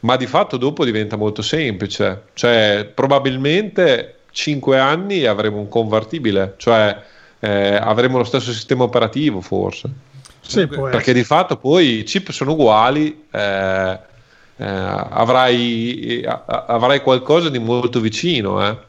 ma 0.00 0.16
di 0.16 0.26
fatto 0.26 0.56
dopo 0.56 0.84
diventa 0.84 1.16
molto 1.16 1.42
semplice, 1.42 2.22
cioè 2.34 2.88
probabilmente 2.94 4.20
5 4.30 4.78
anni 4.78 5.26
avremo 5.26 5.58
un 5.58 5.68
convertibile, 5.68 6.54
cioè 6.58 6.96
eh, 7.40 7.76
avremo 7.76 8.18
lo 8.18 8.24
stesso 8.24 8.52
sistema 8.52 8.84
operativo 8.84 9.40
forse. 9.40 9.90
Sì, 10.40 10.66
perché 10.66 11.12
di 11.12 11.24
fatto 11.24 11.56
poi 11.56 11.98
i 11.98 12.02
chip 12.04 12.30
sono 12.30 12.52
uguali, 12.52 13.24
eh, 13.30 13.98
eh, 14.56 14.64
avrai, 14.66 16.20
eh, 16.22 16.38
avrai 16.46 17.02
qualcosa 17.02 17.50
di 17.50 17.58
molto 17.58 18.00
vicino. 18.00 18.86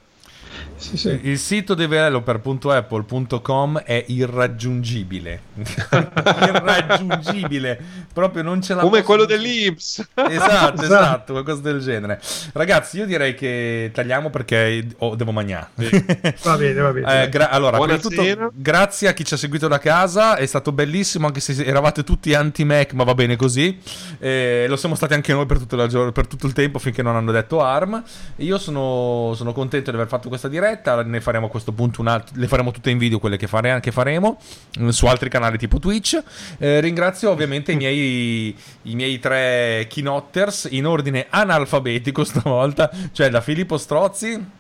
Sì, 0.80 0.98
sì. 0.98 1.20
Il 1.24 1.38
sito 1.38 1.74
developer.apple.com 1.74 3.80
è 3.80 4.06
irraggiungibile. 4.08 5.42
irraggiungibile. 6.24 7.80
Proprio 8.14 8.44
non 8.44 8.62
ce 8.62 8.74
la 8.74 8.82
Come 8.82 9.02
posso- 9.02 9.06
quello 9.06 9.26
dell'Ips. 9.26 10.08
Esatto, 10.14 10.82
esatto, 10.84 11.32
qualcosa 11.34 11.62
del 11.62 11.80
genere. 11.82 12.20
Ragazzi, 12.54 12.98
io 12.98 13.06
direi 13.06 13.36
che 13.36 13.92
tagliamo 13.94 14.30
perché 14.30 14.86
oh, 15.00 15.16
devo 15.16 15.32
mangiare. 15.32 15.68
Va 16.44 16.58
bene, 16.58 16.80
va 16.80 16.92
bene. 16.92 17.24
Eh, 17.24 17.30
gra- 17.30 17.50
allora, 17.50 17.78
tutto, 17.98 18.52
grazie 18.54 19.08
a 19.10 19.14
chi 19.14 19.26
ci 19.26 19.34
ha 19.34 19.38
seguito 19.38 19.68
da 19.68 19.80
casa, 19.80 20.36
è 20.38 20.46
stato 20.46 20.72
bellissimo 20.72 21.28
anche 21.28 21.40
se 21.42 21.64
eravate 21.64 22.04
tutti 22.04 22.34
anti-Mac, 22.34 22.94
ma 22.94 23.04
va 23.04 23.14
bene 23.14 23.36
così. 23.36 23.78
Eh, 24.20 24.66
lo 24.68 24.76
siamo 24.76 24.96
stati 24.96 25.14
anche 25.14 25.34
noi 25.34 25.46
per 25.46 25.60
tutto, 25.60 25.76
la 25.76 25.88
gior- 25.88 26.12
per 26.12 26.28
tutto 26.28 26.48
il 26.48 26.54
tempo 26.54 26.80
finché 26.80 27.02
non 27.02 27.16
hanno 27.16 27.32
detto 27.32 27.62
ARM. 27.62 28.04
Io 28.38 28.58
sono, 28.58 29.34
sono 29.36 29.52
contento 29.54 29.90
di 29.90 29.96
aver 29.98 30.08
fatto 30.08 30.28
questa 30.30 30.48
diretta, 30.48 30.69
ne 31.06 31.22
faremo 31.22 31.48
a 31.48 31.50
questo 31.50 31.72
punto 31.72 32.02
un 32.02 32.08
altro, 32.08 32.36
le 32.38 32.48
faremo 32.48 32.72
tutte 32.72 32.90
in 32.90 32.98
video 32.98 33.20
quelle 33.20 33.38
che, 33.38 33.48
fare- 33.48 33.80
che 33.80 33.92
faremo 33.92 34.40
eh, 34.80 34.92
su 34.92 35.06
altri 35.06 35.30
canali 35.30 35.58
tipo 35.58 35.80
Twitch. 35.80 36.22
Eh, 36.58 36.80
ringrazio 36.80 37.32
ovviamente 37.32 37.72
i 37.72 37.76
miei, 37.76 38.56
i 38.84 38.96
miei 38.96 39.20
tre 39.20 39.88
keynotters 39.90 40.68
in 40.72 40.86
ordine 40.86 41.28
analfabetico 41.30 42.24
stavolta, 42.24 42.90
cioè 43.12 43.30
da 43.30 43.42
Filippo 43.42 43.78
Strozzi. 43.78 44.58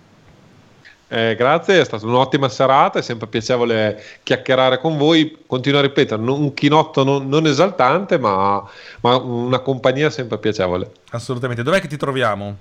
Eh, 1.11 1.35
grazie, 1.35 1.81
è 1.81 1.83
stata 1.85 2.05
un'ottima 2.05 2.47
serata, 2.49 2.99
è 2.99 3.01
sempre 3.01 3.25
piacevole 3.25 3.99
chiacchierare 4.21 4.79
con 4.79 4.95
voi. 4.95 5.39
Continuo 5.47 5.79
a 5.79 5.81
ripetere, 5.81 6.21
un 6.21 6.53
chinotto 6.53 7.03
non, 7.03 7.27
non 7.27 7.47
esaltante, 7.47 8.19
ma, 8.19 8.63
ma 9.01 9.15
una 9.17 9.57
compagnia 9.59 10.11
sempre 10.11 10.37
piacevole. 10.37 10.91
Assolutamente. 11.09 11.63
Dov'è 11.63 11.81
che 11.81 11.87
ti 11.87 11.97
troviamo? 11.97 12.55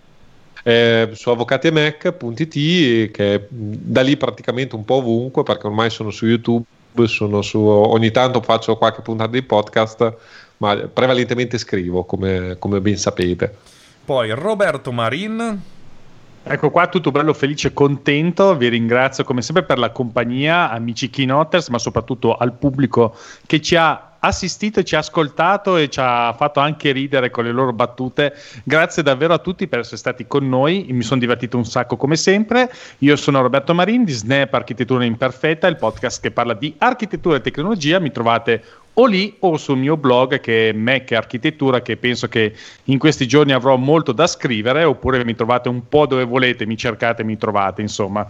Eh, 0.62 1.10
su 1.12 1.30
avvocatiemac.it, 1.30 3.10
che 3.10 3.46
da 3.48 4.02
lì 4.02 4.16
praticamente 4.16 4.74
un 4.74 4.84
po' 4.84 4.96
ovunque, 4.96 5.42
perché 5.42 5.66
ormai 5.66 5.90
sono 5.90 6.10
su 6.10 6.26
YouTube, 6.26 6.66
sono 7.04 7.42
su, 7.42 7.58
ogni 7.60 8.10
tanto 8.10 8.40
faccio 8.42 8.76
qualche 8.76 9.02
puntata 9.02 9.30
di 9.30 9.42
podcast, 9.42 10.16
ma 10.58 10.76
prevalentemente 10.76 11.58
scrivo, 11.58 12.04
come, 12.04 12.56
come 12.58 12.80
ben 12.80 12.96
sapete. 12.96 13.54
Poi 14.04 14.30
Roberto 14.30 14.90
Marin. 14.92 15.60
Ecco 16.50 16.70
qua, 16.70 16.86
tutto 16.86 17.10
bello, 17.10 17.34
felice, 17.34 17.74
contento. 17.74 18.56
Vi 18.56 18.68
ringrazio 18.68 19.22
come 19.22 19.42
sempre 19.42 19.64
per 19.64 19.76
la 19.76 19.90
compagnia, 19.90 20.70
amici 20.70 21.10
Keynotters, 21.10 21.68
ma 21.68 21.78
soprattutto 21.78 22.34
al 22.34 22.54
pubblico 22.54 23.14
che 23.44 23.60
ci 23.60 23.76
ha 23.76 24.07
assistito, 24.20 24.82
ci 24.82 24.94
ha 24.94 24.98
ascoltato 24.98 25.76
e 25.76 25.88
ci 25.88 26.00
ha 26.00 26.32
fatto 26.32 26.60
anche 26.60 26.92
ridere 26.92 27.30
con 27.30 27.44
le 27.44 27.52
loro 27.52 27.72
battute. 27.72 28.34
Grazie 28.64 29.02
davvero 29.02 29.34
a 29.34 29.38
tutti 29.38 29.66
per 29.66 29.80
essere 29.80 29.96
stati 29.96 30.26
con 30.26 30.48
noi. 30.48 30.86
Mi 30.90 31.02
sono 31.02 31.20
divertito 31.20 31.56
un 31.56 31.64
sacco 31.64 31.96
come 31.96 32.16
sempre. 32.16 32.70
Io 32.98 33.16
sono 33.16 33.40
Roberto 33.40 33.74
Marin 33.74 34.04
di 34.04 34.12
Snap 34.12 34.54
Architettura 34.54 35.04
Imperfetta, 35.04 35.66
il 35.66 35.76
podcast 35.76 36.20
che 36.20 36.30
parla 36.30 36.54
di 36.54 36.74
architettura 36.78 37.36
e 37.36 37.40
tecnologia. 37.40 37.98
Mi 37.98 38.10
trovate 38.10 38.62
o 38.94 39.06
lì 39.06 39.36
o 39.40 39.56
sul 39.56 39.78
mio 39.78 39.96
blog 39.96 40.40
che 40.40 40.70
è 40.70 40.72
Mac 40.72 41.12
Architettura 41.12 41.80
che 41.82 41.96
penso 41.96 42.26
che 42.26 42.54
in 42.84 42.98
questi 42.98 43.28
giorni 43.28 43.52
avrò 43.52 43.76
molto 43.76 44.10
da 44.12 44.26
scrivere 44.26 44.82
oppure 44.82 45.24
mi 45.24 45.36
trovate 45.36 45.68
un 45.68 45.88
po' 45.88 46.06
dove 46.06 46.24
volete, 46.24 46.66
mi 46.66 46.76
cercate, 46.76 47.22
mi 47.22 47.36
trovate 47.36 47.80
insomma. 47.80 48.26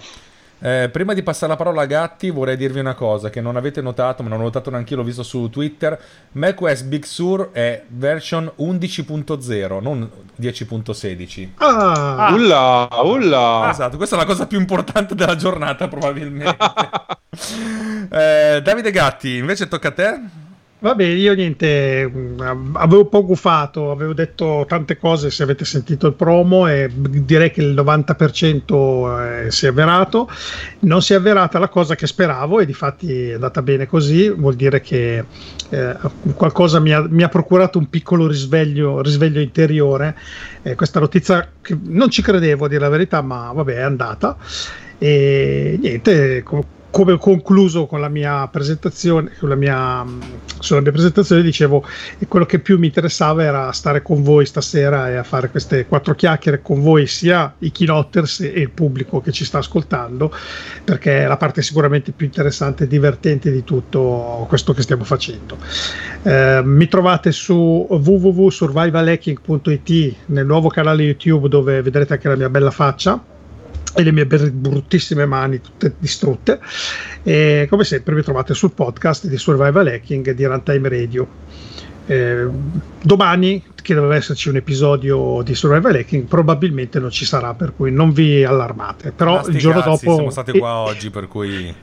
Eh, 0.61 0.89
prima 0.91 1.15
di 1.15 1.23
passare 1.23 1.53
la 1.53 1.57
parola 1.57 1.83
a 1.83 1.87
Gatti, 1.87 2.31
vorrei 2.31 2.57
dirvi 2.57 2.81
una 2.81 2.95
cosa 2.95 3.31
che 3.31 3.41
non 3.41 3.57
avete 3.57 3.81
notato, 3.81 4.23
ma 4.23 4.29
non 4.29 4.41
ho 4.41 4.45
notato 4.45 4.71
neanche 4.71 4.93
io, 4.95 4.99
l'ho 5.01 5.05
visto 5.07 5.23
su 5.23 5.49
Twitter. 5.51 5.99
macOS 6.33 6.83
Big 6.83 7.05
Sur 7.05 7.51
è 7.53 7.85
version 7.89 8.51
11.0, 8.59 9.81
non 9.81 10.11
10.16. 10.41 11.49
Ah, 11.57 12.31
Ulla, 12.33 12.89
ulla. 13.03 13.69
Esatto, 13.71 13.97
questa 13.97 14.17
è 14.17 14.19
la 14.19 14.25
cosa 14.25 14.47
più 14.47 14.59
importante 14.59 15.15
della 15.15 15.37
giornata, 15.37 15.89
probabilmente. 15.89 16.57
Eh, 18.11 18.61
Davide 18.63 18.91
Gatti, 18.91 19.37
invece 19.37 19.69
tocca 19.69 19.89
a 19.89 19.93
te. 19.93 20.21
Vabbè, 20.81 21.03
io 21.03 21.35
niente, 21.35 22.03
avevo 22.75 23.01
un 23.01 23.09
po' 23.09 23.25
gufato, 23.25 23.91
avevo 23.91 24.13
detto 24.13 24.65
tante 24.69 24.97
cose 24.97 25.29
se 25.29 25.43
avete 25.43 25.65
sentito 25.65 26.07
il 26.07 26.13
promo 26.13 26.69
e 26.69 26.89
direi 26.89 27.51
che 27.51 27.63
il 27.63 27.75
90% 27.75 29.47
eh, 29.47 29.51
si 29.51 29.67
è 29.67 29.71
avverato. 29.71 30.31
Non 30.81 31.03
si 31.03 31.15
è 31.15 31.17
avverata 31.17 31.59
la 31.59 31.69
cosa 31.69 31.97
che 31.97 32.07
speravo 32.07 32.61
e 32.61 32.67
di 32.67 32.75
fatti 32.75 33.29
è 33.31 33.33
andata 33.33 33.61
bene 33.61 33.89
così, 33.89 34.29
vuol 34.31 34.55
dire 34.55 34.81
che 34.81 35.25
eh, 35.71 35.97
qualcosa 36.37 36.79
mi 36.79 36.93
ha, 36.93 37.05
mi 37.09 37.25
ha 37.25 37.29
procurato 37.29 37.79
un 37.79 37.91
piccolo 37.91 38.29
risveglio, 38.29 39.03
risveglio 39.03 39.41
interiore. 39.41 40.17
Eh, 40.63 40.77
questa 40.77 41.01
notizia 41.01 41.51
che 41.61 41.77
non 41.87 42.09
ci 42.09 42.23
credevo 42.23 42.67
a 42.67 42.69
dire 42.69 42.83
la 42.83 42.89
verità, 42.89 43.21
ma 43.21 43.51
vabbè 43.53 43.75
è 43.75 43.83
andata. 43.83 44.37
E 44.97 45.77
niente, 45.81 46.45
com- 46.45 46.65
come 46.91 47.13
ho 47.13 47.19
concluso 47.19 47.87
con 47.87 48.01
la 48.01 48.09
mia 48.09 48.49
presentazione, 48.49 49.31
con 49.39 49.51
la 49.51 49.55
mia, 49.55 50.05
sulla 50.59 50.81
mia 50.81 50.91
presentazione, 50.91 51.43
dicevo 51.43 51.85
che 52.19 52.27
quello 52.27 52.47
che 52.47 52.61
più 52.61 52.79
mi 52.79 52.87
interessava 52.87 53.43
era 53.43 53.71
stare 53.73 54.01
con 54.03 54.23
voi 54.23 54.47
stasera 54.47 55.11
e 55.11 55.17
a 55.17 55.23
fare 55.23 55.51
queste 55.51 55.85
quattro 55.87 56.15
chiacchiere 56.15 56.63
con 56.63 56.81
voi, 56.81 57.07
sia 57.07 57.55
i 57.59 57.71
keynotters 57.71 58.41
e 58.41 58.61
il 58.61 58.71
pubblico 58.71 59.21
che 59.21 59.33
ci 59.33 59.45
sta 59.45 59.59
ascoltando, 59.59 60.33
perché 60.83 61.25
è 61.25 61.27
la 61.27 61.37
parte 61.37 61.61
sicuramente 61.63 62.13
più 62.13 62.25
interessante 62.27 62.85
e 62.85 62.87
divertente 62.87 63.51
di 63.51 63.65
tutto 63.65 64.47
questo 64.49 64.73
che 64.73 64.81
stiamo 64.83 65.03
facendo. 65.05 65.59
Eh, 66.23 66.63
mi 66.65 66.89
trovate 66.89 67.33
su 67.33 67.87
www.survivalhacking.it 67.89 70.15
nel 70.27 70.47
nuovo 70.47 70.69
canale 70.69 71.03
YouTube 71.03 71.49
dove 71.49 71.83
vedrete 71.83 72.13
anche 72.15 72.29
la 72.29 72.37
mia 72.37 72.49
bella 72.49 72.71
faccia 72.71 73.37
e 73.95 74.03
le 74.03 74.13
mie 74.13 74.27
bruttissime 74.27 75.27
mani 75.27 75.61
tutte 75.61 75.95
distrutte. 75.99 76.61
E 77.23 77.67
come 77.69 77.85
sempre 77.85 78.15
mi 78.15 78.23
trovate 78.23 78.55
sul 78.55 78.73
podcast 78.73 79.27
di 79.27 79.37
Survival 79.37 79.87
Hacking 79.87 80.31
di 80.33 80.45
Runtime 80.45 80.89
Radio. 80.89 81.27
Eh, 82.07 82.49
domani 83.03 83.63
che 83.83 83.95
doveva 83.95 84.15
esserci 84.17 84.49
un 84.49 84.57
episodio 84.57 85.43
di 85.43 85.55
Survival 85.55 85.95
Hacking 85.95 86.25
probabilmente 86.25 86.99
non 86.99 87.11
ci 87.11 87.25
sarà 87.27 87.55
per 87.55 87.75
cui 87.77 87.91
non 87.91 88.13
vi 88.13 88.45
allarmate. 88.45 89.13
Però 89.13 89.47
il 89.47 89.59
giorno 89.59 89.81
cazzi, 89.83 90.05
dopo 90.05 90.15
Siamo 90.17 90.31
stati 90.31 90.59
qua 90.59 90.77
oggi, 90.77 91.11
per 91.11 91.29
cui... 91.29 91.75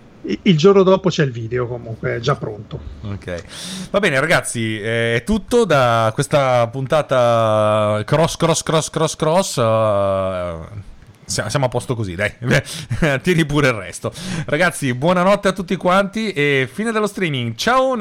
il 0.41 0.57
giorno 0.57 0.83
dopo 0.83 1.09
c'è 1.09 1.23
il 1.23 1.31
video 1.31 1.67
comunque 1.67 2.15
è 2.15 2.19
già 2.19 2.35
pronto. 2.35 2.79
Ok, 3.03 3.43
va 3.91 3.99
bene 3.99 4.19
ragazzi, 4.19 4.79
è 4.79 5.21
tutto 5.25 5.65
da 5.65 6.11
questa 6.13 6.67
puntata 6.67 8.01
cross, 8.05 8.35
cross, 8.37 8.63
cross, 8.63 8.89
cross, 8.89 9.15
cross. 9.15 9.57
eh, 9.57 10.93
siamo 11.25 11.65
a 11.65 11.69
posto 11.69 11.95
così, 11.95 12.15
dai, 12.15 12.33
tieni 13.21 13.45
pure 13.45 13.67
il 13.67 13.73
resto. 13.73 14.11
Ragazzi, 14.45 14.93
buonanotte 14.93 15.47
a 15.47 15.53
tutti 15.53 15.75
quanti 15.75 16.31
e 16.31 16.69
fine 16.71 16.91
dello 16.91 17.07
streaming. 17.07 17.55
Ciao! 17.55 17.97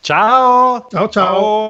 Ciao! 0.00 0.86
ciao 0.88 1.08
ciao 1.08 1.68